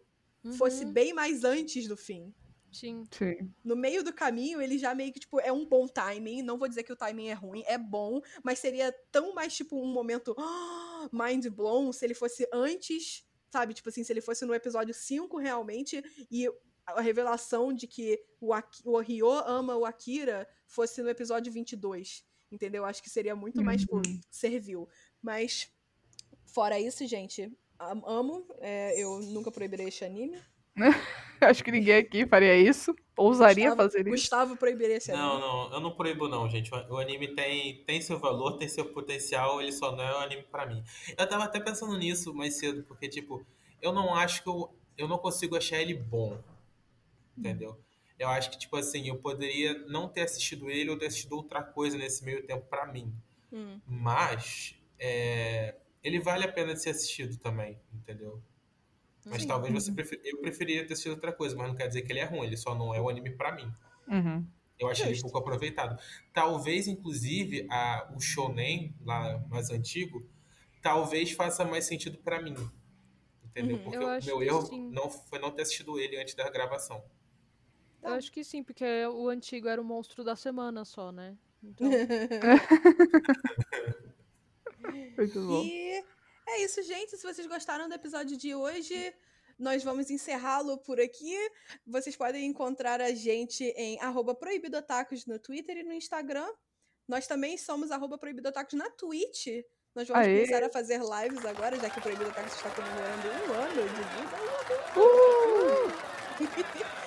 fosse 0.57 0.83
Uhum, 0.85 0.91
bem 0.91 1.13
mais 1.13 1.43
antes 1.43 1.87
do 1.87 1.95
fim. 1.95 2.33
Sim. 2.71 3.03
Sim. 3.11 3.51
No 3.63 3.75
meio 3.75 4.03
do 4.03 4.13
caminho, 4.13 4.61
ele 4.61 4.77
já 4.77 4.95
meio 4.95 5.11
que, 5.11 5.19
tipo, 5.19 5.39
é 5.39 5.51
um 5.51 5.65
bom 5.65 5.87
timing. 5.87 6.41
Não 6.41 6.57
vou 6.57 6.67
dizer 6.67 6.83
que 6.83 6.93
o 6.93 6.95
timing 6.95 7.27
é 7.29 7.33
ruim, 7.33 7.63
é 7.67 7.77
bom, 7.77 8.21
mas 8.43 8.59
seria 8.59 8.91
tão 9.11 9.33
mais, 9.33 9.53
tipo, 9.55 9.75
um 9.81 9.91
momento 9.91 10.35
ah, 10.37 11.09
mind 11.11 11.47
blown 11.47 11.91
se 11.91 12.05
ele 12.05 12.13
fosse 12.13 12.47
antes, 12.53 13.25
sabe? 13.51 13.73
Tipo 13.73 13.89
assim, 13.89 14.03
se 14.03 14.13
ele 14.13 14.21
fosse 14.21 14.45
no 14.45 14.53
episódio 14.53 14.93
5 14.93 15.37
realmente, 15.37 16.01
e 16.31 16.47
a 16.85 17.01
revelação 17.01 17.71
de 17.73 17.87
que 17.87 18.23
o, 18.39 18.53
Aki- 18.53 18.81
o 18.85 18.97
Ryo 18.99 19.29
ama 19.29 19.75
o 19.77 19.85
Akira 19.85 20.47
fosse 20.65 21.01
no 21.01 21.09
episódio 21.09 21.51
22. 21.51 22.25
Entendeu? 22.51 22.83
Acho 22.83 23.01
que 23.01 23.09
seria 23.09 23.35
muito 23.35 23.63
mais, 23.63 23.81
tipo, 23.81 23.95
Uhum. 23.97 24.19
servil. 24.29 24.87
Mas, 25.21 25.71
fora 26.45 26.77
isso, 26.79 27.05
gente, 27.07 27.49
am- 27.79 28.03
amo. 28.05 28.45
é, 28.59 29.01
eu 29.01 29.19
nunca 29.21 29.49
proibirei 29.51 29.87
este 29.87 30.03
anime. 30.03 30.41
Acho 31.41 31.63
que 31.63 31.71
ninguém 31.71 31.95
aqui 31.95 32.25
faria 32.27 32.55
isso. 32.55 32.95
Ousaria 33.17 33.69
Gustavo- 33.69 33.81
fazer 33.89 34.01
isso. 34.01 34.09
Gustavo 34.09 34.55
proibiria 34.57 34.97
esse 34.97 35.11
anime. 35.11 35.25
Não, 35.27 35.39
não, 35.39 35.73
eu 35.73 35.79
não 35.79 35.91
proíbo 35.91 36.27
não, 36.27 36.47
gente. 36.49 36.71
O 36.89 36.97
anime 36.97 37.29
tem, 37.29 37.83
tem 37.83 37.99
seu 37.99 38.19
valor, 38.19 38.57
tem 38.57 38.67
seu 38.67 38.85
potencial, 38.85 39.59
ele 39.61 39.71
só 39.71 39.95
não 39.95 40.03
é 40.03 40.15
um 40.17 40.19
anime 40.19 40.43
pra 40.43 40.65
mim. 40.67 40.83
Eu 41.17 41.27
tava 41.27 41.45
até 41.45 41.59
pensando 41.59 41.97
nisso 41.97 42.33
mais 42.33 42.55
cedo, 42.57 42.83
porque, 42.83 43.09
tipo, 43.09 43.43
eu 43.81 43.91
não 43.91 44.13
acho 44.13 44.43
que 44.43 44.49
eu, 44.49 44.71
eu 44.97 45.07
não 45.07 45.17
consigo 45.17 45.55
achar 45.57 45.81
ele 45.81 45.95
bom, 45.95 46.39
entendeu? 47.35 47.79
Eu 48.19 48.29
acho 48.29 48.51
que, 48.51 48.59
tipo 48.59 48.75
assim, 48.75 49.07
eu 49.07 49.17
poderia 49.17 49.73
não 49.87 50.07
ter 50.07 50.21
assistido 50.21 50.69
ele 50.69 50.91
ou 50.91 50.97
ter 50.97 51.07
assistido 51.07 51.33
outra 51.33 51.63
coisa 51.63 51.97
nesse 51.97 52.23
meio 52.23 52.45
tempo 52.45 52.67
pra 52.67 52.85
mim. 52.85 53.11
Hum. 53.51 53.79
Mas, 53.87 54.75
é, 54.99 55.75
ele 56.03 56.19
vale 56.19 56.45
a 56.45 56.51
pena 56.51 56.73
de 56.73 56.81
ser 56.81 56.91
assistido 56.91 57.35
também, 57.37 57.79
entendeu? 57.91 58.39
Mas 59.25 59.43
Sim. 59.43 59.47
talvez 59.47 59.73
você 59.73 59.91
prefer... 59.91 60.19
eu 60.23 60.37
preferia 60.39 60.85
ter 60.85 60.93
assistido 60.93 61.13
outra 61.13 61.31
coisa, 61.31 61.55
mas 61.55 61.67
não 61.67 61.75
quer 61.75 61.87
dizer 61.87 62.01
que 62.01 62.11
ele 62.11 62.19
é 62.19 62.25
ruim, 62.25 62.45
ele 62.45 62.57
só 62.57 62.73
não 62.73 62.93
é 62.93 62.99
o 62.99 63.09
anime 63.09 63.29
pra 63.31 63.51
mim. 63.51 63.71
Uhum. 64.07 64.45
Eu 64.79 64.89
acho 64.89 65.03
ele 65.03 65.11
Justo. 65.11 65.23
pouco 65.23 65.37
aproveitado. 65.37 66.01
Talvez, 66.33 66.87
inclusive, 66.87 67.67
a, 67.69 68.11
o 68.15 68.19
shonen 68.19 68.95
lá 69.05 69.37
mais 69.47 69.69
antigo, 69.69 70.27
talvez 70.81 71.31
faça 71.31 71.63
mais 71.63 71.85
sentido 71.85 72.17
pra 72.17 72.41
mim. 72.41 72.55
Entendeu? 73.45 73.77
Uhum. 73.77 73.83
Porque 73.83 73.97
o 73.97 74.25
meu 74.25 74.41
erro 74.41 74.65
sim. 74.65 74.89
não 74.89 75.09
foi 75.09 75.37
não 75.37 75.51
ter 75.51 75.61
assistido 75.61 75.99
ele 75.99 76.17
antes 76.17 76.33
da 76.33 76.49
gravação. 76.49 77.03
Eu 78.01 78.13
acho 78.13 78.31
que 78.31 78.43
sim, 78.43 78.63
porque 78.63 79.05
o 79.05 79.29
antigo 79.29 79.67
era 79.67 79.79
o 79.79 79.85
monstro 79.85 80.23
da 80.23 80.35
semana 80.35 80.83
só, 80.83 81.11
né? 81.11 81.37
Então, 81.61 81.87
Muito 85.15 85.45
bom. 85.45 85.63
E 85.63 86.03
é 86.47 86.63
isso, 86.63 86.81
gente. 86.83 87.17
Se 87.17 87.23
vocês 87.23 87.47
gostaram 87.47 87.87
do 87.87 87.95
episódio 87.95 88.37
de 88.37 88.53
hoje, 88.53 89.13
nós 89.57 89.83
vamos 89.83 90.09
encerrá-lo 90.09 90.77
por 90.79 90.99
aqui. 90.99 91.35
Vocês 91.85 92.15
podem 92.15 92.45
encontrar 92.45 93.01
a 93.01 93.11
gente 93.11 93.63
em 93.77 93.99
proibidotacos 94.35 95.25
no 95.25 95.39
Twitter 95.39 95.77
e 95.77 95.83
no 95.83 95.93
Instagram. 95.93 96.49
Nós 97.07 97.27
também 97.27 97.57
somos 97.57 97.91
proibidotacos 98.17 98.73
na 98.73 98.89
Twitch. 98.89 99.47
Nós 99.93 100.07
vamos 100.07 100.25
Aê! 100.25 100.45
começar 100.45 100.63
a 100.63 100.69
fazer 100.69 101.01
lives 101.01 101.45
agora, 101.45 101.77
já 101.77 101.89
que 101.89 101.99
o 101.99 102.01
Proibido 102.01 102.31
Tacos 102.31 102.53
está 102.53 102.69
comemorando 102.69 103.27
um 103.27 103.53
ano 103.53 103.75
de 103.75 103.81
vida. 103.89 104.01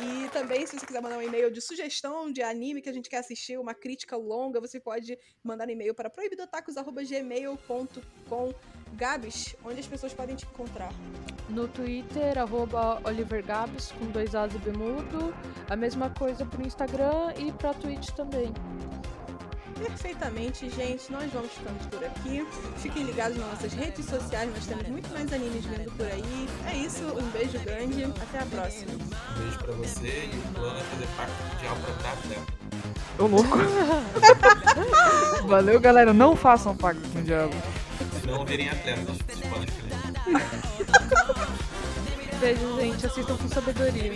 E 0.00 0.28
também, 0.28 0.64
se 0.64 0.78
você 0.78 0.86
quiser 0.86 1.02
mandar 1.02 1.18
um 1.18 1.22
e-mail 1.22 1.50
de 1.50 1.60
sugestão 1.60 2.30
de 2.30 2.40
anime 2.40 2.80
que 2.80 2.88
a 2.88 2.92
gente 2.92 3.10
quer 3.10 3.16
assistir, 3.16 3.58
uma 3.58 3.74
crítica 3.74 4.16
longa, 4.16 4.60
você 4.60 4.78
pode 4.78 5.18
mandar 5.42 5.66
um 5.66 5.72
e-mail 5.72 5.92
para 5.92 6.08
proibidotacos.gmail.com. 6.08 8.77
Gabs, 8.94 9.56
onde 9.64 9.80
as 9.80 9.86
pessoas 9.86 10.12
podem 10.12 10.36
te 10.36 10.44
encontrar? 10.44 10.92
no 11.48 11.66
Twitter, 11.68 12.38
arroba 12.38 13.00
olivergabs, 13.04 13.92
com 13.92 14.06
dois 14.06 14.34
As 14.34 14.54
e 14.54 14.58
bemudo. 14.58 15.34
A 15.68 15.76
mesma 15.76 16.10
coisa 16.10 16.44
pro 16.44 16.66
Instagram 16.66 17.32
e 17.36 17.52
pra 17.52 17.74
Twitch 17.74 18.10
também. 18.10 18.52
Perfeitamente, 19.78 20.68
gente. 20.70 21.10
Nós 21.10 21.32
vamos 21.32 21.52
ficando 21.52 21.88
por 21.88 22.04
aqui. 22.04 22.46
Fiquem 22.78 23.04
ligados 23.04 23.38
nas 23.38 23.48
nossas 23.48 23.72
redes 23.72 24.04
sociais, 24.06 24.50
nós 24.52 24.66
temos 24.66 24.88
muito 24.88 25.08
mais 25.12 25.32
animes 25.32 25.64
vindo 25.64 25.90
por 25.96 26.06
aí. 26.06 26.48
É 26.66 26.76
isso, 26.76 27.04
um 27.04 27.30
beijo 27.30 27.58
grande. 27.60 28.04
Até 28.04 28.40
a 28.40 28.46
próxima. 28.46 28.92
Um 28.92 29.40
beijo 29.40 29.58
pra 29.58 29.72
você 29.74 30.30
e 30.32 30.36
o 30.36 30.54
plano 30.54 30.78
é 30.78 30.82
fazer 30.82 31.06
parte 31.16 31.32
mundial 31.54 31.76
pra 31.76 31.94
dar 32.02 32.12
atleta. 32.12 32.58
Ô, 33.18 33.26
louco. 33.26 33.58
Valeu, 35.46 35.80
galera. 35.80 36.12
Não 36.12 36.34
façam 36.34 36.76
pacto 36.76 37.08
com 37.10 37.20
o 37.20 37.22
diabo. 37.22 37.54
Não 38.28 38.44
virem 38.44 38.68
atletas. 38.68 39.16
Beijo, 42.38 42.80
gente. 42.80 43.06
Assistam 43.06 43.36
com 43.38 43.48
sabedoria. 43.48 44.12